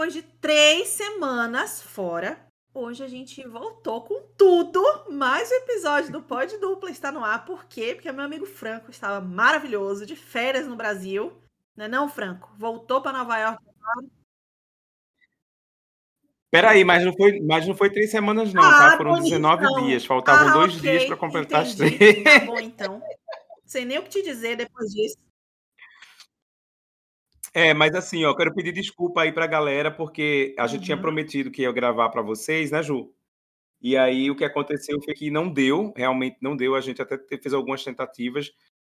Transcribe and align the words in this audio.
depois 0.00 0.14
de 0.14 0.22
três 0.22 0.88
semanas 0.88 1.82
fora, 1.82 2.40
hoje 2.72 3.04
a 3.04 3.06
gente 3.06 3.46
voltou 3.46 4.00
com 4.00 4.22
tudo. 4.34 4.82
Mais 5.10 5.50
um 5.50 5.54
episódio 5.56 6.10
do 6.10 6.22
Pod 6.22 6.56
Dupla 6.56 6.90
está 6.90 7.12
no 7.12 7.22
ar. 7.22 7.44
Por 7.44 7.66
quê? 7.66 7.92
Porque 7.94 8.10
meu 8.10 8.24
amigo 8.24 8.46
Franco 8.46 8.90
estava 8.90 9.20
maravilhoso, 9.20 10.06
de 10.06 10.16
férias 10.16 10.66
no 10.66 10.74
Brasil. 10.74 11.34
Não 11.76 11.84
é 11.84 11.88
não, 11.88 12.08
Franco? 12.08 12.50
Voltou 12.56 13.02
para 13.02 13.18
Nova 13.18 13.38
York. 13.40 13.62
Peraí, 16.50 16.82
mas 16.82 17.04
não 17.04 17.12
foi, 17.12 17.38
mas 17.38 17.66
não 17.66 17.74
foi 17.74 17.90
três 17.90 18.10
semanas, 18.10 18.54
não, 18.54 18.62
tá? 18.62 18.68
ah, 18.68 18.90
tá? 18.92 18.96
Foram 18.96 19.10
bonitão. 19.16 19.38
19 19.38 19.82
dias. 19.82 20.06
Faltavam 20.06 20.48
ah, 20.48 20.52
dois 20.52 20.78
okay. 20.78 20.92
dias 20.92 21.04
para 21.04 21.16
completar 21.18 21.66
Entendi. 21.66 21.94
as 21.94 21.98
três. 21.98 22.24
Tá 22.24 22.46
bom, 22.46 22.58
então. 22.58 23.02
Sem 23.66 23.84
nem 23.84 23.98
o 23.98 24.02
que 24.02 24.08
te 24.08 24.22
dizer 24.22 24.56
depois 24.56 24.90
disso. 24.94 25.18
É, 27.52 27.74
mas 27.74 27.94
assim, 27.94 28.24
ó, 28.24 28.34
quero 28.34 28.54
pedir 28.54 28.72
desculpa 28.72 29.22
aí 29.22 29.32
pra 29.32 29.46
galera, 29.46 29.90
porque 29.90 30.54
a 30.58 30.66
gente 30.66 30.84
tinha 30.84 30.96
uhum. 30.96 31.02
prometido 31.02 31.50
que 31.50 31.62
ia 31.62 31.72
gravar 31.72 32.08
para 32.10 32.22
vocês, 32.22 32.70
né, 32.70 32.82
Ju? 32.82 33.12
E 33.82 33.96
aí 33.96 34.30
o 34.30 34.36
que 34.36 34.44
aconteceu 34.44 35.00
foi 35.02 35.14
que 35.14 35.30
não 35.30 35.48
deu, 35.48 35.92
realmente 35.96 36.36
não 36.40 36.54
deu. 36.54 36.74
A 36.74 36.80
gente 36.80 37.00
até 37.00 37.18
fez 37.38 37.52
algumas 37.52 37.82
tentativas, 37.82 38.52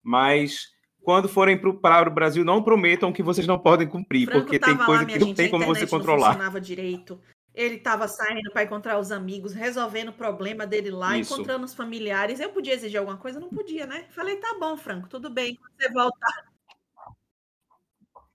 mas 0.03 0.71
quando 1.01 1.29
forem 1.29 1.57
para 1.57 2.07
o 2.07 2.11
Brasil, 2.11 2.43
não 2.43 2.63
prometam 2.63 3.13
que 3.13 3.23
vocês 3.23 3.47
não 3.47 3.59
podem 3.59 3.87
cumprir, 3.87 4.25
Franco 4.25 4.41
porque 4.41 4.59
tem 4.59 4.75
coisa 4.77 5.03
lá, 5.03 5.05
que 5.05 5.19
não 5.19 5.33
tem 5.33 5.49
como 5.49 5.65
você 5.65 5.87
controlar. 5.87 6.19
Não 6.19 6.33
funcionava 6.33 6.61
direito. 6.61 7.21
Ele 7.53 7.75
estava 7.75 8.07
saindo 8.07 8.49
para 8.51 8.63
encontrar 8.63 8.97
os 8.97 9.11
amigos, 9.11 9.53
resolvendo 9.53 10.09
o 10.09 10.13
problema 10.13 10.65
dele 10.65 10.89
lá, 10.89 11.17
Isso. 11.17 11.33
encontrando 11.33 11.65
os 11.65 11.73
familiares. 11.73 12.39
Eu 12.39 12.49
podia 12.49 12.73
exigir 12.73 12.97
alguma 12.97 13.17
coisa? 13.17 13.39
Não 13.39 13.49
podia, 13.49 13.85
né? 13.85 14.05
Falei, 14.11 14.37
tá 14.37 14.55
bom, 14.57 14.77
Franco, 14.77 15.09
tudo 15.09 15.29
bem. 15.29 15.55
Quando 15.55 15.73
você 15.77 15.91
voltar, 15.91 16.50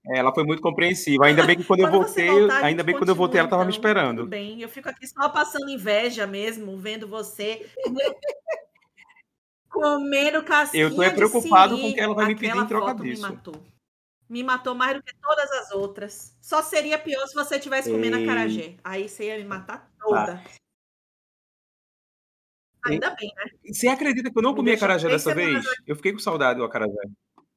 ela 0.08 0.32
foi 0.32 0.44
muito 0.44 0.62
compreensiva. 0.62 1.26
Ainda 1.26 1.44
bem 1.44 1.56
que 1.56 1.64
quando, 1.64 1.80
quando 1.80 1.94
eu 1.94 2.00
voltei, 2.00 2.28
voltar, 2.30 2.64
ainda 2.64 2.82
bem 2.82 2.94
que 2.94 3.00
quando 3.00 3.08
eu 3.08 3.14
voltei, 3.14 3.38
ela 3.40 3.46
estava 3.46 3.62
então, 3.62 3.68
me 3.68 3.76
esperando. 3.76 4.18
Tudo 4.18 4.28
bem, 4.28 4.60
eu 4.60 4.68
fico 4.68 4.88
aqui 4.88 5.06
só 5.06 5.28
passando 5.28 5.68
inveja 5.68 6.26
mesmo, 6.26 6.76
vendo 6.76 7.08
você 7.08 7.66
comendo 9.68 10.42
casquinha 10.42 10.84
Eu 10.84 10.94
tô 10.94 11.02
preocupado 11.14 11.78
com 11.78 11.90
o 11.90 11.94
que 11.94 12.00
ela 12.00 12.14
vai 12.14 12.26
me 12.26 12.36
pedir 12.36 12.56
em 12.56 12.66
troca 12.66 12.94
disso. 12.94 13.22
Me 13.22 13.28
matou. 13.28 13.62
Me 14.28 14.42
matou 14.42 14.74
mais 14.74 14.96
do 14.96 15.02
que 15.02 15.14
todas 15.20 15.50
as 15.52 15.70
outras. 15.70 16.36
Só 16.40 16.62
seria 16.62 16.98
pior 16.98 17.26
se 17.26 17.34
você 17.34 17.58
tivesse 17.58 17.90
comendo 17.90 18.16
a 18.16 18.24
carajé. 18.24 18.74
Aí 18.82 19.08
você 19.08 19.26
ia 19.26 19.38
me 19.38 19.44
matar 19.44 19.90
toda. 19.98 20.42
Ah. 20.44 20.50
Ainda 22.86 23.10
bem, 23.10 23.32
né? 23.36 23.44
Você 23.72 23.88
acredita 23.88 24.30
que 24.30 24.38
eu 24.38 24.42
não 24.42 24.54
comi 24.54 24.70
a 24.72 24.78
carajé 24.78 25.08
dessa 25.08 25.34
vez? 25.34 25.64
Eu 25.86 25.96
fiquei 25.96 26.12
com 26.12 26.18
saudade 26.18 26.58
do 26.58 26.64
acarajé. 26.64 26.92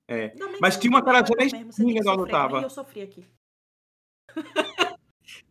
É. 0.09 0.33
Mas 0.59 0.75
tinha 0.75 0.89
uma 0.89 1.03
cara 1.03 1.19
ruim 1.21 2.03
quando 2.03 2.25
eu 2.25 2.27
tava. 2.27 2.61
Eu 2.63 2.69
sofri 2.69 3.03
aqui. 3.03 3.23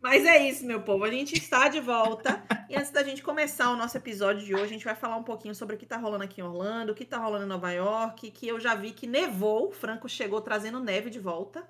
Mas 0.01 0.25
é 0.25 0.49
isso, 0.49 0.65
meu 0.65 0.81
povo. 0.83 1.05
A 1.05 1.09
gente 1.09 1.33
está 1.33 1.69
de 1.69 1.79
volta. 1.79 2.43
e 2.69 2.75
antes 2.75 2.91
da 2.91 3.01
gente 3.01 3.23
começar 3.23 3.71
o 3.71 3.77
nosso 3.77 3.95
episódio 3.95 4.45
de 4.45 4.53
hoje, 4.53 4.65
a 4.65 4.67
gente 4.67 4.83
vai 4.83 4.95
falar 4.95 5.15
um 5.15 5.23
pouquinho 5.23 5.55
sobre 5.55 5.75
o 5.75 5.79
que 5.79 5.85
está 5.85 5.95
rolando 5.95 6.25
aqui 6.25 6.41
em 6.41 6.43
Orlando, 6.43 6.91
o 6.91 6.95
que 6.95 7.03
está 7.03 7.17
rolando 7.17 7.45
em 7.45 7.47
Nova 7.47 7.71
York, 7.71 8.31
que 8.31 8.49
eu 8.49 8.59
já 8.59 8.75
vi 8.75 8.91
que 8.91 9.07
nevou. 9.07 9.69
O 9.69 9.71
Franco 9.71 10.09
chegou 10.09 10.41
trazendo 10.41 10.81
neve 10.81 11.09
de 11.09 11.19
volta. 11.19 11.65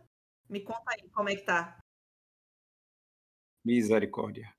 Me 0.50 0.60
conta 0.60 0.82
aí 0.88 1.08
como 1.12 1.30
é 1.30 1.36
que 1.36 1.44
tá. 1.44 1.78
Misericórdia. 3.64 4.52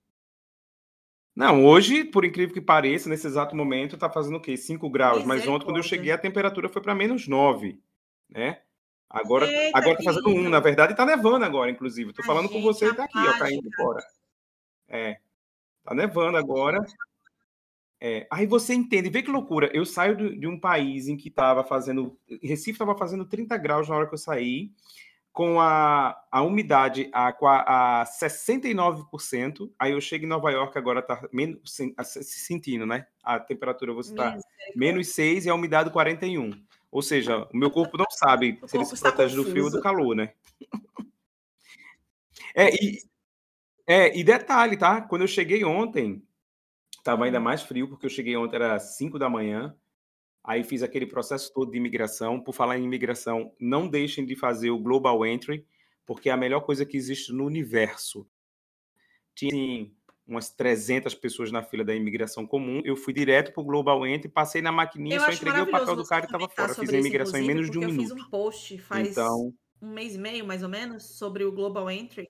Não, 1.35 1.65
hoje, 1.65 2.05
por 2.05 2.25
incrível 2.25 2.55
que 2.55 2.61
pareça, 2.61 3.09
nesse 3.09 3.27
exato 3.27 3.57
momento, 3.57 3.99
tá 3.99 4.09
fazendo 4.09 4.37
o 4.37 4.41
quê? 4.41 4.57
5 4.57 4.89
graus. 4.89 5.25
Mas 5.25 5.49
ontem, 5.49 5.65
quando 5.65 5.79
eu 5.79 5.83
cheguei, 5.83 6.13
a 6.13 6.19
temperatura 6.19 6.69
foi 6.69 6.81
para 6.81 6.95
menos 6.95 7.27
9 7.27 7.83
né? 8.31 8.61
Agora, 9.09 9.45
Eita, 9.51 9.77
agora 9.77 9.97
tá 9.97 10.05
fazendo 10.05 10.29
um, 10.29 10.49
na 10.49 10.61
verdade, 10.61 10.95
tá 10.95 11.05
nevando 11.05 11.45
agora, 11.45 11.71
inclusive. 11.71 12.13
Tô 12.13 12.23
falando 12.23 12.49
com 12.49 12.63
você 12.63 12.87
e 12.87 12.95
tá 12.95 13.05
aqui, 13.05 13.19
ó, 13.19 13.39
caindo 13.39 13.69
fora. 13.77 14.01
É. 14.89 15.19
Tá 15.85 15.95
nevando 15.95 16.39
agora. 16.39 16.85
É, 18.01 18.27
aí 18.31 18.47
você 18.47 18.73
entende, 18.73 19.11
vê 19.11 19.23
que 19.23 19.31
loucura. 19.31 19.69
Eu 19.75 19.85
saio 19.85 20.17
de, 20.17 20.39
de 20.39 20.47
um 20.47 20.59
país 20.59 21.09
em 21.09 21.17
que 21.17 21.29
estava 21.29 21.65
fazendo. 21.65 22.17
Recife 22.43 22.71
estava 22.71 22.97
fazendo 22.97 23.27
30 23.27 23.57
graus 23.59 23.89
na 23.89 23.97
hora 23.97 24.07
que 24.07 24.15
eu 24.15 24.19
saí, 24.19 24.71
com 25.33 25.61
a, 25.61 26.17
a 26.31 26.43
umidade 26.43 27.11
a, 27.13 27.29
a 27.29 28.05
69%. 28.05 29.71
Aí 29.79 29.93
eu 29.93 30.01
chego 30.01 30.25
em 30.25 30.29
Nova 30.29 30.51
York, 30.51 30.79
agora 30.79 31.03
tá 31.03 31.29
menos, 31.33 31.59
se 31.75 32.23
sentindo, 32.23 32.87
né? 32.87 33.07
A 33.25 33.41
temperatura 33.41 33.93
você 33.93 34.15
tá 34.15 34.39
menos 34.75 35.09
6 35.09 35.47
e 35.47 35.51
a 35.51 35.55
umidade 35.55 35.91
41. 35.91 36.53
Ou 36.91 37.03
seja, 37.03 37.49
o 37.53 37.57
meu 37.57 37.71
corpo 37.71 37.97
não 37.97 38.11
sabe 38.11 38.59
se 38.67 38.77
ele 38.77 38.85
se 38.85 39.01
protege 39.01 39.37
do 39.37 39.45
frio 39.45 39.65
ou 39.65 39.71
do 39.71 39.81
calor, 39.81 40.15
né? 40.15 40.33
É 42.55 42.75
e, 42.75 42.99
é, 43.87 44.19
e 44.19 44.25
detalhe, 44.25 44.77
tá? 44.77 45.01
Quando 45.01 45.23
eu 45.23 45.29
cheguei 45.29 45.65
ontem, 45.65 46.23
estava 46.99 47.25
ainda 47.25 47.39
hum. 47.39 47.43
mais 47.43 47.63
frio, 47.63 47.89
porque 47.89 48.07
eu 48.07 48.11
cheguei 48.11 48.37
ontem, 48.37 48.57
era 48.57 48.79
5 48.79 49.19
da 49.19 49.29
manhã. 49.29 49.77
Aí 50.43 50.65
fiz 50.65 50.83
aquele 50.83 51.07
processo 51.07 51.53
todo 51.53 51.71
de 51.71 51.77
imigração. 51.77 52.41
Por 52.41 52.53
falar 52.53 52.79
em 52.79 52.85
imigração, 52.85 53.55
não 53.61 53.87
deixem 53.87 54.25
de 54.25 54.35
fazer 54.35 54.71
o 54.71 54.79
Global 54.79 55.25
Entry, 55.25 55.67
porque 56.07 56.29
é 56.29 56.33
a 56.33 56.37
melhor 56.37 56.63
coisa 56.63 56.85
que 56.85 56.97
existe 56.97 57.33
no 57.33 57.45
universo. 57.45 58.27
Tinha 59.35 59.53
assim, 59.53 59.95
umas 60.31 60.51
300 60.51 61.15
pessoas 61.15 61.51
na 61.51 61.63
fila 61.63 61.85
da 61.85 61.95
imigração 61.95 62.47
comum. 62.47 62.81
Eu 62.85 62.97
fui 62.97 63.13
direto 63.13 63.53
para 63.53 63.61
o 63.61 63.65
Global 63.65 64.07
Entry, 64.07 64.29
passei 64.29 64.63
na 64.63 64.73
maquininha, 64.73 65.17
eu 65.17 65.21
só 65.21 65.31
entreguei 65.31 65.63
o 65.63 65.71
papel 65.71 65.97
do 65.97 66.07
cara 66.07 66.23
e 66.23 66.27
estava 66.27 66.49
fora. 66.49 66.75
Fiz 66.75 66.89
a 66.91 66.99
imigração 66.99 67.41
em 67.41 67.47
menos 67.47 67.71
de 67.71 67.79
um 67.79 67.83
minuto. 67.83 68.11
Eu 68.11 68.17
fiz 68.17 68.27
um 68.27 68.31
post 68.31 68.79
faz 68.79 69.09
então... 69.09 69.53
um 69.83 69.91
mês 69.91 70.15
e 70.15 70.19
meio, 70.19 70.47
mais 70.47 70.63
ou 70.63 70.69
menos, 70.69 71.19
sobre 71.19 71.45
o 71.45 71.53
Global 71.53 71.91
Entry. 71.91 72.29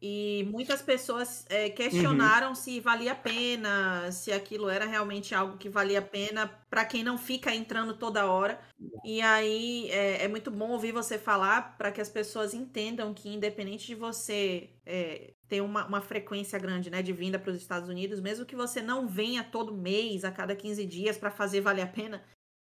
E 0.00 0.46
muitas 0.52 0.80
pessoas 0.80 1.44
é, 1.48 1.68
questionaram 1.70 2.50
uhum. 2.50 2.54
se 2.54 2.78
valia 2.78 3.12
a 3.12 3.16
pena, 3.16 4.12
se 4.12 4.30
aquilo 4.30 4.68
era 4.68 4.86
realmente 4.86 5.34
algo 5.34 5.58
que 5.58 5.68
valia 5.68 5.98
a 5.98 6.02
pena 6.02 6.46
para 6.70 6.84
quem 6.84 7.02
não 7.02 7.18
fica 7.18 7.52
entrando 7.52 7.94
toda 7.94 8.26
hora. 8.26 8.60
E 9.04 9.20
aí 9.20 9.90
é, 9.90 10.24
é 10.24 10.28
muito 10.28 10.52
bom 10.52 10.70
ouvir 10.70 10.92
você 10.92 11.18
falar 11.18 11.76
para 11.76 11.90
que 11.90 12.00
as 12.00 12.08
pessoas 12.08 12.54
entendam 12.54 13.12
que, 13.12 13.28
independente 13.28 13.88
de 13.88 13.96
você 13.96 14.70
é, 14.86 15.34
ter 15.48 15.60
uma, 15.62 15.86
uma 15.86 16.00
frequência 16.00 16.58
grande 16.58 16.90
né, 16.90 17.02
de 17.02 17.12
vinda 17.12 17.38
para 17.38 17.50
os 17.50 17.56
Estados 17.56 17.88
Unidos, 17.88 18.20
mesmo 18.20 18.44
que 18.44 18.54
você 18.54 18.82
não 18.82 19.08
venha 19.08 19.42
todo 19.42 19.76
mês, 19.76 20.24
a 20.24 20.30
cada 20.30 20.54
15 20.54 20.84
dias, 20.84 21.16
para 21.16 21.30
fazer 21.30 21.60
valer 21.60 21.82
a 21.82 21.86
pena, 21.86 22.22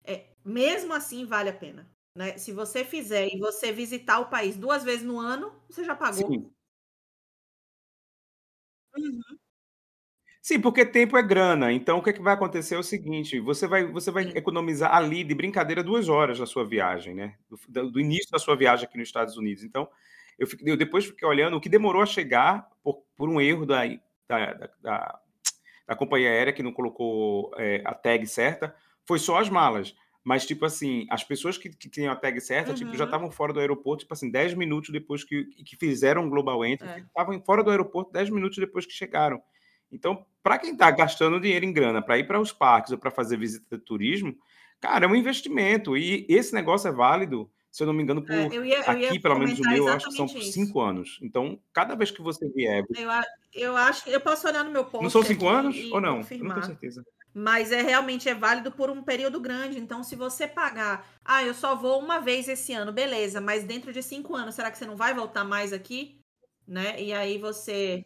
é, 0.05 0.27
mesmo 0.45 0.95
assim 0.95 1.25
vale 1.27 1.51
a 1.51 1.53
pena. 1.53 1.91
Né? 2.15 2.39
Se 2.39 2.53
você 2.53 2.85
fizer 2.85 3.29
e 3.29 3.39
você 3.39 3.73
visitar 3.73 4.21
o 4.21 4.31
país 4.31 4.57
duas 4.57 4.85
vezes 4.85 5.05
no 5.05 5.19
ano, 5.19 5.53
você 5.69 5.85
já 5.85 5.95
pagou. 5.95 6.29
Sim. 6.29 6.51
Uhum. 8.97 9.39
Sim, 10.41 10.61
porque 10.61 10.87
tempo 10.87 11.17
é 11.17 11.23
grana. 11.23 11.73
Então, 11.73 11.99
o 11.99 12.03
que, 12.03 12.11
é 12.11 12.13
que 12.13 12.23
vai 12.23 12.33
acontecer 12.35 12.75
é 12.75 12.79
o 12.79 12.83
seguinte: 12.83 13.39
você 13.39 13.67
vai, 13.67 13.85
você 13.85 14.11
vai 14.11 14.25
economizar 14.35 14.95
ali 14.95 15.23
de 15.23 15.35
brincadeira 15.35 15.83
duas 15.83 16.09
horas 16.09 16.39
da 16.39 16.47
sua 16.47 16.65
viagem, 16.65 17.15
né? 17.15 17.37
Do, 17.69 17.91
do 17.91 18.01
início 18.01 18.31
da 18.31 18.39
sua 18.39 18.57
viagem 18.57 18.87
aqui 18.87 18.97
nos 18.97 19.09
Estados 19.09 19.37
Unidos. 19.37 19.63
Então, 19.63 19.89
eu, 20.39 20.47
fiquei, 20.47 20.71
eu 20.71 20.77
depois 20.77 21.07
fiquei 21.07 21.27
olhando 21.27 21.57
o 21.57 21.61
que 21.61 21.69
demorou 21.69 22.01
a 22.01 22.07
chegar 22.07 22.69
por, 22.83 23.03
por 23.17 23.29
um 23.29 23.41
erro 23.41 23.67
da, 23.67 23.85
da, 24.29 24.69
da, 24.81 25.21
da, 25.87 25.97
companhia 25.97 26.31
aérea 26.31 26.53
que 26.53 26.63
não 26.63 26.73
colocou 26.73 27.53
é, 27.57 27.83
a 27.85 27.95
tag 27.95 28.27
certa, 28.27 28.75
foi 29.05 29.19
só 29.19 29.39
as 29.39 29.49
malas. 29.49 29.95
Mas, 30.23 30.47
tipo 30.47 30.67
assim, 30.67 31.07
as 31.09 31.25
pessoas 31.25 31.57
que, 31.57 31.71
que 31.71 31.89
tinham 31.89 32.13
a 32.13 32.17
tag 32.17 32.39
certa, 32.41 32.71
uhum. 32.71 32.77
tipo, 32.77 32.97
já 32.97 33.05
estavam 33.05 33.31
fora 33.31 33.53
do 33.53 33.61
aeroporto, 33.61 34.01
tipo 34.01 34.13
assim, 34.13 34.31
10 34.31 34.55
minutos 34.55 34.91
depois 34.91 35.25
que, 35.25 35.45
que 35.65 35.77
fizeram 35.77 36.27
o 36.27 36.31
Global 36.31 36.65
Entry, 36.65 36.87
estavam 37.07 37.35
é. 37.35 37.41
fora 37.41 37.65
do 37.65 37.71
aeroporto 37.71 38.13
10 38.13 38.31
minutos 38.31 38.59
depois 38.59 38.85
que 38.85 38.93
chegaram. 38.93 39.43
Então, 39.91 40.27
para 40.43 40.59
quem 40.59 40.73
está 40.73 40.91
gastando 40.91 41.41
dinheiro 41.41 41.65
em 41.65 41.73
grana 41.73 42.03
para 42.03 42.19
ir 42.19 42.27
para 42.27 42.41
os 42.41 42.53
parques 42.53 42.93
ou 42.93 42.99
para 42.99 43.11
fazer 43.11 43.39
visita 43.39 43.79
de 43.79 43.85
turismo, 43.85 44.37
cara, 44.81 45.07
é 45.07 45.09
um 45.09 45.17
investimento. 45.17 45.97
E 45.97 46.27
esse 46.29 46.55
negócio 46.55 46.89
é 46.89 46.93
válido, 46.93 47.51
se 47.71 47.83
eu 47.83 47.87
não 47.87 47.95
me 47.95 48.03
engano, 48.03 48.23
por 48.23 48.35
é, 48.35 48.49
eu 48.53 48.65
ia, 48.65 48.79
eu 48.79 49.09
aqui, 49.09 49.21
pelo 49.21 49.39
menos 49.39 49.59
o 49.59 49.63
meu, 49.63 49.87
eu 49.87 49.93
acho 49.93 50.09
que 50.09 50.17
são 50.17 50.27
por 50.27 50.43
cinco 50.43 50.81
anos. 50.81 51.19
Então, 51.23 51.61
cada 51.73 51.95
vez 51.95 52.11
que 52.11 52.23
você 52.23 52.49
vier. 52.49 52.85
Eu, 52.97 53.11
eu 53.53 53.77
acho 53.77 54.05
que 54.05 54.11
eu 54.11 54.21
posso 54.21 54.47
olhar 54.47 54.65
no 54.65 54.71
meu 54.71 54.85
post. 54.85 55.03
Não 55.03 55.11
são 55.11 55.23
cinco 55.23 55.49
anos 55.49 55.77
ou 55.93 56.01
não? 56.01 56.19
Confirmar. 56.19 56.49
não 56.49 56.55
tenho 56.63 56.67
certeza 56.67 57.05
mas 57.39 57.71
é 57.71 57.83
realmente 57.83 58.29
é 58.29 58.35
válido 58.35 58.73
por 58.73 58.91
um 58.91 59.01
período 59.01 59.41
grande. 59.41 59.79
Então, 59.79 60.03
se 60.03 60.17
você 60.17 60.47
pagar, 60.49 61.09
ah, 61.25 61.45
eu 61.45 61.55
só 61.55 61.77
vou 61.77 62.01
uma 62.01 62.19
vez 62.19 62.49
esse 62.49 62.73
ano, 62.73 62.93
beleza, 62.93 63.41
mas 63.41 63.63
dentro 63.63 63.93
de 63.93 64.03
cinco 64.03 64.35
anos, 64.35 64.57
será 64.57 64.73
que 64.73 64.77
você 64.77 64.87
não 64.87 64.97
vai 64.97 65.15
voltar 65.15 65.45
mais 65.45 65.73
aqui? 65.73 66.21
Né? 66.67 67.01
E 67.01 67.13
aí 67.13 67.39
você 67.39 68.05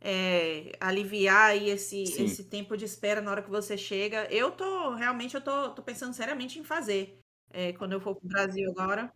é, 0.00 0.72
aliviar 0.80 1.50
aí 1.50 1.70
esse, 1.70 2.04
esse 2.04 2.44
tempo 2.44 2.76
de 2.76 2.84
espera 2.84 3.20
na 3.20 3.30
hora 3.32 3.42
que 3.42 3.50
você 3.50 3.76
chega. 3.76 4.28
Eu 4.30 4.52
tô, 4.52 4.94
realmente, 4.94 5.34
eu 5.34 5.40
tô, 5.40 5.70
tô 5.70 5.82
pensando 5.82 6.14
seriamente 6.14 6.58
em 6.58 6.64
fazer. 6.64 7.18
É, 7.50 7.72
quando 7.72 7.92
eu 7.92 8.00
for 8.00 8.14
para 8.14 8.26
o 8.26 8.28
Brasil 8.28 8.70
agora. 8.70 9.12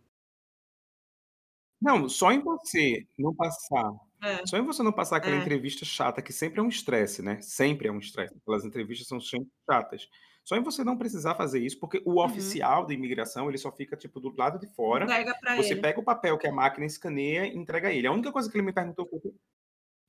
Não, 1.81 2.07
só 2.07 2.31
em 2.31 2.39
você 2.39 3.05
não 3.17 3.35
passar 3.35 3.91
é. 4.23 4.45
Só 4.45 4.57
em 4.57 4.63
você 4.63 4.81
não 4.81 4.93
passar 4.93 5.17
aquela 5.17 5.35
é. 5.35 5.39
entrevista 5.39 5.83
chata, 5.83 6.21
que 6.21 6.31
sempre 6.31 6.61
é 6.61 6.63
um 6.63 6.69
estresse, 6.69 7.21
né? 7.21 7.41
Sempre 7.41 7.89
é 7.89 7.91
um 7.91 7.99
estresse. 7.99 8.33
Aquelas 8.41 8.63
entrevistas 8.63 9.05
são 9.05 9.19
sempre 9.19 9.49
chatas. 9.69 10.07
Só 10.45 10.55
em 10.55 10.63
você 10.63 10.83
não 10.83 10.97
precisar 10.97 11.35
fazer 11.35 11.59
isso, 11.59 11.79
porque 11.79 12.01
o 12.05 12.11
uhum. 12.11 12.25
oficial 12.25 12.85
da 12.85 12.93
imigração, 12.93 13.49
ele 13.49 13.57
só 13.57 13.71
fica, 13.71 13.97
tipo, 13.97 14.19
do 14.19 14.33
lado 14.35 14.59
de 14.59 14.67
fora. 14.75 15.03
Entrega 15.03 15.37
pra 15.39 15.55
você 15.57 15.73
ele. 15.73 15.81
pega 15.81 15.99
o 15.99 16.03
papel 16.03 16.37
que 16.37 16.47
a 16.47 16.51
máquina 16.51 16.85
escaneia 16.85 17.45
e 17.45 17.55
entrega 17.55 17.89
a 17.89 17.93
ele. 17.93 18.07
A 18.07 18.11
única 18.11 18.31
coisa 18.31 18.49
que 18.49 18.57
ele 18.57 18.65
me 18.65 18.73
perguntou 18.73 19.07
foi 19.07 19.19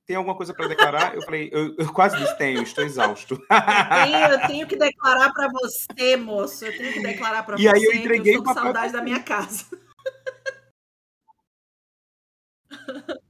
tem 0.05 0.15
alguma 0.15 0.35
coisa 0.35 0.53
para 0.53 0.67
declarar? 0.67 1.15
Eu 1.15 1.21
falei, 1.23 1.49
eu, 1.51 1.75
eu, 1.77 1.91
quase 1.91 2.17
disse, 2.17 2.37
tenho, 2.37 2.61
estou 2.61 2.83
exausto. 2.83 3.35
Eu 3.35 4.03
tenho, 4.03 4.27
eu 4.27 4.47
tenho 4.47 4.67
que 4.67 4.75
declarar 4.75 5.33
para 5.33 5.49
você, 5.49 6.15
moço. 6.15 6.65
Eu 6.65 6.77
tenho 6.77 6.93
que 6.93 7.01
declarar 7.01 7.43
para 7.43 7.57
você. 7.57 7.63
E 7.63 7.67
aí 7.67 7.83
eu 7.83 7.93
entreguei 7.93 8.35
eu 8.35 8.43
com 8.43 8.53
saudade 8.53 8.93
da 8.93 9.01
minha 9.01 9.21
casa. 9.21 9.65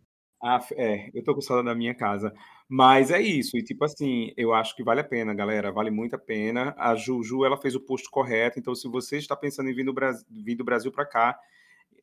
Ah, 0.48 0.64
é, 0.74 1.10
eu 1.12 1.24
tô 1.24 1.34
com 1.34 1.42
saudade 1.42 1.70
da 1.70 1.74
minha 1.74 1.96
casa. 1.96 2.32
Mas 2.70 3.10
é 3.10 3.20
isso, 3.20 3.58
e 3.58 3.64
tipo 3.64 3.84
assim, 3.84 4.32
eu 4.38 4.54
acho 4.54 4.76
que 4.76 4.84
vale 4.84 5.02
a 5.02 5.04
pena, 5.04 5.34
galera, 5.34 5.72
vale 5.72 5.90
muito 5.90 6.16
a 6.16 6.20
pena. 6.20 6.76
A 6.78 6.96
Juju, 6.96 7.44
ela 7.44 7.58
fez 7.58 7.74
o 7.74 7.80
posto 7.80 8.12
correto, 8.12 8.60
então 8.60 8.76
se 8.76 8.88
você 8.88 9.18
está 9.18 9.36
pensando 9.36 9.72
em 9.72 9.74
vir 9.74 9.86
do 9.86 9.94
Brasil, 9.94 10.24
vir 10.30 10.54
do 10.54 10.64
Brasil 10.64 10.92
para 10.92 11.04
cá, 11.04 11.40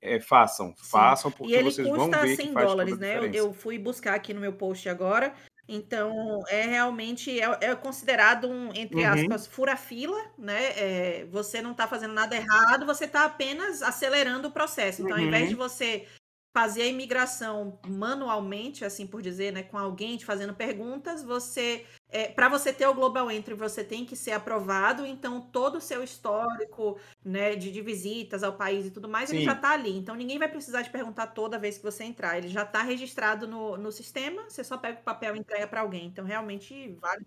é, 0.03 0.19
façam, 0.21 0.75
Sim. 0.77 0.91
façam, 0.91 1.31
porque 1.31 1.63
vocês 1.63 1.89
vão 1.89 2.11
ver 2.11 2.37
100 2.37 2.49
que 2.49 2.53
faz 2.53 2.67
dólares, 2.67 2.99
né? 2.99 3.19
Eu, 3.19 3.33
eu, 3.33 3.55
fui 3.55 3.79
buscar 3.79 4.15
aqui 4.15 4.35
no 4.35 4.41
meu 4.41 4.53
post 4.53 4.89
agora, 4.89 5.33
então 5.69 6.43
é 6.49 6.63
realmente 6.63 7.41
é, 7.41 7.59
é 7.61 7.75
considerado 7.77 8.49
um, 8.49 8.71
entre 8.75 9.05
uhum. 9.05 9.09
aspas, 9.09 9.47
fura-fila, 9.47 10.21
né? 10.37 10.73
É, 10.77 11.27
você 11.31 11.63
não 11.63 11.71
está 11.71 11.87
fazendo 11.87 12.13
nada 12.13 12.35
errado, 12.35 12.85
você 12.85 13.05
está 13.05 13.25
apenas 13.25 13.81
acelerando 13.81 14.49
o 14.49 14.53
processo. 14.53 15.03
Então, 15.03 15.17
uhum. 15.17 15.23
ao 15.23 15.29
invés 15.29 15.49
de 15.49 15.55
uhum. 15.55 15.61
você 15.61 16.07
fazer 16.53 16.83
a 16.83 16.87
imigração 16.87 17.79
manualmente, 17.87 18.85
assim 18.85 19.07
por 19.07 19.23
dizer, 19.23 19.53
né, 19.53 19.63
com 19.63 19.79
alguém 19.79 20.19
te 20.19 20.27
fazendo 20.27 20.55
perguntas, 20.55 21.23
você 21.23 21.87
é, 22.11 22.29
para 22.29 22.47
você 22.47 22.71
ter 22.73 22.87
o 22.87 22.95
Global 22.95 23.31
Entry, 23.31 23.55
você 23.55 23.83
tem 23.83 24.05
que 24.05 24.15
ser 24.15 24.33
aprovado, 24.33 25.07
então 25.07 25.41
todo 25.41 25.77
o 25.77 25.81
seu 25.81 26.05
histórico, 26.05 27.01
né, 27.25 27.57
de, 27.57 27.73
de 27.73 27.81
visitas 27.81 28.43
ao 28.43 28.53
país 28.53 28.85
e 28.85 28.91
tudo 28.91 29.09
mais, 29.09 29.31
Sim. 29.31 29.37
ele 29.37 29.45
já 29.47 29.55
está 29.55 29.71
ali. 29.71 29.97
Então 29.97 30.15
ninguém 30.15 30.39
vai 30.39 30.49
precisar 30.49 30.83
te 30.83 30.91
perguntar 30.91 31.29
toda 31.29 31.59
vez 31.59 31.79
que 31.79 31.85
você 31.85 32.05
entrar, 32.05 32.37
ele 32.37 32.49
já 32.49 32.65
está 32.65 32.83
registrado 32.83 33.49
no, 33.49 33.79
no 33.79 33.91
sistema, 33.91 34.43
você 34.43 34.63
só 34.63 34.77
pega 34.77 35.01
o 35.01 35.05
papel 35.05 35.35
e 35.35 35.39
entrega 35.39 35.67
para 35.67 35.81
alguém. 35.81 36.07
Então 36.07 36.25
realmente 36.25 36.93
vale. 37.01 37.27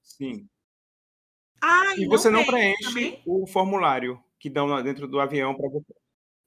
Sim. 0.00 0.48
Ah, 1.60 1.96
e, 1.96 2.04
e 2.04 2.06
você 2.06 2.30
não 2.30 2.44
preenche 2.46 2.84
também? 2.84 3.22
o 3.26 3.46
formulário 3.48 4.22
que 4.38 4.48
dão 4.48 4.80
dentro 4.82 5.08
do 5.08 5.18
avião 5.18 5.56
para 5.56 5.68
você. 5.68 5.92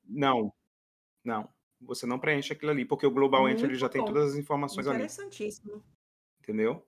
Não. 0.08 0.54
Não 1.24 1.50
você 1.86 2.06
não 2.06 2.20
preenche 2.20 2.54
aquilo 2.54 2.72
ali, 2.72 2.86
porque 2.86 3.06
o 3.06 3.12
Global 3.12 3.48
Entry 3.48 3.66
ele 3.66 3.76
já 3.76 3.90
tem 3.90 4.04
todas 4.04 4.32
as 4.32 4.36
informações 4.36 4.88
ali. 4.88 4.98
Interessantíssimo. 4.98 5.84
Entendeu? 6.42 6.86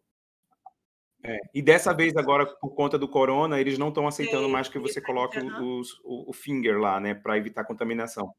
É. 1.23 1.39
E 1.53 1.61
dessa 1.61 1.93
vez, 1.93 2.15
agora, 2.15 2.45
por 2.45 2.75
conta 2.75 2.99
do 2.99 3.07
corona, 3.07 3.59
eles 3.59 3.79
não 3.79 3.89
estão 3.89 4.07
aceitando 4.07 4.47
mais 4.47 4.69
que 4.69 4.77
você 4.77 5.01
coloque 5.01 5.39
o, 5.39 5.81
o, 6.03 6.29
o 6.29 6.33
finger 6.33 6.79
lá, 6.79 6.99
né, 6.99 7.15
para 7.15 7.37
evitar 7.37 7.63
contaminação. 7.65 8.31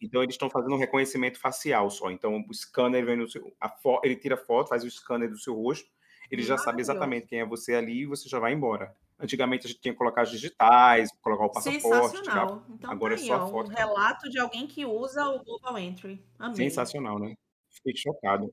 Então, 0.00 0.22
eles 0.22 0.34
estão 0.34 0.50
fazendo 0.50 0.74
um 0.74 0.78
reconhecimento 0.78 1.38
facial 1.38 1.88
só. 1.88 2.10
Então, 2.10 2.44
o 2.46 2.54
scanner 2.54 3.06
vem 3.06 3.16
no 3.16 3.28
seu, 3.28 3.50
ele 4.02 4.16
tira 4.16 4.36
foto, 4.36 4.68
faz 4.68 4.84
o 4.84 4.90
scanner 4.90 5.30
do 5.30 5.38
seu 5.38 5.54
rosto, 5.54 5.88
ele 6.30 6.42
já 6.42 6.56
sabe 6.58 6.80
exatamente 6.80 7.26
quem 7.26 7.40
é 7.40 7.46
você 7.46 7.74
ali 7.74 8.02
e 8.02 8.06
você 8.06 8.28
já 8.28 8.38
vai 8.38 8.52
embora. 8.52 8.94
Antigamente 9.18 9.66
a 9.66 9.68
gente 9.70 9.80
tinha 9.80 9.92
que 9.92 9.98
colocar 9.98 10.22
as 10.22 10.30
digitais, 10.30 11.10
colocar 11.22 11.44
o 11.44 11.50
passaporte. 11.50 11.82
Sensacional. 11.82 12.64
Então, 12.68 12.90
Agora 12.90 13.16
tá 13.16 13.22
é 13.22 13.26
só 13.26 13.44
ó, 13.44 13.48
foto. 13.48 13.70
Um 13.70 13.74
relato 13.74 14.28
de 14.28 14.38
alguém 14.38 14.66
que 14.66 14.84
usa 14.84 15.24
o 15.28 15.42
Global 15.44 15.78
Entry. 15.78 16.24
Amei. 16.38 16.56
Sensacional, 16.56 17.18
né? 17.18 17.34
Fiquei 17.70 17.94
chocado. 17.96 18.52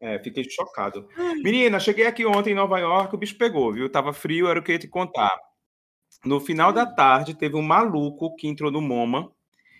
É, 0.00 0.18
fiquei 0.18 0.44
chocado. 0.48 1.08
Menina, 1.44 1.78
cheguei 1.78 2.06
aqui 2.06 2.26
ontem 2.26 2.50
em 2.50 2.56
Nova 2.56 2.78
York, 2.78 3.14
o 3.14 3.18
bicho 3.18 3.38
pegou, 3.38 3.72
viu? 3.72 3.88
Tava 3.88 4.12
frio, 4.12 4.48
era 4.48 4.58
o 4.58 4.62
que 4.62 4.72
eu 4.72 4.74
ia 4.74 4.78
te 4.78 4.88
contar. 4.88 5.32
No 6.24 6.40
final 6.40 6.72
da 6.72 6.84
tarde, 6.84 7.34
teve 7.34 7.54
um 7.54 7.62
maluco 7.62 8.34
que 8.34 8.48
entrou 8.48 8.70
no 8.70 8.80
MoMA, 8.80 9.30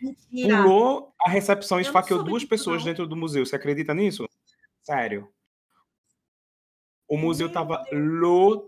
Mentira. 0.00 0.62
pulou 0.62 1.12
a 1.20 1.28
recepção 1.28 1.78
e 1.78 1.82
esfaqueou 1.82 2.22
duas 2.22 2.44
pessoas 2.44 2.78
não. 2.78 2.84
dentro 2.84 3.06
do 3.06 3.16
museu. 3.16 3.44
Você 3.44 3.56
acredita 3.56 3.92
nisso? 3.94 4.28
Sério. 4.82 5.28
O 7.12 7.18
museu 7.18 7.48
estava 7.48 7.84
lotado. 7.92 8.66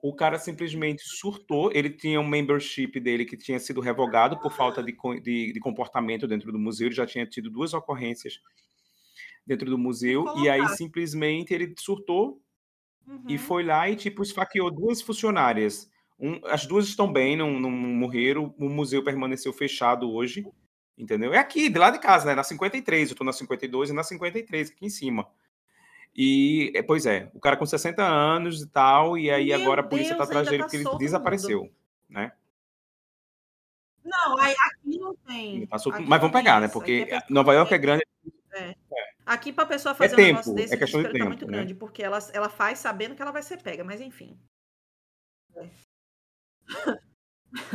O 0.00 0.14
cara 0.14 0.38
simplesmente 0.38 1.02
surtou. 1.04 1.70
Ele 1.70 1.90
tinha 1.90 2.18
um 2.18 2.26
membership 2.26 2.98
dele 2.98 3.26
que 3.26 3.36
tinha 3.36 3.58
sido 3.58 3.82
revogado 3.82 4.40
por 4.40 4.50
falta 4.50 4.82
de, 4.82 4.96
de, 5.20 5.52
de 5.52 5.60
comportamento 5.60 6.26
dentro 6.26 6.50
do 6.50 6.58
museu. 6.58 6.86
Ele 6.86 6.94
já 6.94 7.04
tinha 7.04 7.26
tido 7.26 7.50
duas 7.50 7.74
ocorrências 7.74 8.40
dentro 9.46 9.68
do 9.68 9.76
museu. 9.76 10.24
E 10.38 10.48
aí 10.48 10.66
simplesmente 10.70 11.52
ele 11.52 11.74
surtou 11.78 12.40
uhum. 13.06 13.24
e 13.28 13.36
foi 13.36 13.62
lá 13.62 13.90
e 13.90 13.94
tipo 13.94 14.22
esfaqueou 14.22 14.70
duas 14.70 15.02
funcionárias. 15.02 15.90
Um, 16.18 16.40
as 16.44 16.64
duas 16.64 16.86
estão 16.88 17.12
bem, 17.12 17.36
não, 17.36 17.60
não 17.60 17.70
morreram. 17.70 18.54
O 18.58 18.70
museu 18.70 19.04
permaneceu 19.04 19.52
fechado 19.52 20.10
hoje. 20.10 20.42
Entendeu? 20.96 21.34
É 21.34 21.38
aqui, 21.38 21.68
de 21.68 21.78
lá 21.78 21.90
de 21.90 21.98
casa, 21.98 22.24
né? 22.24 22.34
Na 22.34 22.42
53. 22.42 23.10
Eu 23.10 23.16
tô 23.16 23.22
na 23.22 23.34
52 23.34 23.90
e 23.90 23.92
na 23.92 24.02
53, 24.02 24.70
aqui 24.70 24.86
em 24.86 24.88
cima. 24.88 25.28
E, 26.16 26.72
é, 26.74 26.82
pois 26.82 27.06
é, 27.06 27.28
o 27.34 27.40
cara 27.40 27.56
com 27.56 27.66
60 27.66 28.02
anos 28.02 28.62
e 28.62 28.68
tal, 28.68 29.18
e 29.18 29.30
aí 29.30 29.46
Meu 29.46 29.60
agora 29.60 29.80
a 29.80 29.84
polícia 29.84 30.14
Deus, 30.14 30.18
tá 30.18 30.24
atrás 30.24 30.48
dele 30.48 30.62
tá 30.62 30.64
porque 30.64 30.76
ele 30.76 30.98
desapareceu, 30.98 31.72
né? 32.08 32.32
Não, 34.04 34.38
aí 34.38 34.54
aqui 34.66 34.98
não 34.98 35.16
tem. 35.16 35.66
Passou, 35.66 35.92
mas 35.92 36.20
vamos 36.20 36.36
pegar, 36.36 36.60
né? 36.60 36.68
Porque 36.68 37.08
é 37.10 37.18
Nova 37.28 37.52
York 37.54 37.74
é 37.74 37.78
grande. 37.78 38.06
É. 38.52 38.68
É. 38.68 38.76
Aqui 39.26 39.52
para 39.52 39.64
a 39.64 39.66
pessoa 39.66 39.92
é 39.92 39.94
fazer 39.96 40.12
é 40.12 40.14
um 40.14 40.16
tempo, 40.16 40.30
negócio 40.32 40.54
desse, 40.54 40.74
é 40.74 40.76
questão 40.76 41.02
de 41.02 41.08
tempo, 41.08 41.18
tá 41.18 41.24
muito 41.24 41.46
né? 41.46 41.52
grande, 41.52 41.74
porque 41.74 42.02
ela, 42.02 42.18
ela 42.32 42.48
faz 42.48 42.78
sabendo 42.78 43.16
que 43.16 43.22
ela 43.22 43.32
vai 43.32 43.42
ser 43.42 43.60
pega, 43.60 43.82
mas 43.82 44.00
enfim. 44.00 44.38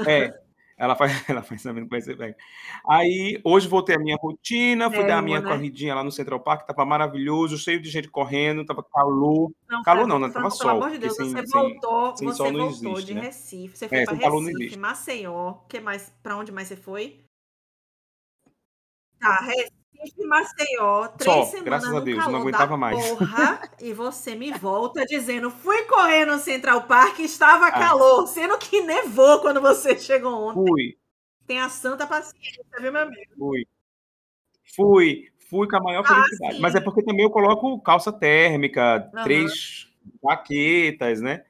É, 0.08 0.42
Ela 0.80 0.96
faz, 0.96 1.12
ela 1.30 1.44
faz 1.44 1.62
sabendo 1.62 1.84
que 1.84 1.90
vai 1.90 2.02
ser 2.02 2.18
pega. 2.18 2.38
Aí, 2.88 3.42
hoje 3.44 3.68
voltei 3.68 3.96
a 3.96 4.00
minha 4.00 4.16
rotina, 4.16 4.90
fui 4.90 5.02
é, 5.02 5.08
dar 5.08 5.18
a 5.18 5.22
minha 5.22 5.42
né? 5.42 5.50
corridinha 5.50 5.94
lá 5.94 6.04
no 6.06 6.12
Central 6.12 6.40
Park, 6.40 6.66
tava 6.66 6.86
maravilhoso, 6.86 7.58
cheio 7.58 7.82
de 7.82 7.90
gente 7.90 8.08
correndo, 8.08 8.66
tava 8.66 8.82
calor. 8.82 9.52
Não, 9.70 9.84
calor 9.84 10.08
não, 10.08 10.18
né? 10.18 10.30
Tava 10.30 10.50
sol. 10.50 10.68
Pelo 10.68 10.84
amor 10.84 10.92
de 10.92 10.98
Deus, 11.00 11.18
sem, 11.18 11.32
você 11.32 11.46
voltou, 11.46 12.16
sem, 12.16 12.28
você 12.28 12.44
voltou 12.44 12.70
existe, 12.70 13.06
de 13.06 13.14
né? 13.14 13.22
Recife, 13.22 13.78
você 13.78 13.90
foi 13.90 13.98
é, 13.98 14.06
para 14.06 14.16
Recife, 14.16 14.78
Maceió, 14.78 15.54
que 15.68 15.82
mais, 15.82 16.14
para 16.24 16.38
onde 16.38 16.52
mais 16.52 16.70
você 16.70 16.78
foi? 16.78 17.20
Tá, 19.20 19.36
Recife, 19.42 19.79
Maceió, 20.30 21.08
três 21.10 21.36
Só, 21.36 21.44
semanas 21.46 21.66
graças 21.66 21.94
a 21.94 22.00
Deus, 22.00 22.26
não 22.28 22.36
aguentava 22.38 22.78
mais. 22.78 23.10
Porra, 23.10 23.62
e 23.82 23.92
você 23.94 24.36
me 24.36 24.52
volta 24.52 25.06
dizendo, 25.06 25.50
fui 25.50 25.84
correr 25.84 26.26
no 26.26 26.38
Central 26.38 26.84
Park 26.84 27.20
estava 27.20 27.68
ah. 27.68 27.72
calor, 27.72 28.28
sendo 28.28 28.58
que 28.58 28.82
nevou 28.82 29.40
quando 29.40 29.60
você 29.60 29.98
chegou 29.98 30.50
ontem. 30.50 30.68
Fui. 30.68 30.98
Tem 31.48 31.60
a 31.60 31.68
santa 31.68 32.06
paciência, 32.06 32.64
viu, 32.80 32.92
meu 32.92 33.02
amigo? 33.02 33.32
Fui. 33.38 33.68
Fui, 34.76 35.28
fui 35.50 35.68
com 35.68 35.78
a 35.78 35.82
maior 35.82 36.04
ah, 36.06 36.08
felicidade. 36.08 36.62
Mas 36.62 36.76
é 36.76 36.80
porque 36.80 37.04
também 37.04 37.24
eu 37.24 37.32
coloco 37.32 37.82
calça 37.82 38.14
térmica, 38.14 39.10
uhum. 39.14 39.24
três 39.24 39.90
jaquetas, 40.24 41.22
né? 41.22 41.44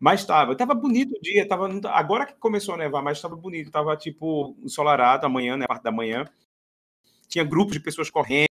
Mas 0.00 0.20
estava, 0.20 0.52
estava 0.52 0.74
bonito 0.74 1.14
o 1.16 1.20
dia, 1.20 1.46
tava, 1.46 1.68
agora 1.90 2.26
que 2.26 2.34
começou 2.34 2.74
a 2.74 2.78
nevar, 2.78 3.02
mas 3.02 3.18
estava 3.18 3.36
bonito, 3.36 3.66
estava 3.66 3.96
tipo 3.96 4.56
ensolarado 4.62 5.24
amanhã, 5.24 5.56
né, 5.56 5.66
parte 5.66 5.84
da 5.84 5.92
manhã 5.92 6.26
tinha 7.28 7.44
grupos 7.44 7.72
de 7.72 7.80
pessoas 7.80 8.10
correndo, 8.10 8.48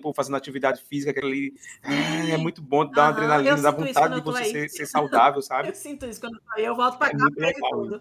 por 0.00 0.14
fazendo 0.14 0.36
atividade 0.36 0.82
física, 0.82 1.10
aquele 1.10 1.54
ali. 1.82 2.32
É 2.32 2.36
muito 2.36 2.62
bom, 2.62 2.88
dá 2.88 3.04
uma 3.04 3.08
adrenalina, 3.10 3.60
dá 3.60 3.70
vontade 3.70 4.14
de 4.14 4.20
você 4.20 4.44
ser, 4.44 4.68
ser, 4.68 4.86
saudável, 4.86 5.42
sabe? 5.42 5.68
Eu 5.70 5.74
sinto 5.74 6.06
isso 6.06 6.20
quando 6.20 6.36
eu 6.36 6.42
saio, 6.42 6.66
eu 6.66 6.76
volto 6.76 6.98
para 6.98 7.08
é 7.08 7.16
cá 7.16 7.26
e 7.50 7.70
tudo. 7.70 8.00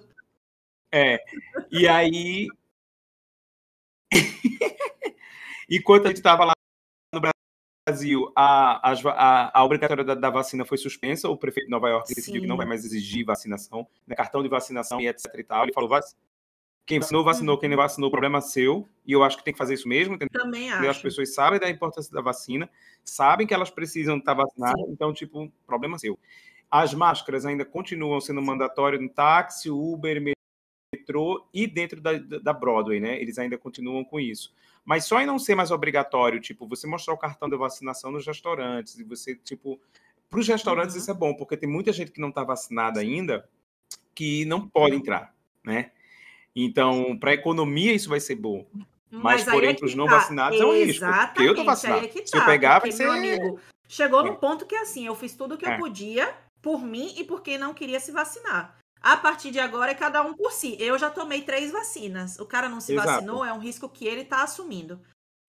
É. 0.92 1.24
E 1.72 1.88
aí. 1.88 2.48
Enquanto 5.70 6.06
a 6.06 6.08
gente 6.08 6.18
estava 6.18 6.46
lá 6.46 6.54
no 7.14 7.22
Brasil, 7.88 8.32
a, 8.36 8.92
a, 8.92 9.60
a 9.60 9.64
obrigatoriedade 9.64 10.20
da 10.20 10.30
vacina 10.30 10.66
foi 10.66 10.78
suspensa. 10.78 11.30
O 11.30 11.38
prefeito 11.38 11.68
de 11.68 11.72
Nova 11.72 11.90
York 11.90 12.14
decidiu 12.14 12.42
que 12.42 12.48
não 12.48 12.58
vai 12.58 12.66
mais 12.66 12.84
exigir 12.84 13.24
vacinação, 13.24 13.88
né, 14.08 14.16
cartão 14.16 14.42
de 14.42 14.50
vacinação 14.50 15.00
e 15.00 15.08
etc. 15.08 15.26
E 15.38 15.44
tal. 15.44 15.64
Ele 15.64 15.74
falou: 15.74 15.90
quem 16.90 17.00
vacinou, 17.00 17.24
vacinou. 17.24 17.58
Quem 17.60 17.70
não 17.70 17.78
vacinou, 17.78 18.10
problema 18.10 18.40
é 18.40 18.42
seu. 18.42 18.90
E 19.06 19.12
eu 19.12 19.24
acho 19.24 19.38
que 19.38 19.44
tem 19.44 19.54
que 19.54 19.60
fazer 19.60 19.76
isso 19.76 19.88
mesmo. 19.88 20.16
Entendeu? 20.16 20.42
Também 20.42 20.72
acho. 20.72 20.90
As 20.90 21.00
pessoas 21.00 21.36
sabem 21.36 21.60
da 21.60 21.70
importância 21.70 22.12
da 22.12 22.20
vacina, 22.20 22.68
sabem 23.06 23.46
que 23.46 23.54
elas 23.54 23.70
precisam 23.70 24.18
estar 24.18 24.34
vacinadas. 24.34 24.84
Sim. 24.84 24.92
Então, 24.92 25.14
tipo, 25.14 25.52
problema 25.68 25.98
é 25.98 26.00
seu. 26.00 26.18
As 26.70 26.92
máscaras 26.96 27.46
ainda 27.46 27.64
continuam 27.64 28.20
sendo 28.20 28.42
mandatórias 28.42 29.00
no 29.00 29.08
táxi, 29.08 29.70
Uber, 29.70 30.20
metrô 30.92 31.48
e 31.54 31.68
dentro 31.68 32.02
da, 32.02 32.14
da 32.14 32.54
Broadway, 32.54 33.00
né? 33.00 33.22
Eles 33.22 33.38
ainda 33.38 33.56
continuam 33.56 34.04
com 34.04 34.20
isso. 34.20 34.52
Mas 34.84 35.06
só 35.06 35.22
em 35.22 35.28
não 35.28 35.38
ser 35.38 35.54
mais 35.54 35.70
obrigatório, 35.70 36.40
tipo, 36.40 36.68
você 36.68 36.88
mostrar 36.88 37.14
o 37.14 37.18
cartão 37.18 37.48
de 37.48 37.56
vacinação 37.56 38.12
nos 38.12 38.26
restaurantes 38.26 38.98
e 38.98 39.04
você, 39.04 39.36
tipo, 39.36 39.80
para 40.28 40.40
os 40.40 40.48
restaurantes 40.48 40.96
uhum. 40.96 41.02
isso 41.02 41.12
é 41.12 41.14
bom, 41.14 41.36
porque 41.36 41.56
tem 41.56 41.70
muita 41.70 41.94
gente 41.94 42.12
que 42.12 42.22
não 42.22 42.30
está 42.30 42.44
vacinada 42.44 43.00
ainda 43.00 43.48
que 44.16 44.44
não 44.46 44.68
pode 44.68 44.96
entrar, 44.96 45.36
né? 45.64 45.92
Então, 46.56 47.18
para 47.18 47.32
a 47.32 47.34
economia, 47.34 47.94
isso 47.94 48.10
vai 48.10 48.20
ser 48.20 48.36
bom. 48.36 48.66
Mas, 49.12 49.44
Mas 49.44 49.46
porém, 49.46 49.72
é 49.72 49.74
para 49.74 49.86
os 49.86 49.96
não 49.96 50.06
tá. 50.06 50.18
vacinados 50.18 50.60
é 50.60 50.66
um 50.66 50.74
risco. 50.74 51.06
Porque 51.34 51.44
eu 51.44 51.66
vacinado. 51.66 52.06
É 52.06 52.08
tá, 52.08 52.22
Se 52.26 52.38
eu 52.38 52.46
pegar, 52.46 52.80
vai 52.80 52.92
ser. 52.92 53.10
Amigo, 53.10 53.60
chegou 53.88 54.22
é. 54.22 54.24
no 54.30 54.36
ponto 54.36 54.66
que 54.66 54.76
assim, 54.76 55.08
eu 55.08 55.16
fiz 55.16 55.36
tudo 55.36 55.56
o 55.56 55.58
que 55.58 55.66
é. 55.66 55.74
eu 55.74 55.80
podia 55.80 56.34
por 56.62 56.82
mim 56.84 57.14
e 57.18 57.24
por 57.24 57.42
quem 57.42 57.58
não 57.58 57.74
queria 57.74 58.00
se 58.00 58.12
vacinar. 58.12 58.78
A 59.02 59.16
partir 59.16 59.50
de 59.50 59.60
agora 59.60 59.92
é 59.92 59.96
cada 59.96 60.22
um 60.22 60.34
por 60.34 60.52
si. 60.52 60.76
Eu 60.80 60.98
já 61.00 61.10
tomei 61.10 61.42
três 61.42 61.72
vacinas. 61.72 62.38
O 62.38 62.46
cara 62.46 62.68
não 62.68 62.82
se 62.82 62.94
Exato. 62.94 63.08
vacinou, 63.08 63.46
é 63.46 63.54
um 63.54 63.60
risco 63.60 63.88
que 63.90 64.06
ele 64.06 64.22
está 64.22 64.44
assumindo. 64.44 65.02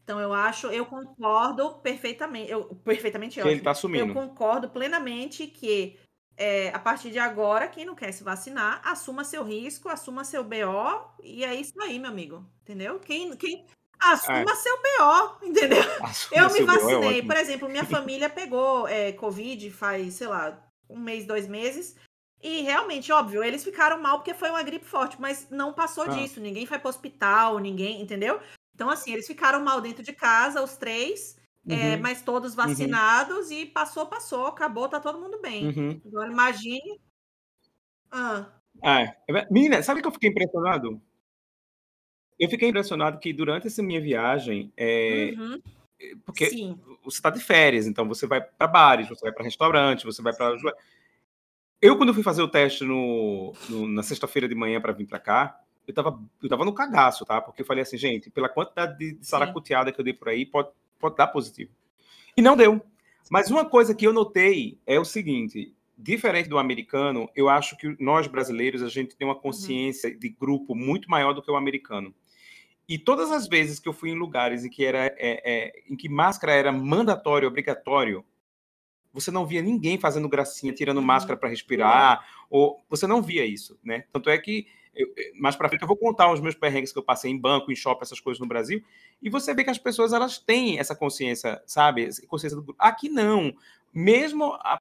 Então 0.02 0.18
eu 0.18 0.32
acho, 0.32 0.68
eu 0.68 0.86
concordo 0.86 1.74
perfeitamente, 1.74 2.50
eu 2.50 2.64
perfeitamente 2.84 3.34
que 3.34 3.40
ótimo. 3.40 3.52
ele 3.52 3.60
tá 3.60 3.72
assumindo. 3.72 4.08
Eu 4.08 4.14
concordo 4.14 4.70
plenamente 4.70 5.46
que 5.46 5.98
é, 6.36 6.70
a 6.70 6.78
partir 6.78 7.10
de 7.10 7.18
agora, 7.18 7.68
quem 7.68 7.84
não 7.84 7.94
quer 7.94 8.12
se 8.12 8.24
vacinar, 8.24 8.80
assuma 8.84 9.24
seu 9.24 9.44
risco, 9.44 9.88
assuma 9.88 10.24
seu 10.24 10.42
BO, 10.42 11.14
e 11.22 11.44
é 11.44 11.54
isso 11.54 11.80
aí, 11.80 11.98
meu 11.98 12.10
amigo. 12.10 12.44
Entendeu? 12.62 12.98
Quem, 13.00 13.36
quem 13.36 13.66
assuma 14.00 14.52
é. 14.52 14.56
seu 14.56 14.76
BO, 14.76 15.46
entendeu? 15.46 15.82
Assuma 16.02 16.40
eu 16.40 16.52
me 16.52 16.60
é 16.60 16.64
vacinei. 16.64 17.18
É 17.18 17.22
por 17.22 17.36
exemplo, 17.36 17.68
minha 17.68 17.84
família 17.84 18.30
pegou 18.30 18.88
é, 18.88 19.12
Covid 19.12 19.70
faz, 19.70 20.14
sei 20.14 20.26
lá, 20.26 20.58
um 20.88 20.98
mês, 20.98 21.26
dois 21.26 21.46
meses. 21.46 21.94
E 22.42 22.62
realmente, 22.62 23.12
óbvio, 23.12 23.44
eles 23.44 23.62
ficaram 23.62 24.00
mal 24.00 24.18
porque 24.18 24.32
foi 24.32 24.48
uma 24.48 24.62
gripe 24.62 24.86
forte, 24.86 25.20
mas 25.20 25.46
não 25.50 25.74
passou 25.74 26.04
ah. 26.04 26.08
disso. 26.08 26.40
Ninguém 26.40 26.64
foi 26.64 26.78
para 26.78 26.88
hospital, 26.88 27.58
ninguém, 27.58 28.00
entendeu? 28.00 28.40
Então, 28.74 28.88
assim, 28.88 29.12
eles 29.12 29.26
ficaram 29.26 29.60
mal 29.62 29.80
dentro 29.80 30.02
de 30.02 30.12
casa, 30.12 30.62
os 30.62 30.76
três. 30.76 31.36
É, 31.68 31.74
uhum. 31.74 31.80
É, 31.80 31.96
mas 31.96 32.22
todos 32.22 32.52
uhum. 32.52 32.56
vacinados 32.56 33.48
uhum. 33.48 33.56
e 33.56 33.66
passou, 33.66 34.06
passou, 34.06 34.46
acabou, 34.46 34.88
tá 34.88 34.98
todo 34.98 35.20
mundo 35.20 35.40
bem. 35.40 35.68
Uhum. 35.68 36.00
Agora 36.06 36.30
imagine. 36.30 37.00
Ah. 38.10 38.46
Ah, 38.82 39.14
menina, 39.50 39.82
sabe 39.82 40.00
que 40.00 40.08
eu 40.08 40.12
fiquei 40.12 40.30
impressionado? 40.30 41.00
Eu 42.38 42.48
fiquei 42.48 42.68
impressionado 42.68 43.18
que 43.18 43.32
durante 43.32 43.66
essa 43.66 43.82
minha 43.82 44.00
viagem, 44.00 44.72
é, 44.74 45.34
uhum. 45.36 45.62
porque 46.24 46.46
Sim. 46.48 46.80
você 47.04 47.18
está 47.18 47.28
de 47.28 47.40
férias, 47.40 47.86
então 47.86 48.08
você 48.08 48.26
vai 48.26 48.40
para 48.40 48.66
bares, 48.66 49.08
você 49.08 49.20
vai 49.20 49.32
para 49.32 49.44
restaurante, 49.44 50.06
você 50.06 50.22
vai 50.22 50.34
para. 50.34 50.56
Eu, 51.82 51.98
quando 51.98 52.14
fui 52.14 52.22
fazer 52.22 52.42
o 52.42 52.48
teste 52.48 52.84
no, 52.84 53.52
no 53.68 53.86
na 53.86 54.02
sexta-feira 54.02 54.48
de 54.48 54.54
manhã 54.54 54.80
para 54.80 54.92
vir 54.92 55.06
para 55.06 55.18
cá, 55.18 55.60
eu 55.86 55.94
tava, 55.94 56.18
eu 56.42 56.48
tava 56.48 56.64
no 56.64 56.72
cagaço, 56.72 57.26
tá? 57.26 57.40
Porque 57.40 57.62
eu 57.62 57.66
falei 57.66 57.82
assim, 57.82 57.98
gente, 57.98 58.30
pela 58.30 58.48
quantidade 58.48 58.96
de, 58.98 59.18
de 59.18 59.26
saracuteada 59.26 59.92
que 59.92 60.00
eu 60.00 60.04
dei 60.04 60.14
por 60.14 60.28
aí, 60.28 60.46
pode, 60.46 60.70
pode 61.00 61.16
dar 61.16 61.26
positivo. 61.28 61.72
E 62.36 62.42
não 62.42 62.56
deu. 62.56 62.80
Mas 63.30 63.50
uma 63.50 63.64
coisa 63.64 63.94
que 63.94 64.06
eu 64.06 64.12
notei 64.12 64.78
é 64.86 64.98
o 64.98 65.04
seguinte: 65.04 65.74
diferente 65.96 66.48
do 66.48 66.58
americano, 66.58 67.28
eu 67.34 67.48
acho 67.48 67.76
que 67.76 67.96
nós 68.02 68.26
brasileiros 68.26 68.82
a 68.82 68.88
gente 68.88 69.16
tem 69.16 69.26
uma 69.26 69.34
uhum. 69.34 69.40
consciência 69.40 70.14
de 70.14 70.28
grupo 70.28 70.74
muito 70.74 71.10
maior 71.10 71.32
do 71.32 71.42
que 71.42 71.50
o 71.50 71.56
americano. 71.56 72.14
E 72.88 72.98
todas 72.98 73.30
as 73.30 73.46
vezes 73.46 73.78
que 73.78 73.88
eu 73.88 73.92
fui 73.92 74.10
em 74.10 74.18
lugares 74.18 74.64
em 74.64 74.68
que 74.68 74.84
era 74.84 75.06
é, 75.06 75.14
é, 75.18 75.72
em 75.88 75.96
que 75.96 76.08
máscara 76.08 76.52
era 76.52 76.72
mandatório, 76.72 77.46
obrigatório, 77.46 78.24
você 79.12 79.30
não 79.30 79.46
via 79.46 79.62
ninguém 79.62 79.98
fazendo 79.98 80.28
gracinha, 80.28 80.72
tirando 80.72 80.98
uhum. 80.98 81.04
máscara 81.04 81.36
para 81.36 81.48
respirar, 81.48 82.26
ou 82.48 82.84
você 82.88 83.06
não 83.06 83.22
via 83.22 83.44
isso, 83.44 83.78
né? 83.82 84.04
Tanto 84.12 84.28
é 84.28 84.36
que 84.38 84.66
eu, 84.94 85.06
mais 85.40 85.56
para 85.56 85.68
frente 85.68 85.82
eu 85.82 85.88
vou 85.88 85.96
contar 85.96 86.32
os 86.32 86.40
meus 86.40 86.54
perrengues 86.54 86.92
que 86.92 86.98
eu 86.98 87.02
passei 87.02 87.30
em 87.30 87.38
banco, 87.38 87.70
em 87.70 87.76
shopping, 87.76 88.02
essas 88.02 88.20
coisas 88.20 88.40
no 88.40 88.46
Brasil, 88.46 88.82
e 89.22 89.30
você 89.30 89.54
vê 89.54 89.64
que 89.64 89.70
as 89.70 89.78
pessoas 89.78 90.12
elas 90.12 90.38
têm 90.38 90.78
essa 90.78 90.94
consciência, 90.94 91.62
sabe? 91.66 92.08
Consciência 92.26 92.56
do 92.56 92.62
grupo. 92.62 92.82
Aqui 92.82 93.08
não. 93.08 93.54
Mesmo 93.92 94.54
a, 94.54 94.80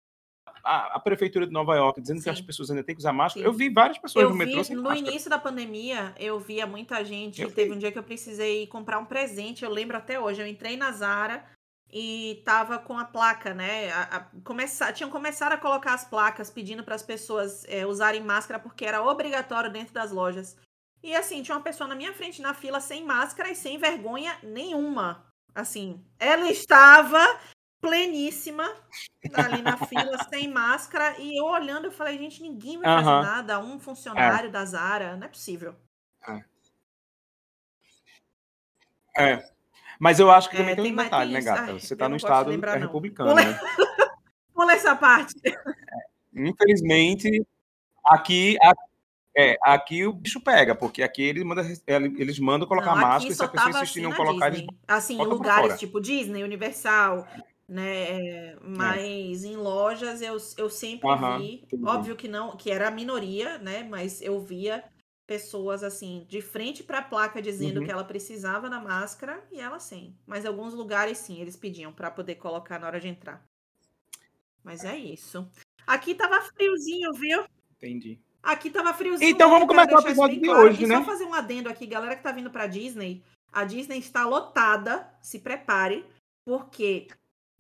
a, 0.63 0.95
a 0.95 0.99
prefeitura 0.99 1.45
de 1.47 1.53
Nova 1.53 1.75
York 1.75 2.01
dizendo 2.01 2.17
Sim. 2.17 2.23
que 2.25 2.29
as 2.29 2.41
pessoas 2.41 2.69
ainda 2.69 2.83
têm 2.83 2.95
que 2.95 2.99
usar 2.99 3.13
máscara, 3.13 3.43
Sim. 3.43 3.47
eu 3.47 3.53
vi 3.53 3.69
várias 3.69 3.97
pessoas 3.97 4.23
eu 4.23 4.29
no 4.29 4.35
metrô 4.35 4.57
vi, 4.59 4.65
sem 4.65 4.75
No 4.75 4.83
máscara. 4.83 5.07
início 5.07 5.29
da 5.29 5.39
pandemia, 5.39 6.13
eu 6.19 6.39
via 6.39 6.65
muita 6.65 7.03
gente. 7.03 7.41
Eu 7.41 7.51
teve 7.51 7.69
vi. 7.69 7.75
um 7.75 7.79
dia 7.79 7.91
que 7.91 7.97
eu 7.99 8.03
precisei 8.03 8.67
comprar 8.67 8.99
um 8.99 9.05
presente, 9.05 9.63
eu 9.63 9.71
lembro 9.71 9.97
até 9.97 10.19
hoje. 10.19 10.41
Eu 10.41 10.47
entrei 10.47 10.75
na 10.77 10.91
Zara 10.91 11.43
e 11.91 12.41
tava 12.45 12.77
com 12.77 12.97
a 12.97 13.05
placa, 13.05 13.53
né? 13.53 13.91
A, 13.91 14.01
a, 14.01 14.19
começar, 14.43 14.93
tinham 14.93 15.09
começado 15.09 15.53
a 15.53 15.57
colocar 15.57 15.93
as 15.93 16.05
placas 16.05 16.49
pedindo 16.49 16.83
para 16.83 16.95
as 16.95 17.03
pessoas 17.03 17.65
é, 17.67 17.85
usarem 17.85 18.21
máscara 18.21 18.59
porque 18.59 18.85
era 18.85 19.01
obrigatório 19.01 19.71
dentro 19.71 19.93
das 19.93 20.11
lojas. 20.11 20.55
E 21.01 21.15
assim, 21.15 21.41
tinha 21.41 21.55
uma 21.55 21.63
pessoa 21.63 21.87
na 21.87 21.95
minha 21.95 22.13
frente 22.13 22.41
na 22.41 22.53
fila 22.53 22.79
sem 22.79 23.03
máscara 23.03 23.49
e 23.49 23.55
sem 23.55 23.77
vergonha 23.77 24.37
nenhuma. 24.43 25.25
Assim, 25.55 26.05
ela 26.19 26.49
estava 26.49 27.25
pleníssima 27.81 28.69
ali 29.33 29.61
na 29.61 29.77
fila 29.77 30.17
sem 30.29 30.47
máscara 30.47 31.17
e 31.17 31.39
eu 31.39 31.45
olhando 31.45 31.85
eu 31.85 31.91
falei, 31.91 32.17
gente, 32.17 32.41
ninguém 32.41 32.77
vai 32.77 32.97
fazer 32.97 33.09
uhum. 33.09 33.21
nada, 33.21 33.59
um 33.59 33.79
funcionário 33.79 34.49
é. 34.49 34.51
da 34.51 34.65
Zara, 34.65 35.15
não 35.15 35.25
é 35.25 35.29
possível. 35.29 35.75
É. 39.17 39.33
é. 39.33 39.58
Mas 39.99 40.17
eu 40.17 40.31
acho 40.31 40.49
que 40.49 40.55
também 40.55 40.71
é, 40.71 40.75
tem, 40.77 40.93
um 40.93 40.95
detalhe, 40.95 41.33
né, 41.33 41.41
gata? 41.41 41.73
Ai, 41.73 41.79
Você 41.79 41.93
está 41.93 42.07
no 42.07 42.15
estado 42.15 42.49
lembrar, 42.49 42.77
é 42.77 42.79
republicano, 42.79 43.31
Pula... 43.31 43.43
né? 43.43 43.59
Pula 44.55 44.73
essa 44.73 44.95
parte. 44.95 45.35
É, 45.45 45.53
infelizmente, 46.33 47.45
aqui, 48.05 48.55
é, 49.37 49.57
aqui 49.61 50.07
o 50.07 50.13
bicho 50.13 50.39
pega, 50.39 50.73
porque 50.73 51.03
aqui 51.03 51.21
eles 51.21 51.43
mandam, 51.43 51.65
eles 52.17 52.39
mandam 52.39 52.67
colocar 52.67 52.95
não, 52.95 53.01
máscara 53.01 53.33
e 53.33 53.35
se 53.35 53.43
a 53.43 53.47
pessoa 53.49 53.69
insistir 53.71 53.99
em 53.99 54.03
não 54.03 54.13
colocar, 54.13 54.49
Disney. 54.49 54.67
eles 54.69 54.79
Assim, 54.87 55.21
em 55.21 55.25
lugares 55.25 55.77
tipo 55.77 55.99
Disney, 55.99 56.43
Universal, 56.43 57.27
né? 57.67 58.03
É, 58.03 58.57
mas 58.61 59.43
é. 59.43 59.47
em 59.47 59.57
lojas 59.57 60.21
eu, 60.21 60.37
eu 60.57 60.69
sempre 60.69 61.07
vi, 61.37 61.61
entendi. 61.63 61.85
óbvio 61.85 62.15
que 62.15 62.29
não, 62.29 62.55
que 62.55 62.71
era 62.71 62.87
a 62.87 62.91
minoria, 62.91 63.57
né? 63.57 63.83
Mas 63.83 64.21
eu 64.21 64.39
via 64.39 64.81
pessoas 65.29 65.83
assim, 65.83 66.25
de 66.27 66.41
frente 66.41 66.81
para 66.81 66.97
a 66.97 67.03
placa 67.03 67.39
dizendo 67.39 67.79
uhum. 67.79 67.85
que 67.85 67.91
ela 67.91 68.03
precisava 68.03 68.67
da 68.67 68.79
máscara 68.79 69.45
e 69.51 69.59
ela 69.59 69.79
sem. 69.79 70.17
Mas 70.25 70.43
alguns 70.43 70.73
lugares 70.73 71.19
sim, 71.19 71.39
eles 71.39 71.55
pediam 71.55 71.93
para 71.93 72.09
poder 72.09 72.33
colocar 72.35 72.79
na 72.79 72.87
hora 72.87 72.99
de 72.99 73.09
entrar. 73.09 73.45
Mas 74.63 74.83
é 74.83 74.97
isso. 74.97 75.47
Aqui 75.85 76.15
tava 76.15 76.41
friozinho, 76.41 77.13
viu? 77.13 77.45
Entendi. 77.77 78.19
Aqui 78.41 78.71
tava 78.71 78.91
friozinho. 78.91 79.29
Então 79.29 79.51
vamos 79.51 79.67
começar 79.67 79.97
o 79.97 80.01
episódio 80.01 80.39
de 80.39 80.47
claro. 80.47 80.63
hoje, 80.63 80.83
e 80.83 80.87
né? 80.87 80.97
Só 80.97 81.03
fazer 81.03 81.25
um 81.25 81.33
adendo 81.35 81.69
aqui, 81.69 81.85
galera 81.85 82.15
que 82.15 82.23
tá 82.23 82.31
vindo 82.31 82.49
para 82.49 82.65
Disney. 82.65 83.23
A 83.51 83.63
Disney 83.65 83.99
está 83.99 84.25
lotada, 84.25 85.13
se 85.21 85.37
prepare, 85.37 86.03
porque 86.43 87.07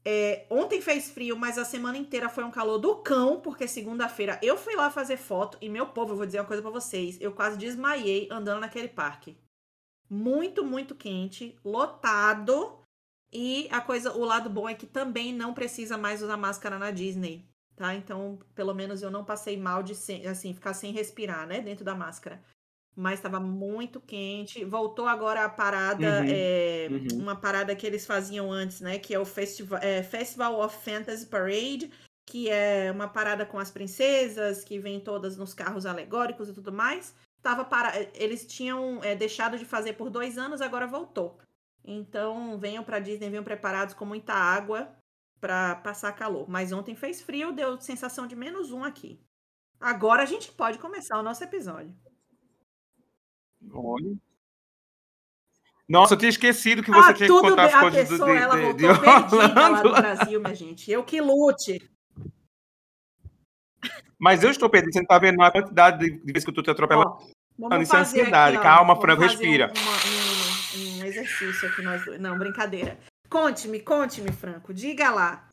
é, 0.05 0.45
ontem 0.49 0.81
fez 0.81 1.09
frio, 1.09 1.37
mas 1.37 1.57
a 1.57 1.65
semana 1.65 1.97
inteira 1.97 2.29
foi 2.29 2.43
um 2.43 2.51
calor 2.51 2.77
do 2.77 2.95
cão, 2.97 3.41
porque 3.41 3.67
segunda-feira 3.67 4.39
eu 4.41 4.57
fui 4.57 4.75
lá 4.75 4.89
fazer 4.89 5.17
foto 5.17 5.57
e 5.61 5.69
meu 5.69 5.87
povo, 5.87 6.13
eu 6.13 6.17
vou 6.17 6.25
dizer 6.25 6.39
uma 6.39 6.47
coisa 6.47 6.61
para 6.61 6.71
vocês, 6.71 7.17
eu 7.19 7.31
quase 7.31 7.57
desmaiei 7.57 8.27
andando 8.31 8.61
naquele 8.61 8.87
parque. 8.87 9.37
Muito, 10.09 10.63
muito 10.65 10.95
quente, 10.95 11.55
lotado. 11.63 12.79
E 13.31 13.67
a 13.69 13.79
coisa, 13.79 14.11
o 14.17 14.25
lado 14.25 14.49
bom 14.49 14.67
é 14.67 14.73
que 14.73 14.87
também 14.87 15.31
não 15.31 15.53
precisa 15.53 15.97
mais 15.97 16.23
usar 16.23 16.35
máscara 16.35 16.79
na 16.79 16.89
Disney, 16.89 17.47
tá? 17.75 17.93
Então, 17.93 18.39
pelo 18.55 18.73
menos 18.73 19.03
eu 19.03 19.11
não 19.11 19.23
passei 19.23 19.55
mal 19.55 19.83
de 19.83 19.93
assim, 20.27 20.53
ficar 20.53 20.73
sem 20.73 20.91
respirar, 20.91 21.45
né, 21.45 21.61
dentro 21.61 21.85
da 21.85 21.93
máscara 21.93 22.43
mas 22.99 23.19
estava 23.19 23.39
muito 23.39 24.01
quente. 24.01 24.65
Voltou 24.65 25.07
agora 25.07 25.45
a 25.45 25.49
parada, 25.49 26.19
uhum, 26.19 26.27
é, 26.27 26.87
uhum. 26.91 27.21
uma 27.21 27.33
parada 27.33 27.73
que 27.73 27.87
eles 27.87 28.05
faziam 28.05 28.51
antes, 28.51 28.81
né? 28.81 28.99
Que 28.99 29.13
é 29.13 29.19
o 29.19 29.23
Festival, 29.23 29.79
é, 29.81 30.03
Festival 30.03 30.59
of 30.59 30.75
Fantasy 30.83 31.25
Parade, 31.25 31.89
que 32.25 32.49
é 32.49 32.91
uma 32.91 33.07
parada 33.07 33.45
com 33.45 33.57
as 33.57 33.71
princesas, 33.71 34.65
que 34.65 34.77
vem 34.77 34.99
todas 34.99 35.37
nos 35.37 35.53
carros 35.53 35.85
alegóricos 35.85 36.49
e 36.49 36.53
tudo 36.53 36.73
mais. 36.73 37.15
Tava 37.41 37.63
para... 37.63 37.93
Eles 38.13 38.45
tinham 38.45 39.01
é, 39.01 39.15
deixado 39.15 39.57
de 39.57 39.63
fazer 39.63 39.93
por 39.93 40.09
dois 40.09 40.37
anos, 40.37 40.59
agora 40.59 40.85
voltou. 40.85 41.39
Então, 41.85 42.59
venham 42.59 42.83
para 42.83 42.99
Disney, 42.99 43.29
venham 43.29 43.45
preparados 43.45 43.93
com 43.93 44.03
muita 44.03 44.33
água 44.33 44.93
para 45.39 45.75
passar 45.75 46.11
calor. 46.11 46.49
Mas 46.49 46.73
ontem 46.73 46.95
fez 46.95 47.21
frio, 47.21 47.53
deu 47.53 47.79
sensação 47.79 48.27
de 48.27 48.35
menos 48.35 48.73
um 48.73 48.83
aqui. 48.83 49.21
Agora 49.79 50.21
a 50.21 50.25
gente 50.25 50.51
pode 50.51 50.77
começar 50.77 51.17
o 51.17 51.23
nosso 51.23 51.41
episódio. 51.45 51.95
Olha. 53.71 54.15
Nossa, 55.87 56.13
eu 56.13 56.17
tinha 56.17 56.29
esquecido 56.29 56.83
que 56.83 56.91
você 56.91 57.09
ah, 57.09 57.13
tinha 57.13 57.27
que 57.27 57.41
contar 57.41 57.65
bem. 57.65 57.75
as 57.75 57.81
coisas 57.81 58.09
pessoa, 58.09 58.27
do, 58.27 58.33
de, 58.33 58.37
ela 58.37 58.55
de, 58.55 58.73
de 58.73 58.85
Orlando. 58.85 59.35
lá 59.37 59.81
do 59.81 59.89
Brasil, 59.89 60.39
minha 60.39 60.55
gente. 60.55 60.91
Eu 60.91 61.03
que 61.03 61.19
lute. 61.19 61.89
Mas 64.19 64.43
eu 64.43 64.51
estou 64.51 64.69
perdendo, 64.69 64.93
você 64.93 64.99
não 64.99 65.03
está 65.03 65.17
vendo 65.17 65.41
a 65.41 65.49
quantidade 65.49 65.97
de, 65.99 66.31
vezes 66.31 66.43
que 66.43 66.49
eu 66.49 66.51
estou 66.51 66.63
te 66.63 66.69
atropelando. 66.69 67.17
Ó, 67.59 67.77
Isso 67.77 67.95
é 67.95 67.99
ansiedade. 67.99 68.57
Aqui, 68.57 68.63
Calma, 68.63 69.01
Franco, 69.01 69.23
respira. 69.23 69.73
Um, 69.75 70.79
um, 70.79 70.99
um 70.99 71.05
exercício 71.05 71.67
aqui 71.67 71.81
nós 71.81 72.05
dois. 72.05 72.19
Não, 72.19 72.37
brincadeira. 72.37 72.99
Conte-me, 73.27 73.79
conte-me, 73.79 74.31
Franco. 74.31 74.73
Diga 74.73 75.09
lá. 75.09 75.48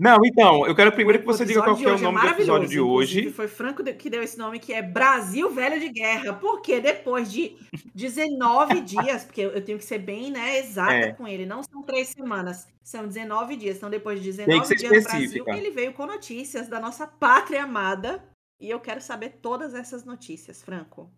Não, 0.00 0.18
então, 0.24 0.66
eu 0.66 0.74
quero 0.74 0.90
primeiro 0.92 1.18
que 1.18 1.26
você 1.26 1.44
diga 1.44 1.62
qual 1.62 1.78
é 1.78 1.92
o 1.92 1.98
nome 1.98 2.18
é 2.20 2.22
do 2.22 2.28
episódio 2.28 2.66
de 2.66 2.80
hoje. 2.80 3.30
Foi 3.32 3.46
Franco 3.46 3.84
que 3.84 4.08
deu 4.08 4.22
esse 4.22 4.38
nome, 4.38 4.58
que 4.58 4.72
é 4.72 4.80
Brasil 4.80 5.50
Velho 5.50 5.78
de 5.78 5.90
Guerra. 5.90 6.32
Porque 6.32 6.80
depois 6.80 7.30
de 7.30 7.58
19 7.94 8.80
dias, 8.80 9.24
porque 9.24 9.42
eu 9.42 9.62
tenho 9.62 9.76
que 9.76 9.84
ser 9.84 9.98
bem 9.98 10.30
né, 10.30 10.58
exata 10.58 10.94
é. 10.94 11.12
com 11.12 11.28
ele, 11.28 11.44
não 11.44 11.62
são 11.62 11.82
três 11.82 12.08
semanas, 12.08 12.66
são 12.82 13.06
19 13.06 13.56
dias. 13.56 13.76
Então, 13.76 13.90
depois 13.90 14.18
de 14.22 14.32
19 14.32 14.74
dias 14.74 14.82
no 14.82 15.02
Brasil, 15.02 15.44
ele 15.48 15.70
veio 15.70 15.92
com 15.92 16.06
notícias 16.06 16.66
da 16.66 16.80
nossa 16.80 17.06
pátria 17.06 17.62
amada. 17.62 18.24
E 18.58 18.70
eu 18.70 18.80
quero 18.80 19.02
saber 19.02 19.40
todas 19.42 19.74
essas 19.74 20.02
notícias, 20.02 20.62
Franco. 20.62 21.12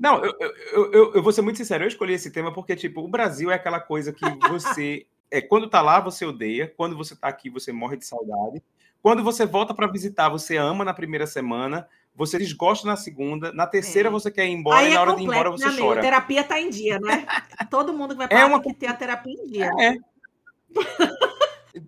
Não, 0.00 0.24
eu, 0.24 0.34
eu, 0.40 0.92
eu, 0.92 1.14
eu, 1.16 1.22
vou 1.22 1.30
ser 1.30 1.42
muito 1.42 1.58
sincero, 1.58 1.84
eu 1.84 1.88
escolhi 1.88 2.14
esse 2.14 2.30
tema 2.30 2.54
porque, 2.54 2.74
tipo, 2.74 3.02
o 3.02 3.08
Brasil 3.08 3.50
é 3.50 3.54
aquela 3.54 3.80
coisa 3.80 4.12
que 4.14 4.24
você 4.48 5.06
é, 5.32 5.40
quando 5.40 5.66
tá 5.66 5.80
lá, 5.80 5.98
você 5.98 6.26
odeia. 6.26 6.72
Quando 6.76 6.94
você 6.94 7.16
tá 7.16 7.26
aqui, 7.26 7.48
você 7.48 7.72
morre 7.72 7.96
de 7.96 8.04
saudade. 8.04 8.62
Quando 9.00 9.24
você 9.24 9.46
volta 9.46 9.74
para 9.74 9.86
visitar, 9.86 10.28
você 10.28 10.58
ama 10.58 10.84
na 10.84 10.92
primeira 10.92 11.26
semana, 11.26 11.88
você 12.14 12.38
desgosta 12.38 12.86
na 12.86 12.96
segunda, 12.96 13.50
na 13.52 13.66
terceira 13.66 14.08
é. 14.10 14.12
você 14.12 14.30
quer 14.30 14.46
ir 14.46 14.52
embora 14.52 14.78
Aí 14.78 14.90
e 14.90 14.90
na 14.90 14.96
é 14.96 14.98
hora 15.00 15.16
de 15.16 15.22
ir 15.22 15.24
embora 15.24 15.50
você 15.50 15.68
né, 15.68 15.76
chora. 15.76 16.00
A 16.00 16.02
terapia 16.02 16.44
tá 16.44 16.60
em 16.60 16.68
dia, 16.68 17.00
né? 17.00 17.26
Todo 17.70 17.94
mundo 17.94 18.10
que 18.10 18.18
vai 18.18 18.28
para 18.28 18.40
é 18.40 18.44
uma... 18.44 18.60
que 18.60 18.74
ter 18.74 18.86
a 18.86 18.94
terapia 18.94 19.32
em 19.32 19.46
dia. 19.46 19.70
É. 19.80 19.96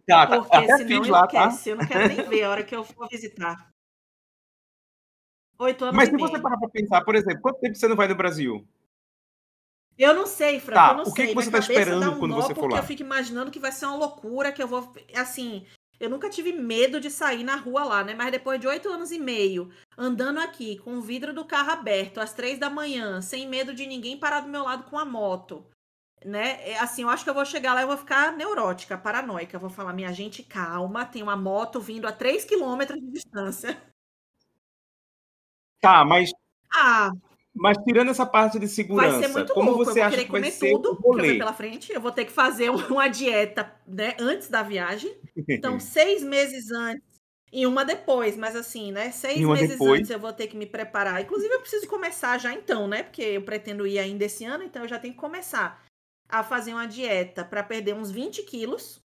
tá, 0.09 0.27
tá, 0.27 0.41
Porque 0.41 0.57
até 0.57 0.79
senão 0.79 1.03
lá, 1.09 1.27
tá? 1.27 1.57
eu 1.67 1.77
não 1.77 1.87
quero 1.87 2.09
nem 2.09 2.29
ver 2.29 2.43
a 2.45 2.51
hora 2.51 2.65
que 2.65 2.75
eu 2.75 2.83
for 2.83 3.07
visitar. 3.09 3.69
Oito 5.59 5.85
anos 5.85 5.97
Mas 5.97 6.09
se 6.09 6.17
você 6.17 6.39
parar 6.41 6.57
para 6.57 6.69
pensar, 6.71 7.05
por 7.05 7.15
exemplo, 7.15 7.43
quanto 7.43 7.61
tempo 7.61 7.77
você 7.77 7.87
não 7.87 7.95
vai 7.95 8.09
no 8.09 8.17
Brasil? 8.17 8.67
Eu 9.99 10.13
não 10.15 10.27
sei, 10.27 10.59
Franco, 10.59 10.81
tá, 10.81 10.91
eu 10.91 10.97
não 10.97 11.03
o 11.05 11.15
que 11.15 11.23
sei. 11.23 11.27
Que 11.29 11.35
você 11.35 11.49
está 11.49 11.59
esperando 11.59 12.13
um 12.13 12.19
quando 12.19 12.35
você 12.35 12.55
for 12.55 12.71
lá? 12.71 12.79
Eu 12.79 12.83
fico 12.83 13.03
imaginando 13.03 13.51
que 13.51 13.61
vai 13.61 13.71
ser 13.71 13.87
uma 13.87 13.97
loucura, 13.97 14.51
que 14.51 14.63
eu 14.63 14.67
vou, 14.67 14.93
assim, 15.15 15.65
eu 16.01 16.11
nunca 16.11 16.29
tive 16.29 16.53
medo 16.53 17.01
de 17.01 17.11
sair 17.11 17.45
na 17.45 17.57
rua 17.57 17.85
lá, 17.85 18.05
né? 18.05 18.15
Mas 18.15 18.33
depois 18.33 18.61
de 18.61 18.67
oito 18.67 18.89
anos 18.89 19.13
e 19.13 19.19
meio, 19.19 19.71
andando 19.97 20.41
aqui, 20.41 20.79
com 20.79 20.97
o 20.97 21.01
vidro 21.01 21.33
do 21.33 21.45
carro 21.45 21.71
aberto, 21.71 22.19
às 22.19 22.33
três 22.33 22.59
da 22.59 22.69
manhã, 22.69 23.21
sem 23.23 23.49
medo 23.49 23.73
de 23.73 23.87
ninguém 23.87 24.19
parar 24.19 24.41
do 24.41 24.49
meu 24.49 24.65
lado 24.65 24.85
com 24.85 24.99
a 24.99 25.05
moto, 25.05 25.65
né? 26.25 26.71
É, 26.71 26.79
assim, 26.79 27.03
eu 27.03 27.09
acho 27.09 27.23
que 27.23 27.31
eu 27.31 27.35
vou 27.35 27.45
chegar 27.45 27.75
lá 27.75 27.83
e 27.83 27.87
vou 27.87 27.97
ficar 27.97 28.33
neurótica, 28.37 28.99
paranoica. 28.99 29.57
Eu 29.57 29.61
vou 29.61 29.71
falar, 29.71 29.93
minha 29.93 30.13
gente, 30.13 30.43
calma, 30.43 31.05
tem 31.07 31.23
uma 31.23 31.37
moto 31.37 31.81
vindo 31.81 32.07
a 32.07 32.13
três 32.13 32.45
quilômetros 32.45 33.01
de 33.01 33.11
distância. 33.13 33.81
Tá, 35.81 36.05
mas. 36.05 36.31
Ah, 36.75 37.11
mas 37.55 37.79
tirando 37.79 38.11
essa 38.11 38.27
parte 38.27 38.59
de 38.59 38.67
segurança, 38.67 39.19
vai 39.19 39.23
ser 39.23 39.33
muito 39.33 39.55
como 39.55 39.71
louco. 39.71 39.85
você 39.85 40.01
acha 40.01 40.25
que 40.25 40.31
vai 40.31 40.51
ser 40.51 40.73
tudo 40.73 40.91
o 40.91 40.95
rolê? 40.95 41.39
pela 41.39 41.53
frente. 41.53 41.93
Eu 41.93 42.01
vou 42.01 42.11
ter 42.11 42.25
que 42.25 42.33
fazer 42.33 42.69
uma 42.91 43.09
dieta, 43.09 43.73
né, 43.87 44.15
antes 44.19 44.49
da 44.49 44.63
viagem. 44.63 45.15
Então, 45.49 45.79
seis 45.81 46.23
meses 46.23 46.71
antes 46.73 47.15
e 47.53 47.65
uma 47.69 47.85
depois, 47.85 48.37
mas 48.37 48.57
assim, 48.57 48.91
né? 48.91 49.13
Seis 49.13 49.39
meses 49.39 49.71
depois. 49.71 50.01
antes 50.01 50.11
eu 50.11 50.19
vou 50.19 50.33
ter 50.33 50.49
que 50.49 50.57
me 50.57 50.67
preparar. 50.67 51.23
Inclusive, 51.23 51.55
eu 51.55 51.61
preciso 51.61 51.87
começar 51.87 52.37
já 52.39 52.53
então, 52.53 52.89
né? 52.89 53.05
Porque 53.05 53.23
eu 53.23 53.43
pretendo 53.43 53.87
ir 53.87 54.01
ainda 54.01 54.25
esse 54.25 54.45
ano, 54.45 54.65
então 54.65 54.83
eu 54.83 54.89
já 54.89 54.99
tenho 54.99 55.15
que 55.15 55.21
começar 55.21 55.81
a 56.29 56.43
fazer 56.43 56.73
uma 56.73 56.87
dieta 56.87 57.45
para 57.45 57.63
perder 57.63 57.95
uns 57.95 58.11
20 58.11 58.43
quilos, 58.43 58.99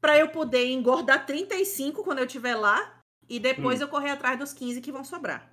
para 0.00 0.18
eu 0.18 0.30
poder 0.30 0.70
engordar 0.70 1.26
35 1.26 2.02
quando 2.02 2.20
eu 2.20 2.24
estiver 2.24 2.54
lá, 2.54 3.02
e 3.28 3.38
depois 3.38 3.80
hum. 3.80 3.82
eu 3.82 3.88
correr 3.88 4.10
atrás 4.10 4.38
dos 4.38 4.54
15 4.54 4.80
que 4.80 4.90
vão 4.90 5.04
sobrar. 5.04 5.50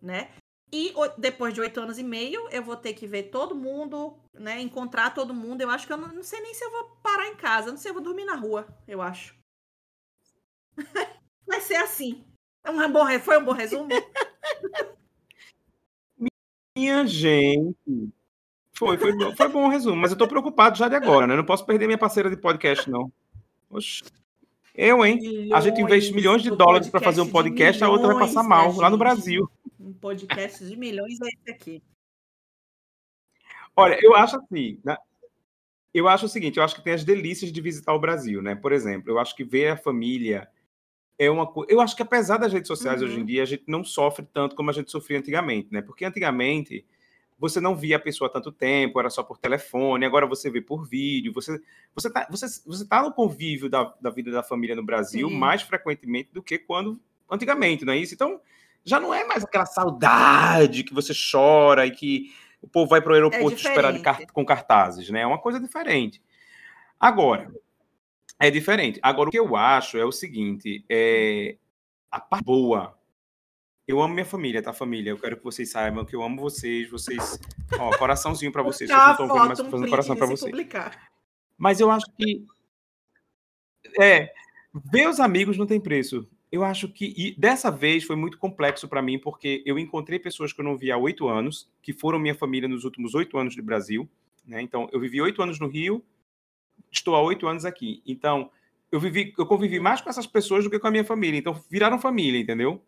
Né? 0.00 0.30
E 0.72 0.92
depois 1.16 1.54
de 1.54 1.60
oito 1.60 1.80
anos 1.80 1.98
e 1.98 2.02
meio, 2.02 2.48
eu 2.50 2.62
vou 2.62 2.76
ter 2.76 2.92
que 2.92 3.06
ver 3.06 3.24
todo 3.24 3.54
mundo, 3.54 4.16
né? 4.34 4.60
Encontrar 4.60 5.14
todo 5.14 5.32
mundo. 5.32 5.60
Eu 5.60 5.70
acho 5.70 5.86
que 5.86 5.92
eu 5.92 5.96
não, 5.96 6.08
não 6.08 6.22
sei 6.22 6.40
nem 6.40 6.52
se 6.54 6.64
eu 6.64 6.70
vou 6.70 6.84
parar 7.02 7.28
em 7.28 7.36
casa. 7.36 7.70
Não 7.70 7.76
sei 7.76 7.82
se 7.82 7.88
eu 7.90 7.94
vou 7.94 8.02
dormir 8.02 8.24
na 8.24 8.34
rua, 8.34 8.66
eu 8.86 9.00
acho. 9.00 9.36
Vai 11.46 11.60
ser 11.60 11.76
assim. 11.76 12.24
É 12.64 12.70
um 12.70 12.92
bom, 12.92 13.06
foi 13.20 13.38
um 13.38 13.44
bom 13.44 13.52
resumo? 13.52 13.88
Minha 16.76 17.06
gente. 17.06 18.12
Foi, 18.74 18.98
foi, 18.98 19.36
foi 19.36 19.48
bom 19.48 19.66
o 19.66 19.70
resumo, 19.70 19.96
mas 19.96 20.10
eu 20.10 20.18
tô 20.18 20.26
preocupado 20.26 20.76
já 20.76 20.88
de 20.88 20.96
agora, 20.96 21.26
né? 21.26 21.34
Eu 21.34 21.38
não 21.38 21.44
posso 21.44 21.64
perder 21.64 21.86
minha 21.86 21.96
parceira 21.96 22.28
de 22.28 22.36
podcast, 22.36 22.90
não. 22.90 23.10
Oxi. 23.70 24.02
Eu, 24.74 25.06
hein? 25.06 25.16
Milhões, 25.16 25.52
a 25.52 25.60
gente 25.60 25.80
investe 25.80 26.12
milhões 26.12 26.42
de 26.42 26.50
dólares 26.50 26.90
para 26.90 27.00
fazer 27.00 27.22
um 27.22 27.30
podcast, 27.30 27.82
a 27.82 27.88
outra 27.88 28.08
vai 28.08 28.18
passar 28.18 28.42
mal, 28.42 28.74
lá 28.76 28.90
no 28.90 28.98
Brasil 28.98 29.50
podcast 29.92 30.64
de 30.64 30.76
milhões 30.76 31.18
é 31.20 31.28
esse 31.28 31.50
aqui. 31.50 31.82
Olha, 33.74 33.98
eu 34.02 34.14
acho 34.14 34.36
assim, 34.36 34.80
né? 34.84 34.96
eu 35.98 36.06
acho 36.08 36.26
o 36.26 36.28
seguinte, 36.28 36.58
eu 36.58 36.62
acho 36.62 36.74
que 36.74 36.82
tem 36.82 36.92
as 36.92 37.04
delícias 37.04 37.50
de 37.50 37.58
visitar 37.58 37.94
o 37.94 37.98
Brasil, 37.98 38.42
né? 38.42 38.54
Por 38.54 38.70
exemplo, 38.70 39.10
eu 39.10 39.18
acho 39.18 39.34
que 39.34 39.42
ver 39.42 39.68
a 39.68 39.76
família 39.78 40.46
é 41.18 41.30
uma 41.30 41.46
coisa. 41.46 41.72
Eu 41.72 41.80
acho 41.80 41.96
que 41.96 42.02
apesar 42.02 42.36
das 42.36 42.52
redes 42.52 42.68
sociais 42.68 43.00
uhum. 43.00 43.08
hoje 43.08 43.16
em 43.16 43.20
uhum. 43.20 43.24
dia, 43.26 43.42
a 43.42 43.46
gente 43.46 43.64
não 43.66 43.82
sofre 43.82 44.26
tanto 44.30 44.54
como 44.54 44.68
a 44.68 44.74
gente 44.74 44.90
sofria 44.90 45.18
antigamente, 45.18 45.68
né? 45.70 45.80
Porque 45.80 46.04
antigamente 46.04 46.84
você 47.38 47.60
não 47.60 47.74
via 47.74 47.96
a 47.96 47.98
pessoa 48.00 48.28
há 48.28 48.32
tanto 48.32 48.52
tempo, 48.52 49.00
era 49.00 49.08
só 49.08 49.22
por 49.22 49.38
telefone, 49.38 50.04
agora 50.04 50.26
você 50.26 50.50
vê 50.50 50.60
por 50.60 50.86
vídeo, 50.86 51.32
você 51.32 51.58
você 51.94 52.10
tá, 52.10 52.26
você, 52.30 52.46
você 52.66 52.86
tá 52.86 53.02
no 53.02 53.12
convívio 53.12 53.70
da, 53.70 53.94
da 53.98 54.10
vida 54.10 54.30
da 54.30 54.42
família 54.42 54.76
no 54.76 54.84
Brasil 54.84 55.30
Sim. 55.30 55.34
mais 55.34 55.62
frequentemente 55.62 56.28
do 56.30 56.42
que 56.42 56.58
quando 56.58 57.00
antigamente, 57.30 57.86
não 57.86 57.94
é 57.94 57.98
isso? 57.98 58.12
Então, 58.12 58.38
já 58.86 59.00
não 59.00 59.12
é 59.12 59.24
mais 59.24 59.42
aquela 59.42 59.66
saudade 59.66 60.84
que 60.84 60.94
você 60.94 61.12
chora 61.12 61.84
e 61.84 61.90
que 61.90 62.32
o 62.62 62.68
povo 62.68 62.88
vai 62.88 63.02
para 63.02 63.10
o 63.10 63.14
aeroporto 63.14 63.52
é 63.52 63.54
esperar 63.54 64.00
car 64.00 64.32
com 64.32 64.44
cartazes, 64.44 65.10
né? 65.10 65.22
É 65.22 65.26
uma 65.26 65.40
coisa 65.40 65.58
diferente. 65.58 66.22
Agora, 66.98 67.52
é 68.38 68.48
diferente. 68.48 69.00
Agora, 69.02 69.28
o 69.28 69.32
que 69.32 69.38
eu 69.38 69.56
acho 69.56 69.98
é 69.98 70.04
o 70.04 70.12
seguinte: 70.12 70.84
é 70.88 71.56
a 72.10 72.20
parte 72.20 72.44
boa. 72.44 72.96
Eu 73.88 74.00
amo 74.00 74.14
minha 74.14 74.24
família, 74.24 74.62
tá, 74.62 74.72
família? 74.72 75.10
Eu 75.10 75.18
quero 75.18 75.36
que 75.36 75.44
vocês 75.44 75.70
saibam 75.70 76.04
que 76.04 76.14
eu 76.14 76.22
amo 76.22 76.40
vocês. 76.40 76.88
Vocês. 76.88 77.40
Ó, 77.78 77.90
coraçãozinho 77.98 78.52
para 78.52 78.62
vocês. 78.62 78.88
Vocês 78.88 79.02
não 79.02 79.10
estão 79.12 79.28
vendo, 79.28 79.48
mas 79.48 79.60
fazendo 79.60 79.90
coração 79.90 80.16
para 80.16 80.26
vocês. 80.26 80.50
Publicar. 80.50 81.10
Mas 81.58 81.80
eu 81.80 81.90
acho 81.90 82.06
que. 82.16 82.44
É. 84.00 84.32
Ver 84.92 85.08
os 85.08 85.18
amigos 85.18 85.56
não 85.56 85.66
tem 85.66 85.80
preço 85.80 86.28
eu 86.50 86.64
acho 86.64 86.88
que 86.88 87.12
e 87.16 87.38
dessa 87.38 87.70
vez 87.70 88.04
foi 88.04 88.16
muito 88.16 88.38
complexo 88.38 88.88
para 88.88 89.02
mim, 89.02 89.18
porque 89.18 89.62
eu 89.66 89.78
encontrei 89.78 90.18
pessoas 90.18 90.52
que 90.52 90.60
eu 90.60 90.64
não 90.64 90.76
via 90.76 90.94
há 90.94 90.98
oito 90.98 91.28
anos, 91.28 91.68
que 91.82 91.92
foram 91.92 92.18
minha 92.18 92.34
família 92.34 92.68
nos 92.68 92.84
últimos 92.84 93.14
oito 93.14 93.36
anos 93.38 93.54
de 93.54 93.62
Brasil. 93.62 94.08
Né? 94.46 94.62
Então, 94.62 94.88
eu 94.92 95.00
vivi 95.00 95.20
oito 95.20 95.42
anos 95.42 95.58
no 95.58 95.66
Rio, 95.66 96.04
estou 96.90 97.14
há 97.14 97.22
oito 97.22 97.46
anos 97.46 97.64
aqui. 97.64 98.02
Então, 98.06 98.50
eu 98.90 99.00
vivi, 99.00 99.34
eu 99.36 99.46
convivi 99.46 99.80
mais 99.80 100.00
com 100.00 100.08
essas 100.08 100.26
pessoas 100.26 100.64
do 100.64 100.70
que 100.70 100.78
com 100.78 100.86
a 100.86 100.90
minha 100.90 101.04
família. 101.04 101.38
Então, 101.38 101.60
viraram 101.68 101.98
família, 101.98 102.38
entendeu? 102.40 102.82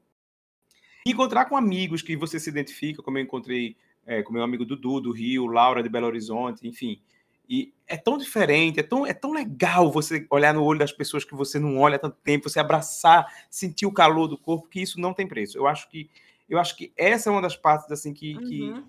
encontrar 1.11 1.47
com 1.47 1.57
amigos 1.57 2.03
que 2.03 2.16
você 2.16 2.38
se 2.38 2.51
identifica, 2.51 3.03
como 3.03 3.18
eu 3.18 3.23
encontrei 3.23 3.77
é, 4.07 4.23
com 4.23 4.33
meu 4.33 4.42
amigo 4.42 4.64
Dudu 4.64 5.01
do 5.01 5.12
Rio, 5.12 5.47
Laura 5.47 5.83
de 5.83 5.88
Belo 5.88 6.07
Horizonte, 6.07 6.66
enfim. 6.66 7.01
E 7.49 7.73
é 7.87 7.97
tão 7.97 8.19
diferente, 8.19 8.79
é 8.79 8.83
tão, 8.83 9.07
é 9.07 9.15
tão 9.15 9.33
legal 9.33 9.91
você 9.91 10.27
olhar 10.31 10.53
no 10.53 10.63
olho 10.63 10.79
das 10.79 10.93
pessoas 10.93 11.25
que 11.25 11.35
você 11.35 11.59
não 11.59 11.79
olha 11.79 11.97
há 11.97 11.99
tanto 11.99 12.19
tempo, 12.23 12.49
você 12.49 12.61
abraçar, 12.61 13.27
sentir 13.49 13.87
o 13.87 13.93
calor 13.93 14.29
do 14.29 14.37
corpo, 14.37 14.69
que 14.69 14.83
isso 14.83 15.01
não 15.01 15.15
tem 15.15 15.27
preço. 15.27 15.57
Eu 15.57 15.67
acho 15.67 15.89
que 15.89 16.11
eu 16.49 16.59
acho 16.59 16.77
que 16.77 16.93
essa 16.97 17.29
é 17.29 17.33
uma 17.33 17.43
das 17.43 17.57
partes 17.57 17.91
assim 17.91 18.15
que, 18.15 18.35
uhum. 18.35 18.85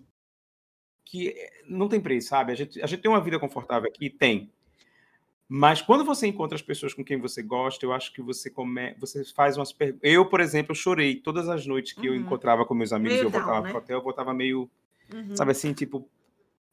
que, 1.03 1.33
que, 1.33 1.49
não 1.67 1.89
tem 1.89 1.99
preço, 1.99 2.29
sabe? 2.29 2.53
A 2.53 2.55
gente, 2.55 2.81
a 2.81 2.87
gente 2.87 3.01
tem 3.01 3.11
uma 3.11 3.19
vida 3.19 3.37
confortável 3.37 3.89
aqui, 3.89 4.09
tem. 4.09 4.49
Mas 5.47 5.81
quando 5.81 6.05
você 6.05 6.27
encontra 6.27 6.55
as 6.55 6.61
pessoas 6.61 6.93
com 6.93 7.03
quem 7.03 7.19
você 7.19 7.41
gosta, 7.41 7.85
eu 7.85 7.91
acho 7.91 8.13
que 8.13 8.21
você 8.21 8.49
come, 8.49 8.93
você 8.99 9.25
faz 9.25 9.57
umas 9.57 9.73
perguntas. 9.73 10.01
Eu, 10.03 10.25
por 10.25 10.39
exemplo, 10.39 10.71
eu 10.71 10.75
chorei 10.75 11.15
todas 11.15 11.49
as 11.49 11.65
noites 11.65 11.91
que 11.91 12.07
uhum. 12.07 12.13
eu 12.13 12.15
encontrava 12.15 12.65
com 12.65 12.73
meus 12.73 12.93
amigos, 12.93 13.17
meio 13.17 13.27
eu 13.27 13.31
voltava 13.31 13.61
né? 13.61 13.69
pro 13.69 13.79
hotel, 13.79 13.97
eu 13.97 14.03
voltava 14.03 14.33
meio, 14.33 14.69
uhum. 15.13 15.35
sabe 15.35 15.51
assim, 15.51 15.73
tipo, 15.73 16.07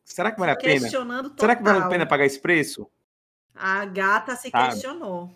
Será 0.07 0.31
que 0.31 0.39
vale 0.39 0.53
a 0.53 0.57
pena? 0.57 0.89
Será 0.89 1.57
que 1.57 1.63
vale 1.65 1.79
a 1.81 1.89
pena 1.89 2.07
pagar 2.07 2.25
esse 2.25 2.39
preço? 2.39 2.89
A 3.53 3.85
gata 3.85 4.37
se 4.37 4.51
Sabe? 4.51 4.71
questionou. 4.71 5.31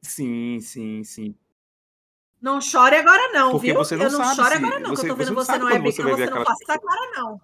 Sim, 0.00 0.60
sim, 0.60 1.02
sim. 1.02 1.34
Não 2.40 2.60
chore 2.60 2.94
agora 2.94 3.32
não, 3.32 3.52
Porque 3.52 3.68
viu? 3.68 3.76
você 3.76 3.96
não 3.96 4.04
eu 4.04 4.12
não 4.12 4.24
sabe 4.24 4.36
chore 4.36 4.54
agora 4.54 4.78
não, 4.78 4.90
você, 4.90 5.06
que 5.06 5.10
eu 5.10 5.16
tô 5.16 5.24
vendo 5.24 5.34
você, 5.34 5.52
você 5.52 5.58
no 5.58 5.64
webcam, 5.64 5.90
você, 5.90 6.02
você 6.02 6.30
não 6.30 6.44
faça 6.44 6.64
essa 6.68 6.78
cara 6.78 7.10
não. 7.16 7.40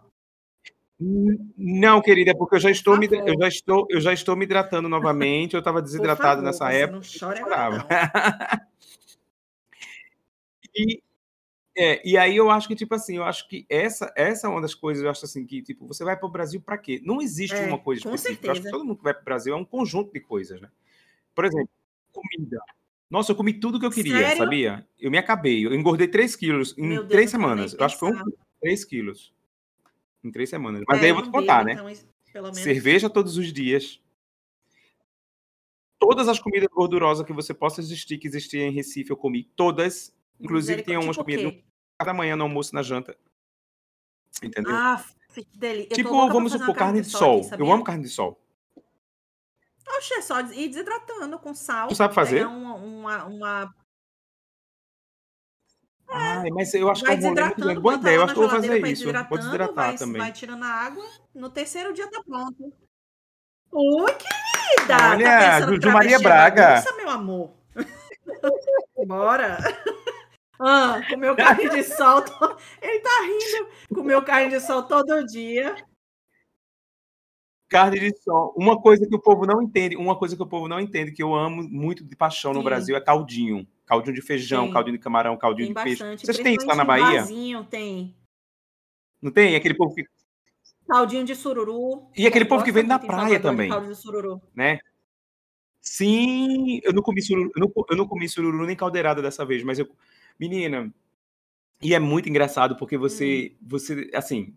Não, 1.56 2.02
querida, 2.02 2.36
porque 2.36 2.56
eu 2.56 2.60
já 2.60 2.70
estou 2.70 2.96
me, 2.96 3.08
eu 3.10 3.34
já 3.40 3.48
estou, 3.48 3.86
eu 3.88 4.00
já 4.00 4.12
estou 4.12 4.36
me 4.36 4.44
hidratando 4.44 4.88
novamente. 4.88 5.54
Eu 5.54 5.60
estava 5.60 5.80
desidratado 5.82 6.42
favor, 6.42 6.44
nessa 6.44 6.72
época. 6.72 6.96
Não 6.96 7.02
chore 7.02 7.40
agora, 7.40 7.70
não. 7.70 7.86
e, 10.76 11.02
é, 11.76 12.06
e 12.06 12.16
aí 12.16 12.36
eu 12.36 12.50
acho 12.50 12.66
que, 12.66 12.74
tipo 12.74 12.94
assim, 12.94 13.16
eu 13.16 13.24
acho 13.24 13.48
que 13.48 13.64
essa, 13.68 14.12
essa 14.16 14.46
é 14.46 14.50
uma 14.50 14.60
das 14.60 14.74
coisas, 14.74 15.04
eu 15.04 15.10
acho 15.10 15.24
assim, 15.24 15.46
que, 15.46 15.62
tipo, 15.62 15.86
você 15.86 16.04
vai 16.04 16.16
para 16.16 16.26
o 16.26 16.30
Brasil 16.30 16.60
para 16.60 16.76
quê? 16.76 17.00
Não 17.04 17.22
existe 17.22 17.56
é, 17.56 17.66
uma 17.66 17.78
coisa 17.78 18.00
específica. 18.00 18.48
Eu 18.48 18.52
acho 18.52 18.62
que 18.62 18.70
todo 18.70 18.84
mundo 18.84 18.96
que 18.96 19.04
vai 19.04 19.14
para 19.14 19.22
o 19.22 19.24
Brasil 19.24 19.54
é 19.54 19.56
um 19.56 19.64
conjunto 19.64 20.12
de 20.12 20.20
coisas, 20.20 20.60
né? 20.60 20.68
Por 21.34 21.44
exemplo, 21.44 21.70
comida. 22.12 22.60
Nossa, 23.08 23.32
eu 23.32 23.36
comi 23.36 23.54
tudo 23.54 23.78
que 23.78 23.86
eu 23.86 23.90
queria, 23.90 24.18
Sério? 24.18 24.36
sabia? 24.36 24.86
Eu 24.98 25.10
me 25.10 25.18
acabei. 25.18 25.64
Eu 25.64 25.74
engordei 25.74 26.06
3 26.06 26.36
quilos 26.36 26.76
em 26.76 26.90
Deus, 26.90 27.08
três 27.08 27.30
semanas. 27.30 27.74
Eu 27.74 27.84
acho 27.84 27.94
que 27.94 28.00
foi 28.00 28.12
um, 28.12 28.24
3 28.60 28.84
quilos. 28.84 29.34
Em 30.22 30.30
três 30.30 30.50
semanas. 30.50 30.82
Mas 30.86 30.98
é, 30.98 31.04
aí 31.04 31.08
eu 31.10 31.14
vou 31.14 31.24
te 31.24 31.30
contar, 31.30 31.64
né? 31.64 31.72
Então, 32.28 32.54
Cerveja 32.54 33.08
todos 33.08 33.36
os 33.36 33.52
dias. 33.52 34.00
Todas 35.98 36.28
as 36.28 36.38
comidas 36.38 36.68
gordurosas 36.72 37.26
que 37.26 37.32
você 37.32 37.52
possa 37.52 37.80
existir, 37.80 38.18
que 38.18 38.28
existiam 38.28 38.66
em 38.66 38.72
Recife, 38.72 39.10
eu 39.10 39.16
comi 39.16 39.44
todas 39.56 40.14
Inclusive, 40.40 40.82
tem 40.82 40.96
umas 40.96 41.16
tipo 41.16 41.24
comidas 41.24 41.54
cada 41.98 42.14
manhã, 42.14 42.34
no 42.34 42.44
almoço, 42.44 42.74
na 42.74 42.82
janta. 42.82 43.16
Entendeu? 44.42 44.74
Ah, 44.74 45.04
dele. 45.54 45.86
Tipo, 45.86 46.10
vamos 46.28 46.52
supor, 46.52 46.74
carne 46.74 47.02
de 47.02 47.10
sol. 47.10 47.46
Aqui, 47.52 47.60
eu 47.60 47.70
amo 47.70 47.84
carne 47.84 48.04
de 48.04 48.08
sol. 48.08 48.40
Oxe, 49.96 50.14
é 50.14 50.22
só 50.22 50.40
ir 50.40 50.68
desidratando 50.68 51.38
com 51.38 51.52
sal. 51.52 51.88
Tu 51.88 51.94
sabe 51.94 52.14
fazer? 52.14 52.46
Uma, 52.46 52.74
uma, 52.74 53.24
uma... 53.26 53.74
É, 56.10 56.16
Ai, 56.16 56.50
mas 56.50 56.72
eu 56.74 56.90
acho 56.90 57.04
que 57.04 57.10
é 57.10 57.14
um 57.14 57.20
rolê. 57.20 57.74
Boa 57.78 57.94
ideia, 57.94 58.16
eu 58.16 58.22
acho 58.24 58.34
que 58.34 58.40
eu 58.40 58.48
vou 58.48 58.50
fazer 58.50 58.86
isso. 58.86 59.12
Vou 59.28 59.38
desidratar 59.38 59.74
vai, 59.74 59.96
também. 59.96 60.22
Vai 60.22 60.32
tirando 60.32 60.64
a 60.64 60.68
água, 60.68 61.04
no 61.34 61.50
terceiro 61.50 61.92
dia 61.92 62.10
tá 62.10 62.22
pronto. 62.24 62.72
Oi, 63.72 64.12
querida! 64.14 64.96
Tá 64.98 65.10
Olha, 65.10 65.26
tá 65.26 65.60
Juju 65.60 65.90
Maria 65.92 66.18
Braga. 66.18 66.66
Bagunça, 66.74 66.96
meu 66.96 67.10
amor. 67.10 67.50
Bora! 69.06 69.58
Ah, 70.62 71.00
comeu 71.08 71.34
carne 71.34 71.70
de 71.70 71.82
sol. 71.82 72.22
Ele 72.82 73.00
tá 73.00 73.22
rindo. 73.22 73.68
Comeu 73.94 74.22
carne 74.22 74.50
de 74.50 74.60
sol 74.60 74.82
todo 74.82 75.24
dia. 75.24 75.74
Carne 77.66 77.98
de 77.98 78.14
sol. 78.18 78.52
Uma 78.54 78.78
coisa 78.78 79.08
que 79.08 79.14
o 79.14 79.18
povo 79.18 79.46
não 79.46 79.62
entende, 79.62 79.96
uma 79.96 80.18
coisa 80.18 80.36
que 80.36 80.42
o 80.42 80.46
povo 80.46 80.68
não 80.68 80.78
entende, 80.78 81.12
que 81.12 81.22
eu 81.22 81.34
amo 81.34 81.62
muito 81.62 82.04
de 82.04 82.14
paixão 82.14 82.52
Sim. 82.52 82.58
no 82.58 82.64
Brasil, 82.64 82.94
é 82.94 83.00
caldinho. 83.00 83.66
Caldinho 83.86 84.14
de 84.14 84.20
feijão, 84.20 84.66
Sim. 84.66 84.72
caldinho 84.72 84.98
de 84.98 85.02
camarão, 85.02 85.36
caldinho 85.36 85.72
tem 85.72 85.84
de 85.84 85.90
bastante. 85.90 86.08
peixe. 86.10 86.26
Vocês 86.26 86.38
têm 86.38 86.54
isso 86.54 86.66
lá 86.66 86.74
na 86.74 86.84
Bahia? 86.84 87.24
tem. 87.70 88.14
Não 89.22 89.30
tem? 89.30 89.56
Aquele 89.56 89.74
povo 89.74 89.94
que. 89.94 90.04
Caldinho 90.86 91.24
de 91.24 91.34
sururu. 91.34 92.10
E 92.14 92.26
aquele 92.26 92.44
povo 92.44 92.64
que 92.64 92.72
vem 92.72 92.82
na 92.82 92.98
praia 92.98 93.40
também. 93.40 93.70
Caldinho 93.70 93.94
de 93.94 93.98
sururu. 93.98 94.42
Né? 94.54 94.78
Sim, 95.80 96.80
eu 96.82 96.92
não 96.92 97.02
comi 97.02 97.22
sururu, 97.22 97.50
eu 97.56 97.60
não, 97.60 97.72
eu 97.88 97.96
não 97.96 98.06
comi 98.06 98.28
sururu 98.28 98.66
nem 98.66 98.76
caldeirada 98.76 99.22
dessa 99.22 99.46
vez, 99.46 99.62
mas 99.62 99.78
eu 99.78 99.88
Menina, 100.40 100.90
e 101.82 101.94
é 101.94 101.98
muito 101.98 102.30
engraçado 102.30 102.74
porque 102.76 102.96
você, 102.96 103.52
hum. 103.52 103.66
você, 103.68 104.10
assim, 104.14 104.56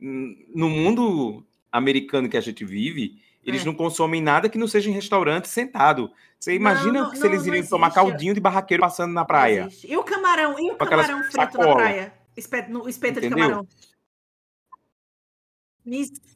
no 0.00 0.70
mundo 0.70 1.46
americano 1.70 2.30
que 2.30 2.36
a 2.38 2.40
gente 2.40 2.64
vive, 2.64 3.20
eles 3.44 3.60
é. 3.60 3.64
não 3.66 3.74
consomem 3.74 4.22
nada 4.22 4.48
que 4.48 4.56
não 4.56 4.66
seja 4.66 4.88
em 4.88 4.94
restaurante 4.94 5.48
sentado. 5.48 6.10
Você 6.40 6.54
imagina 6.54 7.02
não, 7.02 7.08
não, 7.08 7.14
se 7.14 7.26
eles 7.26 7.44
iriam 7.44 7.66
tomar 7.66 7.90
caldinho 7.90 8.32
de 8.32 8.40
barraqueiro 8.40 8.80
passando 8.80 9.12
na 9.12 9.24
praia. 9.24 9.68
E 9.84 9.96
o 9.98 10.02
camarão, 10.02 10.58
e 10.58 10.72
o 10.72 10.76
camarão 10.76 11.18
frito 11.18 11.32
sacola. 11.32 11.68
na 11.68 11.74
praia? 11.74 12.14
Espeto, 12.34 12.72
no, 12.72 12.88
espeto 12.88 13.20
de 13.20 13.28
camarão. 13.28 13.68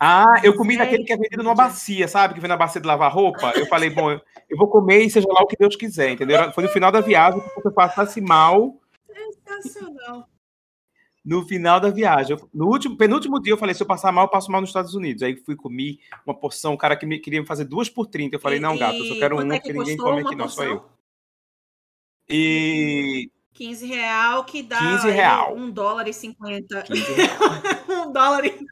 Ah, 0.01 0.41
eu 0.43 0.57
comi 0.57 0.77
daquele 0.77 1.05
que 1.05 1.13
é 1.13 1.17
vendido 1.17 1.43
numa 1.43 1.55
bacia, 1.55 2.09
sabe? 2.09 2.35
Que 2.35 2.41
vem 2.41 2.49
na 2.49 2.57
bacia 2.57 2.81
de 2.81 2.87
lavar 2.87 3.13
roupa. 3.13 3.53
Eu 3.55 3.67
falei, 3.67 3.91
bom, 3.91 4.11
eu 4.11 4.57
vou 4.57 4.69
comer 4.69 5.03
e 5.03 5.11
seja 5.11 5.27
lá 5.29 5.41
o 5.43 5.47
que 5.47 5.57
Deus 5.57 5.77
quiser, 5.77 6.11
entendeu? 6.11 6.53
Foi 6.53 6.65
no 6.65 6.71
final 6.71 6.91
da 6.91 7.01
viagem 7.01 7.41
que 7.41 7.55
você 7.55 7.71
passasse 7.71 8.21
mal. 8.21 8.75
Sensacional. 9.07 10.29
No 11.25 11.45
final 11.45 11.81
da 11.81 11.91
viagem. 11.91 12.37
No 12.55 12.67
último, 12.67 12.97
penúltimo 12.97 13.41
dia, 13.41 13.53
eu 13.53 13.59
falei: 13.59 13.75
se 13.75 13.83
eu 13.83 13.87
passar 13.87 14.13
mal, 14.13 14.27
eu 14.27 14.31
passo 14.31 14.51
mal 14.51 14.61
nos 14.61 14.71
Estados 14.71 14.95
Unidos. 14.95 15.23
Aí 15.23 15.37
fui 15.37 15.57
comer 15.57 15.99
uma 16.25 16.35
porção, 16.35 16.75
o 16.75 16.79
cara 16.79 16.97
que 16.97 17.05
me, 17.05 17.19
queria 17.19 17.41
me 17.41 17.47
fazer 17.47 17.65
duas 17.65 17.89
por 17.89 18.07
30. 18.07 18.37
Eu 18.37 18.41
falei: 18.41 18.61
não, 18.61 18.77
gato, 18.77 18.97
eu 18.97 19.05
só 19.07 19.15
quero 19.15 19.41
uma, 19.41 19.55
é 19.57 19.59
que 19.59 19.73
ninguém 19.73 19.97
come 19.97 20.23
aqui, 20.23 20.37
não, 20.37 20.49
só 20.49 20.63
eu. 20.63 20.85
E. 22.29 23.31
15 23.55 23.87
real 23.87 24.45
que 24.45 24.63
dá 24.63 24.79
15 24.79 25.11
real. 25.11 25.57
1 25.57 25.71
dólar 25.71 26.07
e 26.07 26.13
50. 26.13 26.85
1 27.89 28.13
dólar 28.13 28.45
e 28.45 28.67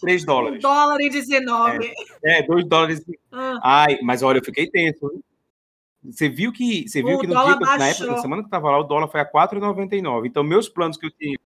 3 0.00 0.24
dólares. 0.24 0.58
1 0.58 0.60
dólar 0.60 1.00
e 1.00 1.10
19. 1.10 1.92
É, 2.24 2.38
é 2.40 2.42
2 2.42 2.66
dólares. 2.66 3.04
Ah. 3.30 3.58
Ai, 3.62 3.98
mas 4.02 4.22
olha, 4.22 4.38
eu 4.38 4.44
fiquei 4.44 4.68
tenso. 4.68 5.22
Você 6.02 6.28
viu 6.28 6.52
que, 6.52 6.88
você 6.88 7.02
viu 7.02 7.18
que 7.18 7.26
no 7.26 7.34
dia, 7.34 7.56
na 7.56 7.88
época, 7.88 8.06
na 8.06 8.18
semana 8.18 8.44
que 8.44 8.50
tava 8.50 8.70
lá, 8.70 8.78
o 8.78 8.84
dólar 8.84 9.08
foi 9.08 9.20
a 9.20 9.30
4,99. 9.30 10.26
Então, 10.26 10.44
meus 10.44 10.68
planos 10.68 10.96
que 10.96 11.06
eu 11.06 11.10
tinha. 11.10 11.38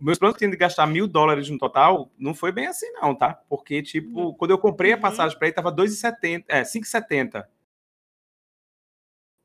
Meus 0.00 0.18
planos 0.18 0.36
que 0.36 0.44
eu 0.44 0.48
tinha 0.48 0.56
de 0.56 0.60
gastar 0.60 0.86
mil 0.86 1.06
dólares 1.06 1.48
no 1.48 1.58
total, 1.58 2.10
não 2.18 2.34
foi 2.34 2.52
bem 2.52 2.66
assim, 2.66 2.90
não, 2.92 3.14
tá? 3.14 3.40
Porque, 3.48 3.82
tipo, 3.82 4.20
uhum. 4.20 4.32
quando 4.34 4.50
eu 4.50 4.58
comprei 4.58 4.92
a 4.92 4.98
passagem 4.98 5.36
para 5.38 5.48
ele, 5.48 5.54
tava 5.54 5.72
2,70, 5.72 6.44
é, 6.48 6.62
5,70. 6.62 7.44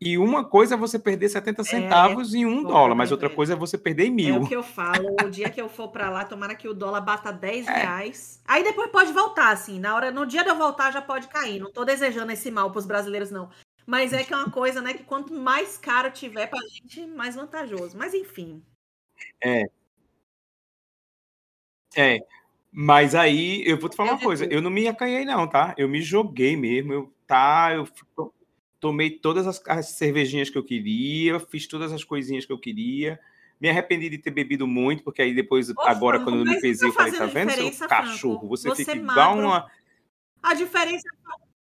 E 0.04 0.18
uma 0.18 0.44
coisa 0.44 0.74
é 0.74 0.78
você 0.78 0.98
perder 0.98 1.30
70 1.30 1.62
é, 1.62 1.64
centavos 1.64 2.34
é, 2.34 2.40
em 2.40 2.46
um 2.46 2.64
dólar, 2.64 2.96
mas 2.96 3.12
outra 3.12 3.30
coisa 3.30 3.54
é 3.54 3.56
você 3.56 3.78
perder 3.78 4.06
em 4.06 4.10
mil. 4.10 4.36
É 4.36 4.40
o 4.40 4.48
que 4.48 4.56
eu 4.56 4.64
falo. 4.64 5.16
O 5.24 5.30
dia 5.30 5.48
que 5.48 5.62
eu 5.62 5.70
for 5.70 5.90
para 5.90 6.10
lá, 6.10 6.26
tomara 6.26 6.56
que 6.56 6.68
o 6.68 6.74
dólar 6.74 7.02
bata 7.02 7.32
10 7.32 7.68
é. 7.68 7.72
reais. 7.72 8.42
Aí 8.48 8.64
depois 8.64 8.90
pode 8.90 9.14
voltar, 9.14 9.52
assim. 9.52 9.80
Na 9.80 9.94
hora, 9.96 10.10
no 10.10 10.26
dia 10.26 10.44
de 10.44 10.50
eu 10.50 10.56
voltar 10.56 10.90
já 10.90 11.04
pode 11.04 11.28
cair. 11.28 11.60
Não 11.60 11.72
tô 11.72 11.86
desejando 11.86 12.32
esse 12.32 12.50
mal 12.50 12.72
para 12.72 12.80
os 12.80 12.88
brasileiros, 12.88 13.30
não. 13.30 13.52
Mas 13.86 14.12
é 14.12 14.24
que 14.24 14.34
é 14.34 14.38
uma 14.38 14.50
coisa, 14.50 14.82
né? 14.82 14.96
Que 14.96 15.04
quanto 15.04 15.36
mais 15.36 15.78
caro 15.78 16.10
tiver 16.10 16.48
pra 16.48 16.60
gente, 16.68 17.06
mais 17.06 17.36
vantajoso. 17.36 17.96
Mas 17.96 18.16
enfim. 18.16 18.64
É. 19.40 19.70
É. 21.96 22.20
Mas 22.72 23.14
aí, 23.14 23.62
eu 23.68 23.78
vou 23.78 23.88
te 23.88 23.96
falar 23.96 24.10
eu 24.10 24.16
uma 24.16 24.24
coisa. 24.24 24.46
Eu 24.46 24.64
não 24.64 24.72
me 24.72 24.88
acanhei, 24.88 25.26
não, 25.26 25.48
tá? 25.48 25.76
Eu 25.78 25.88
me 25.88 26.02
joguei 26.02 26.58
mesmo. 26.58 26.92
Eu, 26.92 27.14
tá, 27.28 27.72
eu 27.76 27.86
tomei 28.82 29.12
todas 29.12 29.48
as, 29.48 29.62
as, 29.68 29.90
cervejinhas 29.92 30.50
que 30.50 30.58
eu 30.58 30.64
queria, 30.64 31.40
fiz 31.40 31.68
todas 31.68 31.94
as 31.94 32.04
coisinhas 32.04 32.46
que 32.46 32.52
eu 32.52 32.58
queria. 32.58 33.18
Me 33.62 33.70
arrependi 33.70 34.10
de 34.10 34.18
ter 34.18 34.32
bebido 34.32 34.66
muito, 34.68 35.04
porque 35.04 35.22
aí 35.22 35.36
depois, 35.36 35.70
Opa, 35.70 35.90
agora, 35.90 36.20
quando 36.20 36.40
eu 36.40 36.46
me 36.46 36.60
pesei, 36.60 36.90
eu 36.90 36.94
falei, 36.94 37.14
tá 37.14 37.28
vendo, 37.28 37.52
seu 37.52 37.88
cachorro? 37.88 38.50
Você, 38.50 38.68
você 38.68 38.84
fica 38.84 38.98
igual 38.98 39.38
uma... 39.38 39.72
A 40.42 40.56
diferença... 40.56 41.08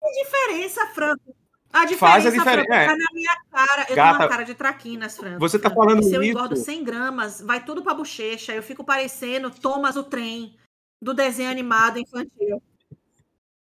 A 0.01 0.25
diferença, 0.25 0.87
Franco. 0.95 1.35
A 1.73 1.85
diferença, 1.85 1.99
Faz 1.99 2.27
a 2.27 2.31
diferença. 2.31 2.69
Franco, 2.69 2.73
é. 2.73 2.87
tá 2.87 2.97
na 2.97 3.13
minha 3.13 3.37
cara. 3.51 3.87
Eu 3.89 3.97
Gata, 3.97 4.11
tenho 4.13 4.15
uma 4.15 4.29
cara 4.29 4.43
de 4.45 4.55
traquinas, 4.55 5.17
Franco. 5.17 5.41
Você 5.41 5.59
tá 5.59 5.71
falando 5.71 6.03
Se 6.05 6.15
eu 6.15 6.23
engordo 6.23 6.55
100 6.55 6.85
gramas, 6.85 7.41
vai 7.41 7.65
tudo 7.65 7.83
pra 7.83 7.95
bochecha. 7.95 8.53
Eu 8.53 8.63
fico 8.63 8.85
parecendo 8.85 9.51
Thomas 9.51 9.97
o 9.97 10.05
Trem, 10.05 10.57
do 11.01 11.13
desenho 11.13 11.51
animado 11.51 11.99
infantil. 11.99 12.63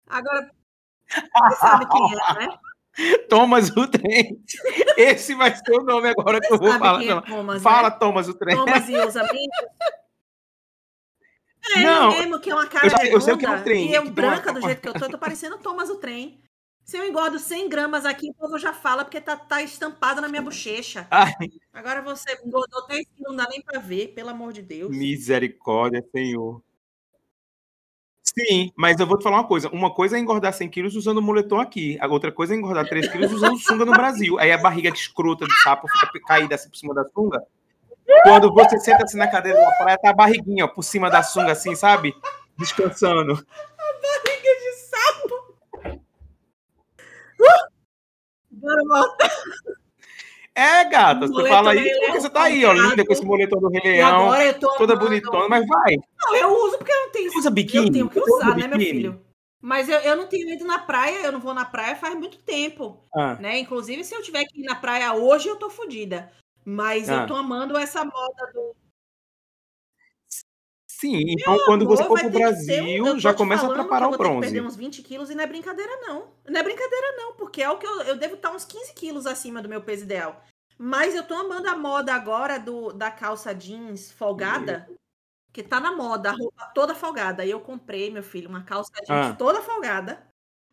Agora, 0.08 0.50
você 1.10 1.56
sabe 1.58 1.88
quem 1.90 2.13
é, 2.13 2.48
né? 2.48 2.58
Thomas 3.30 3.70
o 3.70 3.88
Trem. 3.88 4.42
Esse 4.98 5.36
vai 5.36 5.56
ser 5.56 5.72
o 5.72 5.84
nome 5.84 6.10
agora 6.10 6.40
que 6.40 6.52
eu 6.52 6.58
vou 6.58 6.72
falar. 6.78 7.04
É 7.04 7.22
Thomas, 7.22 7.62
Fala, 7.62 7.90
né? 7.90 7.98
Thomas 8.00 8.28
o 8.28 8.34
Trem. 8.34 8.56
Thomas 8.56 8.90
e 8.90 8.96
os 8.98 9.16
amigos. 9.16 9.58
É, 11.76 11.84
não, 11.84 12.12
mesmo 12.12 12.40
que 12.40 12.50
é 12.50 12.56
uma 12.56 12.66
cara 12.66 12.88
eu, 12.88 12.92
redonda, 12.92 13.10
eu 13.10 13.20
sei 13.20 13.34
o 13.34 13.38
que 13.38 13.46
é 13.46 13.50
um 13.50 13.62
trem. 13.62 13.90
E 13.90 13.94
eu 13.94 14.10
branca 14.10 14.54
do 14.54 14.62
jeito 14.62 14.82
que 14.82 14.88
eu 14.88 14.94
tô, 14.94 15.04
eu 15.04 15.10
tô 15.10 15.18
parecendo 15.20 15.58
Thomas 15.58 15.90
o 15.90 15.96
Trem. 15.96 16.42
Se 16.86 16.98
eu 16.98 17.04
engordo 17.04 17.38
100 17.38 17.68
gramas 17.68 18.06
aqui, 18.06 18.30
o 18.30 18.34
povo 18.34 18.58
já 18.58 18.72
fala 18.72 19.04
porque 19.04 19.20
tá, 19.20 19.36
tá 19.36 19.62
estampado 19.62 20.22
na 20.22 20.30
minha 20.30 20.42
bochecha. 20.42 21.06
Ai. 21.12 21.34
Agora 21.74 22.02
você 22.02 22.40
engordou 22.46 22.88
10 22.88 23.06
quilos, 23.08 23.32
não 23.32 23.36
dá 23.36 23.50
nem 23.50 23.62
pra 23.62 23.82
ver, 23.82 24.14
pelo 24.14 24.30
amor 24.30 24.54
de 24.54 24.62
Deus. 24.62 24.96
Misericórdia, 24.96 26.02
Senhor. 26.16 26.64
Sim, 28.38 28.71
mas 28.76 29.00
eu 29.00 29.08
vou 29.08 29.17
te 29.17 29.23
falar 29.23 29.38
uma 29.38 29.47
coisa. 29.47 29.67
Uma 29.69 29.91
coisa 29.91 30.15
é 30.15 30.19
engordar 30.19 30.54
100 30.54 30.69
quilos 30.69 30.95
usando 30.95 31.19
moletom 31.21 31.60
aqui. 31.60 31.97
A 32.00 32.06
outra 32.06 32.32
coisa 32.32 32.54
é 32.54 32.58
engordar 32.58 32.88
3 32.88 33.08
quilos 33.08 33.32
usando 33.32 33.58
sunga 33.58 33.84
no 33.84 33.93
Brasil. 33.93 34.38
Aí 34.38 34.52
a 34.52 34.58
barriga 34.60 34.91
de 34.91 35.00
escrota 35.00 35.43
de 35.43 35.62
sapo 35.63 35.88
fica 35.88 36.19
caída 36.28 36.54
assim 36.54 36.69
por 36.69 36.78
cima 36.78 36.93
da 36.93 37.04
sunga. 37.06 37.41
Quando 38.21 38.54
você 38.54 38.80
senta 38.80 39.06
assim 39.06 39.17
na 39.17 39.28
cadeira 39.28 39.60
da 39.60 39.71
praia, 39.71 39.97
tá 39.97 40.12
a 40.12 40.13
barriguinha 40.13 40.65
ó, 40.65 40.67
por 40.67 40.84
cima 40.84 41.10
da 41.10 41.23
sunga, 41.23 41.52
assim, 41.52 41.73
sabe? 41.73 42.15
Descansando. 42.58 43.34
A 43.34 44.26
barriga 44.28 44.52
de 44.62 44.71
sapo. 44.76 45.36
Uh! 47.39 47.71
Bora 48.52 48.84
voltar. 48.88 49.32
É, 50.58 50.86
gata, 50.86 51.28
você 51.28 51.48
fala 51.48 51.76
isso 51.76 52.00
porque 52.00 52.20
você 52.20 52.30
tá 52.32 52.43
aí, 52.46 52.65
ó, 52.65 52.74
linda 52.74 53.06
com 53.06 53.13
esse 53.13 53.24
moletom 53.24 53.60
do 53.60 53.70
Rei 53.70 53.82
Leão, 53.84 54.32
toda 54.76 54.96
bonitona, 54.96 55.48
mas 55.48 55.67
vai. 55.67 55.96
Não, 56.20 56.36
eu 56.36 56.65
uso 56.65 56.80
porque 56.80 56.91
eu 56.91 56.98
não 56.98 57.12
tenho. 57.12 57.32
Usa 57.38 57.52
biquíni? 57.52 57.86
Eu 57.86 57.93
tenho 57.93 58.10
que 58.10 58.20
usar, 58.20 58.58
né, 58.58 58.67
meu 58.67 58.80
filho? 58.80 59.22
Mas 59.62 59.88
eu, 59.88 60.00
eu 60.00 60.15
não 60.15 60.26
tenho 60.26 60.50
ido 60.50 60.65
na 60.65 60.80
praia, 60.80 61.26
eu 61.26 61.32
não 61.32 61.39
vou 61.39 61.54
na 61.54 61.63
praia 61.63 61.96
faz 61.96 62.15
muito 62.15 62.39
tempo, 62.39 63.04
ah. 63.15 63.36
né? 63.36 63.60
Inclusive, 63.60 64.04
se 64.04 64.15
eu 64.15 64.24
tiver 64.24 64.46
que 64.46 64.62
ir 64.62 64.63
na 64.63 64.74
praia 64.74 65.13
hoje, 65.13 65.48
eu 65.48 65.58
tô 65.58 65.70
fodida. 65.70 66.32
Mas 66.65 67.08
ah. 67.08 67.22
eu 67.22 67.28
tô 67.28 67.36
amando 67.36 67.78
essa 67.78 68.04
moda 68.04 68.52
do... 68.52 68.76
Sim, 71.00 71.26
então 71.28 71.56
Meu 71.56 71.66
quando 71.66 71.84
amor, 71.84 71.96
você 71.96 72.04
for 72.06 72.20
pro 72.20 72.30
Brasil, 72.32 73.06
um, 73.06 73.20
já 73.20 73.32
começa 73.32 73.68
a 73.68 73.72
preparar 73.72 74.10
o 74.10 74.18
bronze. 74.18 74.48
perder 74.48 74.64
uns 74.64 74.76
20 74.76 75.04
quilos 75.04 75.30
e 75.30 75.36
não 75.36 75.44
é 75.44 75.48
brincadeira, 75.48 75.92
não. 76.02 76.28
Não 76.48 76.60
é 76.60 76.64
brincadeira, 76.64 77.16
não, 77.18 77.34
porque 77.34 77.62
é 77.62 77.70
o 77.70 77.78
que 77.78 77.86
eu, 77.86 78.02
eu 78.02 78.18
devo 78.18 78.34
estar 78.34 78.52
uns 78.52 78.66
15 78.66 78.94
quilos 78.96 79.28
acima 79.28 79.62
do 79.62 79.70
meu 79.70 79.80
peso 79.80 80.06
ideal. 80.06 80.44
Mas 80.76 81.14
eu 81.14 81.24
tô 81.24 81.36
amando 81.36 81.70
a 81.70 81.78
moda 81.78 82.16
agora 82.16 82.60
do, 82.60 82.92
da 82.92 83.12
calça 83.12 83.54
jeans 83.54 84.12
folgada, 84.12 84.90
que 85.54 85.62
tá 85.62 85.80
na 85.80 85.96
moda, 85.96 86.32
a 86.32 86.34
roupa 86.34 86.66
toda 86.74 86.96
folgada. 86.96 87.44
Aí 87.44 87.52
eu 87.52 87.60
comprei, 87.60 88.10
meu 88.10 88.24
filho, 88.24 88.50
uma 88.50 88.64
calça 88.64 88.92
jeans 89.06 89.28
ah. 89.28 89.36
toda 89.38 89.62
folgada. 89.62 90.26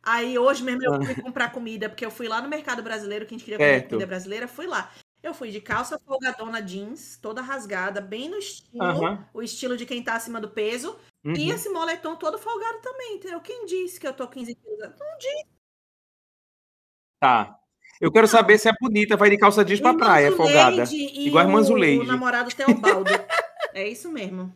Aí 0.03 0.39
hoje 0.39 0.63
mesmo 0.63 0.85
eu 0.85 1.03
fui 1.03 1.15
comprar 1.21 1.53
comida, 1.53 1.91
porque 1.91 2.05
eu 2.05 2.11
fui 2.11 2.29
lá 2.29 2.41
no 2.41 2.49
mercado 2.49 2.83
brasileiro, 2.83 3.27
que 3.27 3.35
a 3.35 3.39
gente 3.39 3.45
queria 3.45 3.59
comer 3.59 3.89
comida 3.89 4.07
brasileira, 4.07 4.49
fui 4.49 4.67
lá. 4.67 4.91
Eu 5.25 5.33
fui 5.33 5.51
de 5.51 5.59
calça 5.59 5.99
folgadona 5.99 6.61
jeans, 6.61 7.17
toda 7.17 7.41
rasgada, 7.41 7.99
bem 7.99 8.29
no 8.29 8.37
estilo, 8.37 8.85
uhum. 8.85 9.25
o 9.33 9.43
estilo 9.43 9.75
de 9.75 9.87
quem 9.87 10.03
tá 10.05 10.17
acima 10.17 10.39
do 10.39 10.51
peso. 10.51 10.99
Uhum. 11.25 11.33
E 11.35 11.51
esse 11.51 11.71
moletom 11.71 12.15
todo 12.15 12.37
folgado 12.37 12.83
também, 12.83 13.17
entendeu? 13.17 13.41
Quem 13.41 13.65
disse 13.65 13.99
que 13.99 14.07
eu 14.07 14.13
tô 14.13 14.29
15 14.29 14.55
quilos? 14.55 14.79
Não 14.81 15.19
disse. 15.19 15.47
Tá. 17.19 17.59
Eu 17.99 18.13
quero 18.13 18.29
saber 18.29 18.59
se 18.59 18.69
é 18.69 18.73
bonita, 18.79 19.17
vai 19.17 19.31
de 19.31 19.39
calça 19.39 19.65
jeans 19.65 19.81
pra 19.81 19.97
praia, 19.97 20.31
folgada. 20.37 20.85
Igual 20.93 21.43
a 21.43 21.49
irmã 21.49 21.63
Zuleide. 21.63 22.05
O 22.05 22.07
namorado 22.07 22.55
Teobaldo. 22.55 23.11
é 23.73 23.89
isso 23.89 24.11
mesmo. 24.11 24.55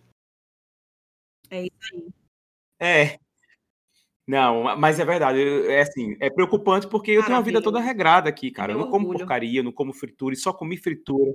É 1.48 1.62
isso 1.62 1.94
aí. 1.94 2.08
É. 2.78 3.18
Não, 4.28 4.76
mas 4.76 5.00
é 5.00 5.06
verdade, 5.06 5.40
é 5.68 5.80
assim, 5.80 6.14
é 6.20 6.28
preocupante 6.28 6.86
porque 6.86 7.12
eu 7.12 7.24
tenho 7.24 7.38
uma 7.38 7.42
vida 7.42 7.62
toda 7.62 7.80
regrada 7.80 8.28
aqui, 8.28 8.50
cara. 8.50 8.74
eu 8.74 8.78
não 8.78 8.90
como 8.90 9.06
orgulho. 9.06 9.20
porcaria, 9.20 9.62
não 9.62 9.72
como 9.72 9.94
fritura, 9.94 10.36
só 10.36 10.52
comi 10.52 10.76
fritura. 10.76 11.32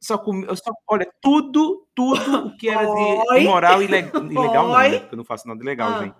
Só 0.00 0.16
comi, 0.16 0.46
eu 0.46 0.56
só, 0.56 0.72
olha, 0.88 1.06
tudo, 1.20 1.86
tudo 1.94 2.46
o 2.46 2.56
que 2.56 2.70
era 2.70 2.86
de 2.86 3.40
imoral 3.42 3.82
e 3.82 3.84
ilegal, 3.84 4.22
não, 4.22 4.78
né? 4.78 5.06
eu 5.12 5.16
não 5.18 5.24
faço 5.26 5.46
nada 5.46 5.60
de 5.60 5.66
legal, 5.66 5.90
ah. 5.90 6.04
gente. 6.04 6.16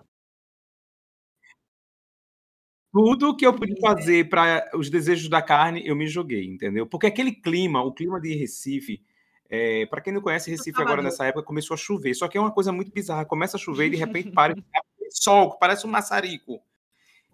tudo 2.93 3.35
que 3.35 3.47
eu 3.47 3.55
pude 3.55 3.81
fazer 3.81 4.29
para 4.29 4.71
os 4.75 4.91
desejos 4.91 5.31
da 5.31 5.41
carne, 5.41 5.83
eu 5.83 5.97
me 5.97 6.07
joguei, 6.07 6.45
entendeu? 6.45 6.87
Porque 6.87 7.07
aquele 7.07 7.33
clima, 7.33 7.83
o 7.83 7.91
clima 7.91 8.21
de 8.21 8.35
Recife, 8.35 9.03
é, 9.49 9.87
para 9.87 10.03
quem 10.03 10.13
não 10.13 10.21
conhece 10.21 10.51
Recife 10.51 10.81
agora 10.83 11.01
nessa 11.01 11.25
época, 11.25 11.43
começou 11.43 11.75
a 11.75 11.79
chover. 11.79 12.15
Só 12.15 12.29
que 12.29 12.37
é 12.37 12.41
uma 12.41 12.53
coisa 12.53 12.71
muito 12.71 12.93
bizarra. 12.93 13.25
Começa 13.25 13.57
a 13.57 13.61
chover 13.61 13.87
e 13.87 13.91
de 13.91 13.97
repente 13.97 14.31
para 14.31 14.55
sol, 15.15 15.59
parece 15.59 15.87
um 15.87 15.91
maçarico. 15.91 16.63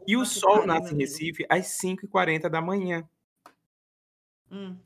E 0.07 0.17
o 0.17 0.25
sol 0.25 0.67
nasce 0.67 0.95
em 0.95 0.99
Recife 0.99 1.45
às 1.49 1.79
5h40 1.83 2.49
da 2.49 2.61
manhã. 2.61 3.09
Hum. 4.51 4.77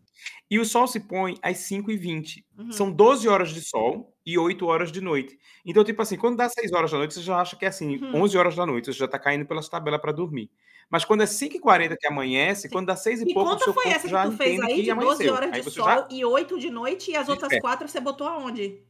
E 0.50 0.58
o 0.58 0.64
sol 0.64 0.86
se 0.86 1.00
põe 1.00 1.36
às 1.42 1.58
5h20. 1.58 2.44
Uhum. 2.58 2.72
São 2.72 2.92
12 2.92 3.28
horas 3.28 3.50
de 3.50 3.60
sol 3.60 4.14
e 4.24 4.38
8 4.38 4.66
horas 4.66 4.92
de 4.92 5.00
noite. 5.00 5.38
Então, 5.64 5.82
tipo 5.84 6.02
assim, 6.02 6.16
quando 6.16 6.36
dá 6.36 6.48
6 6.48 6.72
horas 6.72 6.90
da 6.90 6.98
noite, 6.98 7.14
você 7.14 7.22
já 7.22 7.40
acha 7.40 7.56
que 7.56 7.64
é 7.64 7.68
assim, 7.68 7.96
uhum. 7.96 8.22
11 8.22 8.38
horas 8.38 8.56
da 8.56 8.66
noite, 8.66 8.86
você 8.86 8.98
já 8.98 9.08
tá 9.08 9.18
caindo 9.18 9.46
pelas 9.46 9.68
tabelas 9.68 10.00
para 10.00 10.12
dormir. 10.12 10.50
Mas 10.90 11.04
quando 11.04 11.22
é 11.22 11.26
5h40 11.26 11.96
que 11.98 12.06
amanhece, 12.06 12.62
Sim. 12.62 12.68
quando 12.68 12.86
dá 12.86 12.96
6 12.96 13.22
e, 13.22 13.30
e 13.30 13.34
pouco, 13.34 13.54
o 13.54 13.58
seu 13.58 13.72
foi 13.72 13.88
essa 13.88 14.06
que 14.06 14.30
tu 14.30 14.36
fez 14.36 14.60
aí, 14.60 14.82
de 14.82 14.94
12 14.94 15.28
horas 15.30 15.52
de 15.52 15.70
sol 15.70 15.84
já... 15.84 16.08
e 16.10 16.24
8 16.24 16.58
de 16.58 16.70
noite, 16.70 17.10
e 17.12 17.16
as 17.16 17.28
outras 17.28 17.50
é. 17.50 17.60
4 17.60 17.88
você 17.88 18.00
botou 18.00 18.26
aonde? 18.26 18.84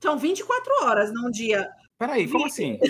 São 0.00 0.18
24 0.18 0.70
horas 0.82 1.12
num 1.14 1.30
dia. 1.30 1.66
Peraí, 2.02 2.28
como 2.28 2.46
assim? 2.46 2.80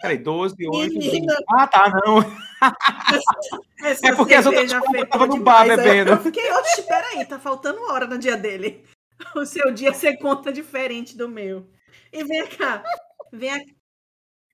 Peraí, 0.00 0.18
12, 0.18 0.54
8, 0.68 0.94
Menina. 0.96 1.34
20. 1.34 1.44
Ah, 1.50 1.66
tá, 1.66 1.90
não. 1.90 2.18
Essa 3.84 4.06
é 4.06 4.14
porque 4.14 4.34
as 4.34 4.46
outras 4.46 4.70
estavam 4.70 5.26
no 5.26 5.42
bar 5.42 5.66
bebendo. 5.66 6.12
Eu 6.12 6.20
fiquei, 6.22 6.48
oxe, 6.52 6.82
peraí, 6.82 7.26
tá 7.26 7.40
faltando 7.40 7.82
hora 7.90 8.06
no 8.06 8.16
dia 8.16 8.36
dele. 8.36 8.84
O 9.34 9.46
seu 9.46 9.72
dia 9.72 9.94
você 9.94 10.14
conta 10.14 10.52
diferente 10.52 11.16
do 11.16 11.26
meu. 11.26 11.66
E 12.12 12.22
vem 12.22 12.46
cá, 12.48 12.84
vem, 13.32 13.74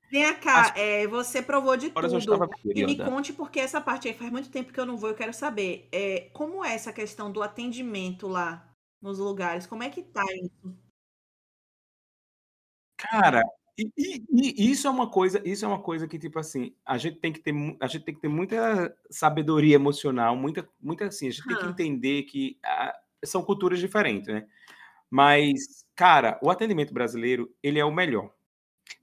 vem 0.09 0.35
cá, 0.37 0.72
é, 0.76 1.05
você 1.09 1.42
provou 1.42 1.76
de 1.76 1.90
tudo. 1.90 2.48
E 2.72 2.87
me 2.87 2.96
conte, 2.96 3.33
porque 3.33 3.59
essa 3.59 3.81
parte 3.81 4.07
aí 4.07 4.14
faz 4.14 4.31
muito 4.31 4.50
tempo 4.50 4.72
que 4.72 4.78
eu 4.78 4.87
não 4.87 4.96
vou, 4.96 5.11
eu 5.11 5.16
quero 5.16 5.35
saber. 5.35 5.88
É, 5.90 6.31
como 6.33 6.64
é 6.64 6.74
essa 6.74 6.92
questão 6.92 7.31
do 7.33 7.42
atendimento 7.42 8.28
lá 8.28 8.64
nos 9.02 9.18
lugares? 9.18 9.66
Como 9.66 9.83
é 9.83 9.90
que 9.90 10.00
tá 10.00 10.22
isso? 10.40 10.76
Cara, 12.96 13.42
e, 13.78 13.90
e, 13.96 14.24
e, 14.30 14.70
isso 14.70 14.87
é 14.87 14.90
uma 14.90 15.08
coisa, 15.08 15.40
isso 15.44 15.64
é 15.64 15.68
uma 15.68 15.80
coisa 15.80 16.06
que 16.06 16.18
tipo 16.18 16.38
assim, 16.38 16.74
a 16.85 16.98
gente 16.98 17.18
tem 17.18 17.32
que 17.32 17.40
ter, 17.40 17.54
a 17.80 17.87
gente 17.87 18.04
tem 18.04 18.14
que 18.14 18.20
ter 18.20 18.28
muita 18.28 18.94
sabedoria 19.11 19.74
emocional, 19.74 20.37
muita, 20.37 20.68
muita 20.80 21.06
assim, 21.06 21.28
a 21.28 21.30
gente 21.30 21.46
tem 21.46 21.56
que 21.56 21.66
entender 21.66 22.22
que 22.24 22.58
ah, 22.64 22.94
são 23.24 23.42
culturas 23.42 23.78
diferentes, 23.78 24.28
né? 24.28 24.46
Mas, 25.11 25.87
cara, 25.94 26.38
o 26.42 26.50
atendimento 26.50 26.92
brasileiro, 26.92 27.50
ele 27.62 27.78
é 27.78 27.85
o 27.85 27.92
melhor. 27.92 28.32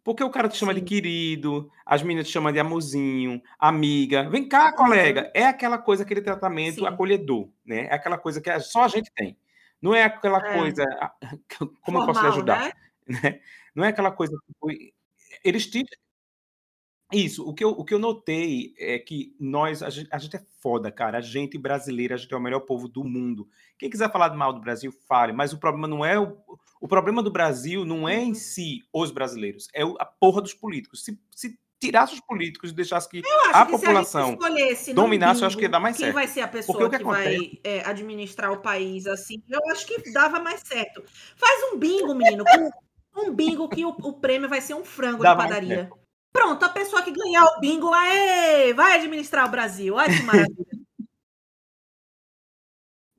Porque 0.03 0.23
o 0.23 0.29
cara 0.29 0.49
te 0.49 0.58
chama 0.58 0.73
de 0.73 0.82
querido, 0.82 1.71
as 1.86 2.01
meninas 2.03 2.27
te 2.27 2.34
chamam 2.34 2.51
de 2.51 2.60
amorzinho, 2.60 3.41
amiga. 3.60 4.29
Vem 4.29 4.47
cá, 4.47 4.71
colega. 4.73 5.32
É 5.36 5.45
aquela 5.45 5.77
coisa, 5.77 6.03
aquele 6.03 6.21
tratamento 6.21 6.79
Sim. 6.79 6.88
acolhedor, 6.88 7.49
né? 7.65 7.86
É 7.86 7.93
aquela 7.93 8.17
coisa 8.17 8.41
que 8.41 8.60
só 8.60 8.84
a 8.84 8.88
gente 8.88 9.12
tem. 9.15 9.38
Não 9.82 9.95
é 9.95 10.03
aquela 10.03 10.39
É. 10.39 10.58
coisa, 10.58 10.84
ah, 10.99 11.13
como 11.82 11.99
eu 11.99 12.05
posso 12.05 12.21
te 12.21 12.27
ajudar? 12.27 12.60
né? 12.60 12.71
Né? 13.23 13.39
Não 13.79 13.85
é 13.85 13.89
aquela 13.89 14.11
coisa 14.11 14.37
que 14.67 14.93
eles 15.43 15.65
te 15.67 15.85
isso, 17.11 17.47
o 17.47 17.55
que 17.55 17.63
eu 17.63 17.69
o 17.69 17.83
que 17.83 17.93
eu 17.93 17.97
notei 17.97 18.75
é 18.77 18.99
que 18.99 19.35
nós 19.39 19.81
a 19.81 19.89
gente 19.89 20.07
a 20.11 20.17
gente 20.19 20.35
é 20.35 20.45
foda, 20.61 20.91
cara, 20.91 21.17
a 21.17 21.21
gente 21.21 21.57
brasileira, 21.57 22.13
a 22.13 22.17
gente 22.17 22.31
é 22.31 22.37
o 22.37 22.41
melhor 22.41 22.59
povo 22.59 22.87
do 22.87 23.03
mundo. 23.03 23.49
Quem 23.79 23.89
quiser 23.89 24.11
falar 24.11 24.35
mal 24.35 24.53
do 24.53 24.59
Brasil, 24.59 24.91
fale, 25.07 25.33
mas 25.33 25.51
o 25.53 25.57
problema 25.57 25.87
não 25.87 26.05
é 26.05 26.19
o 26.19 26.37
o 26.81 26.87
problema 26.87 27.23
do 27.23 27.31
Brasil 27.31 27.83
não 27.83 28.07
é 28.07 28.17
em 28.17 28.29
uhum. 28.29 28.35
si 28.35 28.83
os 28.93 29.11
brasileiros, 29.11 29.69
é 29.73 29.81
a 29.81 30.05
porra 30.05 30.41
dos 30.41 30.53
políticos. 30.53 31.03
Se 31.03 31.17
se 31.31 31.57
tirasse 31.79 32.13
os 32.13 32.19
políticos 32.19 32.71
e 32.71 32.75
deixasse 32.75 33.09
que 33.09 33.23
a 33.53 33.65
que 33.65 33.71
população 33.71 34.37
a 34.41 34.93
dominasse, 34.93 35.41
eu 35.41 35.47
acho 35.47 35.57
que 35.57 35.63
ia 35.63 35.69
dar 35.69 35.79
mais 35.79 35.95
quem 35.95 36.07
certo. 36.07 36.15
vai 36.15 36.27
ser 36.27 36.41
a 36.41 36.47
pessoa 36.47 36.89
que, 36.89 36.97
que 36.97 37.03
vai 37.03 37.59
é, 37.63 37.85
administrar 37.85 38.51
o 38.51 38.61
país 38.61 39.07
assim, 39.07 39.41
eu 39.49 39.59
acho 39.71 39.87
que 39.87 40.11
dava 40.11 40.39
mais 40.39 40.61
certo. 40.61 41.03
Faz 41.37 41.73
um 41.73 41.77
bingo, 41.77 42.13
menino, 42.13 42.43
com 42.43 42.69
um 43.15 43.34
bingo 43.34 43.69
que 43.69 43.86
o, 43.86 43.89
o 43.89 44.13
prêmio 44.13 44.50
vai 44.50 44.62
ser 44.62 44.74
um 44.74 44.86
frango 44.86 45.24
Dá 45.24 45.34
de 45.34 45.38
padaria. 45.38 45.89
Pronto, 46.32 46.63
a 46.63 46.69
pessoa 46.69 47.02
que 47.02 47.12
ganhar 47.12 47.43
o 47.43 47.60
bingo, 47.60 47.93
aê, 47.93 48.74
vai 48.74 48.98
administrar 48.98 49.48
o 49.48 49.52
Brasil. 49.52 49.95
Olha 49.95 50.15
que 50.15 50.24
maravilha. 50.24 50.69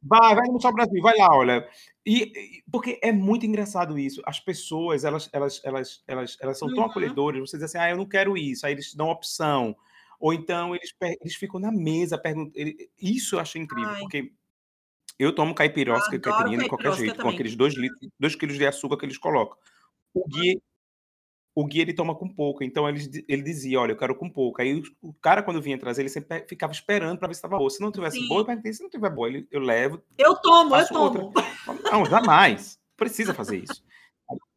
Vai, 0.03 0.35
vai 0.35 0.39
administrar 0.39 0.73
o 0.73 0.77
Brasil, 0.77 1.03
vai 1.03 1.17
lá, 1.17 1.29
olha. 1.37 1.69
E, 2.07 2.63
porque 2.73 2.99
é 3.03 3.13
muito 3.13 3.45
engraçado 3.45 3.99
isso. 3.99 4.23
As 4.25 4.41
pessoas, 4.41 5.05
elas, 5.05 5.29
elas, 5.33 5.61
elas, 5.63 6.03
elas, 6.07 6.37
elas 6.41 6.59
são 6.59 6.69
tão 6.69 6.85
uhum. 6.85 6.91
acolhedoras. 6.91 7.41
Você 7.41 7.57
diz 7.57 7.65
assim, 7.65 7.79
ah, 7.79 7.91
eu 7.91 7.97
não 7.97 8.07
quero 8.07 8.37
isso. 8.37 8.65
Aí 8.65 8.73
eles 8.73 8.95
dão 8.95 9.11
opção. 9.11 9.77
Ou 10.19 10.33
então 10.33 10.75
eles, 10.75 10.95
eles 11.21 11.35
ficam 11.35 11.61
na 11.61 11.71
mesa 11.71 12.17
perguntando. 12.17 12.55
Isso 13.01 13.37
eu 13.37 13.41
achei 13.41 13.61
incrível, 13.61 13.91
Ai. 13.91 14.01
porque 14.01 14.33
eu 15.19 15.35
tomo 15.35 15.55
caipirosca 15.55 16.17
e 16.17 16.21
caipirinha 16.21 16.59
de 16.59 16.69
qualquer 16.69 16.93
jeito, 16.95 17.17
também. 17.17 17.31
com 17.31 17.35
aqueles 17.35 17.55
dois, 17.55 17.75
litros, 17.75 18.11
dois 18.19 18.35
quilos 18.35 18.57
de 18.57 18.67
açúcar 18.67 18.97
que 18.97 19.05
eles 19.05 19.19
colocam. 19.19 19.57
O 20.15 20.27
Gui 20.27 20.61
o 21.55 21.67
Gui 21.67 21.81
ele 21.81 21.93
toma 21.93 22.15
com 22.15 22.29
pouco, 22.29 22.63
então 22.63 22.89
ele, 22.89 23.25
ele 23.29 23.43
dizia: 23.43 23.81
Olha, 23.81 23.93
eu 23.93 23.97
quero 23.97 24.15
com 24.15 24.31
pouco. 24.31 24.63
Aí 24.63 24.83
o, 25.03 25.13
cara, 25.15 25.43
quando 25.43 25.61
vinha 25.61 25.79
trazer, 25.79 26.03
ele 26.03 26.09
sempre 26.09 26.45
ficava 26.49 26.73
esperando 26.73 27.19
para 27.19 27.29
ver 27.29 27.35
se 27.35 27.39
estava 27.39 27.59
boa. 27.59 27.69
Se 27.69 27.81
não 27.81 27.93
tivesse 27.93 28.19
Sim. 28.19 28.29
boa, 28.29 28.41
eu 28.41 28.45
perguntei: 28.47 28.73
se 28.73 28.83
não 28.83 28.89
tiver 28.91 29.11
boa, 29.11 29.29
ele, 29.29 29.47
eu 29.51 29.61
levo. 29.61 30.01
Eu 30.17 30.37
tomo, 30.37 30.77
eu 30.77 30.89
tomo. 30.89 31.33
Não, 31.91 32.05
jamais. 32.07 32.79
Precisa 32.97 33.35
fazer 33.35 33.59
isso. 33.59 33.83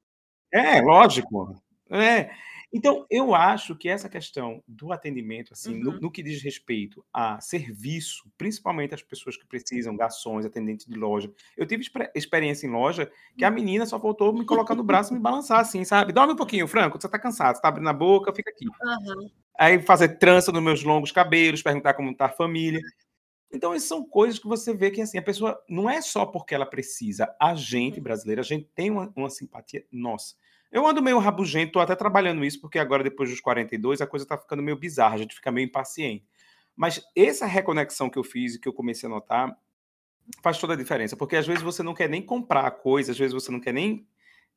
É, 0.56 0.80
lógico. 0.82 1.56
É. 1.90 2.30
Então, 2.74 3.06
eu 3.08 3.36
acho 3.36 3.76
que 3.76 3.88
essa 3.88 4.10
questão 4.10 4.64
do 4.68 4.92
atendimento, 4.92 5.54
assim, 5.54 5.76
no, 5.76 5.92
uhum. 5.92 6.00
no 6.02 6.12
que 6.12 6.24
diz 6.24 6.42
respeito 6.42 7.06
a 7.14 7.40
serviço, 7.40 8.24
principalmente 8.36 8.96
as 8.96 9.04
pessoas 9.04 9.38
que 9.38 9.46
precisam, 9.46 9.96
garçons, 9.96 10.44
atendentes 10.44 10.88
de 10.88 10.98
loja. 10.98 11.32
Eu 11.56 11.68
tive 11.68 11.84
experiência 12.16 12.66
em 12.66 12.72
loja 12.72 13.12
que 13.38 13.46
a 13.46 13.50
uhum. 13.50 13.54
menina 13.54 13.86
só 13.86 14.00
voltou 14.00 14.34
me 14.34 14.44
colocar 14.44 14.74
no 14.74 14.84
braço 14.84 15.14
e 15.14 15.16
me 15.16 15.22
balançar 15.22 15.60
assim, 15.60 15.86
sabe? 15.86 16.12
Dorme 16.12 16.34
um 16.34 16.36
pouquinho, 16.36 16.68
Franco, 16.68 17.00
você 17.00 17.08
tá 17.08 17.20
cansado, 17.20 17.56
você 17.56 17.62
tá 17.62 17.68
abrindo 17.68 17.90
a 17.90 17.94
boca, 17.94 18.34
fica 18.34 18.50
aqui. 18.50 18.66
Uhum. 18.66 19.30
Aí 19.60 19.80
fazer 19.80 20.18
trança 20.18 20.52
nos 20.52 20.64
meus 20.64 20.84
longos 20.84 21.12
cabelos, 21.12 21.62
perguntar 21.62 21.94
como 21.94 22.16
tá 22.16 22.26
a 22.26 22.30
família. 22.30 22.82
Então, 23.54 23.72
essas 23.72 23.88
são 23.88 24.04
coisas 24.04 24.40
que 24.40 24.48
você 24.48 24.74
vê 24.74 24.90
que 24.90 25.00
assim, 25.00 25.20
a 25.20 25.22
pessoa 25.22 25.62
não 25.70 25.88
é 25.88 26.02
só 26.02 26.26
porque 26.26 26.56
ela 26.56 26.66
precisa, 26.66 27.36
a 27.40 27.54
gente 27.54 27.98
uhum. 27.98 28.04
brasileira, 28.04 28.42
a 28.42 28.44
gente 28.44 28.68
tem 28.74 28.90
uma, 28.90 29.14
uma 29.16 29.30
simpatia 29.30 29.86
nossa. 29.92 30.34
Eu 30.74 30.88
ando 30.88 31.04
meio 31.04 31.20
rabugento, 31.20 31.74
tô 31.74 31.80
até 31.80 31.96
trabalhando 31.96 32.44
isso, 32.44 32.60
porque 32.60 32.80
agora, 32.80 33.04
depois 33.04 33.30
dos 33.30 33.40
42, 33.40 34.02
a 34.02 34.08
coisa 34.08 34.26
tá 34.26 34.36
ficando 34.36 34.64
meio 34.64 34.76
bizarra, 34.76 35.14
a 35.14 35.18
gente 35.20 35.36
fica 35.36 35.52
meio 35.52 35.66
impaciente. 35.66 36.26
Mas 36.76 37.00
essa 37.16 37.46
reconexão 37.46 38.10
que 38.10 38.18
eu 38.18 38.24
fiz 38.24 38.56
e 38.56 38.60
que 38.60 38.68
eu 38.68 38.74
comecei 38.74 39.08
a 39.08 39.10
notar 39.12 39.56
faz 40.42 40.58
toda 40.58 40.74
a 40.74 40.76
diferença, 40.76 41.16
porque 41.16 41.36
às 41.36 41.46
vezes 41.46 41.62
você 41.62 41.84
não 41.84 41.94
quer 41.94 42.10
nem 42.10 42.24
comprar 42.24 42.66
a 42.66 42.72
coisa, 42.72 43.12
às 43.12 43.18
vezes 43.20 43.34
você 43.34 43.52
não 43.52 43.60
quer 43.60 43.72
nem 43.72 44.08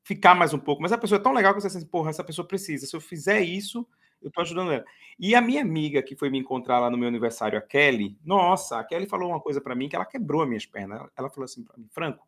ficar 0.02 0.34
mais 0.34 0.54
um 0.54 0.58
pouco, 0.58 0.80
mas 0.80 0.90
a 0.90 0.96
pessoa 0.96 1.18
é 1.18 1.22
tão 1.22 1.34
legal 1.34 1.52
que 1.52 1.60
você 1.60 1.66
assim, 1.66 1.84
porra, 1.84 2.08
essa 2.08 2.24
pessoa 2.24 2.48
precisa. 2.48 2.86
Se 2.86 2.96
eu 2.96 3.00
fizer 3.00 3.42
isso, 3.42 3.86
eu 4.22 4.30
tô 4.30 4.40
ajudando 4.40 4.72
ela. 4.72 4.84
E 5.18 5.34
a 5.34 5.42
minha 5.42 5.60
amiga 5.60 6.02
que 6.02 6.16
foi 6.16 6.30
me 6.30 6.38
encontrar 6.38 6.78
lá 6.78 6.88
no 6.88 6.96
meu 6.96 7.08
aniversário, 7.08 7.58
a 7.58 7.62
Kelly, 7.62 8.16
nossa, 8.24 8.78
a 8.78 8.84
Kelly 8.84 9.06
falou 9.06 9.28
uma 9.28 9.40
coisa 9.40 9.60
para 9.60 9.74
mim 9.74 9.86
que 9.86 9.96
ela 9.96 10.06
quebrou 10.06 10.40
as 10.40 10.48
minhas 10.48 10.64
pernas. 10.64 11.10
Ela 11.14 11.28
falou 11.28 11.44
assim 11.44 11.62
para 11.62 11.76
mim, 11.76 11.86
Franco, 11.90 12.26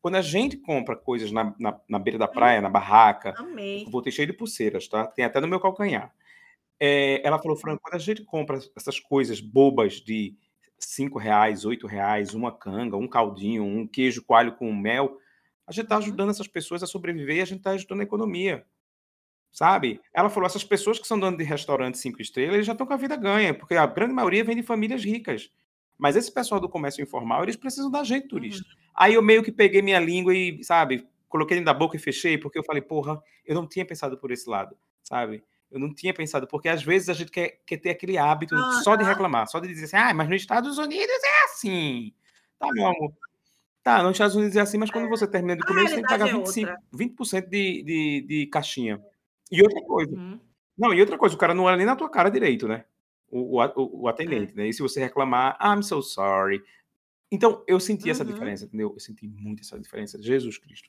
quando 0.00 0.14
a 0.16 0.22
gente 0.22 0.56
compra 0.56 0.96
coisas 0.96 1.32
na, 1.32 1.54
na, 1.58 1.80
na 1.88 1.98
beira 1.98 2.18
da 2.18 2.26
hum, 2.26 2.32
praia, 2.32 2.60
na 2.60 2.70
barraca, 2.70 3.34
Amei. 3.36 3.84
vou 3.90 4.02
ter 4.02 4.10
cheio 4.10 4.26
de 4.26 4.32
pulseiras, 4.32 4.86
tá? 4.86 5.06
Tem 5.06 5.24
até 5.24 5.40
no 5.40 5.48
meu 5.48 5.60
calcanhar. 5.60 6.14
É, 6.80 7.20
ela 7.26 7.38
falou, 7.38 7.56
Franco, 7.56 7.82
quando 7.82 7.94
a 7.94 7.98
gente 7.98 8.22
compra 8.24 8.60
essas 8.76 9.00
coisas 9.00 9.40
bobas 9.40 9.94
de 9.94 10.36
cinco 10.78 11.18
reais, 11.18 11.64
oito 11.64 11.86
reais, 11.86 12.34
uma 12.34 12.52
canga, 12.52 12.96
um 12.96 13.08
caldinho, 13.08 13.64
um 13.64 13.86
queijo 13.86 14.24
coalho 14.24 14.54
com 14.54 14.72
mel, 14.72 15.18
a 15.66 15.72
gente 15.72 15.84
está 15.84 15.96
uhum. 15.96 16.02
ajudando 16.02 16.30
essas 16.30 16.46
pessoas 16.46 16.82
a 16.82 16.86
sobreviver 16.86 17.36
e 17.36 17.40
a 17.42 17.44
gente 17.44 17.58
está 17.58 17.72
ajudando 17.72 18.00
a 18.00 18.04
economia. 18.04 18.64
Sabe? 19.50 20.00
Ela 20.14 20.30
falou, 20.30 20.46
essas 20.46 20.62
pessoas 20.62 20.98
que 20.98 21.06
são 21.06 21.18
donas 21.18 21.38
de 21.38 21.44
restaurante 21.44 21.98
cinco 21.98 22.22
estrelas, 22.22 22.54
eles 22.54 22.66
já 22.66 22.72
estão 22.72 22.86
com 22.86 22.92
a 22.92 22.98
vida 22.98 23.16
ganha, 23.16 23.52
porque 23.52 23.74
a 23.74 23.86
grande 23.86 24.14
maioria 24.14 24.44
vem 24.44 24.56
de 24.56 24.62
famílias 24.62 25.02
ricas. 25.04 25.50
Mas 25.98 26.14
esse 26.14 26.32
pessoal 26.32 26.60
do 26.60 26.68
comércio 26.68 27.02
informal, 27.02 27.42
eles 27.42 27.56
precisam 27.56 27.90
da 27.90 28.04
gente 28.04 28.28
turista. 28.28 28.64
Uhum. 28.64 28.87
Aí 28.98 29.14
eu 29.14 29.22
meio 29.22 29.42
que 29.42 29.52
peguei 29.52 29.80
minha 29.80 30.00
língua 30.00 30.34
e, 30.34 30.62
sabe, 30.64 31.06
coloquei 31.28 31.56
dentro 31.56 31.72
da 31.72 31.78
boca 31.78 31.96
e 31.96 32.00
fechei, 32.00 32.36
porque 32.36 32.58
eu 32.58 32.64
falei, 32.64 32.82
porra, 32.82 33.22
eu 33.46 33.54
não 33.54 33.66
tinha 33.66 33.84
pensado 33.84 34.18
por 34.18 34.30
esse 34.30 34.48
lado, 34.48 34.76
sabe? 35.02 35.44
Eu 35.70 35.78
não 35.78 35.94
tinha 35.94 36.12
pensado, 36.12 36.48
porque 36.48 36.68
às 36.68 36.82
vezes 36.82 37.08
a 37.08 37.14
gente 37.14 37.30
quer, 37.30 37.60
quer 37.64 37.76
ter 37.76 37.90
aquele 37.90 38.18
hábito 38.18 38.54
ah, 38.56 38.80
só 38.82 38.96
de 38.96 39.04
tá. 39.04 39.10
reclamar, 39.10 39.46
só 39.46 39.60
de 39.60 39.68
dizer 39.68 39.84
assim, 39.84 39.96
ah, 39.96 40.14
mas 40.14 40.28
nos 40.28 40.40
Estados 40.40 40.78
Unidos 40.78 41.16
é 41.24 41.44
assim. 41.44 42.12
Tá, 42.58 42.68
meu 42.72 42.86
amor. 42.86 43.12
Tá, 43.82 44.02
nos 44.02 44.12
Estados 44.12 44.34
Unidos 44.34 44.56
é 44.56 44.60
assim, 44.60 44.78
mas 44.78 44.90
quando 44.90 45.06
é. 45.06 45.08
você 45.10 45.26
termina 45.26 45.56
de 45.56 45.62
comer, 45.62 45.88
você 45.88 45.94
tem 45.94 46.02
que 46.02 46.08
pagar 46.08 46.32
25, 46.32 46.70
é 46.70 46.76
20% 46.94 47.48
de, 47.48 47.82
de, 47.82 48.26
de 48.26 48.46
caixinha. 48.46 49.00
E 49.50 49.62
outra 49.62 49.80
coisa. 49.82 50.14
Uhum. 50.14 50.40
Não, 50.76 50.92
e 50.92 51.00
outra 51.00 51.16
coisa, 51.16 51.34
o 51.34 51.38
cara 51.38 51.54
não 51.54 51.64
olha 51.64 51.76
nem 51.76 51.86
na 51.86 51.96
tua 51.96 52.10
cara 52.10 52.30
direito, 52.30 52.66
né? 52.66 52.84
o, 53.30 53.60
o, 53.60 54.02
o 54.02 54.08
atendente, 54.08 54.52
é. 54.52 54.56
né? 54.56 54.68
E 54.68 54.72
se 54.72 54.82
você 54.82 55.00
reclamar, 55.00 55.58
I'm 55.62 55.82
so 55.82 56.02
sorry. 56.02 56.62
Então, 57.30 57.62
eu 57.66 57.78
senti 57.78 58.04
uhum. 58.04 58.10
essa 58.10 58.24
diferença, 58.24 58.64
entendeu? 58.64 58.92
Eu 58.94 59.00
senti 59.00 59.26
muito 59.26 59.60
essa 59.60 59.78
diferença. 59.78 60.20
Jesus 60.20 60.58
Cristo. 60.58 60.88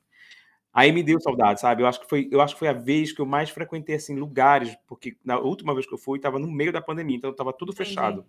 Aí 0.71 0.91
me 0.91 1.03
deu 1.03 1.19
saudade, 1.19 1.59
sabe? 1.59 1.81
Eu 1.81 1.87
acho 1.87 1.99
que 1.99 2.07
foi, 2.07 2.29
eu 2.31 2.39
acho 2.41 2.53
que 2.53 2.59
foi 2.59 2.67
a 2.67 2.73
vez 2.73 3.11
que 3.11 3.19
eu 3.19 3.25
mais 3.25 3.49
frequentei 3.49 3.95
assim 3.95 4.15
lugares, 4.15 4.75
porque 4.87 5.17
na 5.23 5.39
última 5.39 5.73
vez 5.73 5.85
que 5.85 5.93
eu 5.93 5.97
fui 5.97 6.19
estava 6.19 6.37
no 6.37 6.49
meio 6.49 6.71
da 6.71 6.81
pandemia, 6.81 7.17
então 7.17 7.31
estava 7.31 7.51
tudo 7.51 7.71
Entendi. 7.71 7.89
fechado. 7.89 8.25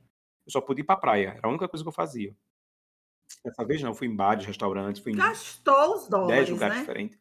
Eu 0.47 0.53
só 0.53 0.61
podia 0.61 0.83
ir 0.83 0.87
para 0.87 0.97
praia, 0.97 1.35
era 1.37 1.47
a 1.47 1.51
única 1.51 1.69
coisa 1.69 1.85
que 1.85 1.89
eu 1.89 1.93
fazia. 1.93 2.35
Dessa 3.45 3.65
vez 3.65 3.83
não, 3.83 3.95
fui 3.95 4.07
em 4.07 4.17
bares, 4.17 4.47
restaurantes, 4.47 5.03
fui 5.03 5.13
em 5.13 5.17
Gastou 5.17 5.95
os 5.95 6.01
10 6.01 6.11
dólares, 6.11 6.51
lugares 6.51 6.75
né? 6.75 6.81
diferentes. 6.81 7.19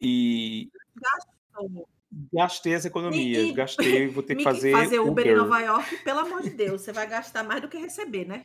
E 0.00 0.70
Gastou. 0.96 1.88
gastei 2.32 2.74
as 2.74 2.84
economias, 2.86 3.50
e- 3.50 3.52
gastei, 3.52 4.08
vou 4.08 4.22
ter 4.22 4.34
que 4.34 4.44
Me- 4.44 4.72
fazer, 4.72 5.00
Uber 5.00 5.26
em 5.26 5.36
Nova 5.36 5.60
York, 5.60 5.98
pelo 5.98 6.20
amor 6.20 6.42
de 6.42 6.50
Deus, 6.50 6.80
você 6.80 6.92
vai 6.92 7.06
gastar 7.06 7.44
mais 7.44 7.60
do 7.60 7.68
que 7.68 7.76
receber, 7.76 8.26
né? 8.26 8.44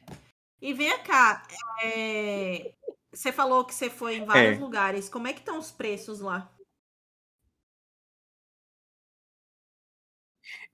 E 0.62 0.74
vem 0.74 0.98
cá, 1.04 1.48
é, 1.84 2.74
você 3.14 3.32
falou 3.32 3.64
que 3.66 3.74
você 3.74 3.90
foi 3.90 4.16
em 4.18 4.26
vários 4.26 4.58
É. 4.58 4.60
lugares. 4.60 5.10
Como 5.10 5.28
é 5.28 5.34
que 5.34 5.40
estão 5.40 5.58
os 5.60 5.72
preços 5.72 6.20
lá? 6.20 6.52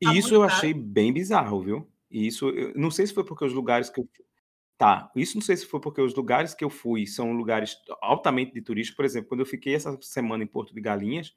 E 0.02 0.06
Tá 0.06 0.12
isso 0.18 0.34
eu 0.34 0.42
caro? 0.42 0.46
achei 0.46 0.74
bem 0.74 1.14
bizarro, 1.14 1.62
viu? 1.62 1.88
E 2.10 2.28
isso, 2.28 2.50
eu 2.50 2.74
não 2.76 2.92
sei 2.92 3.08
se 3.08 3.14
foi 3.14 3.26
porque 3.26 3.46
os 3.46 3.54
lugares 3.54 3.90
que 3.90 4.00
eu 4.00 4.08
tá, 4.78 5.12
isso 5.16 5.36
não 5.38 5.42
sei 5.42 5.58
se 5.58 5.66
foi 5.66 5.80
porque 5.82 6.02
os 6.02 6.16
lugares 6.16 6.54
que 6.54 6.64
eu 6.64 6.70
fui 6.70 7.08
são 7.08 7.34
lugares 7.34 7.78
altamente 8.02 8.54
de 8.54 8.62
turistas, 8.62 8.96
por 8.96 9.06
exemplo, 9.06 9.30
quando 9.30 9.42
eu 9.42 9.46
fiquei 9.46 9.76
essa 9.76 9.98
semana 10.02 10.44
em 10.44 10.48
Porto 10.48 10.74
de 10.74 10.82
Galinhas, 10.82 11.36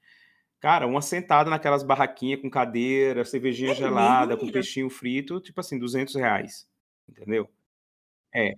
cara, 0.61 0.87
uma 0.87 1.03
sentada 1.03 1.51
naquelas 1.51 1.83
barraquinhas 1.85 2.41
com 2.43 2.51
cadeira, 2.51 3.25
cervejinha 3.25 3.71
É 3.71 3.75
mesmo, 3.75 3.79
gelada, 3.79 4.37
com 4.37 4.51
peixinho 4.51 4.91
frito, 4.91 5.41
tipo 5.41 5.61
assim, 5.61 5.79
200 5.79 6.15
reais, 6.17 6.69
entendeu? 7.09 7.49
É, 8.37 8.55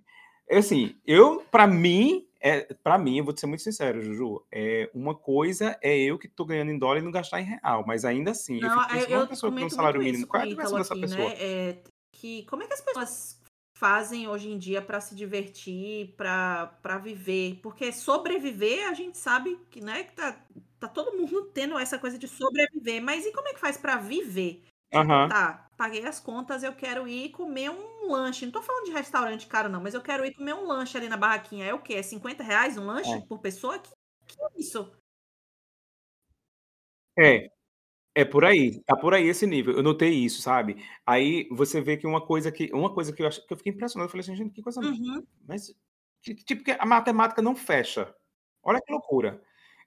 é 0.48 0.58
assim, 0.58 0.96
eu, 1.06 1.44
pra 1.50 1.66
mim, 1.66 2.26
é, 2.40 2.74
para 2.82 2.98
mim, 2.98 3.18
eu 3.18 3.24
vou 3.24 3.32
te 3.32 3.40
ser 3.40 3.46
muito 3.46 3.62
sincero, 3.62 4.02
Juju, 4.02 4.44
é, 4.50 4.90
uma 4.92 5.14
coisa 5.14 5.78
é 5.80 5.96
eu 5.96 6.18
que 6.18 6.26
tô 6.26 6.44
ganhando 6.44 6.72
em 6.72 6.78
dólar 6.78 6.98
e 6.98 7.02
não 7.02 7.12
gastar 7.12 7.40
em 7.40 7.44
real, 7.44 7.84
mas 7.86 8.04
ainda 8.04 8.32
assim, 8.32 8.60
eu 8.60 8.68
Não, 8.68 8.80
fico 8.80 8.80
eu, 8.80 8.98
pensando, 8.98 9.12
eu 9.12 9.18
uma 9.20 9.26
pessoa 9.28 9.52
que 9.52 9.56
ganha 9.56 9.66
um 9.66 9.70
salário 9.70 10.00
mínimo, 10.00 10.26
qual 10.26 10.42
é 10.42 10.46
a 10.46 10.48
diversão 10.48 10.78
dessa 10.78 10.94
aqui, 10.94 11.02
pessoa? 11.02 11.28
né? 11.28 11.36
É, 11.38 11.76
que 12.12 12.42
como 12.46 12.64
é 12.64 12.66
que 12.66 12.74
as 12.74 12.80
pessoas 12.80 13.40
fazem 13.76 14.26
hoje 14.26 14.50
em 14.50 14.58
dia 14.58 14.82
para 14.82 15.00
se 15.00 15.14
divertir, 15.14 16.14
para 16.16 16.98
viver? 17.00 17.60
Porque 17.62 17.92
sobreviver, 17.92 18.88
a 18.88 18.94
gente 18.94 19.16
sabe 19.16 19.56
que, 19.70 19.80
né, 19.80 20.02
que 20.02 20.12
tá, 20.12 20.44
tá 20.80 20.88
todo 20.88 21.16
mundo 21.16 21.44
tendo 21.54 21.78
essa 21.78 21.98
coisa 21.98 22.18
de 22.18 22.26
sobreviver, 22.26 23.00
mas 23.00 23.24
e 23.24 23.32
como 23.32 23.46
é 23.46 23.54
que 23.54 23.60
faz 23.60 23.76
para 23.76 23.96
viver? 23.96 24.64
Aham. 24.92 25.32
tá, 25.32 25.70
paguei 25.76 26.04
as 26.06 26.20
contas, 26.20 26.62
eu 26.62 26.74
quero 26.74 27.06
ir 27.08 27.30
comer 27.30 27.70
um 27.70 28.08
lanche. 28.10 28.44
Não 28.46 28.52
tô 28.52 28.62
falando 28.62 28.86
de 28.86 28.92
restaurante 28.92 29.46
caro, 29.46 29.68
não, 29.68 29.80
mas 29.82 29.94
eu 29.94 30.02
quero 30.02 30.24
ir 30.24 30.34
comer 30.34 30.54
um 30.54 30.66
lanche 30.66 30.96
ali 30.96 31.08
na 31.08 31.16
barraquinha. 31.16 31.66
É 31.66 31.74
o 31.74 31.82
quê? 31.82 31.94
É 31.94 32.02
50 32.02 32.42
reais 32.42 32.76
um 32.78 32.86
lanche 32.86 33.18
É. 33.18 33.28
por 33.28 33.40
pessoa? 33.40 33.78
Que, 33.78 33.90
que 34.26 34.42
é 34.42 34.48
isso? 34.60 34.92
É, 37.18 37.50
é 38.16 38.24
por 38.26 38.44
aí, 38.44 38.82
tá 38.84 38.96
por 38.96 39.14
aí 39.14 39.28
esse 39.28 39.46
nível. 39.46 39.74
Eu 39.76 39.84
notei 39.84 40.12
isso, 40.14 40.42
sabe? 40.42 40.84
Aí 41.06 41.48
você 41.52 41.80
vê 41.82 41.96
que 41.96 42.06
uma 42.06 42.24
coisa 42.26 42.52
que 42.52 42.70
uma 42.74 42.94
coisa 42.94 43.12
que 43.14 43.22
eu 43.22 43.28
acho 43.28 43.46
que 43.46 43.52
eu 43.54 43.58
fiquei 43.58 43.72
impressionado, 43.72 44.08
eu 44.08 44.12
falei 44.12 44.22
assim: 44.24 44.36
"Gente, 44.36 44.52
que 44.54 44.62
coisa 44.62 44.82
Uhum, 44.82 45.26
mas 45.48 45.74
que 46.22 46.34
tipo 46.36 46.64
que 46.64 46.72
a 46.72 46.86
matemática 46.86 47.42
não 47.42 47.56
fecha". 47.56 48.14
Olha 48.64 48.80
que 48.84 48.92
loucura. 48.92 49.42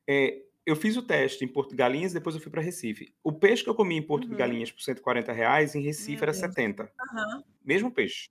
Eh, 0.10 0.44
eu 0.66 0.76
fiz 0.76 0.98
o 0.98 1.04
teste 1.04 1.44
em 1.44 1.48
Porto 1.48 1.72
de 1.72 1.76
Galinhas, 1.78 2.14
depois 2.14 2.36
eu 2.36 2.42
fui 2.42 2.52
para 2.52 2.62
Recife. 2.62 3.14
O 3.24 3.32
peixe 3.34 3.64
que 3.64 3.70
eu 3.70 3.76
comi 3.76 3.96
em 3.98 4.02
Porto 4.06 4.30
de 4.30 4.32
uhum. 4.32 4.36
Galinhas 4.36 4.72
por 4.72 4.82
140 4.82 5.32
reais, 5.34 5.76
em 5.76 5.82
Recife 5.82 6.24
Meu 6.24 6.24
era 6.24 6.34
Deus. 6.34 6.34
70. 6.34 6.92
Aham. 7.00 7.44
Mesmo 7.64 7.92
peixe. 7.92 8.30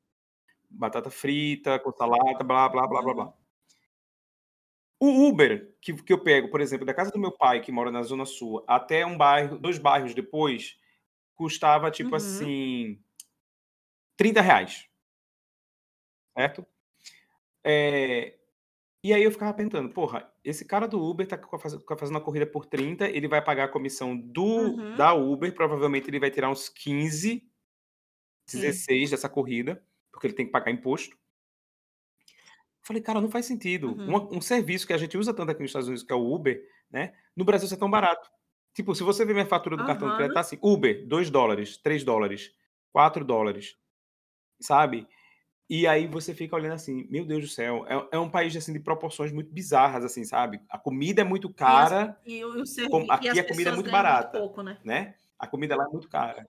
Batata 0.70 1.10
frita, 1.10 1.78
com 1.80 1.92
salada, 1.92 2.44
blá, 2.44 2.68
blá, 2.68 2.86
blá, 2.88 3.02
blá, 3.02 3.14
Uhum. 3.14 3.14
blá. 3.14 3.34
O 5.02 5.28
Uber 5.28 5.74
que 5.80 5.94
que 5.94 6.12
eu 6.12 6.22
pego, 6.22 6.50
por 6.50 6.60
exemplo, 6.60 6.84
da 6.84 6.92
casa 6.92 7.10
do 7.10 7.18
meu 7.18 7.32
pai, 7.32 7.62
que 7.62 7.72
mora 7.72 7.90
na 7.90 8.02
zona 8.02 8.26
sul, 8.26 8.62
até 8.68 9.04
um 9.06 9.16
bairro 9.16 9.58
2 9.58 9.78
bairros 9.78 10.12
depois, 10.14 10.76
custava 11.34 11.90
tipo 11.90 12.14
Uhum. 12.14 12.16
assim, 12.16 13.00
30 14.16 14.42
reais. 14.42 14.88
Certo? 16.36 16.66
Eh, 17.64 18.39
e 19.02 19.12
aí 19.14 19.22
eu 19.24 19.32
ficava 19.32 19.54
pensando: 19.54 19.90
"Porra, 19.92 20.30
esse 20.44 20.64
cara 20.64 20.86
do 20.88 21.00
Uber 21.02 21.26
tá 21.26 21.36
tá 21.38 21.58
fazendo 21.96 22.16
uma 22.16 22.20
corrida 22.24 22.46
por 22.46 22.66
30, 22.66 23.08
ele 23.08 23.28
vai 23.28 23.42
pagar 23.42 23.64
a 23.64 23.68
comissão 23.68 24.16
do 24.16 24.78
Uhum. 24.78 24.96
da 24.96 25.14
Uber, 25.14 25.54
provavelmente 25.54 26.08
ele 26.10 26.20
vai 26.20 26.30
tirar 26.30 26.50
uns 26.50 26.68
15, 26.68 27.50
Sim. 28.46 28.82
16 28.82 29.10
dessa 29.10 29.28
corrida, 29.28 29.84
porque 30.12 30.26
ele 30.28 30.34
tem 30.34 30.46
que 30.46 30.52
pagar 30.52 30.70
imposto". 30.72 31.16
Falei: 32.82 33.02
"Cara, 33.02 33.20
não 33.20 33.30
faz 33.30 33.46
sentido. 33.46 34.00
Uhum. 34.00 34.06
Uma 34.06 34.22
um 34.32 34.40
serviço 34.40 34.86
que 34.86 34.92
a 34.92 34.98
gente 34.98 35.16
usa 35.18 35.34
tanto 35.34 35.50
aqui 35.52 35.60
nos 35.60 35.70
Estados 35.70 35.88
Unidos, 35.88 36.02
que 36.04 36.12
é 36.12 36.16
o 36.16 36.34
Uber, 36.34 36.60
né, 36.90 37.12
no 37.36 37.44
Brasil 37.44 37.68
ser 37.68 37.76
tão 37.76 37.90
barato. 37.90 38.28
Tipo, 38.74 38.94
se 38.94 39.02
você 39.02 39.24
ver 39.24 39.34
minha 39.34 39.46
fatura 39.46 39.76
do 39.76 39.84
cartão 39.84 40.08
de 40.08 40.14
crédito, 40.16 40.34
tá 40.34 40.40
assim: 40.40 40.58
Uber, 40.62 41.06
$2, 41.06 41.76
$3, 41.78 42.52
$4, 42.92 43.76
sabe? 44.60 45.08
E 45.70 45.86
aí 45.86 46.08
você 46.08 46.34
fica 46.34 46.56
olhando 46.56 46.74
assim: 46.74 47.06
"Meu 47.10 47.24
Deus 47.24 47.42
do 47.44 47.48
céu", 47.48 47.86
é 47.88 48.16
é 48.16 48.18
um 48.18 48.28
país, 48.30 48.56
assim, 48.56 48.72
de 48.72 48.80
proporções 48.80 49.32
muito 49.32 49.52
bizarras, 49.52 50.04
assim, 50.04 50.24
sabe? 50.24 50.60
A 50.68 50.78
comida 50.78 51.22
é 51.22 51.24
muito 51.24 51.48
E 51.64 51.74
cara, 51.76 52.18
e 52.32 52.44
o 52.44 52.50
o 52.62 52.66
servi 52.66 52.90
com 52.90 53.06
e 53.20 53.28
aqui 53.28 53.28
as 53.28 53.40
a 53.40 53.46
comida 53.46 53.70
é 53.70 53.72
muito 53.74 53.90
ganham 53.90 54.04
muito 54.04 54.24
barata, 54.24 54.30
pouco, 54.30 54.62
né? 54.62 54.82
né? 54.84 55.16
A 55.38 55.46
comida 55.48 55.76
lá 55.76 55.84
é 55.86 55.88
muito 55.92 56.08
cara. 56.08 56.48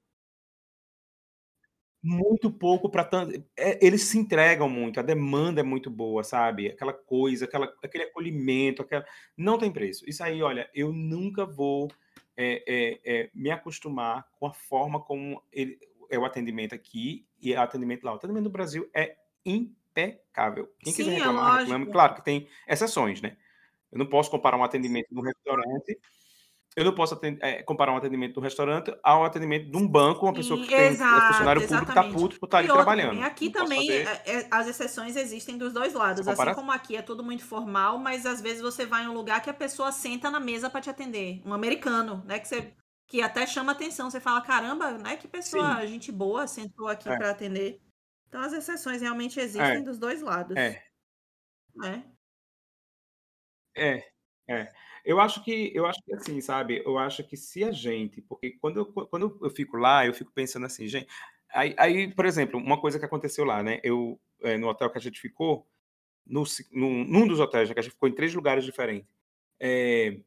Muito 2.04 2.52
pouco 2.52 2.90
pra 2.90 3.04
tanto 3.06 3.32
eh, 3.56 3.78
eles 3.80 4.02
se 4.06 4.18
entregam 4.18 4.68
muito, 4.68 5.00
a 5.00 5.04
demanda 5.04 5.62
é 5.62 5.64
muito 5.64 5.88
boa, 5.92 6.24
sabe? 6.24 6.68
Aquela 6.70 6.94
coisa, 6.94 7.46
aquela 7.46 7.72
aquele 7.84 8.06
acolhimento, 8.06 8.82
aquela 8.82 9.06
não 9.38 9.56
tem 9.60 9.72
preço. 9.72 10.04
Isso 10.10 10.24
aí, 10.24 10.42
olha, 10.42 10.68
eu 10.74 10.92
nunca 10.92 11.46
vou, 11.46 11.90
eh 12.36 13.00
eh, 13.06 13.30
me 13.36 13.52
acostumar 13.52 14.26
com 14.40 14.48
a 14.48 14.54
forma 14.54 15.00
como 15.04 15.44
ele 15.52 15.78
é 16.12 16.20
o 16.20 16.26
atendimento 16.26 16.76
aqui 16.76 17.28
e 17.42 17.54
é 17.54 17.60
o 17.60 17.62
atendimento 17.64 18.04
lá. 18.04 18.14
O 18.14 18.16
atendimento 18.16 18.46
no 18.46 18.50
Brasil 18.52 18.90
é 18.96 19.16
impecável. 19.46 20.70
Quem 20.84 20.94
quiser 20.94 21.12
Sim, 21.12 21.20
é 21.22 21.28
reclamar, 21.28 21.52
reclame. 21.54 21.88
lógico. 21.88 21.92
Claro 21.92 22.16
que 22.16 22.24
tem 22.24 22.48
exceções, 22.68 23.22
né? 23.22 23.38
Eu 23.92 24.00
não 24.00 24.08
posso 24.08 24.32
comparar 24.32 24.58
um 24.58 24.64
atendimento 24.64 25.08
num 25.12 25.22
restaurante 25.24 26.00
eu 26.76 26.86
não 26.86 26.96
posso 26.96 27.16
aten 27.16 27.38
eh, 27.42 27.64
comparar 27.64 27.92
um 27.94 27.98
atendimento 27.98 28.36
num 28.38 28.42
restaurante 28.44 28.94
ao 29.04 29.26
atendimento 29.26 29.70
de 29.72 29.78
um 29.78 29.88
banco, 29.88 30.26
uma 30.26 30.34
pessoa 30.36 30.60
Sim, 30.60 30.62
que 30.62 30.74
tem 30.74 30.98
é 31.14 31.22
exato, 31.24 31.24
funcionário 31.28 31.68
público, 31.68 31.92
tá 31.94 32.04
exatamente. 32.04 32.04
puto 32.04 32.38
por 32.40 32.46
estar 32.48 32.60
ali 32.60 32.68
E 32.68 32.70
outra 32.70 32.96
também, 32.96 33.22
trabalhando. 33.22 33.24
aqui 33.24 33.50
Não 33.58 33.66
também, 33.66 33.98
fazer 33.98 34.16
eh, 34.26 34.48
as 34.50 34.68
exceções 34.68 35.16
existem 35.18 35.58
dos 35.58 35.74
2 35.74 35.94
lados, 35.94 36.28
assim 36.28 36.52
como 36.52 36.72
aqui 36.72 36.96
é 36.96 37.02
tudo 37.02 37.24
muito 37.24 37.44
formal, 37.44 37.98
mas 37.98 38.26
às 38.26 38.40
vezes 38.42 38.62
você 38.62 38.86
vai 38.86 39.04
em 39.04 39.08
um 39.08 39.14
lugar 39.14 39.42
que 39.42 39.50
a 39.50 39.54
pessoa 39.54 39.92
senta 39.92 40.32
na 40.32 40.40
mesa 40.40 40.70
pra 40.70 40.80
te 40.80 40.90
atender, 40.90 41.42
um 41.46 41.54
americano, 41.54 42.24
né, 42.26 42.40
que 42.40 42.48
você 42.48 42.74
que 43.12 43.22
até 43.22 43.46
chama 43.46 43.74
atenção, 43.74 44.10
você 44.10 44.22
fala: 44.22 44.42
"Caramba, 44.42 44.98
né, 44.98 45.18
que 45.18 45.28
Sim. 45.44 45.78
pessoa 45.78 45.86
gente 45.86 46.12
boa 46.14 46.48
sentou 46.48 46.88
aqui 46.88 47.12
É. 47.12 47.16
pra 47.16 47.32
atender". 47.32 47.82
Então 48.28 48.42
as 48.42 48.54
exceções 48.54 49.02
realmente 49.02 49.40
É. 49.58 49.72
existem 49.72 49.84
dos 49.84 50.00
2 50.00 50.22
lados. 50.22 50.78
É. 50.78 50.84
Né? 51.76 52.12
É, 53.76 54.04
é. 54.50 54.72
Eu 55.04 55.20
acho 55.20 55.44
que 55.44 55.72
eu 55.74 55.86
acho 55.86 56.00
que 56.04 56.14
assim, 56.14 56.40
sabe, 56.42 56.82
eu 56.86 56.98
acho 56.98 57.24
que 57.24 57.36
se 57.38 57.64
a 57.64 57.72
gente 57.72 58.22
porque 58.22 58.52
quando 58.60 58.78
eu 58.80 58.86
quando 59.08 59.40
eu 59.42 59.50
fico 59.50 59.78
lá, 59.78 60.06
eu 60.06 60.14
fico 60.14 60.32
pensando 60.32 60.66
assim: 60.66 60.88
"Gen" 60.88 61.06
aí 61.50 61.74
aí, 61.78 62.14
por 62.14 62.26
exemplo, 62.26 62.60
uma 62.60 62.80
coisa 62.80 63.00
que 63.00 63.06
aconteceu 63.06 63.44
lá, 63.46 63.64
né, 63.64 63.80
eu, 63.84 64.20
eh, 64.42 64.58
no 64.58 64.68
hotel 64.68 64.92
que 64.92 64.98
a 64.98 65.02
gente 65.02 65.20
ficou, 65.20 65.68
no 66.26 66.44
num 66.72 67.06
num 67.06 67.28
dos 67.28 67.40
hotéis, 67.42 67.70
né, 67.70 67.76
que 67.76 67.80
a 67.82 67.84
gente 67.84 67.94
ficou 67.94 68.10
em 68.10 68.16
3 68.16 68.34
lugares 68.36 68.66
diferentes, 68.66 69.10
eh, 69.60 70.22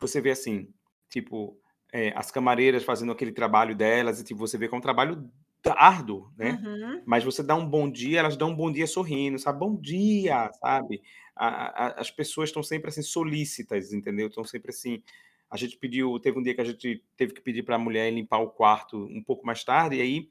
você 0.00 0.20
vê 0.20 0.30
assim, 0.32 0.74
tipo, 1.10 1.60
eh, 1.92 2.12
as 2.16 2.30
camareiras 2.30 2.84
fazendo 2.84 3.12
aquele 3.12 3.32
trabalho 3.32 3.74
delas 3.76 4.20
e, 4.20 4.24
tipo, 4.24 4.40
você 4.40 4.58
vê 4.58 4.68
que 4.68 4.74
é 4.74 4.78
um 4.78 4.80
trabalho 4.80 5.30
árduo, 5.66 6.32
né, 6.38 6.60
Uhum. 6.62 7.02
mas 7.04 7.24
você 7.24 7.42
dá 7.42 7.54
um 7.56 7.68
bom 7.68 7.90
dia, 7.90 8.20
elas 8.20 8.36
dão 8.36 8.50
um 8.50 8.56
bom 8.56 8.70
dia 8.72 8.86
sorrindo, 8.86 9.38
sabe, 9.38 9.58
"Bom 9.60 9.76
dia", 9.76 10.50
sabe. 10.60 11.02
A 11.36 11.86
a 11.88 12.00
as 12.02 12.10
pessoas 12.10 12.48
estão 12.50 12.62
sempre, 12.62 12.88
assim, 12.90 13.02
solícitas, 13.02 13.92
entendeu, 13.92 14.28
estão 14.28 14.44
sempre 14.44 14.70
assim 14.70 15.02
a 15.50 15.56
gente 15.56 15.78
pediu 15.78 16.18
teve 16.20 16.38
um 16.38 16.42
dia 16.42 16.54
que 16.54 16.60
a 16.60 16.64
gente 16.64 17.02
teve 17.16 17.32
que 17.34 17.40
pedir 17.40 17.62
pra 17.64 17.78
mulher 17.78 18.10
limpar 18.12 18.38
o 18.40 18.50
quarto 18.50 18.98
um 19.06 19.22
pouco 19.24 19.46
mais 19.46 19.64
tarde, 19.64 19.96
e 19.96 20.02
aí 20.02 20.30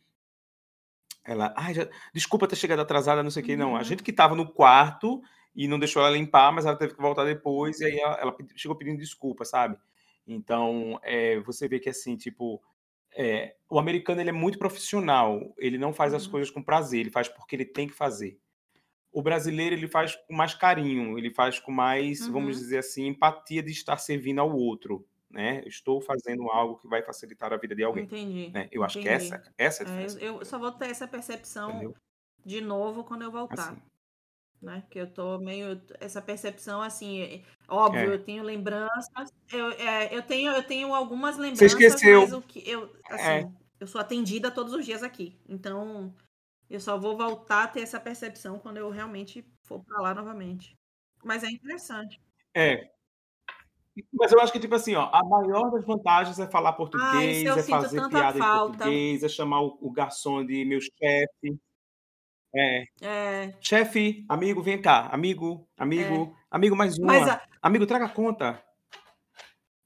ela: 1.23 1.53
"Ai, 1.57 1.73
já 1.73 1.87
desculpa 2.13 2.47
ter 2.47 2.55
chegado 2.55 2.79
atrasada, 2.81 3.23
não 3.23 3.31
sei 3.31 3.43
o 3.43 3.45
quê", 3.45 3.55
não, 3.55 3.75
a 3.75 3.83
Uhum. 3.83 3.83
gente 3.83 4.03
que 4.03 4.11
estava 4.11 4.35
no 4.35 4.51
quarto 4.51 5.21
e 5.55 5.67
não 5.67 5.79
deixou 5.79 6.01
ela 6.01 6.11
limpar, 6.15 6.51
mas 6.53 6.65
ela 6.65 6.77
teve 6.77 6.93
que 6.95 7.01
voltar 7.01 7.25
depois, 7.25 7.79
e 7.81 7.85
aí 7.85 7.99
ela 7.99 8.15
ela 8.21 8.35
chegou 8.55 8.77
pedindo 8.77 8.97
desculpa, 8.99 9.43
sabe. 9.45 9.77
Então, 10.27 10.99
eh, 11.03 11.39
você 11.41 11.67
vê 11.67 11.79
que, 11.79 11.89
assim, 11.89 12.17
tipo, 12.17 12.61
eh, 13.17 13.55
o 13.69 13.79
americano 13.79 14.21
ele 14.21 14.29
é 14.31 14.33
muito 14.33 14.59
profissional, 14.59 15.53
ele 15.57 15.77
não 15.77 15.93
faz 15.93 16.13
as 16.13 16.27
Uhum. 16.27 16.27
coisas 16.27 16.51
com 16.51 16.63
prazer, 16.63 17.01
ele 17.01 17.11
faz 17.11 17.29
porque 17.29 17.55
ele 17.55 17.65
tem 17.65 17.87
que 17.87 17.93
fazer. 17.95 18.39
O 19.11 19.21
brasileiro, 19.23 19.75
ele 19.75 19.87
faz 19.87 20.15
com 20.15 20.35
mais 20.35 20.53
carinho, 20.55 21.17
ele 21.19 21.33
faz 21.33 21.59
com 21.59 21.71
mais, 21.71 22.27
vamos 22.27 22.57
Uhum. 22.57 22.59
dizer 22.59 22.79
assim, 22.79 23.07
empatia 23.07 23.63
de 23.63 23.71
estar 23.71 23.97
servindo 23.97 24.39
ao 24.41 24.55
outro, 24.55 25.07
né, 25.31 25.63
estou 25.67 26.01
fazendo 26.01 26.49
algo 26.51 26.77
que 26.79 26.87
vai 26.89 27.03
facilitar 27.03 27.53
a 27.53 27.57
vida 27.57 27.75
de 27.75 27.83
alguém, 27.83 28.11
Entendi, 28.11 28.53
né. 28.53 28.69
Eu 28.71 28.83
acho 28.83 28.99
que 28.99 29.09
entendi. 29.09 29.09
essa 29.09 29.41
essa 29.57 29.83
é 29.83 29.85
a 29.85 29.85
É, 29.85 29.87
diferença. 29.87 30.17
eu 30.19 30.39
eu 30.39 30.45
só 30.45 30.59
vou 30.59 30.71
ter 30.71 30.89
essa 30.89 31.07
percepção 31.07 31.85
Entendeu? 31.85 31.97
de 32.45 32.61
novo 32.61 33.03
quando 33.05 33.23
eu 33.23 33.31
voltar, 33.31 33.75
Assim. 33.75 33.81
né, 34.61 34.83
que 34.91 34.99
eu 34.99 35.11
tô 35.13 35.39
meio 35.39 35.81
essa 35.99 36.21
percepção, 36.21 36.81
assim, 36.81 37.43
Óbvio, 37.67 38.11
é. 38.11 38.13
eu 38.13 38.23
tenho 38.23 38.43
lembranças. 38.43 39.33
Eu, 39.51 39.71
é, 39.71 40.15
eu, 40.15 40.21
tenho, 40.21 40.51
eu 40.51 40.63
tenho 40.63 40.93
algumas 40.93 41.37
lembranças, 41.37 41.71
Você 41.73 41.85
esqueceu. 41.85 42.21
mas 42.21 42.33
o 42.33 42.41
que 42.41 42.63
eu, 42.69 42.91
assim, 43.09 43.23
é. 43.23 43.51
eu 43.79 43.87
sou 43.87 43.99
atendida 43.99 44.49
todos 44.49 44.73
os 44.73 44.85
dias 44.85 45.03
aqui. 45.03 45.37
Então, 45.47 46.13
eu 46.69 46.79
só 46.79 46.97
vou 46.97 47.17
voltar 47.17 47.63
a 47.63 47.67
ter 47.67 47.81
essa 47.81 47.99
percepção 47.99 48.57
quando 48.59 48.77
eu 48.77 48.89
realmente 48.89 49.45
for 49.63 49.83
para 49.83 50.01
lá 50.01 50.13
novamente. 50.13 50.77
Mas 51.23 51.43
é 51.43 51.49
interessante. 51.49 52.21
É. 52.53 52.89
Mas 54.13 54.31
eu 54.31 54.39
acho 54.39 54.53
que, 54.53 54.59
tipo 54.59 54.75
assim, 54.75 54.95
ó, 54.95 55.09
a 55.11 55.23
maior 55.23 55.71
das 55.71 55.83
vantagens 55.83 56.39
é 56.39 56.47
falar 56.47 56.73
português, 56.73 57.45
é 57.45 57.63
fazer 57.63 58.07
piada 58.09 58.37
falta. 58.37 58.75
em 58.75 58.77
português, 58.77 59.23
é 59.23 59.29
chamar 59.29 59.61
o, 59.61 59.77
o 59.81 59.91
garçom 59.91 60.45
de 60.45 60.63
meu 60.63 60.79
chefe. 60.79 61.59
É. 62.55 62.85
É. 63.01 63.53
Chefe, 63.59 64.25
amigo, 64.29 64.61
vem 64.61 64.81
cá. 64.81 65.07
Amigo, 65.11 65.67
amigo, 65.77 66.35
é. 66.35 66.36
Amigo, 66.51 66.75
mais 66.75 66.97
uma. 66.97 67.33
A... 67.33 67.41
Amigo, 67.61 67.85
traga 67.85 68.09
conta. 68.09 68.61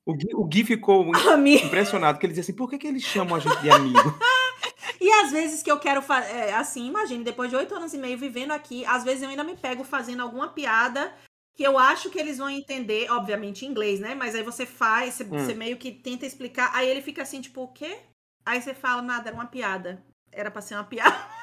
O 0.05 0.13
Gui, 0.13 0.29
o 0.33 0.43
Gui 0.45 0.63
ficou 0.63 1.11
impressionado, 1.63 2.15
porque 2.15 2.25
ele 2.25 2.33
dizia 2.33 2.41
assim, 2.41 2.55
por 2.55 2.69
que, 2.69 2.77
que 2.77 2.87
eles 2.87 3.03
chamam 3.03 3.35
a 3.35 3.39
gente 3.39 3.61
de 3.61 3.69
amigo? 3.69 3.99
e 4.99 5.11
às 5.23 5.31
vezes 5.31 5.61
que 5.61 5.71
eu 5.71 5.79
quero 5.79 6.01
fazer, 6.01 6.31
é, 6.31 6.53
assim, 6.53 6.87
imagine, 6.87 7.23
depois 7.23 7.49
de 7.49 7.55
oito 7.55 7.75
anos 7.75 7.93
e 7.93 7.97
meio 7.97 8.17
vivendo 8.17 8.51
aqui, 8.51 8.83
às 8.85 9.03
vezes 9.03 9.21
eu 9.21 9.29
ainda 9.29 9.43
me 9.43 9.55
pego 9.55 9.83
fazendo 9.83 10.21
alguma 10.21 10.49
piada 10.49 11.13
que 11.55 11.63
eu 11.63 11.77
acho 11.77 12.09
que 12.09 12.19
eles 12.19 12.37
vão 12.37 12.49
entender, 12.49 13.11
obviamente 13.11 13.65
em 13.65 13.69
inglês, 13.69 13.99
né? 13.99 14.15
Mas 14.15 14.33
aí 14.33 14.41
você 14.41 14.65
faz, 14.65 15.15
você, 15.15 15.23
hum. 15.23 15.27
você 15.29 15.53
meio 15.53 15.77
que 15.77 15.91
tenta 15.91 16.25
explicar, 16.25 16.71
aí 16.73 16.89
ele 16.89 17.01
fica 17.01 17.21
assim, 17.21 17.41
tipo, 17.41 17.61
o 17.61 17.67
quê? 17.67 17.99
Aí 18.45 18.61
você 18.61 18.73
fala, 18.73 19.01
nada, 19.01 19.29
era 19.29 19.35
uma 19.35 19.45
piada. 19.45 20.03
Era 20.31 20.49
pra 20.49 20.61
ser 20.61 20.75
uma 20.75 20.83
piada. 20.83 21.15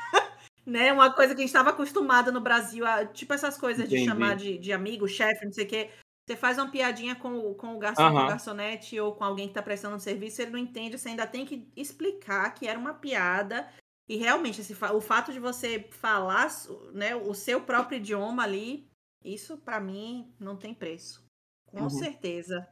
né? 0.69 0.93
Uma 0.93 1.12
coisa 1.12 1.35
que 1.35 1.41
a 1.41 1.45
gente 1.45 1.49
estava 1.49 1.71
acostumado 1.71 2.31
no 2.31 2.41
Brasil, 2.41 2.87
a, 2.87 3.07
tipo 3.07 3.33
essas 3.33 3.57
coisas 3.57 3.87
Entendi. 3.87 4.03
de 4.03 4.09
chamar 4.09 4.37
de, 4.37 4.59
de 4.59 4.73
amigo, 4.73 5.09
chefe, 5.09 5.47
não 5.47 5.53
sei 5.53 5.64
o 5.64 5.69
quê. 5.69 5.91
Você 6.27 6.37
faz 6.37 6.59
uma 6.59 6.71
piadinha 6.71 7.16
com, 7.16 7.55
com 7.55 7.75
o 7.75 7.79
garçom, 7.79 8.11
com 8.11 8.19
o 8.19 8.29
garçonete 8.29 9.01
ou 9.01 9.14
com 9.14 9.25
alguém 9.25 9.47
que 9.47 9.53
está 9.53 9.62
prestando 9.62 9.97
um 9.97 10.01
serviço, 10.01 10.43
ele 10.43 10.51
não 10.51 10.59
entende, 10.59 10.99
você 10.99 11.09
ainda 11.09 11.27
tem 11.27 11.47
que 11.47 11.66
explicar 11.75 12.53
que 12.53 12.69
era 12.69 12.79
uma 12.79 12.93
piada. 12.93 13.66
E 14.07 14.16
realmente, 14.16 14.61
esse, 14.61 14.75
o 14.75 15.01
fato 15.01 15.33
de 15.33 15.41
você 15.41 15.89
falar 15.91 16.49
né, 16.93 17.16
o 17.16 17.33
seu 17.33 17.62
próprio 17.62 17.97
idioma 17.97 18.43
ali, 18.43 18.87
isso 19.25 19.57
para 19.57 19.81
mim 19.81 20.31
não 20.39 20.57
tem 20.57 20.75
preço. 20.75 21.27
Com 21.66 21.83
uhum. 21.83 21.91
certeza. 21.91 22.69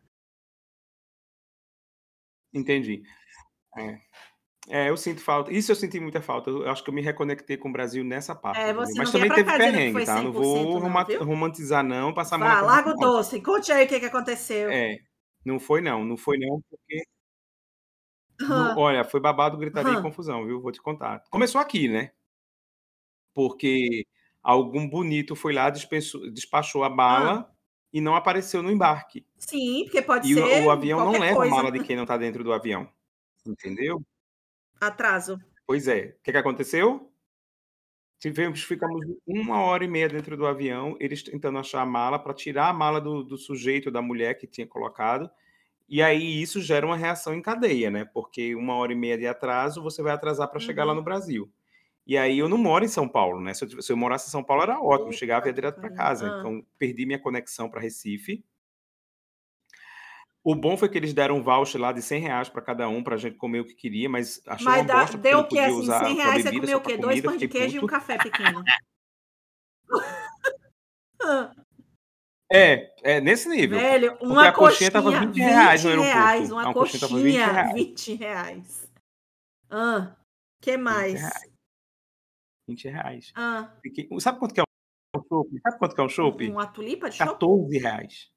Entendi. 2.53 3.03
É. 3.79 4.01
É, 4.69 4.91
eu 4.91 4.97
sinto 4.97 5.21
falta. 5.21 5.53
Isso 5.53 5.71
eu 5.71 5.77
senti 5.77 6.01
muita 6.01 6.21
falta. 6.21 6.51
Eu 6.51 6.69
acho 6.69 6.83
que 6.83 6.91
eu 6.91 6.95
me 6.95 7.01
reconectei 7.01 7.57
com 7.57 7.69
o 7.69 7.73
Brasil 7.73 8.03
nessa 8.03 8.35
parte. 8.35 8.61
É, 8.61 8.73
você 8.75 8.95
Mas 8.97 9.13
não 9.13 9.21
também 9.21 9.31
teve 9.31 9.57
perrengue, 9.57 10.05
tá? 10.05 10.21
Não 10.21 10.33
vou 10.33 10.81
não, 10.81 11.25
romantizar, 11.25 11.85
não, 11.85 12.13
passar 12.13 12.37
mal. 12.37 12.65
Larga 12.65 12.91
o 12.91 12.95
doce. 12.95 13.41
Conte 13.41 13.71
aí 13.71 13.87
o 13.87 13.89
que, 13.89 14.01
que 14.01 14.07
aconteceu. 14.07 14.69
É, 14.69 14.99
não 15.45 15.61
foi 15.61 15.81
não. 15.81 16.05
Não 16.05 16.17
foi 16.17 16.37
não, 16.39 16.61
porque. 16.69 17.05
Uhum. 18.41 18.79
Olha, 18.79 19.05
foi 19.05 19.21
babado, 19.21 19.57
gritaria 19.57 19.93
uhum. 19.93 20.01
e 20.01 20.03
confusão, 20.03 20.45
viu? 20.45 20.61
Vou 20.61 20.73
te 20.73 20.83
contar. 20.83 21.23
Começou 21.31 21.61
aqui, 21.61 21.89
né? 21.89 22.11
Porque 23.33 24.05
algum 24.43 24.89
bonito 24.89 25.37
foi 25.37 25.53
lá, 25.53 25.71
despachou, 25.71 26.31
despachou 26.31 26.83
a 26.83 26.91
bala 26.91 27.51
e 27.93 28.01
não 28.01 28.17
apareceu 28.17 28.63
no 28.63 28.71
embarque. 28.71 29.25
Sim, 29.39 29.85
porque 29.85 30.03
pode 30.03 30.31
e 30.31 30.35
ser. 30.35 30.63
E 30.63 30.65
o, 30.65 30.67
o 30.67 30.71
avião 30.71 30.99
não 30.99 31.13
leva 31.13 31.37
coisa. 31.37 31.55
a 31.55 31.57
mala 31.57 31.71
de 31.71 31.85
quem 31.85 31.95
não 31.95 32.03
está 32.03 32.17
dentro 32.17 32.43
do 32.43 32.53
avião. 32.53 32.89
Entendeu? 33.47 34.05
Atraso. 34.81 35.41
Pois 35.67 35.89
é. 35.89 36.17
O 36.19 36.23
que, 36.23 36.33
que 36.33 36.39
aconteceu? 36.39 37.11
Tivemos, 38.19 38.63
ficamos 38.63 39.05
uma 39.27 39.61
hora 39.61 39.85
e 39.85 39.89
meia 39.89 40.09
dentro 40.09 40.37
do 40.37 40.47
avião, 40.47 40.97
eles 40.99 41.23
tentando 41.23 41.59
achar 41.59 41.83
a 41.83 41.87
mala 41.87 42.19
para 42.19 42.33
tirar 42.33 42.69
a 42.69 42.73
mala 42.73 43.01
do, 43.01 43.23
do 43.23 43.37
sujeito, 43.37 43.91
da 43.91 44.01
mulher 44.01 44.39
que 44.39 44.47
tinha 44.47 44.67
colocado. 44.67 45.31
E 45.89 46.03
aí 46.03 46.41
isso 46.41 46.61
gera 46.61 46.87
uma 46.87 46.97
reação 46.97 47.35
em 47.35 47.43
cadeia, 47.43 47.91
né? 47.91 48.05
Porque 48.05 48.55
uma 48.55 48.75
hora 48.75 48.93
e 48.93 48.97
meia 48.97 49.19
de 49.19 49.27
atraso, 49.27 49.83
você 49.83 50.03
vai 50.03 50.13
atrasar 50.13 50.49
para 50.49 50.59
chegar 50.59 50.85
lá 50.85 50.93
uhum. 50.93 50.99
no 50.99 51.05
Brasil. 51.05 51.53
E 52.07 52.17
aí 52.17 52.39
eu 52.39 52.49
não 52.49 52.57
moro 52.57 52.85
em 52.85 52.89
São 52.89 53.09
Paulo, 53.09 53.41
né? 53.41 53.53
Se 53.53 53.65
eu, 53.65 53.83
se 53.83 53.93
eu 53.93 53.97
morasse 53.97 54.29
em 54.29 54.31
São 54.31 54.43
Paulo 54.43 54.63
era 54.63 54.81
ótimo, 54.81 55.13
chegava 55.13 55.47
e 55.47 55.49
ia 55.51 55.53
direto 55.53 55.81
para 55.81 55.91
casa. 55.91 56.27
Ah. 56.27 56.39
Então 56.39 56.65
perdi 56.79 57.05
minha 57.05 57.19
conexão 57.19 57.69
para 57.69 57.81
Recife. 57.81 58.45
O 60.47 60.55
bom 60.55 60.77
foi 60.77 60.89
que 60.89 60.97
eles 60.97 61.13
deram 61.13 61.39
um 61.39 61.43
voucher 61.43 61.81
lá 61.81 61.91
de 61.91 62.01
100 62.01 62.21
reais 62.21 62.49
para 62.49 62.63
cada 62.63 62.89
um, 62.89 63.03
para 63.03 63.17
a 63.17 63.19
gente 63.19 63.37
comer 63.37 63.59
o 63.59 63.65
que 63.65 63.75
queria, 63.75 64.09
mas 64.09 64.41
achou 64.47 64.65
mas 64.67 64.83
uma 64.83 64.87
dá, 64.87 65.01
bosta, 65.01 65.19
deu 65.19 65.41
o 65.41 65.49
que 65.49 65.59
assim? 65.59 65.85
100 65.85 66.15
reais 66.15 66.45
você 66.45 66.61
comeu 66.61 66.79
o 66.79 66.81
quê? 66.81 66.97
Dois 66.97 67.21
pães 67.21 67.41
de 67.41 67.49
queijo 67.49 67.81
puto. 67.81 67.83
e 67.83 67.85
um 67.85 67.89
café 67.89 68.17
pequeno. 68.17 68.63
é, 72.53 72.95
é 73.03 73.21
nesse 73.21 73.49
nível. 73.49 73.77
Velho, 73.77 74.17
uma 74.21 74.53
coxinha, 74.53 74.53
coxinha 74.53 74.91
tava 74.93 75.11
20 75.19 75.37
reais 75.37 75.83
20 75.83 75.97
no 75.97 76.03
aeroporto. 76.03 76.17
Reais, 76.17 76.53
uma, 76.53 76.63
uma 76.63 76.73
coxinha, 76.73 77.01
coxinha 77.01 77.23
20 77.25 77.35
reais. 77.35 77.75
20 77.75 78.15
reais. 78.15 78.93
Ah, 79.69 80.17
que 80.63 80.77
mais? 80.77 81.21
20 82.69 82.89
reais. 82.89 83.33
Ah. 83.35 83.75
Sabe 84.21 84.39
quanto 84.39 84.55
que 84.55 84.61
é 84.61 84.63
um 84.63 85.21
chopp? 85.29 85.61
Sabe 85.61 85.79
quanto 85.81 85.95
que 85.97 86.01
é 86.01 86.05
um 86.05 86.09
chopp? 86.09 86.49
Uma 86.49 86.69
tulipa 86.69 87.11
de 87.11 87.17
chopp? 87.17 87.33
14 87.33 87.79
reais. 87.79 88.36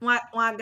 Uma, 0.00 0.20
uma 0.32 0.56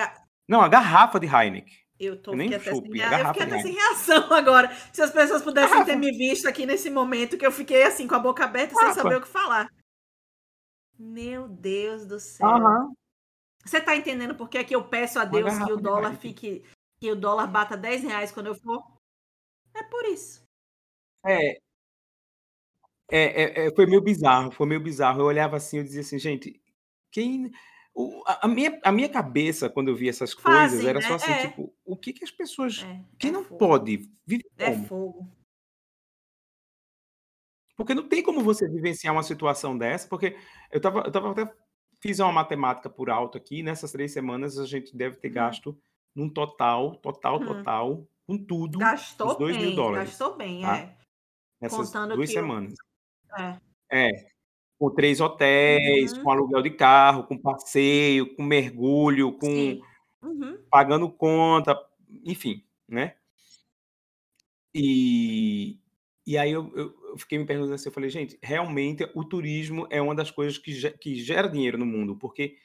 Não, 0.48 0.60
a 0.60 0.68
garrafa 0.68 1.20
de 1.20 1.26
Heineken. 1.26 1.86
Eu 1.98 2.20
tô 2.20 2.34
nem 2.34 2.54
até 2.54 2.72
sem, 2.74 2.92
rea... 2.92 3.20
eu 3.20 3.26
fiquei 3.28 3.42
até 3.42 3.62
sem 3.62 3.72
reação 3.72 4.32
agora. 4.32 4.70
Se 4.92 5.00
as 5.00 5.10
pessoas 5.10 5.42
pudessem 5.42 5.84
ter 5.84 5.96
me 5.96 6.10
visto 6.12 6.46
aqui 6.46 6.66
nesse 6.66 6.90
momento, 6.90 7.38
que 7.38 7.46
eu 7.46 7.52
fiquei 7.52 7.84
assim, 7.84 8.06
com 8.06 8.14
a 8.14 8.18
boca 8.18 8.44
aberta, 8.44 8.74
sem 8.74 8.92
saber 8.92 9.16
o 9.16 9.22
que 9.22 9.28
falar. 9.28 9.68
Meu 10.98 11.48
Deus 11.48 12.06
do 12.06 12.20
céu. 12.20 12.46
Uhum. 12.46 12.94
Você 13.64 13.80
tá 13.80 13.96
entendendo 13.96 14.34
por 14.34 14.48
que, 14.48 14.58
é 14.58 14.64
que 14.64 14.74
eu 14.74 14.84
peço 14.84 15.18
a 15.18 15.24
Deus 15.24 15.56
que 15.58 15.72
o 15.72 15.76
dólar 15.76 16.16
fique. 16.16 16.64
que 17.00 17.10
o 17.10 17.16
dólar 17.16 17.46
bata 17.46 17.76
10 17.76 18.04
reais 18.04 18.30
quando 18.30 18.48
eu 18.48 18.54
for? 18.54 18.82
É 19.74 19.82
por 19.82 20.04
isso. 20.04 20.42
É. 21.24 21.58
É, 23.08 23.18
é, 23.18 23.66
é, 23.66 23.74
foi 23.74 23.86
meio 23.86 24.00
bizarro, 24.00 24.50
foi 24.50 24.66
meio 24.66 24.80
bizarro. 24.80 25.20
Eu 25.20 25.26
olhava 25.26 25.56
assim, 25.56 25.78
eu 25.78 25.84
dizia 25.84 26.00
assim, 26.00 26.18
gente, 26.18 26.60
quem 27.10 27.50
o, 27.96 28.22
a, 28.26 28.46
minha, 28.46 28.78
a 28.84 28.92
minha 28.92 29.08
cabeça, 29.08 29.70
quando 29.70 29.88
eu 29.88 29.96
vi 29.96 30.06
essas 30.06 30.34
coisas, 30.34 30.72
Fazem, 30.72 30.86
era 30.86 31.00
né? 31.00 31.08
só 31.08 31.14
assim, 31.14 31.32
é. 31.32 31.48
tipo, 31.48 31.74
o 31.82 31.96
que 31.96 32.12
que 32.12 32.24
as 32.24 32.30
pessoas. 32.30 32.84
É, 32.84 33.02
quem 33.18 33.30
é 33.30 33.32
não 33.32 33.42
fogo. 33.42 33.56
pode 33.56 34.10
vive 34.26 34.44
É 34.58 34.72
como? 34.72 34.84
fogo. 34.84 35.28
Porque 37.74 37.94
não 37.94 38.06
tem 38.06 38.22
como 38.22 38.42
você 38.42 38.68
vivenciar 38.68 39.14
uma 39.14 39.22
situação 39.22 39.76
dessa, 39.76 40.06
porque 40.08 40.36
eu 40.70 40.78
tava, 40.78 41.00
eu 41.00 41.10
tava 41.10 41.30
até 41.30 41.50
fiz 41.98 42.20
uma 42.20 42.32
matemática 42.32 42.90
por 42.90 43.08
alto 43.08 43.38
aqui, 43.38 43.62
nessas 43.62 43.92
três 43.92 44.12
semanas 44.12 44.58
a 44.58 44.66
gente 44.66 44.94
deve 44.94 45.16
ter 45.16 45.30
hum. 45.30 45.34
gasto 45.34 45.80
num 46.14 46.28
total, 46.28 46.96
total, 46.96 47.40
hum. 47.40 47.46
total, 47.46 48.08
com 48.26 48.36
tudo, 48.36 48.78
Gastou 48.78 49.28
os 49.28 49.38
dois 49.38 49.56
mil 49.56 49.68
bem, 49.68 49.74
dólares, 49.74 50.10
gastou 50.10 50.36
bem, 50.36 50.60
tá? 50.60 50.78
é. 50.78 50.96
Nessas 51.62 51.86
Contando 51.86 52.14
duas 52.14 52.28
que 52.28 52.34
semanas. 52.34 52.74
É. 53.38 53.58
É, 53.90 54.35
com 54.78 54.90
três 54.90 55.20
hotéis, 55.20 56.12
uhum. 56.12 56.22
com 56.22 56.30
aluguel 56.30 56.62
de 56.62 56.70
carro, 56.70 57.24
com 57.24 57.38
passeio, 57.38 58.34
com 58.34 58.42
mergulho, 58.42 59.32
com 59.32 59.80
uhum. 60.22 60.58
pagando 60.70 61.10
conta, 61.10 61.78
enfim, 62.24 62.62
né? 62.88 63.14
E, 64.74 65.78
e 66.26 66.36
aí 66.36 66.52
eu, 66.52 66.70
eu, 66.76 67.18
fiquei 67.18 67.38
me 67.38 67.46
perguntando 67.46 67.74
assim, 67.74 67.88
eu 67.88 67.92
falei, 67.92 68.10
gente, 68.10 68.38
realmente 68.42 69.08
o 69.14 69.24
turismo 69.24 69.86
é 69.88 70.02
uma 70.02 70.14
das 70.14 70.30
coisas 70.30 70.58
que, 70.58 70.90
que 70.98 71.14
gera 71.16 71.48
dinheiro 71.48 71.78
no 71.78 71.86
mundo, 71.86 72.14
porque 72.16 72.56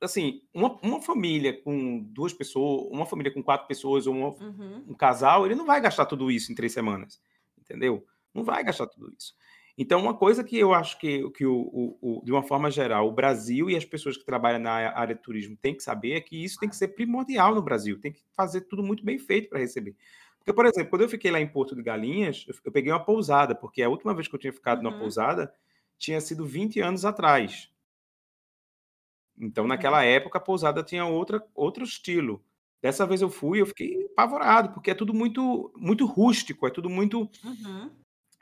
assim, 0.00 0.42
uma, 0.52 0.78
uma 0.82 1.00
família 1.00 1.60
com 1.62 2.00
duas 2.00 2.32
pessoas, 2.32 2.86
uma 2.90 3.06
família 3.06 3.32
com 3.32 3.42
quatro 3.42 3.66
pessoas, 3.66 4.06
ou 4.06 4.14
uma, 4.14 4.28
uhum. 4.28 4.84
um 4.88 4.94
casal, 4.94 5.46
ele 5.46 5.54
não 5.54 5.66
vai 5.66 5.80
gastar 5.80 6.06
tudo 6.06 6.30
isso 6.30 6.52
em 6.52 6.54
três 6.54 6.72
semanas, 6.72 7.20
entendeu? 7.58 8.06
Não 8.32 8.44
vai 8.44 8.62
gastar 8.62 8.86
tudo 8.86 9.12
isso. 9.16 9.34
Então, 9.80 10.00
uma 10.00 10.12
coisa 10.12 10.42
que 10.42 10.58
eu 10.58 10.74
acho 10.74 10.98
que, 10.98 11.30
que 11.30 11.46
o, 11.46 11.54
o, 11.56 11.98
o, 12.18 12.24
de 12.24 12.32
uma 12.32 12.42
forma 12.42 12.68
geral, 12.68 13.06
o 13.06 13.12
Brasil 13.12 13.70
e 13.70 13.76
as 13.76 13.84
pessoas 13.84 14.16
que 14.16 14.24
trabalham 14.24 14.58
na 14.58 14.72
área 14.72 15.14
de 15.14 15.22
turismo 15.22 15.56
têm 15.56 15.72
que 15.72 15.84
saber 15.84 16.14
é 16.14 16.20
que 16.20 16.44
isso 16.44 16.58
tem 16.58 16.68
que 16.68 16.74
ser 16.74 16.88
primordial 16.88 17.54
no 17.54 17.62
Brasil, 17.62 18.00
tem 18.00 18.10
que 18.10 18.20
fazer 18.32 18.62
tudo 18.62 18.82
muito 18.82 19.04
bem 19.04 19.20
feito 19.20 19.48
para 19.48 19.60
receber. 19.60 19.94
Porque, 20.36 20.52
por 20.52 20.66
exemplo, 20.66 20.90
quando 20.90 21.02
eu 21.02 21.08
fiquei 21.08 21.30
lá 21.30 21.40
em 21.40 21.46
Porto 21.46 21.76
de 21.76 21.82
Galinhas, 21.82 22.44
eu, 22.48 22.56
eu 22.64 22.72
peguei 22.72 22.90
uma 22.90 23.04
pousada, 23.04 23.54
porque 23.54 23.80
a 23.80 23.88
última 23.88 24.12
vez 24.12 24.26
que 24.26 24.34
eu 24.34 24.40
tinha 24.40 24.52
ficado 24.52 24.78
uhum. 24.78 24.90
numa 24.90 24.98
pousada 24.98 25.54
tinha 25.96 26.20
sido 26.20 26.44
20 26.44 26.80
anos 26.80 27.04
atrás. 27.04 27.70
Então, 29.38 29.62
uhum. 29.62 29.68
naquela 29.68 30.02
época, 30.02 30.38
a 30.38 30.40
pousada 30.40 30.82
tinha 30.82 31.06
outra, 31.06 31.40
outro 31.54 31.84
estilo. 31.84 32.44
Dessa 32.82 33.06
vez 33.06 33.22
eu 33.22 33.30
fui, 33.30 33.60
eu 33.60 33.66
fiquei 33.66 34.06
apavorado, 34.06 34.70
porque 34.70 34.90
é 34.90 34.94
tudo 34.94 35.14
muito 35.14 35.72
muito 35.76 36.04
rústico, 36.04 36.66
é 36.66 36.70
tudo 36.70 36.90
muito 36.90 37.30
uhum 37.44 37.90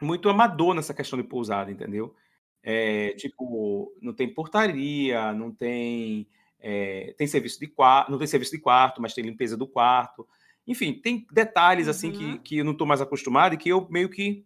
muito 0.00 0.28
amador 0.28 0.74
nessa 0.74 0.94
questão 0.94 1.18
de 1.18 1.26
pousada, 1.26 1.70
entendeu? 1.70 2.14
É, 2.62 3.12
tipo, 3.12 3.94
não 4.00 4.12
tem 4.12 4.32
portaria, 4.32 5.32
não 5.32 5.52
tem 5.52 6.26
é, 6.58 7.14
tem 7.16 7.26
serviço 7.26 7.60
de 7.60 7.66
quarto, 7.66 8.10
não 8.10 8.18
tem 8.18 8.26
serviço 8.26 8.52
de 8.52 8.58
quarto, 8.58 9.00
mas 9.00 9.14
tem 9.14 9.24
limpeza 9.24 9.56
do 9.56 9.66
quarto. 9.66 10.26
Enfim, 10.66 10.94
tem 10.94 11.26
detalhes 11.30 11.86
assim 11.86 12.10
que, 12.10 12.24
uhum. 12.24 12.38
que 12.38 12.58
eu 12.58 12.64
não 12.64 12.72
estou 12.72 12.86
mais 12.86 13.00
acostumado 13.00 13.54
e 13.54 13.58
que 13.58 13.68
eu 13.68 13.86
meio 13.88 14.08
que 14.08 14.44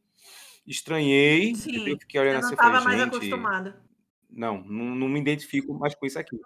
estranhei. 0.67 1.55
Sim, 1.55 1.99
fiquei 1.99 2.21
olhando 2.21 2.35
eu 2.35 2.41
não 2.41 2.47
assim, 2.47 2.55
estava 2.55 2.81
mais 2.83 3.01
acostumada. 3.01 3.83
Não, 4.29 4.63
não, 4.63 4.95
não 4.95 5.09
me 5.09 5.19
identifico 5.19 5.73
mais 5.75 5.95
com 5.95 6.07
isso 6.07 6.19
aqui. 6.19 6.39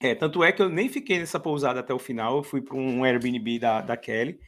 É, 0.00 0.14
tanto 0.14 0.44
é 0.44 0.52
que 0.52 0.62
eu 0.62 0.68
nem 0.68 0.88
fiquei 0.88 1.18
nessa 1.18 1.40
pousada 1.40 1.80
até 1.80 1.92
o 1.92 1.98
final, 1.98 2.36
eu 2.36 2.42
fui 2.42 2.60
para 2.60 2.76
um 2.76 3.04
Airbnb 3.04 3.58
da, 3.58 3.80
da 3.80 3.96
Kelly, 3.96 4.38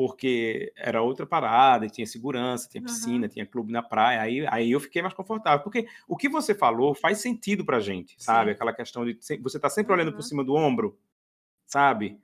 porque 0.00 0.72
era 0.76 1.02
outra 1.02 1.26
parada, 1.26 1.86
tinha 1.86 2.06
segurança, 2.06 2.66
tinha 2.66 2.82
piscina, 2.82 3.26
uhum. 3.26 3.28
tinha 3.28 3.44
clube 3.44 3.70
na 3.70 3.82
praia, 3.82 4.22
aí, 4.22 4.46
aí 4.48 4.70
eu 4.70 4.80
fiquei 4.80 5.02
mais 5.02 5.12
confortável, 5.12 5.62
porque 5.62 5.86
o 6.08 6.16
que 6.16 6.26
você 6.26 6.54
falou 6.54 6.94
faz 6.94 7.18
sentido 7.18 7.66
pra 7.66 7.80
gente, 7.80 8.16
sabe? 8.16 8.48
Sim. 8.48 8.54
Aquela 8.54 8.72
questão 8.72 9.04
de 9.04 9.18
você 9.42 9.60
tá 9.60 9.68
sempre 9.68 9.92
olhando 9.92 10.08
uhum. 10.08 10.14
por 10.14 10.22
cima 10.22 10.42
do 10.42 10.54
ombro, 10.54 10.98
sabe? 11.66 12.18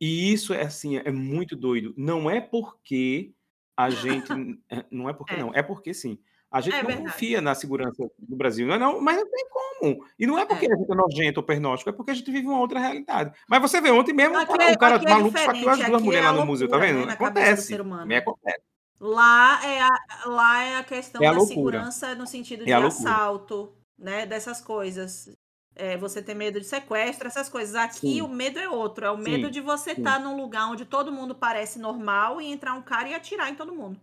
E 0.00 0.32
isso 0.32 0.52
é 0.52 0.62
assim, 0.62 0.96
é 0.96 1.12
muito 1.12 1.54
doido. 1.54 1.94
Não 1.96 2.28
é 2.28 2.40
porque 2.40 3.32
a 3.76 3.90
gente. 3.90 4.32
É, 4.68 4.84
não 4.90 5.08
é 5.08 5.12
porque 5.12 5.34
é. 5.34 5.38
não, 5.38 5.54
é 5.54 5.62
porque 5.62 5.94
sim. 5.94 6.18
A 6.50 6.60
gente 6.60 6.74
é 6.74 6.82
não 6.82 6.86
verdade. 6.86 7.10
confia 7.10 7.40
na 7.40 7.54
segurança 7.54 8.08
do 8.18 8.36
Brasil, 8.36 8.66
não, 8.66 8.74
é 8.74 8.78
não, 8.78 9.00
mas 9.00 9.16
não 9.16 9.28
tem 9.28 9.46
como. 9.50 10.06
E 10.18 10.26
não 10.26 10.38
é 10.38 10.46
porque 10.46 10.66
é. 10.66 10.72
a 10.72 10.76
gente 10.76 10.90
é 10.90 10.94
nojento 10.94 11.40
ou 11.40 11.46
pernóstico, 11.46 11.90
é 11.90 11.92
porque 11.92 12.12
a 12.12 12.14
gente 12.14 12.30
vive 12.30 12.46
uma 12.46 12.60
outra 12.60 12.78
realidade. 12.78 13.32
Mas 13.48 13.60
você 13.60 13.80
vê, 13.80 13.90
ontem 13.90 14.12
mesmo 14.12 14.38
aqui, 14.38 14.52
o 14.52 14.78
cara 14.78 14.96
é 14.96 15.08
maluco 15.08 15.36
esfaqueou 15.36 15.70
as 15.70 15.84
duas 15.84 16.02
mulheres 16.02 16.26
lá 16.26 16.32
no 16.32 16.46
museu, 16.46 16.68
tá 16.68 16.78
vendo? 16.78 17.06
Né, 17.06 17.12
acontece. 17.12 17.76
Me 18.06 18.16
acontece. 18.16 18.62
Lá 19.00 19.60
é 19.66 19.82
a, 19.82 19.90
lá 20.26 20.62
é 20.62 20.76
a 20.76 20.84
questão 20.84 21.22
é 21.22 21.26
a 21.26 21.32
da 21.32 21.40
segurança 21.40 22.14
no 22.14 22.26
sentido 22.26 22.64
de 22.64 22.72
assalto, 22.72 23.74
né? 23.98 24.24
Dessas 24.24 24.60
coisas. 24.60 25.28
É, 25.76 25.96
você 25.96 26.22
ter 26.22 26.34
medo 26.34 26.60
de 26.60 26.66
sequestro, 26.66 27.26
essas 27.26 27.48
coisas. 27.48 27.74
Aqui 27.74 28.14
Sim. 28.14 28.22
o 28.22 28.28
medo 28.28 28.58
é 28.60 28.68
outro. 28.68 29.04
É 29.04 29.10
o 29.10 29.18
medo 29.18 29.46
Sim. 29.46 29.50
de 29.50 29.60
você 29.60 29.90
estar 29.90 30.14
tá 30.14 30.18
num 30.20 30.36
lugar 30.36 30.70
onde 30.70 30.84
todo 30.84 31.10
mundo 31.10 31.34
parece 31.34 31.80
normal 31.80 32.40
e 32.40 32.46
entrar 32.46 32.74
um 32.74 32.82
cara 32.82 33.08
e 33.08 33.14
atirar 33.14 33.50
em 33.50 33.56
todo 33.56 33.74
mundo. 33.74 34.00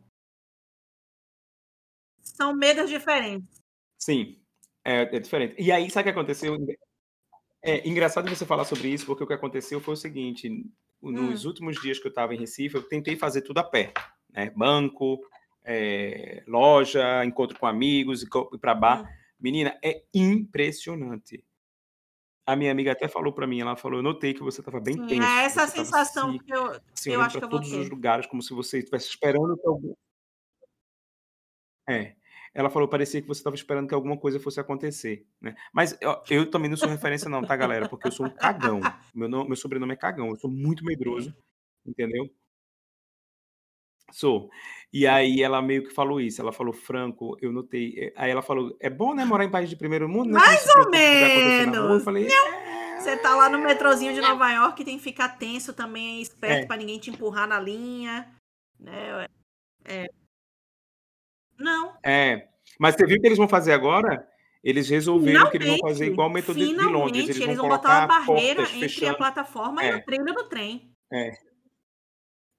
São 2.33 2.53
medos 2.55 2.89
diferentes. 2.89 3.61
Sim, 3.97 4.37
é, 4.83 5.15
é 5.15 5.19
diferente. 5.19 5.55
E 5.57 5.71
aí, 5.71 5.89
sabe 5.89 6.09
o 6.09 6.13
que 6.13 6.19
aconteceu? 6.19 6.57
É 7.61 7.87
engraçado 7.87 8.29
você 8.29 8.45
falar 8.45 8.65
sobre 8.65 8.87
isso, 8.87 9.05
porque 9.05 9.23
o 9.23 9.27
que 9.27 9.33
aconteceu 9.33 9.79
foi 9.79 9.93
o 9.93 9.97
seguinte: 9.97 10.49
nos 11.01 11.45
hum. 11.45 11.47
últimos 11.47 11.79
dias 11.79 11.99
que 11.99 12.07
eu 12.07 12.09
estava 12.09 12.33
em 12.33 12.39
Recife, 12.39 12.75
eu 12.75 12.83
tentei 12.83 13.15
fazer 13.15 13.41
tudo 13.41 13.59
a 13.59 13.63
pé, 13.63 13.93
né? 14.29 14.51
Banco, 14.55 15.19
é, 15.63 16.43
loja, 16.47 17.23
encontro 17.23 17.59
com 17.59 17.67
amigos, 17.67 18.23
e 18.23 18.57
para 18.59 18.73
bar. 18.73 19.03
Hum. 19.03 19.21
Menina, 19.39 19.77
é 19.83 20.03
impressionante. 20.13 21.43
A 22.45 22.55
minha 22.55 22.71
amiga 22.71 22.91
até 22.91 23.07
falou 23.07 23.31
para 23.33 23.47
mim, 23.47 23.61
ela 23.61 23.75
falou, 23.75 23.99
eu 23.99 24.03
notei 24.03 24.33
que 24.33 24.43
você 24.43 24.61
estava 24.61 24.79
bem 24.79 24.95
Sim, 24.95 25.07
tenso. 25.07 25.23
É 25.27 25.43
essa 25.45 25.67
sensação 25.67 26.29
assim, 26.29 26.39
que 26.39 26.53
eu, 26.53 26.81
assim, 26.93 27.11
eu 27.11 27.21
acho 27.21 27.37
que 27.37 27.45
eu 27.45 27.49
todos 27.49 27.71
os 27.71 27.89
lugares, 27.89 28.25
como 28.25 28.41
se 28.41 28.53
você 28.53 28.79
estivesse 28.79 29.07
esperando 29.07 29.57
que 29.57 29.67
algum... 29.67 29.93
É. 31.87 32.15
Ela 32.53 32.69
falou, 32.69 32.87
parecia 32.87 33.21
que 33.21 33.27
você 33.27 33.39
estava 33.39 33.55
esperando 33.55 33.87
que 33.87 33.93
alguma 33.93 34.17
coisa 34.17 34.39
fosse 34.39 34.59
acontecer, 34.59 35.25
né? 35.39 35.55
Mas 35.73 35.97
eu, 36.01 36.21
eu 36.29 36.49
também 36.49 36.69
não 36.69 36.75
sou 36.75 36.89
referência 36.89 37.29
não, 37.29 37.41
tá, 37.41 37.55
galera? 37.55 37.87
Porque 37.87 38.07
eu 38.07 38.11
sou 38.11 38.25
um 38.25 38.29
cagão. 38.29 38.81
Meu, 39.15 39.29
nome, 39.29 39.47
meu 39.47 39.55
sobrenome 39.55 39.93
é 39.93 39.97
cagão. 39.97 40.29
Eu 40.29 40.35
sou 40.35 40.51
muito 40.51 40.83
medroso, 40.83 41.33
entendeu? 41.85 42.29
Sou. 44.11 44.49
E 44.91 45.07
aí 45.07 45.41
ela 45.41 45.61
meio 45.61 45.87
que 45.87 45.93
falou 45.93 46.19
isso. 46.19 46.41
Ela 46.41 46.51
falou, 46.51 46.73
Franco, 46.73 47.37
eu 47.41 47.53
notei. 47.53 47.95
Eh, 47.97 48.13
aí 48.17 48.29
ela 48.29 48.41
falou, 48.41 48.75
é 48.81 48.89
bom, 48.89 49.13
né, 49.13 49.23
morar 49.23 49.45
em 49.45 49.51
país 49.51 49.69
de 49.69 49.77
primeiro 49.77 50.09
mundo, 50.09 50.31
né? 50.31 50.39
Mais 50.39 50.65
ou 50.75 50.89
menos. 50.89 51.77
Eu 51.77 51.99
falei, 52.01 52.27
é... 52.27 52.99
Você 52.99 53.17
tá 53.17 53.35
lá 53.35 53.49
no 53.49 53.57
metrozinho 53.57 54.13
de 54.13 54.21
Nova 54.21 54.51
York, 54.51 54.83
tem 54.83 54.97
que 54.97 55.03
ficar 55.03 55.29
tenso 55.29 55.73
também, 55.73 56.21
esperto 56.21 56.63
é. 56.63 56.65
para 56.67 56.77
ninguém 56.77 56.99
te 56.99 57.09
empurrar 57.09 57.47
na 57.47 57.59
linha, 57.59 58.31
né? 58.79 59.27
É. 59.85 60.07
Não. 61.61 61.97
É. 62.03 62.47
Mas 62.79 62.95
você 62.95 63.05
viu 63.05 63.17
o 63.17 63.21
que 63.21 63.27
eles 63.27 63.37
vão 63.37 63.47
fazer 63.47 63.73
agora? 63.73 64.27
Eles 64.63 64.89
resolveram 64.89 65.47
finalmente, 65.47 65.51
que 65.51 65.57
eles 65.57 65.79
vão 65.79 65.89
fazer 65.89 66.05
igual 66.07 66.27
o 66.27 66.31
método 66.31 66.59
de 66.59 66.73
Londres. 66.75 67.23
Eles, 67.23 67.35
eles 67.37 67.57
vão, 67.57 67.67
vão 67.67 67.69
botar 67.69 67.99
uma 67.99 68.07
barreira 68.07 68.61
entre 68.61 68.79
fechando. 68.79 69.11
a 69.11 69.17
plataforma 69.17 69.83
é. 69.83 69.91
e 69.91 69.95
o 69.95 70.05
trilho 70.05 70.33
do 70.33 70.49
trem. 70.49 70.95
É. 71.11 71.31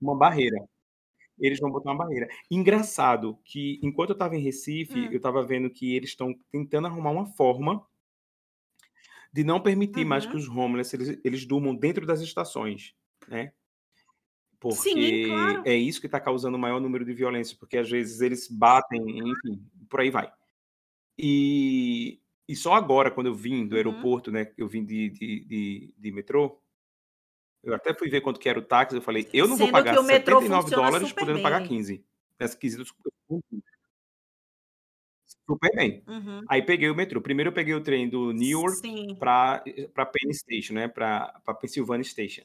Uma 0.01 0.17
barreira. 0.17 0.57
Eles 1.39 1.61
vão 1.61 1.71
botar 1.71 1.91
uma 1.91 2.05
barreira. 2.05 2.29
Engraçado 2.51 3.39
que, 3.45 3.81
enquanto 3.83 4.11
eu 4.11 4.15
estava 4.15 4.37
em 4.37 4.43
Recife, 4.43 4.99
hum. 4.99 5.09
eu 5.11 5.17
estava 5.17 5.45
vendo 5.45 5.71
que 5.71 5.95
eles 5.95 6.11
estão 6.11 6.35
tentando 6.51 6.87
arrumar 6.89 7.11
uma 7.11 7.27
forma 7.27 7.85
de 9.33 9.43
não 9.45 9.61
permitir 9.61 10.03
uhum. 10.03 10.09
mais 10.09 10.27
que 10.27 10.37
os 10.37 10.49
homeless 10.49 10.95
eles, 10.95 11.21
eles 11.25 11.47
durmam 11.47 11.75
dentro 11.75 12.05
das 12.05 12.21
estações, 12.21 12.95
né? 13.27 13.53
Porque 14.63 14.77
Sim, 14.77 15.27
claro. 15.27 15.63
é 15.65 15.75
isso 15.75 16.01
que 16.01 16.07
está 16.07 16.21
causando 16.21 16.57
o 16.57 16.61
maior 16.61 16.81
número 16.81 17.05
de 17.05 17.13
violência, 17.13 17.57
porque 17.59 17.77
às 17.77 17.91
vezes 17.91 18.21
eles 18.21 18.47
batem, 18.47 19.03
enfim, 19.19 19.61
por 19.91 19.99
aí 19.99 20.09
vai. 20.09 20.33
E, 21.19 22.21
e 22.49 22.55
só 22.55 22.75
agora, 22.75 23.11
quando 23.11 23.27
eu 23.27 23.35
vim 23.35 23.67
do 23.67 23.73
uhum. 23.73 23.77
aeroporto, 23.79 24.31
né, 24.31 24.53
eu 24.57 24.69
vim 24.69 24.85
de, 24.85 25.11
de, 25.11 25.45
de, 25.45 25.95
de, 25.99 26.13
metrô, 26.13 26.63
eu 27.61 27.75
até 27.75 27.93
fui 27.93 28.09
ver 28.09 28.21
quanto 28.21 28.39
que 28.39 28.49
era 28.49 28.57
o 28.57 28.63
táxi, 28.63 28.95
eu 28.95 29.03
falei, 29.03 29.29
eu 29.33 29.49
não 29.49 29.57
Sendo 29.57 29.65
vou 29.65 29.73
pagar 29.73 29.97
79 29.97 30.71
dólares 30.71 31.13
podendo 31.13 31.35
bem. 31.35 31.43
pagar 31.43 31.67
15. 31.67 32.05
Nessa 32.39 32.57
quesito 32.57 32.85
super 32.85 33.11
bem. 35.75 36.05
Uhum. 36.07 36.43
Aí 36.49 36.63
peguei 36.63 36.89
o 36.89 36.95
metrô. 36.95 37.21
Primeiro 37.21 37.49
eu 37.49 37.55
peguei 37.55 37.75
o 37.75 37.83
trem 37.83 38.09
do 38.09 38.33
Newark 38.33 38.81
para 39.19 40.07
Penn 40.07 40.33
Station, 40.33 40.75
né, 40.75 40.87
para 40.87 41.33
Pennsylvania 41.61 42.05
Station 42.05 42.43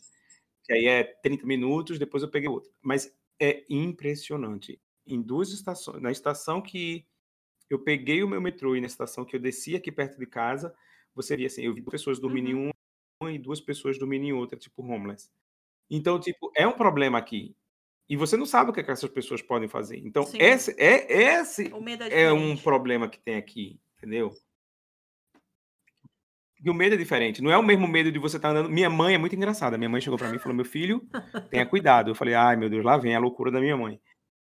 que 0.67 0.73
aí 0.73 0.85
é 0.85 1.03
30 1.03 1.45
minutos, 1.47 1.97
depois 1.97 2.21
eu 2.21 2.29
peguei 2.29 2.49
outro. 2.49 2.69
Mas 2.81 3.11
é 3.39 3.63
impressionante. 3.69 4.79
Em 5.05 5.21
duas 5.21 5.51
estações, 5.51 6.01
na 6.01 6.11
estação 6.11 6.61
que 6.61 7.07
eu 7.69 7.79
peguei 7.79 8.21
o 8.21 8.27
meu 8.27 8.41
metrô 8.41 8.75
e 8.75 8.81
na 8.81 8.87
estação 8.87 9.23
que 9.23 9.35
eu 9.35 9.39
desci 9.39 9.75
aqui 9.75 9.91
perto 9.91 10.19
de 10.19 10.25
casa, 10.25 10.75
você 11.15 11.37
via 11.37 11.47
assim, 11.47 11.63
eu 11.63 11.73
vi 11.73 11.81
pessoas 11.81 12.19
dormindo 12.19 12.49
uhum. 12.49 12.67
em 12.67 12.71
uma 13.21 13.31
e 13.31 13.39
duas 13.39 13.61
pessoas 13.61 13.97
dormindo 13.97 14.25
em 14.25 14.33
outra, 14.33 14.59
tipo 14.59 14.83
homeless. 14.83 15.31
Então, 15.89 16.19
tipo, 16.19 16.51
é 16.55 16.67
um 16.67 16.73
problema 16.73 17.17
aqui. 17.17 17.55
E 18.09 18.15
você 18.15 18.35
não 18.37 18.45
sabe 18.45 18.69
o 18.69 18.73
que, 18.73 18.81
é 18.81 18.83
que 18.83 18.91
essas 18.91 19.09
pessoas 19.09 19.41
podem 19.41 19.67
fazer. 19.67 19.97
Então, 19.97 20.23
Sim. 20.23 20.37
esse 20.39 20.75
é 20.77 21.39
esse 21.39 21.71
é, 22.11 22.23
é 22.23 22.33
um 22.33 22.55
problema 22.55 23.07
que 23.09 23.19
tem 23.19 23.35
aqui, 23.35 23.79
entendeu? 23.97 24.33
E 26.63 26.69
o 26.69 26.73
medo 26.73 26.95
é 26.95 26.97
diferente. 26.97 27.41
Não 27.41 27.51
é 27.51 27.57
o 27.57 27.63
mesmo 27.63 27.87
medo 27.87 28.11
de 28.11 28.17
você 28.17 28.37
estar 28.37 28.49
tá 28.51 28.59
andando. 28.59 28.71
Minha 28.71 28.89
mãe 28.89 29.13
é 29.13 29.17
muito 29.17 29.35
engraçada. 29.35 29.77
Minha 29.77 29.89
mãe 29.89 30.01
chegou 30.01 30.17
para 30.17 30.29
mim 30.29 30.37
e 30.37 30.39
falou: 30.39 30.55
Meu 30.55 30.65
filho, 30.65 31.07
tenha 31.49 31.65
cuidado. 31.65 32.09
Eu 32.09 32.15
falei: 32.15 32.33
Ai, 32.33 32.55
meu 32.55 32.69
Deus, 32.69 32.83
lá 32.83 32.97
vem 32.97 33.15
a 33.15 33.19
loucura 33.19 33.51
da 33.51 33.59
minha 33.59 33.77
mãe. 33.77 33.99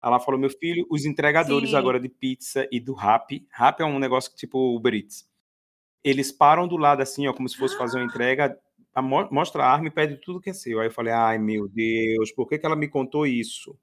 Ela 0.02 0.18
falou: 0.18 0.40
Meu 0.40 0.50
filho, 0.50 0.86
os 0.90 1.04
entregadores 1.04 1.70
Sim. 1.70 1.76
agora 1.76 2.00
de 2.00 2.08
pizza 2.08 2.66
e 2.72 2.80
do 2.80 2.94
rap. 2.94 3.46
Rap 3.52 3.80
é 3.80 3.84
um 3.84 3.98
negócio 3.98 4.34
tipo 4.34 4.74
Uber 4.74 4.94
Eats. 4.94 5.28
Eles 6.02 6.32
param 6.32 6.66
do 6.66 6.78
lado 6.78 7.02
assim, 7.02 7.28
ó, 7.28 7.34
como 7.34 7.48
se 7.48 7.56
fosse 7.56 7.76
fazer 7.76 7.98
uma 7.98 8.06
entrega. 8.06 8.56
Mostra 9.30 9.64
a 9.64 9.70
arma 9.70 9.86
e 9.86 9.90
pede 9.90 10.16
tudo 10.16 10.40
que 10.40 10.50
é 10.50 10.54
seu. 10.54 10.80
Aí 10.80 10.86
eu 10.86 10.92
falei: 10.92 11.12
Ai, 11.12 11.38
meu 11.38 11.68
Deus, 11.68 12.32
por 12.32 12.48
que, 12.48 12.58
que 12.58 12.64
ela 12.64 12.76
me 12.76 12.88
contou 12.88 13.26
isso? 13.26 13.78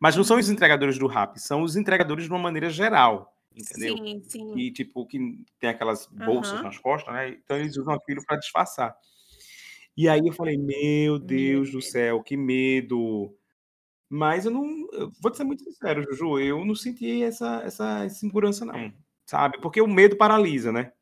Mas 0.00 0.16
não 0.16 0.24
são 0.24 0.38
os 0.38 0.48
entregadores 0.48 0.98
do 0.98 1.06
rap, 1.06 1.38
são 1.38 1.62
os 1.62 1.76
entregadores 1.76 2.24
de 2.24 2.30
uma 2.30 2.38
maneira 2.38 2.70
geral 2.70 3.34
entendeu? 3.54 3.96
Sim, 3.96 4.22
sim. 4.26 4.58
E 4.58 4.70
tipo, 4.70 5.06
que 5.06 5.18
tem 5.58 5.70
aquelas 5.70 6.06
bolsas 6.06 6.58
uhum. 6.58 6.64
nas 6.64 6.78
costas, 6.78 7.12
né? 7.12 7.30
Então 7.30 7.56
eles 7.56 7.76
usam 7.76 7.94
aquilo 7.94 8.24
para 8.24 8.36
disfarçar. 8.36 8.96
E 9.96 10.08
aí 10.08 10.20
eu 10.24 10.32
falei, 10.32 10.56
meu 10.56 11.18
Deus 11.18 11.72
do 11.72 11.82
céu, 11.82 12.22
que 12.22 12.36
medo. 12.36 13.34
Mas 14.08 14.44
eu 14.44 14.50
não, 14.50 14.88
eu 14.92 15.10
vou 15.20 15.34
ser 15.34 15.44
muito 15.44 15.64
sincero, 15.64 16.02
Juju, 16.02 16.38
eu 16.38 16.64
não 16.64 16.74
senti 16.74 17.22
essa, 17.22 17.62
essa 17.64 18.06
insegurança 18.06 18.64
não, 18.64 18.92
sabe? 19.26 19.60
Porque 19.60 19.80
o 19.80 19.88
medo 19.88 20.16
paralisa, 20.16 20.72
né? 20.72 20.92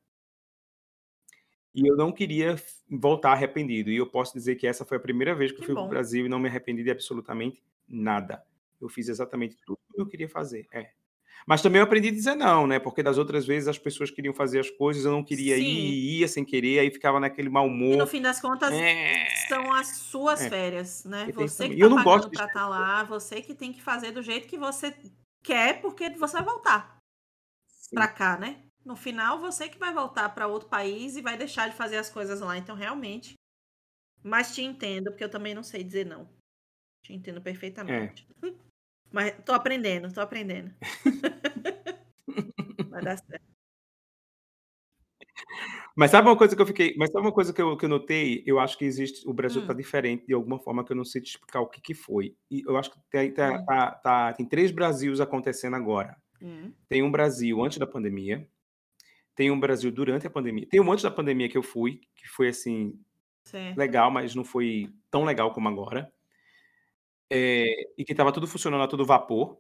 E 1.75 1.87
eu 1.87 1.95
não 1.95 2.11
queria 2.11 2.57
voltar 2.91 3.33
arrependido. 3.33 3.91
E 3.91 3.97
eu 3.97 4.07
posso 4.07 4.33
dizer 4.33 4.57
que 4.57 4.67
essa 4.67 4.83
foi 4.83 4.97
a 4.97 5.01
primeira 5.01 5.35
vez 5.35 5.53
que, 5.53 5.59
que 5.59 5.63
eu 5.63 5.67
fui 5.67 5.75
para 5.75 5.85
o 5.85 5.89
Brasil 5.89 6.25
e 6.25 6.29
não 6.29 6.39
me 6.39 6.49
arrependi 6.49 6.83
de 6.83 6.91
absolutamente 6.91 7.63
nada. 7.87 8.43
Eu 8.81 8.89
fiz 8.89 9.11
exatamente 9.11 9.59
tudo 9.67 9.79
que 9.95 10.01
eu 10.01 10.07
queria 10.07 10.29
fazer. 10.29 10.67
É. 10.73 10.91
Mas 11.47 11.63
também 11.63 11.81
eu 11.81 11.85
aprendi 11.85 12.09
a 12.09 12.13
dizer 12.13 12.35
não, 12.35 12.67
né? 12.67 12.79
Porque 12.79 13.03
das 13.03 13.19
outras 13.19 13.47
vezes 13.47 13.69
as 13.69 13.79
pessoas 13.79 14.11
queriam 14.11 14.35
fazer 14.35 14.61
as 14.61 14.71
coisas, 14.71 15.05
eu 15.05 15.13
não 15.13 15.25
queria 15.25 15.57
Sim. 15.57 15.63
ir, 15.63 16.19
ia 16.21 16.29
sem 16.29 16.45
querer, 16.45 16.81
aí 16.81 16.91
ficava 16.91 17.21
naquele 17.21 17.49
mau 17.49 17.67
humor. 17.67 17.95
E 17.95 17.97
no 17.97 18.07
fim 18.07 18.21
das 18.21 18.41
contas, 18.41 18.73
é... 18.73 19.27
são 19.49 19.73
as 19.73 19.97
suas 19.99 20.43
é. 20.43 20.49
férias, 20.49 21.05
né? 21.05 21.31
Você 21.33 21.69
que 21.69 21.77
tá 21.77 21.89
pagando 21.89 22.05
gosto 22.05 22.31
pra 22.31 22.47
estar 22.47 22.61
tá 22.61 22.69
lá, 22.69 23.05
você 23.05 23.41
que 23.41 23.55
tem 23.55 23.73
que 23.73 23.83
fazer 23.83 24.11
do 24.13 24.23
jeito 24.23 24.49
que 24.49 24.59
você 24.59 24.95
quer, 25.43 25.81
porque 25.81 26.11
você 26.11 26.35
vai 26.35 26.45
voltar 26.45 26.99
Sim. 27.69 27.95
pra 27.95 28.09
cá, 28.09 28.37
né? 28.37 28.63
No 28.85 28.95
final, 28.95 29.41
você 29.41 29.69
que 29.69 29.79
vai 29.79 29.93
voltar 29.93 30.29
para 30.29 30.47
outro 30.47 30.69
país 30.69 31.17
e 31.17 31.23
vai 31.23 31.37
deixar 31.37 31.69
de 31.69 31.77
fazer 31.77 31.97
as 31.97 32.09
coisas 32.09 32.41
lá. 32.41 32.57
Então, 32.57 32.77
realmente. 32.77 33.35
Mas 34.23 34.55
te 34.55 34.63
entendo, 34.63 35.11
porque 35.11 35.25
eu 35.25 35.29
também 35.29 35.55
não 35.55 35.63
sei 35.63 35.83
dizer 35.83 36.07
não. 36.07 36.29
Te 37.03 37.13
entendo 37.13 37.41
perfeitamente. 37.41 38.27
É. 38.43 38.51
Mas 39.17 39.35
tô 39.47 39.55
aprendendo, 39.55 40.13
tô 40.13 40.21
aprendendo. 40.21 40.71
Vai 42.91 43.03
dar 43.03 43.17
certo. 43.17 43.47
Mas 45.97 46.11
sabe 46.11 46.29
uma 46.29 46.37
coisa 46.37 46.55
que 46.55 46.61
eu 46.61 46.67
fiquei. 46.67 46.95
Mas 46.99 47.11
sabe 47.11 47.25
uma 47.25 47.33
coisa 47.33 47.51
que 47.51 47.63
eu, 47.63 47.79
que 47.79 47.87
eu 47.87 47.89
notei? 47.89 48.45
Eu 48.47 48.61
acho 48.61 48.77
que 48.77 48.85
existe. 48.85 49.27
O 49.27 49.33
Brasil 49.33 49.63
está 49.63 49.73
hum. 49.73 49.77
diferente 49.77 50.27
de 50.27 50.35
alguma 50.35 50.59
forma 50.59 50.85
que 50.85 50.93
eu 50.93 50.97
não 50.97 51.05
sei 51.07 51.23
te 51.23 51.31
explicar 51.31 51.63
o 51.63 51.67
que, 51.67 51.81
que 51.81 51.95
foi. 51.95 52.37
E 52.51 52.63
eu 52.67 52.77
acho 52.77 52.91
que 52.91 52.99
tem, 53.11 53.31
hum. 53.31 53.65
tá, 53.65 53.91
tá, 53.93 54.35
tem 54.35 54.45
três 54.45 54.71
Brasils 54.71 55.19
acontecendo 55.19 55.77
agora. 55.77 56.15
Hum. 56.43 56.71
Tem 56.87 57.03
um 57.03 57.11
Brasil 57.11 57.65
antes 57.65 57.79
da 57.79 57.87
pandemia, 57.87 58.47
tem 59.35 59.51
um 59.51 59.59
Brasil 59.59 59.91
durante 59.91 60.27
a 60.27 60.31
pandemia. 60.31 60.69
Tem 60.69 60.79
um 60.79 60.85
monte 60.85 61.03
da 61.03 61.11
pandemia 61.11 61.49
que 61.49 61.57
eu 61.57 61.63
fui, 61.63 62.03
que 62.15 62.29
foi 62.29 62.49
assim, 62.49 63.01
Certo. 63.45 63.79
legal, 63.79 64.11
mas 64.11 64.35
não 64.35 64.45
foi 64.45 64.93
tão 65.11 65.25
legal 65.25 65.55
como 65.55 65.71
agora. 65.71 66.13
É, 67.31 67.67
e 67.99 68.05
que 68.05 68.13
estava 68.13 68.33
tudo 68.33 68.47
funcionando 68.47 68.83
a 68.85 68.89
todo 68.89 69.05
vapor. 69.05 69.59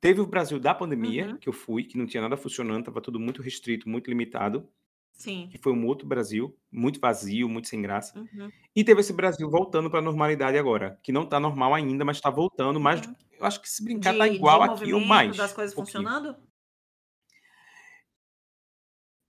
Teve 0.00 0.20
o 0.20 0.26
Brasil 0.26 0.60
da 0.60 0.74
pandemia, 0.74 1.28
Uhum. 1.28 1.38
que 1.38 1.48
eu 1.48 1.52
fui, 1.52 1.84
que 1.84 1.98
não 1.98 2.06
tinha 2.06 2.22
nada 2.22 2.36
funcionando, 2.36 2.80
estava 2.80 3.00
tudo 3.02 3.20
muito 3.20 3.42
restrito, 3.42 3.88
muito 3.88 4.08
limitado, 4.10 4.68
Sim. 5.12 5.48
que 5.50 5.58
foi 5.58 5.72
um 5.72 5.86
outro 5.86 6.06
Brasil, 6.08 6.56
muito 6.72 7.00
vazio, 7.00 7.48
muito 7.48 7.68
sem 7.68 7.82
graça. 7.82 8.16
Uhum. 8.16 8.52
E 8.76 8.84
teve 8.84 9.00
esse 9.02 9.12
Brasil 9.14 9.50
voltando 9.50 9.90
para 9.90 10.00
a 10.00 10.02
normalidade 10.02 10.58
agora, 10.58 10.98
que 11.02 11.12
não 11.12 11.24
está 11.24 11.40
normal 11.40 11.74
ainda, 11.74 12.04
mas 12.04 12.18
está 12.18 12.30
voltando, 12.30 12.80
mas 12.80 13.02
Uhum. 13.06 13.14
eu 13.40 13.46
acho 13.46 13.60
que 13.62 13.68
se 13.70 13.84
brincar 13.84 14.14
tá 14.14 14.28
de 14.28 14.36
igual 14.36 14.62
aqui 14.62 14.92
ou 14.94 15.00
mais, 15.00 15.36
das 15.36 15.52
coisas 15.52 15.74
um 15.76 15.84
funcionando? 15.84 16.36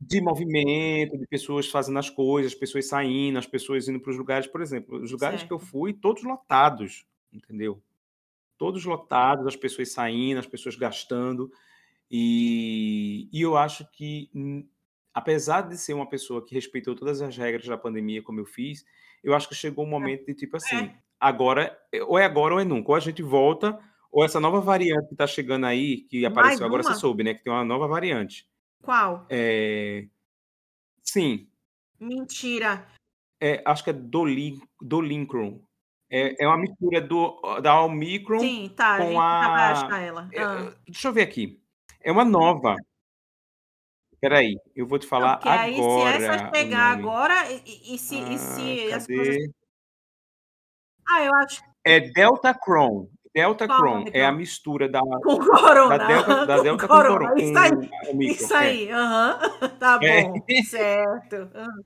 De 0.03 0.19
movimento, 0.19 1.15
de 1.17 1.27
pessoas 1.27 1.67
fazendo 1.67 1.99
as 1.99 2.09
coisas, 2.09 2.55
pessoas 2.55 2.88
saindo, 2.88 3.38
as 3.38 3.45
pessoas 3.45 3.88
indo 3.88 3.99
para 3.99 4.11
os 4.11 4.17
lugares, 4.17 4.47
por 4.47 4.59
exemplo, 4.61 4.99
os 4.99 5.11
lugares 5.11 5.43
que 5.43 5.53
eu 5.53 5.59
Certo. 5.59 5.67
fui, 5.67 5.93
todos 5.93 6.23
lotados, 6.23 7.05
entendeu? 7.34 7.82
Todos 8.57 8.86
lotados, 8.86 9.47
as 9.47 9.55
pessoas 9.55 9.91
saindo, 9.91 10.39
as 10.39 10.47
pessoas 10.47 10.75
gastando. 10.75 11.51
E, 12.09 13.29
e 13.32 13.41
eu 13.41 13.57
acho 13.57 13.89
que, 13.91 14.29
hum, 14.36 14.67
apesar 15.13 15.61
de 15.61 15.77
ser 15.77 15.93
uma 15.93 16.07
pessoa 16.09 16.45
que 16.45 16.53
respeitou 16.55 16.95
todas 16.95 17.21
as 17.21 17.36
regras 17.38 17.65
da 17.67 17.77
pandemia, 17.77 18.21
como 18.23 18.39
eu 18.39 18.45
fiz, 18.45 18.86
eu 19.23 19.34
acho 19.34 19.47
que 19.49 19.55
chegou 19.55 19.86
um 19.86 19.89
momento 19.89 20.25
de 20.25 20.34
tipo 20.36 20.57
assim, 20.57 20.75
É. 20.86 20.95
agora, 21.19 21.77
ou 22.07 22.17
é 22.19 22.25
agora 22.25 22.53
ou 22.55 22.59
é 22.59 22.63
nunca. 22.65 22.89
Ou 22.91 22.95
a 22.95 22.99
gente 22.99 23.21
volta, 23.23 23.79
ou 24.11 24.25
essa 24.25 24.39
nova 24.39 24.59
variante 24.61 25.07
que 25.07 25.13
está 25.13 25.27
chegando 25.27 25.65
aí, 25.65 26.01
que 26.03 26.21
Mais 26.21 26.32
apareceu 26.34 26.65
agora, 26.65 26.84
você 26.84 26.95
soube, 26.95 27.23
né? 27.23 27.34
Que 27.34 27.43
tem 27.43 27.51
uma 27.53 27.63
nova 27.65 27.88
variante. 27.88 28.47
Qual? 28.82 29.25
É, 29.29 30.07
sim, 31.03 31.47
Mentira. 31.99 32.86
é, 33.39 33.61
acho 33.65 33.84
que 33.84 33.89
é 33.91 33.93
Dolin, 33.93 34.59
Dolincron. 34.82 35.61
É, 36.12 36.43
é 36.43 36.47
uma 36.47 36.57
mistura 36.57 36.99
do, 36.99 37.39
da 37.62 37.82
Omicron 37.84 38.39
Sim, 38.39 38.74
tá, 38.76 38.95
a 38.95 38.97
com 38.97 39.20
a. 39.22 40.01
ela. 40.01 40.30
é, 40.34 40.43
Ah. 40.43 40.74
deixa 40.86 41.07
eu 41.07 41.14
ver 41.14 41.22
aqui. 41.22 41.57
É 42.01 42.12
uma 42.12 42.26
nova. 42.26 42.76
Peraí, 44.20 44.55
eu 44.76 44.86
vou 44.86 44.99
te 44.99 45.03
Não, 45.03 45.09
falar 45.09 45.38
porque 45.38 45.49
aí 45.49 45.74
se 45.76 45.80
essa 45.82 46.34
agora 46.34 46.55
chegar 46.55 46.91
agora, 46.91 47.51
e, 47.51 47.64
e- 47.66 47.95
e 47.95 47.97
se, 47.97 48.16
e 48.18 48.36
Ah, 48.36 48.38
se 48.38 48.93
as 48.93 49.07
coisas. 49.07 49.51
Ah, 51.09 51.24
eu 51.24 51.34
acho. 51.36 51.64
É 51.84 51.99
Delta 51.99 52.53
Cron. 52.53 53.07
Delta 53.34 53.66
Qual 53.66 53.82
nome 53.82 54.12
é 54.14 54.26
a 54.26 54.32
mistura 54.32 54.89
da, 54.89 54.99
Com 55.24 55.38
da 55.39 55.45
corona. 55.45 55.97
Delta, 56.07 56.45
da 56.45 56.57
Com 56.57 56.64
Delta 56.64 56.88
com, 56.88 56.93
corona. 56.93 57.30
coron- 57.30 57.38
Isso 57.38 57.57
aí. 57.57 57.72
com. 58.12 58.22
Isso 58.22 58.53
É. 58.53 58.57
aí. 58.57 58.91
Aham. 58.91 59.39
Tá 59.80 59.99
É. 60.03 60.24
bom. 60.24 60.34
Certo. 60.66 61.36
Aham. 61.55 61.84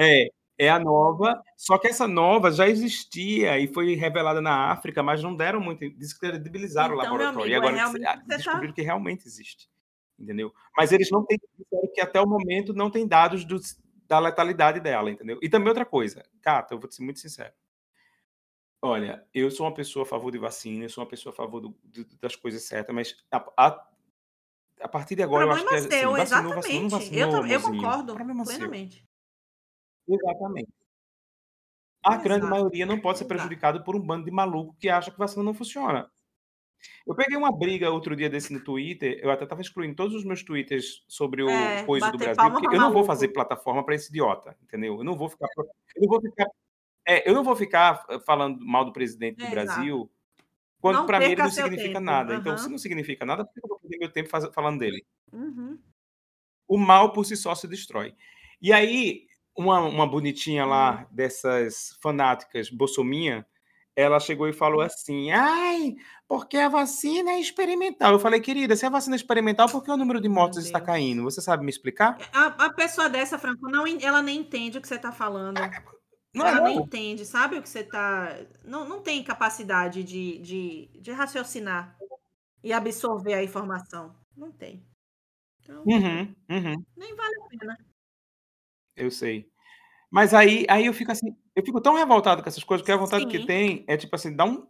É, 0.00 0.28
é 0.58 0.68
a 0.68 0.78
nova, 0.78 1.40
só 1.56 1.78
que 1.78 1.86
essa 1.86 2.08
nova 2.08 2.50
já 2.50 2.68
existia 2.68 3.58
e 3.60 3.68
foi 3.68 3.94
revelada 3.94 4.40
na 4.40 4.70
África, 4.72 5.02
mas 5.02 5.22
não 5.22 5.34
deram 5.36 5.60
muito, 5.60 5.88
descredibilizaram 5.90 6.96
o 6.96 6.98
Então, 6.98 7.12
meu 7.16 7.18
laboratório. 7.26 7.50
E 7.52 7.54
amigo, 7.54 7.76
é 7.76 7.80
agora 7.80 7.96
o 7.96 8.00
tá. 8.02 8.22
descobriram 8.26 8.74
que 8.74 8.82
realmente 8.82 9.26
existe, 9.26 9.70
entendeu? 10.18 10.52
Mas 10.76 10.90
eles 10.90 11.10
não 11.10 11.24
têm, 11.24 11.38
que 11.94 12.00
até 12.00 12.20
o 12.20 12.26
momento 12.26 12.74
não 12.74 12.90
tem 12.90 13.06
dados 13.06 13.44
dos- 13.44 13.78
da 14.08 14.18
letalidade 14.18 14.80
dela, 14.80 15.10
entendeu? 15.10 15.38
E 15.40 15.48
também 15.48 15.68
outra 15.68 15.84
coisa, 15.84 16.24
Cata, 16.42 16.74
eu 16.74 16.80
vou 16.80 16.90
ser 16.90 17.02
muito 17.02 17.20
sincero. 17.20 17.52
Olha, 18.80 19.26
eu 19.34 19.50
sou 19.50 19.66
uma 19.66 19.74
pessoa 19.74 20.04
a 20.04 20.06
favor 20.08 20.30
de 20.30 20.38
vacina, 20.38 20.84
eu 20.84 20.88
sou 20.88 21.02
uma 21.02 21.10
pessoa 21.10 21.32
a 21.32 21.36
favor 21.36 21.60
do- 21.60 21.76
do- 21.82 22.06
das 22.20 22.36
coisas 22.36 22.62
certas, 22.62 22.94
mas 22.94 23.16
a, 23.30 23.38
a- 23.56 23.88
a 24.80 24.88
partir 24.88 25.16
de 25.16 25.22
O 25.22 25.24
agora 25.24 25.44
eu 25.46 25.50
acho 25.50 25.62
que 25.62 25.68
problema 25.68 25.88
é 25.88 25.94
é 25.94 25.96
assim, 25.96 26.16
vacinou, 26.16 26.54
vacinou. 26.54 26.82
Eu, 26.82 27.30
vacinou, 27.30 27.46
eu 27.46 27.60
mozinho. 27.60 27.82
concordo 27.82 28.14
Problema 28.14 28.44
plenamente. 28.44 29.07
Exatamente. 30.08 30.72
A 32.02 32.16
grande 32.16 32.46
Exato. 32.46 32.50
maioria 32.50 32.86
não 32.86 33.00
pode 33.00 33.18
ser 33.18 33.24
Exato. 33.24 33.28
prejudicado 33.28 33.84
por 33.84 33.96
um 33.96 34.00
bando 34.00 34.24
de 34.24 34.30
maluco 34.30 34.74
que 34.78 34.88
acha 34.88 35.10
que 35.10 35.18
vacina 35.18 35.42
não 35.42 35.54
funciona. 35.54 36.10
Eu 37.06 37.14
peguei 37.16 37.36
uma 37.36 37.50
briga 37.50 37.90
outro 37.90 38.14
dia 38.14 38.30
desse 38.30 38.52
no 38.52 38.60
Twitter, 38.62 39.18
eu 39.22 39.30
até 39.30 39.44
estava 39.44 39.60
excluindo 39.60 39.96
todos 39.96 40.14
os 40.14 40.24
meus 40.24 40.42
twitters 40.44 41.04
sobre 41.08 41.42
o 41.42 41.50
É, 41.50 41.84
coisa 41.84 42.10
do 42.12 42.18
Brasil, 42.18 42.50
porque 42.52 42.76
eu 42.76 42.80
não 42.80 42.92
vou 42.92 43.04
fazer 43.04 43.28
plataforma 43.28 43.84
para 43.84 43.94
esse 43.96 44.10
idiota, 44.10 44.56
entendeu? 44.62 44.98
Eu 44.98 45.04
não 45.04 45.16
vou 45.16 45.28
ficar, 45.28 45.48
eu 45.56 46.02
não 46.02 46.08
vou 46.08 46.20
ficar, 46.20 46.46
é, 47.06 47.28
eu 47.30 47.34
não 47.34 47.44
vou 47.44 47.56
ficar 47.56 48.06
eh, 48.10 48.20
falando 48.20 48.64
mal 48.66 48.84
do 48.84 48.92
presidente 48.92 49.36
do 49.38 49.42
É, 49.46 49.46
exato. 49.46 49.50
Brasil, 49.50 50.10
quando 50.80 50.96
Não 50.98 51.06
para 51.06 51.20
mim 51.20 51.32
ele 51.32 51.42
não 51.42 51.50
significa 51.50 52.00
tempo. 52.00 52.00
nada. 52.00 52.34
Então, 52.36 52.52
Aham. 52.54 52.58
se 52.58 52.70
não 52.70 52.78
significa 52.78 53.26
nada, 53.26 53.44
por 53.46 53.54
que 53.54 53.60
eu 53.64 53.68
vou 53.68 53.80
perder 53.80 53.98
meu 53.98 54.12
tempo 54.12 54.30
falando 54.52 54.78
dele? 54.80 55.04
Uhum. 55.32 55.78
o 56.68 56.78
mal 56.78 57.12
por 57.12 57.24
si 57.24 57.36
só 57.36 57.54
se 57.54 57.68
destrói. 57.68 58.14
E 58.62 58.72
aí, 58.72 59.27
uma, 59.58 59.80
uma 59.80 60.06
bonitinha 60.06 60.64
Hum. 60.64 60.68
lá, 60.68 61.06
dessas 61.10 61.98
fanáticas 62.00 62.70
bolsominha, 62.70 63.46
ela 63.96 64.20
chegou 64.20 64.48
e 64.48 64.52
falou 64.52 64.80
assim: 64.80 65.30
ai, 65.32 65.96
porque 66.28 66.56
a 66.56 66.68
vacina 66.68 67.32
é 67.32 67.40
experimental. 67.40 68.12
Eu 68.12 68.20
falei, 68.20 68.40
querida, 68.40 68.76
se 68.76 68.86
a 68.86 68.90
vacina 68.90 69.16
é 69.16 69.18
experimental, 69.18 69.68
por 69.68 69.82
que 69.82 69.90
o 69.90 69.96
número 69.96 70.20
de 70.20 70.28
mortes 70.28 70.64
está 70.64 70.80
caindo? 70.80 71.24
Você 71.24 71.40
sabe 71.40 71.64
me 71.64 71.70
explicar? 71.70 72.16
A, 72.32 72.66
a 72.66 72.72
pessoa 72.72 73.08
dessa, 73.08 73.38
Franco, 73.38 73.68
não, 73.68 73.84
ela 74.00 74.22
nem 74.22 74.38
entende 74.40 74.78
o 74.78 74.80
que 74.80 74.88
você 74.88 74.98
tá 74.98 75.10
falando. 75.10 75.58
Não 76.34 76.46
é 76.46 76.50
Ela 76.50 76.60
nem 76.60 76.78
entende, 76.78 77.24
sabe 77.26 77.58
o 77.58 77.62
que 77.62 77.68
você 77.68 77.82
tá. 77.82 78.36
Não, 78.64 78.88
não 78.88 79.02
tem 79.02 79.24
capacidade 79.24 80.04
de, 80.04 80.38
de, 80.38 80.90
de 81.00 81.10
raciocinar 81.10 81.96
e 82.62 82.72
absorver 82.72 83.34
a 83.34 83.42
informação. 83.42 84.14
Não 84.36 84.52
tem. 84.52 84.86
Então, 85.62 85.82
Uhum, 85.84 86.34
uhum, 86.48 86.84
nem 86.96 87.14
vale 87.16 87.34
a 87.42 87.48
pena. 87.48 87.87
Eu 88.98 89.10
sei. 89.10 89.48
Mas 90.10 90.32
aí, 90.32 90.64
aí 90.68 90.86
eu 90.86 90.94
fico 90.94 91.12
assim, 91.12 91.36
eu 91.54 91.62
fico 91.62 91.80
tão 91.80 91.94
revoltado 91.94 92.42
com 92.42 92.48
essas 92.48 92.64
coisas, 92.64 92.82
porque 92.82 92.92
a 92.92 92.96
vontade 92.96 93.26
que 93.26 93.38
Sim. 93.38 93.46
tem 93.46 93.84
é 93.86 93.96
tipo 93.96 94.14
assim, 94.16 94.34
dar 94.34 94.46
um, 94.46 94.66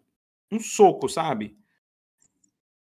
um 0.51 0.59
soco, 0.59 1.09
sabe? 1.09 1.57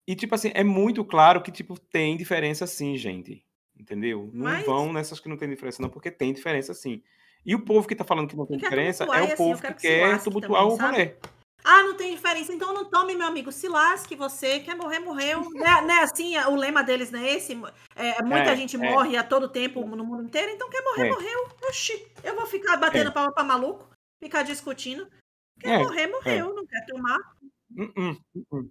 E 0.07 0.15
tipo 0.15 0.35
assim, 0.35 0.51
é 0.53 0.63
muito 0.63 1.03
claro 1.03 1.41
que 1.41 1.51
tipo 1.51 1.79
tem 1.79 2.15
diferença 2.17 2.67
sim, 2.67 2.97
gente. 2.97 3.43
Entendeu? 3.79 4.29
Não 4.33 4.43
Mas 4.43 4.65
vão 4.65 4.93
nessas 4.93 5.19
que 5.19 5.27
não 5.27 5.37
tem 5.37 5.49
diferença 5.49 5.81
não, 5.81 5.89
porque 5.89 6.11
tem 6.11 6.31
diferença 6.31 6.73
sim. 6.73 7.01
E 7.45 7.55
o 7.55 7.65
povo 7.65 7.87
que 7.87 7.95
tá 7.95 8.03
falando 8.03 8.29
que 8.29 8.35
não 8.35 8.45
tem 8.45 8.57
diferença 8.57 9.03
é 9.03 9.07
o 9.07 9.11
assim, 9.11 9.35
povo 9.35 9.61
que 9.61 9.73
que 9.73 9.81
quer 9.81 10.23
tumultuar 10.23 10.65
o 10.65 10.75
rolê. 10.75 11.15
Ah, 11.63 11.83
não 11.83 11.95
tem 11.95 12.13
diferença. 12.13 12.53
Então 12.53 12.73
não 12.73 12.85
tome, 12.89 13.15
meu 13.15 13.27
amigo. 13.27 13.51
Se 13.51 13.67
lasque 13.67 14.15
você. 14.15 14.59
Quer 14.59 14.75
morrer, 14.75 14.99
morreu. 14.99 15.41
Não 15.53 15.65
é, 15.67 15.81
não 15.81 15.95
é 15.95 16.03
assim? 16.03 16.37
O 16.37 16.55
lema 16.55 16.83
deles 16.83 17.11
não 17.11 17.19
é 17.19 17.33
esse? 17.33 17.53
É, 17.95 18.21
muita 18.23 18.51
É, 18.51 18.55
gente 18.55 18.75
é, 18.75 18.79
morre 18.79 19.15
a 19.17 19.23
todo 19.23 19.47
tempo 19.49 19.85
no 19.85 20.03
mundo 20.05 20.23
inteiro. 20.23 20.51
Então 20.51 20.69
quer 20.69 20.83
morrer, 20.83 21.07
é, 21.07 21.09
morreu. 21.09 21.47
Oxi, 21.69 22.05
eu 22.23 22.35
vou 22.35 22.45
ficar 22.45 22.77
batendo 22.77 23.09
é, 23.09 23.11
palma 23.13 23.33
pra 23.33 23.43
maluco? 23.43 23.87
Ficar 24.19 24.43
discutindo? 24.43 25.07
Quer 25.59 25.79
morrer, 25.79 26.07
morreu. 26.07 26.53
Não 26.53 26.65
quer 26.65 26.85
tomar? 26.85 27.19
Hum, 27.77 27.91
hum, 27.97 28.17
hum, 28.35 28.45
hum. 28.51 28.69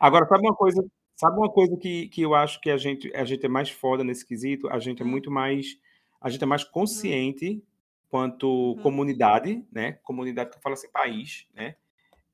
Agora, 0.00 0.26
sabe 0.28 0.46
uma 0.46 0.54
coisa, 0.54 0.84
sabe 1.16 1.36
uma 1.38 1.50
coisa 1.50 1.76
que, 1.76 2.08
que 2.08 2.22
eu 2.22 2.34
acho 2.34 2.60
que 2.60 2.70
a 2.70 2.76
gente, 2.76 3.14
a 3.14 3.24
gente 3.24 3.44
é 3.46 3.48
mais 3.48 3.70
foda 3.70 4.04
nesse 4.04 4.26
quesito? 4.26 4.68
A 4.68 4.78
gente 4.78 5.02
é 5.02 5.04
Hum, 5.04 5.08
muito 5.08 5.30
mais, 5.30 5.78
a 6.20 6.28
gente 6.30 6.42
é 6.42 6.46
mais 6.46 6.64
uhum, 6.64 6.70
consciente 6.72 7.62
quanto 8.08 8.74
uhum. 8.74 8.82
comunidade, 8.82 9.64
né? 9.72 9.92
Comunidade 10.02 10.50
que 10.50 10.56
eu 10.58 10.62
falo 10.62 10.74
assim, 10.74 10.90
país, 10.90 11.46
né? 11.54 11.76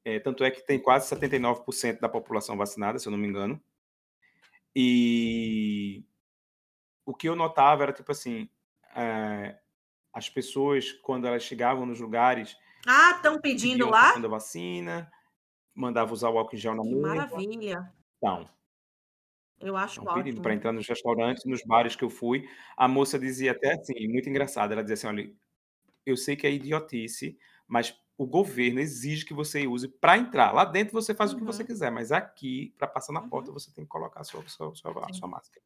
É, 0.06 0.20
tanto 0.20 0.44
é 0.44 0.50
que 0.52 0.64
tem 0.64 0.78
quase 0.80 1.08
79% 1.08 2.00
da 2.00 2.08
população 2.08 2.56
vacinada, 2.56 2.98
se 2.98 3.08
eu 3.08 3.10
não 3.10 3.18
me 3.18 3.26
engano. 3.28 3.60
E 4.74 6.04
o 7.04 7.14
que 7.14 7.28
eu 7.28 7.36
notava 7.36 7.82
era 7.84 7.92
tipo 7.92 8.10
assim, 8.12 8.48
eh, 8.94 9.58
as 10.12 10.30
pessoas 10.30 10.92
quando 10.92 11.26
elas 11.26 11.42
chegavam 11.44 11.86
nos 11.86 12.00
lugares 12.00 12.56
Ah, 12.86 13.12
estão 13.16 13.38
pedindo 13.40 13.86
lá? 13.88 14.12
da 14.20 14.28
vacina, 14.28 15.10
mandavam 15.74 16.14
usar 16.14 16.30
o 16.30 16.38
álcool 16.38 16.56
em 16.56 16.58
gel 16.58 16.74
na 16.76 16.82
Que 16.82 16.94
mesa. 16.94 16.96
maravilha. 16.96 17.92
Então, 18.18 18.48
Eu 19.60 19.76
acho 19.76 20.02
estão 20.02 20.12
pedindo 20.12 20.40
para 20.42 20.52
ótimo. 20.52 20.54
entrar 20.54 20.72
nos 20.72 20.86
restaurantes, 20.88 21.44
nos 21.44 21.62
bares 21.64 21.96
que 21.96 22.04
eu 22.04 22.10
fui. 22.10 22.48
A 22.76 22.86
moça 22.88 23.18
dizia 23.18 23.52
até 23.52 23.72
assim, 23.74 24.08
muito 24.08 24.28
engraçado, 24.28 24.72
ela 24.72 24.82
dizia 24.82 24.94
assim, 24.94 25.06
olha, 25.06 25.32
eu 26.06 26.16
sei 26.16 26.36
que 26.36 26.46
é 26.46 26.52
idiotice, 26.52 27.38
mas 27.68 27.98
o 28.18 28.26
governo 28.26 28.80
exige 28.80 29.24
que 29.24 29.34
você 29.34 29.66
use 29.66 29.88
para 29.88 30.16
entrar. 30.18 30.52
Lá 30.52 30.64
dentro 30.64 30.92
você 30.92 31.14
faz 31.14 31.32
o 31.32 31.36
que 31.36 31.44
você 31.44 31.62
Uhum, 31.62 31.66
quiser, 31.66 31.90
mas 31.90 32.12
aqui, 32.12 32.74
para 32.78 32.88
passar 32.88 33.12
na 33.12 33.22
porta, 33.22 33.50
uhum. 33.50 33.52
você 33.52 33.72
tem 33.72 33.84
que 33.84 33.90
colocar 33.90 34.20
a 34.20 34.24
sua, 34.24 34.42
sua, 34.48 34.74
sua, 34.74 35.12
sua 35.12 35.28
máscara. 35.28 35.64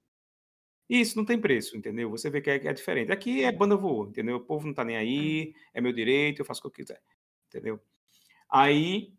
E 0.88 1.00
isso 1.00 1.16
não 1.16 1.24
tem 1.24 1.40
preço, 1.40 1.76
entendeu? 1.76 2.10
Você 2.10 2.28
vê 2.30 2.40
que 2.40 2.50
é, 2.50 2.56
é 2.66 2.72
diferente. 2.72 3.12
Aqui 3.12 3.44
é 3.44 3.52
banda 3.52 3.76
voa, 3.76 4.08
entendeu? 4.08 4.36
O 4.36 4.40
povo 4.44 4.66
não 4.66 4.74
tá 4.74 4.84
nem 4.84 4.96
aí, 4.96 5.54
é 5.72 5.80
meu 5.80 5.92
direito, 5.92 6.40
eu 6.40 6.44
faço 6.44 6.60
o 6.60 6.62
que 6.62 6.68
eu 6.68 6.72
quiser, 6.86 7.00
entendeu? 7.48 7.80
Aí 8.50 9.14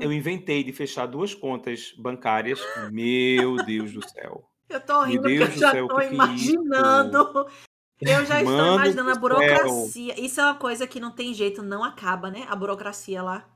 eu 0.00 0.12
Uhum. 0.12 0.12
inventei 0.12 0.64
de 0.64 0.72
fechar 0.72 1.06
duas 1.06 1.34
contas 1.34 1.92
bancárias. 1.98 2.60
Meu 2.76 3.58
Deus 3.58 3.92
do 3.92 4.02
céu. 4.02 4.50
Eu 4.68 4.80
tô 4.84 5.02
Meu 5.04 5.12
rindo 5.12 5.22
porque 5.22 5.42
eu 5.42 5.48
Deus 5.48 5.54
do 5.54 5.60
já 5.60 5.70
céu, 5.70 5.88
tô 5.88 5.94
que 5.94 6.02
é 6.02 6.14
imaginando. 6.14 7.46
Eu 8.00 8.24
já 8.24 8.40
estou 8.40 8.56
Mano 8.56 8.74
imaginando 8.74 9.10
a 9.10 9.14
do 9.14 9.20
céu. 9.20 9.20
burocracia. 9.20 10.20
Isso 10.20 10.40
é 10.40 10.44
uma 10.44 10.54
coisa 10.54 10.86
que 10.86 10.98
não 10.98 11.10
tem 11.10 11.34
jeito, 11.34 11.62
não 11.62 11.84
acaba, 11.84 12.30
né? 12.30 12.46
A 12.48 12.56
burocracia 12.56 13.22
lá. 13.22 13.46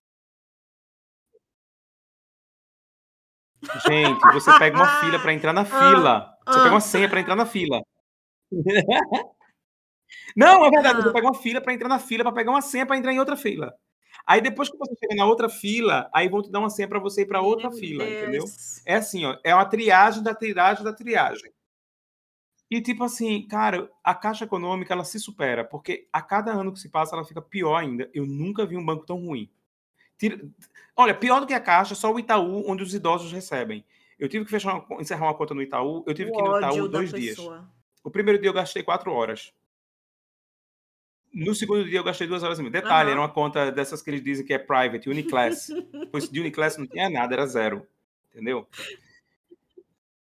Gente, 3.87 4.21
você 4.33 4.59
pega 4.59 4.77
uma 4.77 5.01
fila 5.01 5.19
para 5.19 5.33
entrar 5.33 5.53
na 5.53 5.63
Ah, 5.65 5.65
fila. 5.65 6.39
Você 6.47 6.59
pega 6.61 6.75
uma 6.75 6.81
senha 6.81 7.09
para 7.09 7.21
entrar 7.21 7.37
na 7.37 7.47
fila. 7.47 7.83
Não, 10.37 10.65
é 10.65 10.71
verdade, 10.71 11.03
você 11.03 11.13
pega 11.13 11.27
uma 11.27 11.35
fila 11.35 11.61
para 11.61 11.73
entrar 11.73 11.89
na 11.89 11.99
fila, 11.99 12.25
para 12.25 12.33
pegar 12.33 12.51
uma 12.51 12.61
senha 12.61 12.85
para 12.87 12.97
entrar 12.97 13.13
em 13.13 13.19
outra 13.19 13.37
fila. 13.37 13.73
Aí 14.27 14.41
depois 14.41 14.69
que 14.69 14.77
você 14.77 14.95
chega 14.99 15.15
na 15.15 15.27
outra 15.27 15.49
fila, 15.49 16.09
aí 16.13 16.29
vão 16.29 16.43
te 16.43 16.51
dar 16.51 16.61
uma 16.61 16.71
senha 16.71 16.89
para 16.89 16.99
você 16.99 17.23
ir 17.23 17.27
para 17.27 17.41
outra 17.41 17.69
Meu 17.71 17.79
fila, 17.79 18.05
Deus. 18.05 18.23
entendeu? 18.23 18.45
É 18.87 18.97
assim, 18.97 19.25
ó, 19.25 19.37
é 19.45 19.55
uma 19.55 19.65
triagem 19.65 20.23
da 20.23 20.35
triagem 20.35 20.85
da 20.85 20.93
triagem. 20.93 21.53
E 22.71 22.81
tipo 22.81 23.05
assim, 23.05 23.47
cara, 23.47 23.91
a 24.03 24.15
Caixa 24.15 24.45
Econômica 24.45 24.93
ela 24.95 25.05
se 25.05 25.21
supera, 25.21 25.65
porque 25.65 26.09
a 26.13 26.23
cada 26.23 26.53
ano 26.53 26.73
que 26.73 26.81
se 26.81 26.89
passa 26.89 27.15
ela 27.15 27.25
fica 27.25 27.43
pior 27.43 27.77
ainda. 27.77 28.11
Eu 28.13 28.27
nunca 28.27 28.67
vi 28.67 28.77
um 28.77 28.85
banco 28.85 29.05
tão 29.05 29.19
ruim. 29.25 29.51
Tira... 30.19 30.41
Olha, 30.97 31.15
pior 31.15 31.41
do 31.41 31.47
que 31.47 31.55
a 31.55 31.61
Caixa, 31.61 31.95
só 31.95 32.13
o 32.13 32.19
Itaú, 32.19 32.69
onde 32.69 32.83
os 32.83 32.95
idosos 32.95 33.33
recebem. 33.33 33.85
Eu 34.19 34.29
tive 34.29 34.45
que 34.45 34.51
fechar 34.51 34.75
uma... 34.75 35.01
encerrar 35.01 35.27
uma 35.27 35.35
conta 35.35 35.55
no 35.55 35.63
Itaú, 35.63 36.05
eu 36.07 36.15
tive 36.15 36.31
o 36.31 36.35
que 36.35 36.41
ir 36.41 36.45
no 36.45 36.59
Itaú 36.59 36.89
dois 36.89 37.13
dias. 37.13 37.39
O 38.03 38.11
primeiro 38.11 38.41
dia 38.41 38.49
eu 38.49 38.55
gastei 38.55 38.83
quatro 38.83 39.13
horas. 39.13 39.53
No 41.33 41.55
segundo 41.55 41.85
dia 41.85 41.99
eu 41.99 42.05
gastei 42.05 42.29
duas 42.29 42.43
horas 42.43 42.59
e 42.59 42.63
meia. 42.63 42.71
Detalhe, 42.71 43.09
uhum. 43.09 43.13
era 43.13 43.21
uma 43.21 43.29
conta 43.29 43.73
dessas 43.73 44.01
que 44.01 44.11
eles 44.11 44.23
dizem 44.23 44.47
que 44.47 44.55
é 44.55 44.59
private, 44.59 45.09
Uniclass. 45.09 45.69
pois 46.13 46.29
de 46.29 46.41
Uniclass 46.41 46.77
não 46.77 46.87
tinha 46.87 47.11
nada, 47.11 47.35
era 47.35 47.47
zero. 47.47 47.87
Entendeu? 48.31 48.69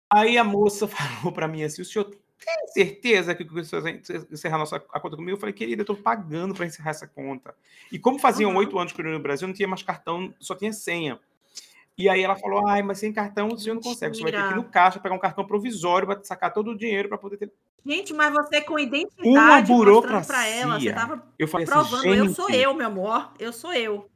Aí 0.10 0.38
a 0.38 0.44
moça 0.44 0.88
falou 0.88 1.32
para 1.32 1.48
mim 1.48 1.64
assim: 1.64 1.82
o 1.82 1.86
senhor 1.86 2.16
tem 2.46 2.68
certeza 2.68 3.36
que 3.36 3.44
você 3.44 3.80
vai 3.80 4.02
encerrar 4.32 4.56
a, 4.56 4.60
nossa, 4.60 4.76
a 4.76 5.00
conta 5.00 5.16
comigo? 5.16 5.36
Eu 5.36 5.40
falei, 5.40 5.54
querida, 5.54 5.82
eu 5.82 5.84
estou 5.84 5.96
pagando 5.96 6.54
para 6.54 6.66
encerrar 6.66 6.92
essa 6.92 7.08
conta. 7.08 7.56
E 7.92 8.00
como 8.00 8.20
faziam 8.20 8.56
oito 8.56 8.74
uhum. 8.74 8.80
anos 8.80 8.94
que 8.94 9.02
eu 9.02 9.06
no 9.06 9.20
Brasil, 9.20 9.48
não 9.48 9.56
tinha 9.56 9.68
mais 9.68 9.84
cartão, 9.84 10.34
só 10.40 10.56
tinha 10.56 10.74
senha. 10.74 11.20
E 11.98 12.10
aí 12.10 12.22
ela 12.22 12.36
falou: 12.36 12.68
ai, 12.68 12.82
mas 12.82 13.00
sem 13.00 13.14
cartão 13.14 13.50
o 13.50 13.58
senhor 13.58 13.76
não 13.76 13.82
consegue. 13.82 14.16
Você 14.16 14.24
vai 14.24 14.32
ter 14.32 14.48
que 14.48 14.54
ir 14.54 14.56
no 14.56 14.64
caixa 14.64 15.00
pegar 15.00 15.16
um 15.16 15.20
cartão 15.20 15.46
provisório 15.46 16.08
para 16.08 16.24
sacar 16.24 16.52
todo 16.52 16.72
o 16.72 16.78
dinheiro 16.78 17.08
para 17.08 17.18
poder 17.18 17.38
ter. 17.38 17.52
Gente, 17.86 18.14
mas 18.14 18.34
você 18.34 18.62
com 18.62 18.80
identidade 18.80 19.28
uma 19.28 19.62
burocracia. 19.62 20.34
para 20.34 20.48
ela, 20.48 20.80
você 20.80 20.94
tava 20.94 21.34
eu 21.38 21.48
falei 21.48 21.66
assim, 21.66 21.74
provando, 21.74 22.10
assim, 22.10 22.18
eu 22.18 22.34
sou 22.34 22.50
eu, 22.50 22.74
meu 22.74 22.88
amor, 22.88 23.34
eu 23.38 23.54
sou 23.54 23.74
eu. 23.74 24.10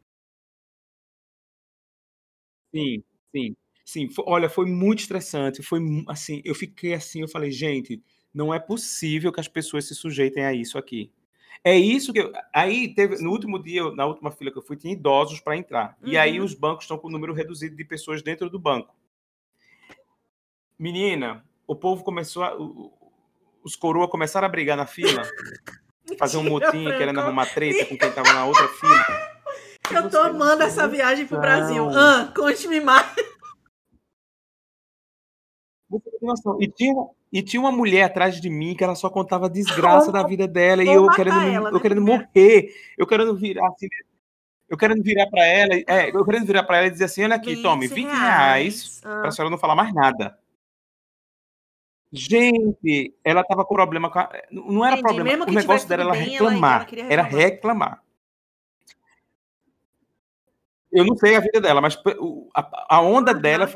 Sim, 2.73 3.03
sim, 3.31 3.55
sim. 3.85 4.09
Olha, 4.25 4.49
foi 4.49 4.65
muito 4.65 4.99
estressante. 4.99 5.61
Foi 5.61 5.79
assim, 6.07 6.41
eu 6.43 6.55
fiquei 6.55 6.93
assim, 6.93 7.21
eu 7.21 7.27
falei, 7.27 7.51
gente, 7.51 8.01
não 8.37 8.53
é 8.53 8.59
possível 8.59 9.33
que 9.33 9.39
as 9.39 9.47
pessoas 9.47 9.85
se 9.85 9.95
sujeitem 9.95 10.45
a 10.45 10.53
isso 10.53 10.77
aqui. 10.77 11.11
É 11.63 11.75
isso 11.75 12.13
que 12.13 12.19
eu, 12.19 12.31
aí 12.53 12.93
teve 12.93 13.19
no 13.19 13.31
último 13.31 13.57
dia, 13.57 13.89
na 13.91 14.05
última 14.05 14.29
fila 14.29 14.51
que 14.51 14.59
eu 14.59 14.61
fui, 14.61 14.77
tinha 14.77 14.93
idosos 14.93 15.39
para 15.39 15.57
entrar. 15.57 15.97
Uhum. 16.03 16.09
E 16.09 16.17
aí 16.19 16.39
uhum. 16.39 16.45
os 16.45 16.53
bancos 16.53 16.83
estão 16.83 16.99
com 16.99 17.07
o 17.07 17.11
número 17.11 17.33
reduzido 17.33 17.75
de 17.75 17.83
pessoas 17.83 18.21
dentro 18.21 18.47
do 18.47 18.59
banco. 18.59 18.95
Menina, 20.77 21.43
o 21.65 21.75
povo 21.75 22.03
começou 22.03 22.43
a, 22.43 22.55
os 23.63 23.75
coroa 23.75 24.07
começaram 24.07 24.45
a 24.45 24.51
brigar 24.51 24.77
na 24.77 24.85
fila, 24.85 25.23
fazer 26.19 26.37
um 26.37 26.43
motim 26.43 26.85
querendo 26.95 27.19
arrumar 27.19 27.47
treta 27.47 27.87
com 27.87 27.97
quem 27.97 28.09
estava 28.09 28.31
na 28.33 28.45
outra 28.45 28.67
fila. 28.67 29.05
Eu 29.89 30.09
tô 30.11 30.19
amando 30.19 30.61
essa 30.61 30.87
viagem 30.87 31.25
pro 31.25 31.39
Brasil. 31.39 31.89
Ah, 31.89 32.31
conte-me 32.35 32.79
mais. 32.81 33.07
E 36.59 36.67
tinha, 36.67 36.95
e 37.31 37.41
tinha 37.41 37.59
uma 37.59 37.71
mulher 37.71 38.03
atrás 38.03 38.39
de 38.39 38.49
mim 38.49 38.75
que 38.75 38.83
ela 38.83 38.95
só 38.95 39.09
contava 39.09 39.49
desgraça 39.49 40.11
da 40.11 40.23
vida 40.23 40.47
dela 40.47 40.83
e 40.83 40.87
eu 40.87 41.07
querendo, 41.09 41.41
ela, 41.41 41.69
eu 41.69 41.73
né, 41.73 41.79
querendo 41.79 42.01
morrer, 42.01 42.73
eu 42.97 43.07
querendo 43.07 43.35
virar 43.35 43.67
assim, 43.67 43.87
eu 44.69 44.77
querendo 44.77 45.01
virar 45.01 45.27
para 45.27 45.45
ela, 45.45 45.73
é, 45.73 46.09
eu 46.13 46.25
querendo 46.25 46.45
virar 46.45 46.63
para 46.63 46.77
ela 46.77 46.87
e 46.87 46.91
dizer 46.91 47.05
assim, 47.05 47.23
olha 47.23 47.35
aqui, 47.35 47.61
tome 47.61 47.87
20 47.87 48.05
reais, 48.05 48.17
reais 48.17 49.01
ah. 49.05 49.19
para 49.21 49.29
a 49.29 49.31
senhora 49.31 49.49
não 49.49 49.57
falar 49.57 49.75
mais 49.75 49.93
nada. 49.93 50.37
Gente, 52.11 53.13
ela 53.23 53.43
tava 53.43 53.65
com 53.65 53.75
problema 53.75 54.09
com 54.09 54.19
a... 54.19 54.29
Não 54.49 54.85
era 54.85 54.97
Entendi, 54.97 55.13
problema, 55.13 55.45
o 55.45 55.51
negócio 55.51 55.87
dela 55.87 56.03
era 56.03 56.13
reclamar. 56.13 56.87
Ela, 56.91 57.01
ela 57.01 57.13
era 57.13 57.23
reclamar. 57.23 58.03
Eu 60.91 61.05
não 61.05 61.17
sei 61.17 61.35
a 61.35 61.39
vida 61.41 61.59
dela, 61.59 61.81
mas 61.81 62.01
a, 62.53 63.01
onda 63.01 63.33
uhum. 63.33 63.41
dela, 63.41 63.69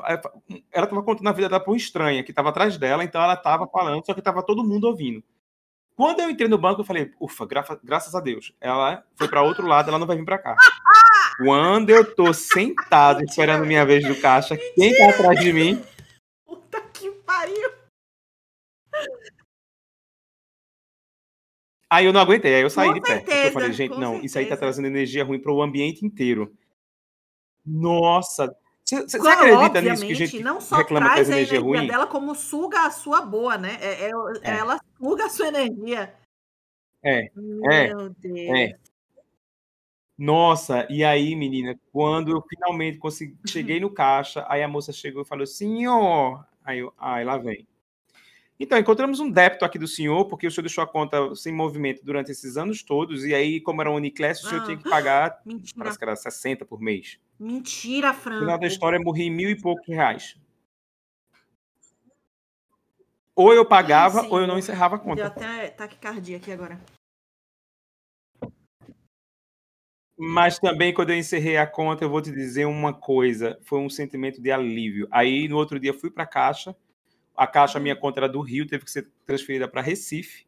ela 0.71 0.85
estava 0.85 1.03
contando 1.03 1.27
a 1.27 1.33
vida 1.33 1.49
dela 1.49 1.63
uma 1.65 1.75
estranha 1.75 2.23
que 2.23 2.31
estava 2.31 2.49
atrás 2.49 2.77
dela, 2.77 3.03
então 3.03 3.21
ela 3.21 3.33
estava 3.33 3.67
falando, 3.67 4.05
só 4.05 4.13
que 4.13 4.19
estava 4.19 4.41
todo 4.41 4.63
mundo 4.63 4.85
ouvindo. 4.85 5.21
Quando 5.95 6.21
eu 6.21 6.29
entrei 6.29 6.47
no 6.47 6.57
banco, 6.57 6.81
eu 6.81 6.85
falei, 6.85 7.11
ufa, 7.19 7.45
graça, 7.45 7.79
graças 7.83 8.15
a 8.15 8.21
Deus. 8.21 8.53
Ela 8.61 9.03
foi 9.15 9.27
para 9.27 9.43
outro 9.43 9.67
lado, 9.67 9.89
ela 9.89 9.99
não 9.99 10.07
vai 10.07 10.15
vir 10.15 10.25
para 10.25 10.37
cá. 10.37 10.55
Quando 11.37 11.89
eu 11.89 12.15
tô 12.15 12.33
sentado 12.33 13.23
esperando 13.25 13.65
minha 13.65 13.85
vez 13.85 14.07
do 14.07 14.19
caixa, 14.19 14.57
quem 14.75 14.97
tá 14.97 15.09
atrás 15.09 15.39
de 15.39 15.51
mim? 15.51 15.83
Puta 16.45 16.81
que 16.93 17.11
pariu! 17.11 17.71
Aí 21.89 22.05
eu 22.05 22.13
não 22.13 22.21
aguentei, 22.21 22.55
aí 22.55 22.61
eu 22.61 22.69
saí 22.69 22.87
com 22.87 22.93
de 22.93 23.01
perto. 23.01 23.29
eu 23.29 23.51
falei, 23.51 23.73
gente, 23.73 23.91
não, 23.91 24.13
certeza. 24.13 24.25
isso 24.25 24.39
aí 24.39 24.45
tá 24.45 24.55
trazendo 24.55 24.87
energia 24.87 25.25
ruim 25.25 25.39
para 25.39 25.51
o 25.51 25.61
ambiente 25.61 26.05
inteiro. 26.05 26.55
Nossa! 27.65 28.55
Você 28.85 29.17
acredita 29.17 29.81
nisso 29.81 30.05
que 30.05 30.15
gente 30.15 30.43
não 30.43 30.59
só 30.59 30.77
reclama 30.77 31.05
traz 31.05 31.27
que 31.27 31.33
a 31.33 31.37
energia, 31.37 31.59
ruim? 31.61 31.87
dela, 31.87 32.07
como 32.07 32.35
suga 32.35 32.85
a 32.85 32.91
sua 32.91 33.21
boa, 33.21 33.57
né? 33.57 33.77
É, 33.79 34.07
é, 34.07 34.11
é. 34.41 34.57
Ela 34.57 34.79
suga 34.97 35.25
a 35.25 35.29
sua 35.29 35.47
energia. 35.47 36.13
É. 37.01 37.31
é 37.71 37.87
Meu 37.87 38.09
Deus. 38.09 38.59
É. 38.59 38.77
Nossa, 40.17 40.85
e 40.89 41.03
aí, 41.03 41.35
menina, 41.35 41.79
quando 41.91 42.31
eu 42.31 42.43
finalmente 42.47 42.97
consegui, 42.97 43.35
cheguei 43.47 43.79
no 43.79 43.89
caixa, 43.89 44.45
aí 44.47 44.61
a 44.61 44.67
moça 44.67 44.91
chegou 44.91 45.23
e 45.23 45.27
falou, 45.27 45.47
senhor, 45.47 46.45
aí 46.63 46.79
eu, 46.79 46.93
ai, 46.97 47.23
lá 47.23 47.37
vem. 47.37 47.65
Então, 48.63 48.77
encontramos 48.77 49.19
um 49.19 49.27
débito 49.27 49.65
aqui 49.65 49.79
do 49.79 49.87
senhor, 49.87 50.25
porque 50.25 50.45
o 50.45 50.51
senhor 50.51 50.61
deixou 50.61 50.83
a 50.83 50.87
conta 50.87 51.33
sem 51.33 51.51
movimento 51.51 52.05
durante 52.05 52.29
esses 52.29 52.57
anos 52.57 52.83
todos, 52.83 53.25
e 53.25 53.33
aí, 53.33 53.59
como 53.59 53.81
era 53.81 53.89
um 53.89 53.95
Uniclass, 53.95 54.43
o 54.43 54.47
senhor 54.47 54.61
ah, 54.61 54.65
tinha 54.65 54.77
que 54.77 54.87
pagar, 54.87 55.41
mentira. 55.43 55.79
parece 55.79 55.97
que 55.97 56.03
era 56.03 56.15
60 56.15 56.63
por 56.63 56.79
mês. 56.79 57.19
Mentira, 57.39 58.13
Franco. 58.13 58.41
No 58.41 58.45
final 58.45 58.59
da 58.59 58.67
história, 58.67 58.97
eu 58.97 59.03
morri 59.03 59.23
em 59.23 59.31
mil 59.31 59.49
e 59.49 59.59
poucos 59.59 59.87
reais. 59.87 60.37
Ou 63.35 63.51
eu 63.51 63.65
pagava, 63.65 64.21
Ai, 64.21 64.27
ou 64.29 64.41
eu 64.41 64.45
não 64.45 64.59
encerrava 64.59 64.97
a 64.97 64.99
conta. 64.99 65.15
Deu 65.15 65.25
até 65.25 65.69
taquicardia 65.69 66.37
aqui 66.37 66.51
agora. 66.51 66.79
Mas 70.15 70.59
também, 70.59 70.93
quando 70.93 71.09
eu 71.09 71.17
encerrei 71.17 71.57
a 71.57 71.65
conta, 71.65 72.03
eu 72.03 72.09
vou 72.11 72.21
te 72.21 72.31
dizer 72.31 72.65
uma 72.65 72.93
coisa: 72.93 73.57
foi 73.63 73.79
um 73.79 73.89
sentimento 73.89 74.39
de 74.39 74.51
alívio. 74.51 75.07
Aí, 75.09 75.47
no 75.47 75.57
outro 75.57 75.79
dia, 75.79 75.95
fui 75.95 76.11
para 76.11 76.25
a 76.25 76.27
caixa 76.27 76.75
a 77.35 77.47
caixa, 77.47 77.79
minha 77.79 77.95
conta 77.95 78.19
era 78.19 78.29
do 78.29 78.41
Rio, 78.41 78.67
teve 78.67 78.85
que 78.85 78.91
ser 78.91 79.09
transferida 79.25 79.67
para 79.67 79.81
Recife. 79.81 80.45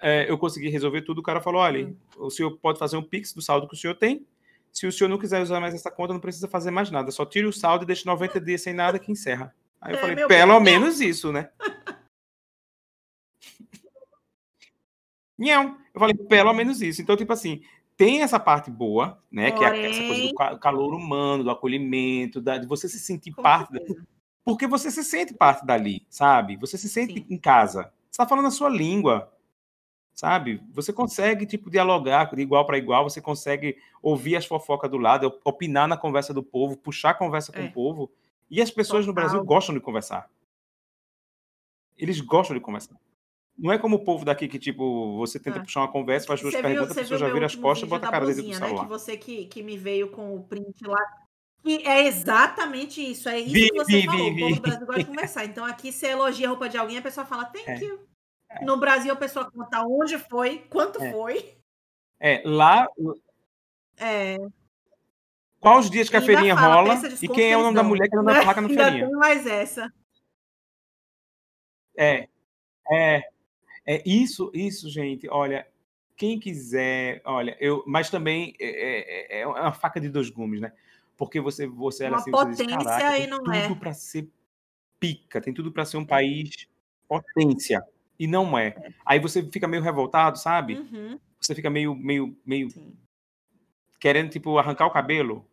É, 0.00 0.30
eu 0.30 0.38
consegui 0.38 0.68
resolver 0.68 1.02
tudo. 1.02 1.18
O 1.18 1.22
cara 1.22 1.40
falou: 1.40 1.60
olha, 1.60 1.86
hum. 1.86 1.96
o 2.16 2.30
senhor 2.30 2.56
pode 2.58 2.78
fazer 2.78 2.96
um 2.96 3.02
Pix 3.02 3.32
do 3.32 3.42
saldo 3.42 3.66
que 3.68 3.74
o 3.74 3.78
senhor 3.78 3.94
tem. 3.94 4.26
Se 4.72 4.86
o 4.86 4.92
senhor 4.92 5.08
não 5.08 5.18
quiser 5.18 5.42
usar 5.42 5.60
mais 5.60 5.74
essa 5.74 5.90
conta, 5.90 6.12
não 6.12 6.20
precisa 6.20 6.46
fazer 6.46 6.70
mais 6.70 6.90
nada. 6.90 7.10
Só 7.10 7.24
tire 7.24 7.46
o 7.46 7.52
saldo 7.52 7.84
e 7.84 7.86
deixe 7.86 8.06
90 8.06 8.40
dias 8.40 8.62
sem 8.62 8.72
nada 8.72 8.98
que 8.98 9.10
encerra. 9.10 9.54
Aí 9.80 9.92
eu 9.92 9.98
é, 9.98 10.00
falei: 10.00 10.26
pelo 10.26 10.60
bem. 10.60 10.74
menos 10.78 11.00
isso, 11.00 11.32
né? 11.32 11.50
Não. 15.38 15.78
Eu 15.94 16.00
falei: 16.00 16.14
pelo 16.14 16.52
menos 16.52 16.82
isso. 16.82 17.00
Então, 17.00 17.16
tipo 17.16 17.32
assim, 17.32 17.62
tem 17.96 18.22
essa 18.22 18.38
parte 18.38 18.70
boa, 18.70 19.20
né? 19.30 19.50
Porém... 19.50 19.72
Que 19.72 19.86
é 19.86 19.90
essa 19.90 20.06
coisa 20.06 20.28
do 20.28 20.60
calor 20.60 20.94
humano, 20.94 21.42
do 21.42 21.50
acolhimento, 21.50 22.40
da, 22.40 22.58
de 22.58 22.66
você 22.66 22.88
se 22.88 22.98
sentir 23.00 23.32
Com 23.32 23.42
parte. 23.42 23.72
Da, 23.72 23.80
porque 24.48 24.66
você 24.66 24.90
se 24.90 25.04
sente 25.04 25.34
parte 25.34 25.66
dali, 25.66 26.06
sabe? 26.08 26.56
Você 26.56 26.78
se 26.78 26.88
sente 26.88 27.12
Sim. 27.12 27.26
em 27.28 27.36
casa. 27.36 27.82
Você 27.82 28.12
está 28.12 28.26
falando 28.26 28.46
a 28.46 28.50
sua 28.50 28.70
língua, 28.70 29.30
sabe? 30.14 30.62
Você 30.72 30.90
consegue, 30.90 31.44
tipo, 31.44 31.68
dialogar 31.68 32.34
de 32.34 32.40
igual 32.40 32.64
para 32.64 32.78
igual, 32.78 33.04
você 33.04 33.20
consegue 33.20 33.76
ouvir 34.00 34.36
as 34.36 34.46
fofocas 34.46 34.90
do 34.90 34.96
lado, 34.96 35.38
opinar 35.44 35.86
na 35.86 35.98
conversa 35.98 36.32
do 36.32 36.42
povo, 36.42 36.78
puxar 36.78 37.10
a 37.10 37.14
conversa 37.14 37.52
com 37.52 37.60
é. 37.60 37.66
o 37.66 37.72
povo. 37.72 38.10
E 38.50 38.62
as 38.62 38.70
pessoas 38.70 39.04
Total. 39.04 39.08
no 39.08 39.12
Brasil 39.12 39.44
gostam 39.44 39.74
de 39.74 39.82
conversar. 39.82 40.30
Eles 41.94 42.18
gostam 42.18 42.56
de 42.56 42.62
conversar. 42.62 42.96
Não 43.54 43.70
é 43.70 43.76
como 43.76 43.96
o 43.96 44.02
povo 44.02 44.24
daqui 44.24 44.48
que, 44.48 44.58
tipo, 44.58 45.14
você 45.18 45.38
tenta 45.38 45.58
ah. 45.58 45.62
puxar 45.62 45.80
uma 45.80 45.92
conversa, 45.92 46.26
faz 46.26 46.40
duas 46.40 46.54
perguntas, 46.56 46.92
a 46.92 47.00
pessoa 47.02 47.20
já 47.20 47.30
vira 47.30 47.44
as 47.44 47.54
costas 47.54 47.86
e 47.86 47.90
bota 47.90 48.08
a 48.08 48.10
cara 48.10 48.24
dentro 48.24 48.44
do 48.44 48.54
celular. 48.54 48.72
Né? 48.72 48.80
Que 48.80 48.88
você 48.88 49.14
que, 49.14 49.44
que 49.44 49.62
me 49.62 49.76
veio 49.76 50.10
com 50.10 50.34
o 50.34 50.42
print 50.42 50.86
lá 50.86 51.27
e 51.64 51.86
é 51.86 52.06
exatamente 52.06 53.00
isso. 53.00 53.28
É 53.28 53.38
isso 53.38 53.52
vi, 53.52 53.68
que 53.70 53.76
você 53.76 54.00
vi, 54.00 54.06
falou. 54.06 54.34
Vi, 54.34 54.42
o 54.44 54.48
povo 54.48 54.54
do 54.54 54.60
Brasil 54.62 54.86
gosta 54.86 55.02
de 55.02 55.06
conversar. 55.08 55.44
Então, 55.44 55.64
aqui, 55.64 55.92
você 55.92 56.08
elogia 56.08 56.46
a 56.46 56.50
roupa 56.50 56.68
de 56.68 56.78
alguém, 56.78 56.98
a 56.98 57.02
pessoa 57.02 57.26
fala, 57.26 57.44
thank 57.46 57.70
é. 57.70 57.84
you. 57.84 58.08
É. 58.50 58.64
No 58.64 58.78
Brasil, 58.78 59.12
a 59.12 59.16
pessoa 59.16 59.50
conta 59.50 59.82
onde 59.82 60.18
foi, 60.18 60.58
quanto 60.70 61.02
é. 61.02 61.12
foi. 61.12 61.54
É, 62.20 62.42
lá. 62.44 62.86
É. 63.96 64.36
Qual 65.60 65.78
os 65.78 65.90
dias 65.90 66.08
que 66.08 66.16
a 66.16 66.22
feirinha 66.22 66.54
rola? 66.54 66.94
E 67.20 67.28
quem 67.28 67.52
é 67.52 67.56
o 67.56 67.62
nome 67.62 67.74
da 67.74 67.82
mulher 67.82 68.08
que 68.08 68.16
anda 68.16 68.34
na 68.34 68.42
placa 68.42 68.60
na 68.60 68.68
feirinha? 68.68 69.06
Ainda 69.06 69.18
mais 69.18 69.46
essa. 69.46 69.92
É. 71.96 72.28
É. 72.90 73.22
É 73.84 74.02
isso, 74.06 74.50
isso, 74.54 74.88
gente. 74.90 75.26
Olha, 75.30 75.66
quem 76.14 76.38
quiser, 76.38 77.22
olha, 77.24 77.56
eu, 77.58 77.82
mas 77.86 78.10
também 78.10 78.54
é, 78.60 79.38
é, 79.38 79.40
é 79.40 79.46
uma 79.46 79.72
faca 79.72 79.98
de 79.98 80.10
dois 80.10 80.28
gumes, 80.28 80.60
né? 80.60 80.72
Porque 81.18 81.40
você, 81.40 81.66
você 81.66 82.04
olha 82.04 82.16
assim, 82.16 82.30
potência 82.30 82.64
diz, 82.64 83.24
e 83.24 83.26
não 83.26 83.38
tudo 83.42 83.54
é. 83.54 83.74
para 83.74 83.92
ser 83.92 84.30
pica, 85.00 85.40
tem 85.40 85.52
tudo 85.52 85.72
para 85.72 85.84
ser 85.84 85.96
um 85.96 86.06
país 86.06 86.68
potência. 87.08 87.84
E 88.18 88.26
não 88.26 88.56
é. 88.56 88.68
é. 88.68 88.92
Aí 89.04 89.18
você 89.18 89.42
fica 89.42 89.66
meio 89.66 89.82
revoltado, 89.82 90.38
sabe? 90.38 90.74
Uhum. 90.74 91.18
Você 91.40 91.54
fica 91.54 91.68
meio, 91.68 91.94
meio, 91.94 92.36
meio 92.46 92.68
querendo, 93.98 94.30
tipo, 94.30 94.58
arrancar 94.58 94.86
o 94.86 94.92
cabelo. 94.92 95.44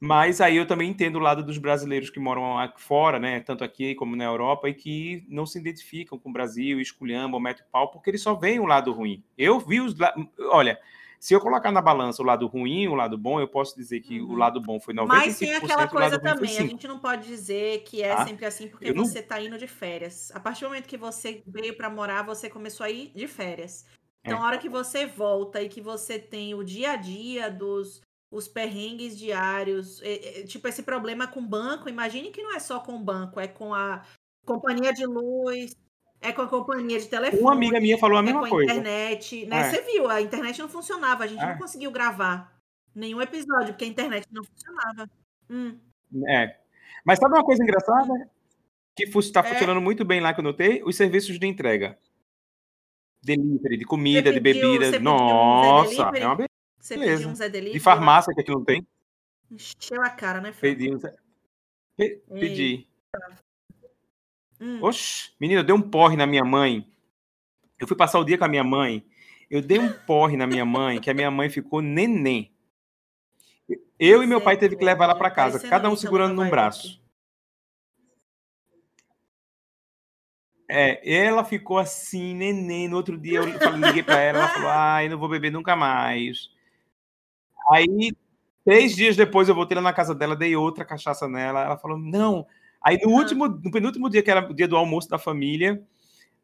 Mas 0.00 0.40
aí 0.40 0.56
eu 0.56 0.66
também 0.66 0.90
entendo 0.90 1.16
o 1.16 1.20
lado 1.20 1.42
dos 1.42 1.58
brasileiros 1.58 2.10
que 2.10 2.20
moram 2.20 2.58
aqui 2.58 2.82
fora, 2.82 3.18
né, 3.18 3.40
tanto 3.40 3.64
aqui 3.64 3.94
como 3.94 4.14
na 4.14 4.24
Europa, 4.24 4.68
e 4.68 4.74
que 4.74 5.24
não 5.28 5.46
se 5.46 5.58
identificam 5.58 6.18
com 6.18 6.28
o 6.28 6.32
Brasil, 6.32 6.80
esculhambam, 6.80 7.40
metem 7.40 7.64
pau, 7.72 7.90
porque 7.90 8.10
eles 8.10 8.20
só 8.20 8.34
veem 8.34 8.60
o 8.60 8.66
lado 8.66 8.92
ruim. 8.92 9.24
Eu 9.38 9.58
vi 9.58 9.80
os. 9.80 9.94
Olha, 10.50 10.78
se 11.24 11.32
eu 11.32 11.40
colocar 11.40 11.72
na 11.72 11.80
balança 11.80 12.20
o 12.20 12.24
lado 12.26 12.46
ruim 12.46 12.82
e 12.82 12.88
o 12.88 12.94
lado 12.94 13.16
bom, 13.16 13.40
eu 13.40 13.48
posso 13.48 13.74
dizer 13.74 14.00
que 14.00 14.20
uhum. 14.20 14.32
o 14.32 14.36
lado 14.36 14.60
bom 14.60 14.78
foi 14.78 14.92
95%. 14.92 15.06
Mas 15.06 15.38
tem 15.38 15.54
aquela 15.54 15.88
coisa 15.88 16.18
também, 16.18 16.58
a 16.58 16.66
gente 16.66 16.86
não 16.86 16.98
pode 16.98 17.26
dizer 17.26 17.82
que 17.84 18.02
é 18.02 18.12
ah, 18.12 18.26
sempre 18.26 18.44
assim 18.44 18.68
porque 18.68 18.92
você 18.92 19.20
está 19.20 19.40
indo 19.40 19.56
de 19.56 19.66
férias. 19.66 20.30
A 20.34 20.38
partir 20.38 20.60
do 20.60 20.68
momento 20.68 20.86
que 20.86 20.98
você 20.98 21.42
veio 21.46 21.74
para 21.78 21.88
morar, 21.88 22.26
você 22.26 22.50
começou 22.50 22.84
a 22.84 22.90
ir 22.90 23.10
de 23.14 23.26
férias. 23.26 23.86
Então, 24.22 24.36
é. 24.36 24.42
a 24.42 24.44
hora 24.44 24.58
que 24.58 24.68
você 24.68 25.06
volta 25.06 25.62
e 25.62 25.68
que 25.70 25.80
você 25.80 26.18
tem 26.18 26.54
o 26.54 26.62
dia 26.62 26.90
a 26.90 26.96
dia 26.96 27.50
dos 27.50 28.02
os 28.30 28.46
perrengues 28.46 29.16
diários, 29.16 30.02
é, 30.02 30.40
é, 30.40 30.42
tipo 30.42 30.68
esse 30.68 30.82
problema 30.82 31.26
com 31.26 31.42
banco, 31.42 31.88
imagine 31.88 32.32
que 32.32 32.42
não 32.42 32.54
é 32.54 32.58
só 32.58 32.80
com 32.80 32.96
o 32.96 33.02
banco, 33.02 33.40
é 33.40 33.48
com 33.48 33.72
a 33.72 34.04
companhia 34.44 34.92
de 34.92 35.06
luz, 35.06 35.74
é 36.24 36.32
com 36.32 36.42
a 36.42 36.48
companhia 36.48 36.98
de 36.98 37.06
telefone. 37.06 37.42
Uma 37.42 37.52
amiga 37.52 37.80
minha 37.80 37.98
falou 37.98 38.16
a 38.16 38.22
mesma 38.22 38.40
é 38.40 38.42
com 38.42 38.46
a 38.46 38.50
coisa. 38.50 38.72
internet, 38.72 39.46
né? 39.46 39.60
É. 39.60 39.70
Você 39.70 39.82
viu, 39.82 40.10
a 40.10 40.20
internet 40.20 40.58
não 40.58 40.68
funcionava, 40.68 41.24
a 41.24 41.26
gente 41.26 41.42
é. 41.42 41.46
não 41.46 41.58
conseguiu 41.58 41.90
gravar 41.90 42.52
nenhum 42.94 43.20
episódio, 43.20 43.74
porque 43.74 43.84
a 43.84 43.88
internet 43.88 44.26
não 44.32 44.42
funcionava. 44.44 45.10
Hum. 45.50 45.78
É. 46.28 46.56
Mas 47.04 47.18
sabe 47.18 47.34
uma 47.34 47.44
coisa 47.44 47.62
engraçada? 47.62 48.30
Que 48.96 49.04
está 49.04 49.40
é. 49.40 49.42
funcionando 49.42 49.80
muito 49.80 50.04
bem 50.04 50.20
lá 50.20 50.32
que 50.32 50.40
eu 50.40 50.44
notei? 50.44 50.82
Os 50.84 50.96
serviços 50.96 51.38
de 51.38 51.46
entrega 51.46 51.98
delivery, 53.24 53.78
de 53.78 53.84
comida, 53.84 54.32
pediu, 54.32 54.34
de 54.34 54.40
bebida. 54.40 55.00
Nossa, 55.00 56.10
é 56.14 56.26
uma 56.26 56.34
beleza. 56.36 56.50
Você 56.78 56.98
pediu 56.98 57.28
um 57.28 57.34
Zé 57.34 57.48
Delivery? 57.48 57.78
De 57.78 57.80
farmácia 57.80 58.34
que 58.34 58.40
aqui 58.42 58.50
não 58.50 58.62
tem? 58.62 58.86
Encheu 59.50 60.02
a 60.02 60.10
cara, 60.10 60.40
né, 60.40 60.52
Fê? 60.52 60.74
Pedi 60.74 60.94
um 60.94 60.98
Zé... 60.98 61.14
Pe 61.96 62.22
pedi. 62.28 62.86
Hum. 64.60 64.78
Oxe, 64.82 65.32
menina, 65.40 65.60
eu 65.60 65.64
dei 65.64 65.74
um 65.74 65.82
porre 65.82 66.16
na 66.16 66.26
minha 66.26 66.44
mãe. 66.44 66.86
Eu 67.78 67.86
fui 67.86 67.96
passar 67.96 68.18
o 68.18 68.24
dia 68.24 68.38
com 68.38 68.44
a 68.44 68.48
minha 68.48 68.64
mãe. 68.64 69.04
Eu 69.50 69.60
dei 69.60 69.78
um 69.78 69.92
porre 69.92 70.36
na 70.36 70.46
minha 70.46 70.64
mãe, 70.64 71.00
que 71.00 71.10
a 71.10 71.14
minha 71.14 71.30
mãe 71.30 71.50
ficou 71.50 71.80
neném. 71.80 72.52
Eu 73.98 74.22
e 74.22 74.26
meu 74.26 74.40
pai 74.40 74.56
teve 74.56 74.76
que 74.76 74.84
levar 74.84 75.04
ela 75.04 75.14
para 75.14 75.30
casa, 75.30 75.68
cada 75.68 75.88
um 75.88 75.96
segurando 75.96 76.34
num 76.34 76.50
braço. 76.50 77.02
É, 80.68 81.16
ela 81.16 81.44
ficou 81.44 81.78
assim, 81.78 82.34
neném. 82.34 82.88
No 82.88 82.96
outro 82.96 83.18
dia 83.18 83.38
eu 83.38 83.44
liguei 83.44 84.02
para 84.02 84.20
ela, 84.20 84.38
ela 84.40 84.48
falou: 84.48 84.70
ai, 84.70 85.08
não 85.08 85.18
vou 85.18 85.28
beber 85.28 85.52
nunca 85.52 85.76
mais. 85.76 86.50
Aí, 87.70 88.12
três 88.64 88.96
dias 88.96 89.16
depois, 89.16 89.48
eu 89.48 89.54
voltei 89.54 89.76
lá 89.76 89.82
na 89.82 89.92
casa 89.92 90.14
dela, 90.14 90.34
dei 90.34 90.56
outra 90.56 90.84
cachaça 90.84 91.28
nela. 91.28 91.62
Ela 91.62 91.76
falou: 91.76 91.98
não. 91.98 92.46
Aí, 92.84 92.98
no 93.02 93.10
último, 93.10 93.48
no 93.48 93.70
penúltimo 93.70 94.10
dia, 94.10 94.22
que 94.22 94.30
era 94.30 94.48
o 94.48 94.54
dia 94.54 94.68
do 94.68 94.76
almoço 94.76 95.08
da 95.08 95.18
família, 95.18 95.82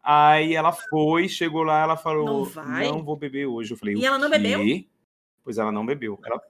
aí 0.03 0.55
ela 0.55 0.73
foi, 0.73 1.29
chegou 1.29 1.63
lá, 1.63 1.83
ela 1.83 1.97
falou: 1.97 2.51
não, 2.55 2.93
não 2.93 3.05
vou 3.05 3.17
beber 3.17 3.47
hoje. 3.47 3.73
Eu 3.73 3.77
falei: 3.77 3.95
e 3.97 4.07
ela 4.07 4.19
não 4.19 4.31
bebeu? 4.31 4.61
Pois 5.45 5.59
ela 5.59 5.71
não 5.71 5.85
bebeu. 5.85 6.19
Ela, 6.25 6.41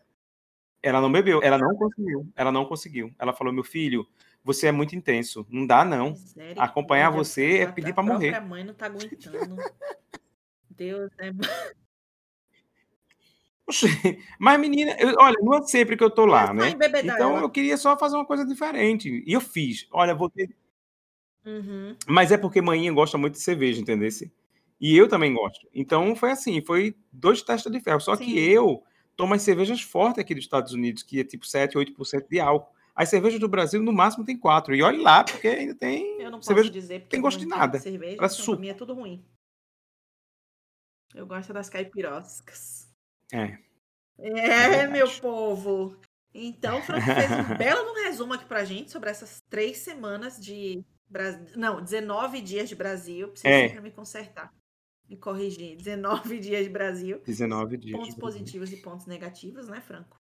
ela 0.82 1.00
não 1.00 1.10
bebeu, 1.10 1.42
ela 1.42 1.58
não 1.58 1.74
conseguiu. 1.74 2.28
Ela 2.36 2.52
não 2.52 2.64
conseguiu. 2.64 3.12
Ela 3.18 3.32
falou: 3.32 3.52
meu 3.52 3.64
filho 3.64 4.06
você 4.42 4.68
é 4.68 4.72
muito 4.72 4.96
intenso. 4.96 5.46
Não 5.50 5.66
dá, 5.66 5.84
não. 5.84 6.14
Acompanhar 6.56 7.10
você 7.10 7.58
é 7.58 7.66
pedir 7.66 7.92
para 7.92 8.02
morrer. 8.02 8.34
A 8.34 8.40
mãe 8.40 8.64
não 8.64 8.74
tá 8.74 8.86
aguentando. 8.86 9.56
Deus, 10.70 11.10
é. 11.18 11.30
Mas, 14.38 14.60
menina, 14.60 14.96
eu, 14.98 15.14
olha, 15.18 15.36
não 15.40 15.54
é 15.54 15.62
sempre 15.62 15.96
que 15.96 16.04
eu 16.04 16.10
tô 16.10 16.26
lá, 16.26 16.52
né? 16.52 16.70
Então 17.04 17.38
eu 17.38 17.50
queria 17.50 17.76
só 17.76 17.96
fazer 17.96 18.16
uma 18.16 18.24
coisa 18.24 18.44
diferente. 18.44 19.22
E 19.26 19.32
eu 19.32 19.40
fiz. 19.40 19.86
Olha, 19.92 20.14
vou 20.14 20.30
ter. 20.30 20.54
Uhum. 21.44 21.96
Mas 22.06 22.30
é 22.30 22.36
porque 22.36 22.60
manhã 22.60 22.92
gosta 22.92 23.16
muito 23.16 23.34
de 23.34 23.40
cerveja, 23.40 23.80
entendeu? 23.80 24.08
E 24.80 24.96
eu 24.96 25.08
também 25.08 25.34
gosto. 25.34 25.68
Então 25.74 26.14
foi 26.16 26.30
assim, 26.30 26.62
foi 26.62 26.96
dois 27.12 27.42
testes 27.42 27.70
de 27.70 27.80
ferro. 27.80 28.00
Só 28.00 28.16
Sim. 28.16 28.24
que 28.24 28.38
eu 28.38 28.82
tomo 29.16 29.34
as 29.34 29.42
cervejas 29.42 29.82
fortes 29.82 30.18
aqui 30.18 30.34
dos 30.34 30.44
Estados 30.44 30.72
Unidos, 30.72 31.02
que 31.02 31.20
é 31.20 31.24
tipo 31.24 31.46
7, 31.46 31.76
8% 31.76 32.28
de 32.28 32.40
álcool. 32.40 32.74
As 32.94 33.08
cervejas 33.08 33.38
do 33.38 33.48
Brasil, 33.48 33.82
no 33.82 33.92
máximo, 33.92 34.24
tem 34.24 34.36
quatro. 34.36 34.74
E 34.74 34.82
olhe 34.82 34.98
lá, 34.98 35.24
porque 35.24 35.48
ainda 35.48 35.74
tem. 35.74 36.20
Eu 36.20 36.30
não 36.30 36.42
cerveja, 36.42 36.68
posso 36.68 36.80
dizer, 36.80 37.00
porque 37.00 37.10
tem 37.10 37.20
gosto 37.20 37.38
de 37.38 37.46
nada. 37.46 37.78
Cerveja, 37.78 38.14
então, 38.14 38.44
pra 38.46 38.56
mim 38.56 38.68
é 38.68 38.74
tudo 38.74 38.94
ruim. 38.94 39.24
Eu 41.14 41.26
gosto 41.26 41.52
das 41.52 41.68
caipiroscas. 41.68 42.89
É. 43.32 43.58
É, 44.18 44.82
é 44.82 44.86
meu 44.86 45.08
povo. 45.20 45.96
Então, 46.32 46.78
o 46.78 46.82
Franco 46.82 47.04
fez 47.04 47.30
um 47.30 47.56
belo 47.58 47.92
resumo 48.04 48.34
aqui 48.34 48.44
pra 48.44 48.64
gente 48.64 48.90
sobre 48.90 49.10
essas 49.10 49.42
três 49.48 49.78
semanas 49.78 50.38
de 50.38 50.84
Brasil. 51.08 51.46
Não, 51.56 51.82
19 51.82 52.40
dias 52.40 52.68
de 52.68 52.76
Brasil. 52.76 53.28
Preciso 53.28 53.48
é. 53.48 53.80
me 53.80 53.90
consertar. 53.90 54.52
Me 55.08 55.16
corrigir. 55.16 55.76
19 55.76 56.38
dias 56.38 56.64
de 56.64 56.70
Brasil. 56.70 57.20
19 57.24 57.76
dias. 57.76 57.98
Pontos 57.98 58.14
positivos 58.14 58.72
e 58.72 58.76
pontos 58.76 59.06
negativos, 59.06 59.68
né, 59.68 59.80
Franco? 59.80 60.20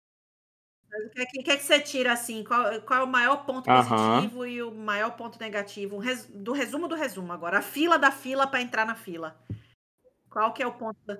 o 1.04 1.10
que, 1.10 1.20
é 1.20 1.26
que, 1.26 1.42
que, 1.42 1.50
é 1.50 1.56
que 1.56 1.64
você 1.64 1.80
tira 1.80 2.12
assim? 2.12 2.42
Qual, 2.44 2.80
qual 2.82 3.00
é 3.00 3.04
o 3.04 3.08
maior 3.08 3.44
ponto 3.44 3.66
positivo 3.66 4.38
uhum. 4.38 4.46
e 4.46 4.62
o 4.62 4.74
maior 4.74 5.16
ponto 5.16 5.38
negativo? 5.38 5.98
Res, 5.98 6.26
do 6.26 6.52
resumo 6.52 6.88
do 6.88 6.94
resumo 6.94 7.32
agora. 7.32 7.58
A 7.58 7.62
fila 7.62 7.98
da 7.98 8.10
fila 8.10 8.46
para 8.46 8.62
entrar 8.62 8.86
na 8.86 8.94
fila. 8.94 9.38
Qual 10.30 10.52
que 10.52 10.62
é 10.62 10.66
o 10.66 10.72
ponto? 10.72 10.98
Da... 11.04 11.18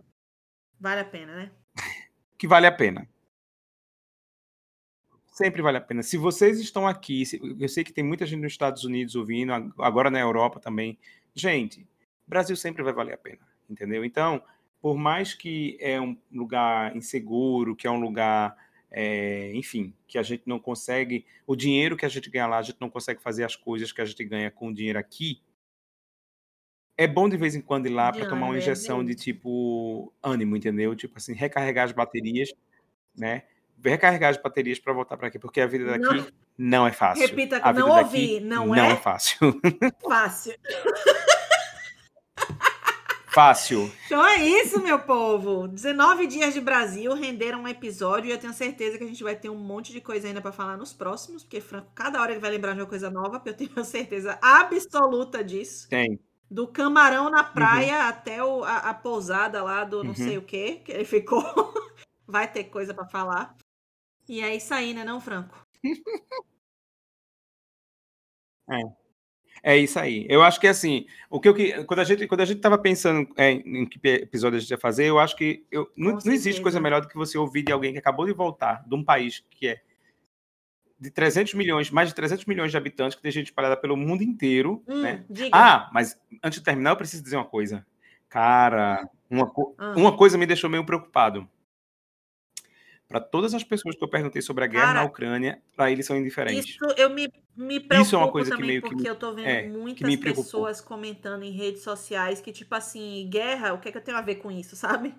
Vale 0.78 1.00
a 1.00 1.04
pena, 1.04 1.34
né? 1.34 1.52
Que 2.38 2.46
vale 2.46 2.66
a 2.66 2.72
pena. 2.72 3.08
Sempre 5.26 5.60
vale 5.60 5.78
a 5.78 5.80
pena. 5.80 6.02
Se 6.02 6.16
vocês 6.16 6.58
estão 6.60 6.86
aqui, 6.86 7.22
eu 7.60 7.68
sei 7.68 7.84
que 7.84 7.92
tem 7.92 8.04
muita 8.04 8.24
gente 8.24 8.40
nos 8.40 8.52
Estados 8.52 8.84
Unidos 8.84 9.14
ouvindo, 9.14 9.52
agora 9.78 10.10
na 10.10 10.18
Europa 10.18 10.58
também. 10.58 10.98
Gente, 11.34 11.86
Brasil 12.26 12.56
sempre 12.56 12.82
vai 12.82 12.92
valer 12.92 13.14
a 13.14 13.18
pena, 13.18 13.46
entendeu? 13.68 14.04
Então, 14.04 14.42
por 14.80 14.96
mais 14.96 15.34
que 15.34 15.76
é 15.80 16.00
um 16.00 16.16
lugar 16.32 16.96
inseguro, 16.96 17.76
que 17.76 17.86
é 17.86 17.90
um 17.90 18.00
lugar 18.00 18.56
é, 18.90 19.52
enfim, 19.54 19.92
que 20.06 20.18
a 20.18 20.22
gente 20.22 20.44
não 20.46 20.58
consegue, 20.58 21.26
o 21.46 21.54
dinheiro 21.54 21.96
que 21.96 22.06
a 22.06 22.08
gente 22.08 22.30
ganha 22.30 22.46
lá, 22.46 22.58
a 22.58 22.62
gente 22.62 22.80
não 22.80 22.88
consegue 22.88 23.20
fazer 23.20 23.44
as 23.44 23.54
coisas 23.54 23.92
que 23.92 24.00
a 24.00 24.04
gente 24.04 24.24
ganha 24.24 24.50
com 24.50 24.68
o 24.68 24.74
dinheiro 24.74 24.98
aqui. 24.98 25.42
É 26.98 27.06
bom 27.06 27.28
de 27.28 27.36
vez 27.36 27.54
em 27.54 27.60
quando 27.60 27.86
ir 27.86 27.90
lá 27.90 28.10
para 28.10 28.26
tomar 28.28 28.46
uma 28.46 28.56
injeção 28.56 29.04
de 29.04 29.14
tipo 29.14 30.12
ânimo, 30.22 30.56
entendeu? 30.56 30.96
Tipo 30.96 31.18
assim, 31.18 31.34
recarregar 31.34 31.84
as 31.84 31.92
baterias, 31.92 32.50
né? 33.14 33.42
Recarregar 33.84 34.30
as 34.30 34.38
baterias 34.38 34.78
para 34.78 34.94
voltar 34.94 35.16
para 35.16 35.28
aqui, 35.28 35.38
porque 35.38 35.60
a 35.60 35.66
vida 35.66 35.84
daqui 35.84 36.16
não, 36.16 36.26
não 36.56 36.86
é 36.86 36.92
fácil. 36.92 37.26
Repita, 37.26 37.60
a 37.62 37.72
não 37.72 37.90
ouvi, 37.90 38.40
não, 38.40 38.68
não 38.68 38.74
é? 38.74 38.78
Não 38.78 38.86
é 38.86 38.96
fácil. 38.96 39.60
Fácil. 40.02 40.54
Fácil. 43.36 43.92
Então 44.06 44.26
é 44.26 44.38
isso, 44.42 44.82
meu 44.82 44.98
povo. 44.98 45.68
19 45.68 46.26
dias 46.26 46.54
de 46.54 46.60
Brasil 46.62 47.12
renderam 47.12 47.64
um 47.64 47.68
episódio 47.68 48.30
e 48.30 48.32
eu 48.32 48.38
tenho 48.38 48.54
certeza 48.54 48.96
que 48.96 49.04
a 49.04 49.06
gente 49.06 49.22
vai 49.22 49.36
ter 49.36 49.50
um 49.50 49.58
monte 49.58 49.92
de 49.92 50.00
coisa 50.00 50.26
ainda 50.26 50.40
para 50.40 50.52
falar 50.52 50.78
nos 50.78 50.94
próximos, 50.94 51.44
porque 51.44 51.60
Franco, 51.60 51.90
cada 51.94 52.18
hora 52.18 52.32
ele 52.32 52.40
vai 52.40 52.50
lembrar 52.50 52.72
de 52.72 52.80
uma 52.80 52.86
coisa 52.86 53.10
nova, 53.10 53.38
porque 53.38 53.50
eu 53.50 53.68
tenho 53.68 53.84
certeza 53.84 54.38
absoluta 54.40 55.44
disso. 55.44 55.86
Tem. 55.90 56.18
Do 56.50 56.68
camarão 56.68 57.28
na 57.28 57.42
praia 57.42 57.96
uhum. 57.96 58.08
até 58.08 58.44
o, 58.44 58.62
a, 58.62 58.76
a, 58.90 58.94
pousada 58.94 59.62
lá 59.62 59.84
do 59.84 60.04
não 60.04 60.10
uhum. 60.10 60.16
sei 60.16 60.38
o 60.38 60.42
que, 60.42 60.76
que 60.76 60.92
ele 60.92 61.04
ficou. 61.04 61.42
vai 62.26 62.50
ter 62.50 62.64
coisa 62.64 62.94
para 62.94 63.06
falar. 63.06 63.56
E 64.28 64.40
é 64.40 64.54
isso 64.54 64.72
aí, 64.74 64.92
né, 64.94 65.04
não, 65.04 65.20
Franco? 65.20 65.66
é. 68.70 69.06
É 69.62 69.76
isso 69.76 69.98
aí. 69.98 70.26
Eu 70.28 70.42
acho 70.42 70.60
que 70.60 70.68
assim, 70.68 71.06
o 71.28 71.40
que 71.40 71.48
eu, 71.48 71.86
quando 71.86 72.00
a 72.00 72.04
gente 72.04 72.26
quando 72.28 72.40
a 72.40 72.44
gente 72.44 72.58
estava 72.58 72.78
pensando 72.78 73.28
é, 73.36 73.50
em 73.50 73.84
que 73.84 73.98
episódio 74.08 74.58
a 74.58 74.60
gente 74.60 74.70
ia 74.70 74.78
fazer, 74.78 75.06
eu 75.06 75.18
acho 75.18 75.34
que 75.34 75.66
eu, 75.72 75.90
não, 75.96 76.12
não, 76.24 76.32
existe 76.32 76.62
coisa 76.62 76.78
melhor 76.78 77.00
do 77.00 77.08
que 77.08 77.16
você 77.16 77.36
ouvir 77.36 77.64
de 77.64 77.72
alguém 77.72 77.92
que 77.92 77.98
acabou 77.98 78.26
de 78.26 78.32
voltar 78.32 78.84
de 78.86 78.94
um 78.94 79.02
país 79.02 79.44
que 79.50 79.66
é 79.66 79.82
de 80.98 81.10
300 81.10 81.54
milhões, 81.54 81.90
mais 81.90 82.08
de 82.08 82.14
300 82.14 82.44
milhões 82.46 82.70
de 82.70 82.76
habitantes, 82.76 83.14
que 83.14 83.22
tem 83.22 83.30
gente 83.30 83.46
espalhada 83.46 83.76
pelo 83.76 83.96
mundo 83.96 84.22
inteiro, 84.22 84.82
hum, 84.86 85.02
né? 85.02 85.24
Ah, 85.52 85.90
mas 85.92 86.18
antes 86.42 86.58
de 86.58 86.64
terminar, 86.64 86.90
eu 86.90 86.96
preciso 86.96 87.22
dizer 87.22 87.36
uma 87.36 87.44
coisa. 87.44 87.86
Cara, 88.28 89.08
uma, 89.30 89.52
ah. 89.78 89.94
uma 89.96 90.16
coisa 90.16 90.38
me 90.38 90.46
deixou 90.46 90.70
meio 90.70 90.84
preocupado 90.84 91.48
para 93.08 93.20
todas 93.20 93.54
as 93.54 93.62
pessoas 93.62 93.94
que 93.94 94.02
eu 94.02 94.08
perguntei 94.08 94.42
sobre 94.42 94.64
a 94.64 94.66
guerra 94.66 94.86
Cara, 94.86 95.00
na 95.00 95.04
Ucrânia, 95.04 95.62
para 95.76 95.90
eles 95.90 96.06
são 96.06 96.16
indiferentes. 96.16 96.70
Isso 96.70 96.84
eu 96.96 97.08
me, 97.10 97.32
me 97.56 97.78
preocupo 97.78 98.02
isso 98.06 98.16
é 98.16 98.18
uma 98.18 98.32
coisa 98.32 98.50
também, 98.50 98.62
que 98.62 98.66
meio 98.66 98.82
porque 98.82 99.02
que 99.02 99.08
eu 99.08 99.16
tô 99.16 99.32
vendo 99.32 99.46
é, 99.46 99.68
muitas 99.68 100.16
pessoas 100.16 100.80
comentando 100.80 101.44
em 101.44 101.52
redes 101.52 101.82
sociais 101.82 102.40
que, 102.40 102.52
tipo 102.52 102.74
assim, 102.74 103.28
guerra, 103.30 103.72
o 103.72 103.80
que 103.80 103.88
é 103.88 103.92
que 103.92 103.98
eu 103.98 104.02
tenho 104.02 104.16
a 104.16 104.22
ver 104.22 104.36
com 104.36 104.50
isso, 104.50 104.74
sabe? 104.76 105.14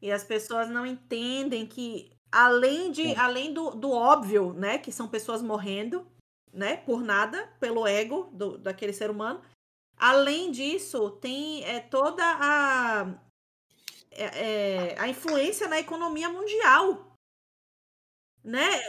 E 0.00 0.10
as 0.10 0.24
pessoas 0.24 0.70
não 0.70 0.86
entendem 0.86 1.66
que, 1.66 2.10
além 2.30 2.90
de, 2.90 3.14
além 3.16 3.52
do, 3.52 3.70
do 3.70 3.90
óbvio, 3.90 4.52
né, 4.52 4.78
que 4.78 4.92
são 4.92 5.08
pessoas 5.08 5.42
morrendo, 5.42 6.06
né? 6.52 6.76
Por 6.78 7.02
nada, 7.02 7.48
pelo 7.60 7.86
ego 7.86 8.28
do, 8.32 8.58
daquele 8.58 8.92
ser 8.92 9.10
humano. 9.10 9.40
Além 9.96 10.50
disso, 10.50 11.10
tem 11.10 11.62
é, 11.64 11.80
toda 11.80 12.22
a, 12.24 13.14
é, 14.10 14.24
é, 14.24 14.98
a 14.98 15.08
influência 15.08 15.68
na 15.68 15.78
economia 15.78 16.28
mundial. 16.28 17.16
Né? 18.42 18.80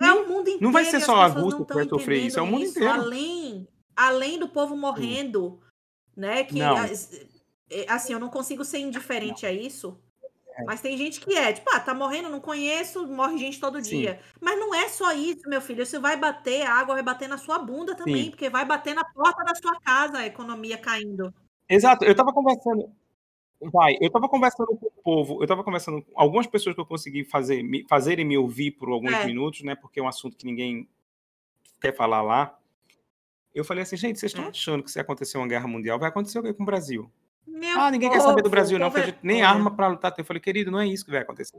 É 0.00 0.12
o 0.12 0.26
mundo 0.26 0.48
inteiro. 0.48 0.62
Não 0.62 0.72
vai 0.72 0.84
ser 0.84 1.00
só 1.00 1.16
a 1.16 1.26
Rússia 1.26 1.64
que 1.64 1.74
vai 1.74 1.86
sofrer 1.86 2.24
isso, 2.24 2.38
é 2.38 2.42
o 2.42 2.46
mundo 2.46 2.64
inteiro. 2.64 2.90
Além, 2.90 3.68
além 3.94 4.38
do 4.38 4.48
povo 4.48 4.76
morrendo, 4.76 5.60
Sim. 5.60 6.20
né? 6.20 6.44
Que 6.44 6.60
é, 7.70 7.90
assim, 7.90 8.12
eu 8.12 8.18
não 8.18 8.28
consigo 8.28 8.64
ser 8.64 8.78
indiferente 8.78 9.46
a 9.46 9.52
isso. 9.52 10.00
É. 10.56 10.64
Mas 10.64 10.80
tem 10.80 10.96
gente 10.96 11.20
que 11.20 11.34
é, 11.34 11.52
tipo, 11.52 11.68
ah, 11.72 11.80
tá 11.80 11.92
morrendo, 11.92 12.28
não 12.28 12.40
conheço, 12.40 13.06
morre 13.06 13.38
gente 13.38 13.58
todo 13.58 13.82
Sim. 13.82 13.98
dia. 13.98 14.20
Mas 14.40 14.58
não 14.58 14.74
é 14.74 14.88
só 14.88 15.12
isso, 15.12 15.48
meu 15.48 15.60
filho. 15.60 15.82
Isso 15.82 16.00
vai 16.00 16.16
bater, 16.16 16.62
a 16.62 16.74
água 16.74 16.94
vai 16.94 17.02
bater 17.02 17.28
na 17.28 17.38
sua 17.38 17.58
bunda 17.58 17.94
também, 17.94 18.24
Sim. 18.24 18.30
porque 18.30 18.48
vai 18.48 18.64
bater 18.64 18.94
na 18.94 19.04
porta 19.04 19.44
da 19.44 19.54
sua 19.54 19.78
casa 19.80 20.18
a 20.18 20.26
economia 20.26 20.78
caindo. 20.78 21.34
Exato, 21.68 22.04
eu 22.04 22.14
tava 22.14 22.32
conversando. 22.32 22.90
Vai, 23.60 23.96
eu 24.00 24.10
tava 24.10 24.28
conversando 24.28 24.76
com 24.76 24.86
o 24.86 25.02
povo, 25.02 25.42
eu 25.42 25.46
tava 25.46 25.64
conversando 25.64 26.02
com 26.02 26.12
algumas 26.14 26.46
pessoas 26.46 26.74
que 26.74 26.80
eu 26.80 26.86
consegui 26.86 27.24
fazer, 27.24 27.62
me, 27.62 27.86
fazerem 27.88 28.24
me 28.24 28.36
ouvir 28.36 28.72
por 28.72 28.90
alguns 28.90 29.12
é. 29.12 29.24
minutos, 29.24 29.62
né? 29.62 29.74
Porque 29.74 29.98
é 29.98 30.02
um 30.02 30.08
assunto 30.08 30.36
que 30.36 30.44
ninguém 30.44 30.88
quer 31.80 31.94
falar 31.94 32.20
lá. 32.20 32.58
Eu 33.54 33.64
falei 33.64 33.82
assim, 33.82 33.96
gente, 33.96 34.18
vocês 34.18 34.30
estão 34.30 34.44
é. 34.44 34.48
achando 34.48 34.82
que 34.82 34.90
se 34.90 35.00
acontecer 35.00 35.38
uma 35.38 35.48
guerra 35.48 35.66
mundial, 35.66 35.98
vai 35.98 36.08
acontecer 36.08 36.38
o 36.38 36.42
quê 36.42 36.52
com 36.52 36.62
o 36.62 36.66
Brasil? 36.66 37.10
Meu 37.46 37.78
ah, 37.78 37.90
ninguém 37.90 38.08
povo, 38.08 38.20
quer 38.20 38.26
saber 38.26 38.42
do 38.42 38.50
Brasil, 38.50 38.78
não, 38.78 38.90
porque 38.90 39.14
nem 39.22 39.42
arma 39.42 39.70
para 39.70 39.88
lutar. 39.88 40.14
Eu 40.16 40.24
falei, 40.24 40.40
querido, 40.40 40.70
não 40.70 40.80
é 40.80 40.86
isso 40.86 41.04
que 41.04 41.10
vai 41.10 41.20
acontecer. 41.20 41.58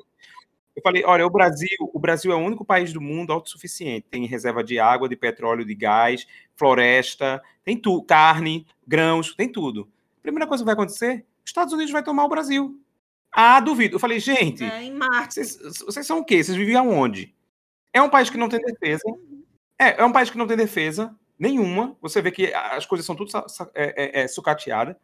Eu 0.76 0.82
falei, 0.82 1.04
olha, 1.06 1.26
o 1.26 1.30
Brasil, 1.30 1.78
o 1.80 2.00
Brasil 2.00 2.32
é 2.32 2.36
o 2.36 2.40
único 2.40 2.66
país 2.66 2.92
do 2.92 3.00
mundo 3.00 3.32
autossuficiente. 3.32 4.08
Tem 4.10 4.26
reserva 4.26 4.64
de 4.64 4.78
água, 4.78 5.08
de 5.08 5.16
petróleo, 5.16 5.64
de 5.64 5.74
gás, 5.74 6.28
floresta, 6.56 7.42
tem 7.64 7.78
tudo, 7.78 8.04
carne, 8.04 8.68
grãos, 8.86 9.34
tem 9.36 9.50
tudo. 9.50 9.90
Primeira 10.22 10.48
coisa 10.48 10.64
que 10.64 10.66
vai 10.66 10.74
acontecer, 10.74 11.26
os 11.44 11.50
Estados 11.50 11.74
Unidos 11.74 11.94
vai 11.94 12.04
tomar 12.04 12.26
o 12.26 12.30
Brasil. 12.30 12.78
Ah, 13.32 13.60
duvido. 13.60 13.96
Eu 13.96 14.00
falei, 14.00 14.20
gente, 14.20 14.64
é, 14.64 14.90
vocês, 15.30 15.58
vocês, 15.86 16.06
são 16.06 16.20
o 16.20 16.26
quê? 16.26 16.44
Vocês 16.44 16.58
vivem 16.58 16.76
aonde? 16.76 17.34
É 17.94 18.02
um 18.02 18.10
país 18.10 18.30
que 18.30 18.38
não 18.38 18.50
tem 18.50 18.60
defesa. 18.60 19.04
É, 19.80 20.02
é 20.02 20.06
um 20.06 20.12
país 20.12 20.30
que 20.30 20.38
não 20.38 20.48
tem 20.48 20.58
defesa 20.58 21.14
nenhuma. 21.38 21.98
Você 22.02 22.22
vê 22.22 22.32
que 22.32 22.54
as 22.54 22.86
coisas 22.86 23.06
são 23.06 23.16
tudo 23.16 23.32
é, 23.74 24.22
é, 24.22 24.22
é, 24.22 24.28
sucateadas. 24.28 24.96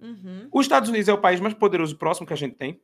Uhum. 0.00 0.48
Os 0.52 0.64
Estados 0.64 0.88
Unidos 0.88 1.08
é 1.08 1.12
o 1.12 1.20
país 1.20 1.40
mais 1.40 1.54
poderoso 1.54 1.96
próximo 1.96 2.26
que 2.26 2.32
a 2.32 2.36
gente 2.36 2.54
tem. 2.54 2.80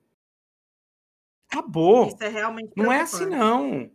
Acabou. 1.49 2.09
Isso 2.09 2.23
é 2.23 2.29
realmente 2.29 2.73
Não 2.77 2.93
é 2.93 3.01
assim, 3.01 3.27
não. 3.27 3.91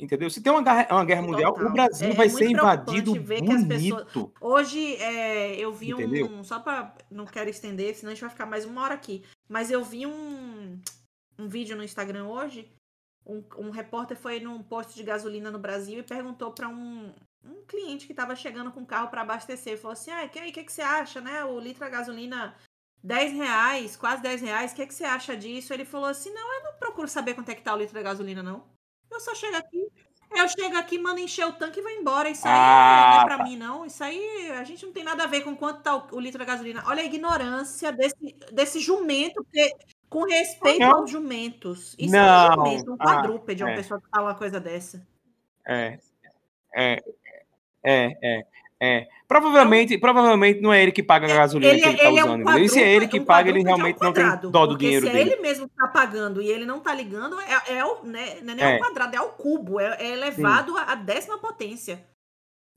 Entendeu? 0.00 0.30
Se 0.30 0.42
tem 0.42 0.50
uma 0.50 0.62
guerra, 0.62 0.88
uma 0.90 1.04
guerra 1.04 1.22
mundial, 1.22 1.52
o 1.52 1.72
Brasil 1.72 2.08
é, 2.08 2.14
vai 2.14 2.26
é 2.26 2.30
ser 2.30 2.50
invadido 2.50 3.14
bonito. 3.14 4.06
Pessoas... 4.06 4.30
Hoje 4.40 4.96
é, 4.96 5.56
eu 5.56 5.70
vi 5.72 5.90
Entendeu? 5.90 6.26
um. 6.26 6.42
Só 6.42 6.58
para 6.58 6.94
Não 7.10 7.26
quero 7.26 7.50
estender, 7.50 7.94
senão 7.94 8.10
a 8.10 8.14
gente 8.14 8.22
vai 8.22 8.30
ficar 8.30 8.46
mais 8.46 8.64
uma 8.64 8.82
hora 8.82 8.94
aqui. 8.94 9.22
Mas 9.46 9.70
eu 9.70 9.84
vi 9.84 10.06
um, 10.06 10.80
um 11.38 11.48
vídeo 11.48 11.76
no 11.76 11.84
Instagram 11.84 12.24
hoje. 12.24 12.72
Um, 13.26 13.44
um 13.58 13.70
repórter 13.70 14.16
foi 14.16 14.40
num 14.40 14.62
posto 14.62 14.94
de 14.94 15.02
gasolina 15.02 15.50
no 15.50 15.58
Brasil 15.58 15.98
e 15.98 16.02
perguntou 16.02 16.50
para 16.50 16.66
um, 16.66 17.12
um 17.44 17.64
cliente 17.66 18.06
que 18.06 18.12
estava 18.12 18.36
chegando 18.36 18.70
com 18.70 18.80
o 18.80 18.86
carro 18.86 19.08
para 19.08 19.22
abastecer. 19.22 19.78
Falou 19.78 19.92
assim: 19.92 20.10
ah, 20.10 20.24
o 20.24 20.28
que, 20.28 20.52
que, 20.52 20.64
que 20.64 20.72
você 20.72 20.82
acha, 20.82 21.20
né? 21.20 21.44
O 21.44 21.58
litro 21.58 21.84
de 21.84 21.90
gasolina 21.90 22.54
10 23.02 23.32
reais, 23.32 23.96
quase 23.96 24.22
10 24.22 24.42
reais, 24.42 24.72
o 24.72 24.74
que, 24.74 24.86
que 24.86 24.94
você 24.94 25.04
acha 25.04 25.36
disso? 25.36 25.72
Ele 25.72 25.84
falou 25.84 26.08
assim: 26.08 26.32
não, 26.32 26.54
eu 26.54 26.64
não 26.64 26.78
procuro 26.78 27.08
saber 27.08 27.34
quanto 27.34 27.50
é 27.50 27.54
que 27.54 27.62
tá 27.62 27.74
o 27.74 27.78
litro 27.78 27.96
de 27.96 28.02
gasolina, 28.02 28.42
não. 28.42 28.64
Eu 29.10 29.18
só 29.18 29.34
chego 29.34 29.56
aqui, 29.56 29.90
eu 30.30 30.48
chego 30.48 30.76
aqui, 30.76 30.98
mando 30.98 31.18
encher 31.18 31.44
o 31.46 31.52
tanque 31.52 31.80
e 31.80 31.82
vou 31.82 31.90
embora. 31.90 32.30
Isso 32.30 32.46
aí 32.46 32.54
ah, 32.54 33.10
não 33.10 33.20
é 33.20 33.24
pra 33.24 33.38
tá. 33.38 33.44
mim, 33.44 33.56
não. 33.56 33.84
Isso 33.84 34.04
aí 34.04 34.50
a 34.52 34.64
gente 34.64 34.86
não 34.86 34.92
tem 34.92 35.02
nada 35.02 35.24
a 35.24 35.26
ver 35.26 35.40
com 35.42 35.56
quanto 35.56 35.82
tá 35.82 35.96
o, 35.96 36.16
o 36.16 36.20
litro 36.20 36.38
de 36.38 36.44
gasolina. 36.44 36.84
Olha 36.86 37.02
a 37.02 37.06
ignorância 37.06 37.90
desse, 37.90 38.36
desse 38.52 38.80
jumento, 38.80 39.42
porque, 39.42 39.74
com 40.08 40.24
respeito 40.24 40.80
não. 40.80 40.98
aos 40.98 41.10
jumentos. 41.10 41.96
Isso 41.98 42.12
não. 42.12 42.20
é 42.20 42.50
um 42.50 42.54
jumento, 42.54 42.92
um 42.92 42.96
ah, 43.00 43.04
quadrúpede, 43.04 43.62
ah, 43.62 43.66
uma 43.66 43.72
é. 43.72 43.76
pessoa 43.76 44.00
que 44.00 44.08
fala 44.08 44.28
uma 44.28 44.34
coisa 44.36 44.60
dessa. 44.60 45.04
É. 45.66 45.98
É, 46.72 47.02
é, 47.84 48.12
é. 48.22 48.46
É. 48.82 49.06
Provavelmente, 49.28 49.98
provavelmente 49.98 50.62
não 50.62 50.72
é 50.72 50.82
ele 50.82 50.90
que 50.90 51.02
paga 51.02 51.26
a 51.26 51.36
gasolina 51.36 51.70
ele, 51.70 51.82
que 51.82 51.86
ele 51.86 51.96
está 51.96 52.10
usando. 52.10 52.48
É 52.48 52.54
um 52.56 52.68
se 52.68 52.82
é 52.82 52.90
ele 52.90 53.06
que 53.06 53.20
um 53.20 53.24
paga, 53.26 53.50
ele 53.50 53.62
realmente 53.62 54.00
não 54.00 54.10
tem 54.10 54.24
dó 54.50 54.64
do 54.64 54.78
dinheiro 54.78 55.06
se 55.06 55.12
dele. 55.12 55.24
Se 55.24 55.30
é 55.30 55.34
ele 55.34 55.42
mesmo 55.42 55.66
está 55.66 55.86
pagando 55.86 56.40
e 56.40 56.48
ele 56.48 56.64
não 56.64 56.78
está 56.78 56.94
ligando, 56.94 57.38
é, 57.38 57.76
é 57.76 57.84
o, 57.84 58.02
né, 58.02 58.40
não 58.42 58.54
é, 58.54 58.72
é. 58.72 58.76
o 58.76 58.78
quadrado, 58.78 59.14
é 59.14 59.20
o 59.20 59.32
cubo, 59.32 59.78
é, 59.78 59.98
é 60.00 60.12
elevado 60.12 60.78
à 60.78 60.94
décima 60.94 61.38
potência. 61.38 62.02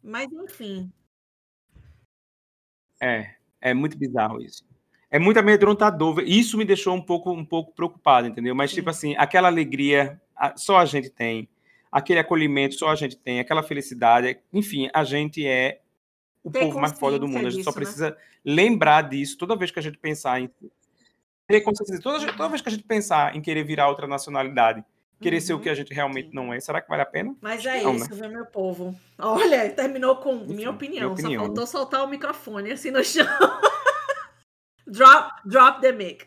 Mas 0.04 0.30
enfim. 0.30 0.92
É, 3.02 3.36
é 3.62 3.74
muito 3.74 3.98
bizarro 3.98 4.42
isso. 4.42 4.66
É 5.10 5.18
muito 5.18 5.40
amedrontador. 5.40 6.22
Isso 6.26 6.58
me 6.58 6.66
deixou 6.66 6.94
um 6.94 7.02
pouco, 7.02 7.32
um 7.32 7.46
pouco 7.46 7.74
preocupado, 7.74 8.28
entendeu? 8.28 8.54
Mas, 8.54 8.72
tipo 8.72 8.76
Sim. 8.76 8.82
tipo 8.82 8.90
assim, 8.90 9.16
aquela 9.18 9.48
alegria 9.48 10.20
só 10.58 10.80
a 10.80 10.86
gente 10.86 11.10
tem 11.10 11.48
aquele 11.94 12.20
acolhimento 12.20 12.74
só 12.74 12.90
a 12.90 12.96
gente 12.96 13.16
tem, 13.16 13.40
aquela 13.40 13.62
felicidade, 13.62 14.40
enfim, 14.52 14.90
a 14.92 15.04
gente 15.04 15.46
é 15.46 15.80
o 16.44 16.50
ter 16.50 16.62
povo 16.62 16.80
mais 16.80 16.98
foda 16.98 17.20
do 17.20 17.28
mundo. 17.28 17.46
A 17.46 17.50
gente 17.52 17.60
disso, 17.60 17.64
só 17.66 17.70
né? 17.70 17.76
precisa 17.76 18.10
né? 18.10 18.16
lembrar 18.44 19.04
disso 19.04 19.38
toda 19.38 19.56
vez 19.56 19.70
que 19.70 19.78
a 19.78 19.82
gente 19.82 20.00
pensar 20.00 20.42
em 20.42 20.50
ter 21.48 21.62
consciência 21.62 22.02
toda, 22.02 22.26
toda 22.34 22.50
vez 22.50 22.62
que 22.62 22.70
a 22.70 22.72
gente 22.72 22.84
pensar 22.84 23.36
em 23.36 23.42
querer 23.42 23.64
virar 23.64 23.90
outra 23.90 24.08
nacionalidade, 24.08 24.84
querer 25.22 25.36
uhum. 25.36 25.42
ser 25.42 25.54
o 25.54 25.60
que 25.60 25.70
a 25.70 25.72
uhum. 25.72 25.76
gente 25.76 25.94
realmente 25.94 26.34
não 26.34 26.52
é. 26.52 26.60
Será 26.60 26.82
que 26.82 26.90
vale 26.90 27.04
a 27.04 27.06
pena? 27.06 27.36
Mas 27.40 27.64
é 27.64 27.84
não, 27.84 27.96
isso, 27.96 28.16
né? 28.16 28.28
meu 28.28 28.46
povo. 28.48 29.00
Olha, 29.20 29.70
terminou 29.70 30.16
com 30.16 30.38
Enfim, 30.38 30.56
minha, 30.56 30.72
opinião, 30.72 31.14
minha 31.14 31.14
opinião. 31.14 31.42
Só 31.42 31.46
faltou 31.46 31.68
soltar 31.68 32.04
o 32.04 32.08
microfone 32.08 32.72
assim 32.72 32.90
no 32.90 33.04
chão. 33.06 33.28
drop, 34.88 35.32
drop 35.46 35.80
the 35.80 35.92
mic. 35.92 36.26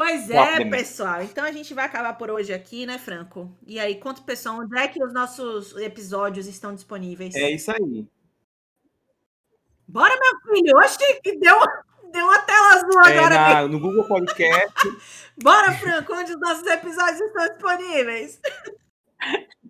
Pois 0.00 0.30
é, 0.30 0.64
pessoal. 0.64 1.22
Então 1.22 1.44
a 1.44 1.52
gente 1.52 1.74
vai 1.74 1.84
acabar 1.84 2.14
por 2.14 2.30
hoje 2.30 2.54
aqui, 2.54 2.86
né, 2.86 2.96
Franco? 2.96 3.54
E 3.66 3.78
aí, 3.78 3.96
conta 3.96 4.22
o 4.22 4.24
pessoal 4.24 4.60
onde 4.60 4.74
é 4.78 4.88
que 4.88 5.04
os 5.04 5.12
nossos 5.12 5.76
episódios 5.76 6.46
estão 6.46 6.74
disponíveis. 6.74 7.34
É 7.34 7.50
isso 7.50 7.70
aí. 7.70 8.06
Bora, 9.86 10.14
meu 10.18 10.54
filho. 10.54 10.74
Oxi, 10.78 11.20
que 11.22 11.36
deu, 11.36 11.54
deu 12.10 12.24
uma 12.24 12.38
tela 12.38 12.76
azul 12.76 13.02
é 13.02 13.18
agora. 13.18 13.34
Na, 13.34 13.68
no 13.68 13.78
Google 13.78 14.04
Podcast. 14.04 14.72
Bora, 15.42 15.70
Franco, 15.72 16.14
onde 16.14 16.32
os 16.32 16.40
nossos 16.40 16.66
episódios 16.66 17.20
estão 17.20 17.46
disponíveis. 17.48 18.40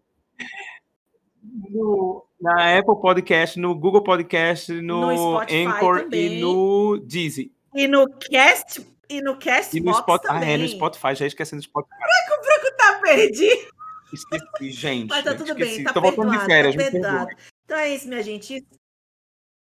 No, 1.73 2.25
na 2.41 2.79
Apple 2.79 3.01
Podcast, 3.01 3.59
no 3.59 3.75
Google 3.75 4.05
Podcast, 4.05 4.73
no, 4.73 5.01
no 5.01 5.39
Anchor 5.41 6.03
também. 6.03 6.39
e 6.39 6.41
no 6.41 6.99
Deezy. 6.99 7.53
E 7.75 7.89
no 7.89 8.09
Cast 8.09 8.87
e 9.11 9.21
no 9.21 9.37
Castbox 9.37 9.75
e 9.75 9.81
no 9.81 9.91
Spot... 9.91 10.23
também. 10.23 10.49
Ah, 10.49 10.53
é, 10.53 10.57
no 10.57 10.69
Spotify, 10.69 11.15
já 11.17 11.27
esquecendo 11.27 11.61
do 11.61 11.65
Spotify. 11.65 11.97
Branco, 11.99 12.43
Branco 12.43 12.77
tá 12.77 13.01
perdido. 13.03 13.71
Esqueci, 14.13 14.71
gente. 14.71 15.09
Mas 15.09 15.25
tá 15.25 15.35
tudo 15.35 15.51
esqueci. 15.51 15.77
bem, 15.77 15.85
tá 15.85 15.93
Tô 15.93 16.01
voltando 16.01 16.31
de 16.31 16.45
férias, 16.45 16.75
tá 16.75 17.27
Então 17.65 17.79
é 17.79 17.95
isso, 17.95 18.09
minha 18.09 18.23
gente. 18.23 18.65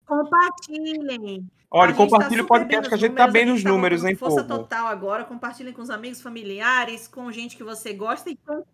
Compartilhem. 0.05 1.47
Olha, 1.71 1.95
compartilhe 1.95 2.39
tá 2.39 2.45
o 2.45 2.47
podcast 2.47 2.89
que 2.89 2.95
a 2.95 2.99
gente 2.99 3.15
tá 3.15 3.29
bem 3.29 3.45
nos 3.45 3.63
tá 3.63 3.69
números, 3.69 4.05
hein, 4.05 4.17
Força 4.17 4.43
povo? 4.43 4.63
total 4.63 4.87
agora. 4.87 5.25
Compartilhem 5.25 5.73
com 5.73 5.83
os 5.83 5.91
amigos, 5.91 6.21
familiares, 6.21 7.07
com 7.07 7.31
gente 7.31 7.57
que 7.57 7.65
você 7.65 7.93
gosta 7.93 8.31
e 8.31 8.37
com, 8.37 8.65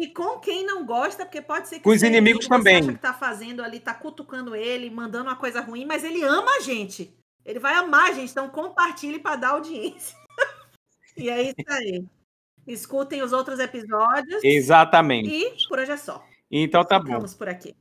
e 0.00 0.08
com 0.08 0.38
quem 0.40 0.66
não 0.66 0.84
gosta, 0.84 1.24
porque 1.24 1.40
pode 1.40 1.68
ser 1.68 1.76
que 1.76 1.82
com 1.82 1.90
os 1.90 2.02
inimigos 2.02 2.48
também. 2.48 2.82
Você 2.82 2.88
acha 2.88 2.92
que 2.92 3.02
tá 3.02 3.14
fazendo 3.14 3.62
ali, 3.62 3.78
tá 3.78 3.94
cutucando 3.94 4.56
ele, 4.56 4.90
mandando 4.90 5.28
uma 5.28 5.36
coisa 5.36 5.60
ruim, 5.60 5.86
mas 5.86 6.02
ele 6.02 6.22
ama 6.22 6.56
a 6.56 6.60
gente. 6.60 7.16
Ele 7.44 7.58
vai 7.58 7.74
amar 7.74 8.14
gente, 8.14 8.30
então 8.30 8.48
compartilhe 8.48 9.18
para 9.18 9.36
dar 9.36 9.50
audiência. 9.50 10.16
e 11.16 11.28
é 11.28 11.42
isso 11.42 11.54
aí. 11.68 12.04
Escutem 12.66 13.22
os 13.22 13.32
outros 13.32 13.58
episódios. 13.58 14.42
Exatamente. 14.42 15.28
E 15.28 15.68
por 15.68 15.78
hoje 15.78 15.92
é 15.92 15.96
só. 15.96 16.24
Então 16.50 16.82
tá 16.82 16.96
Ficamos 16.96 17.08
bom. 17.08 17.16
Vamos 17.18 17.34
por 17.34 17.48
aqui. 17.48 17.76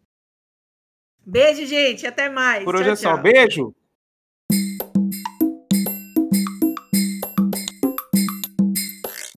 Beijo, 1.26 1.66
gente. 1.66 2.06
Até 2.06 2.30
mais. 2.30 2.66
Por 2.66 2.76
hoje 2.76 2.86
tchau, 2.86 2.94
é 2.94 2.96
só. 2.96 3.14
Tchau. 3.14 3.22
Beijo. 3.22 3.76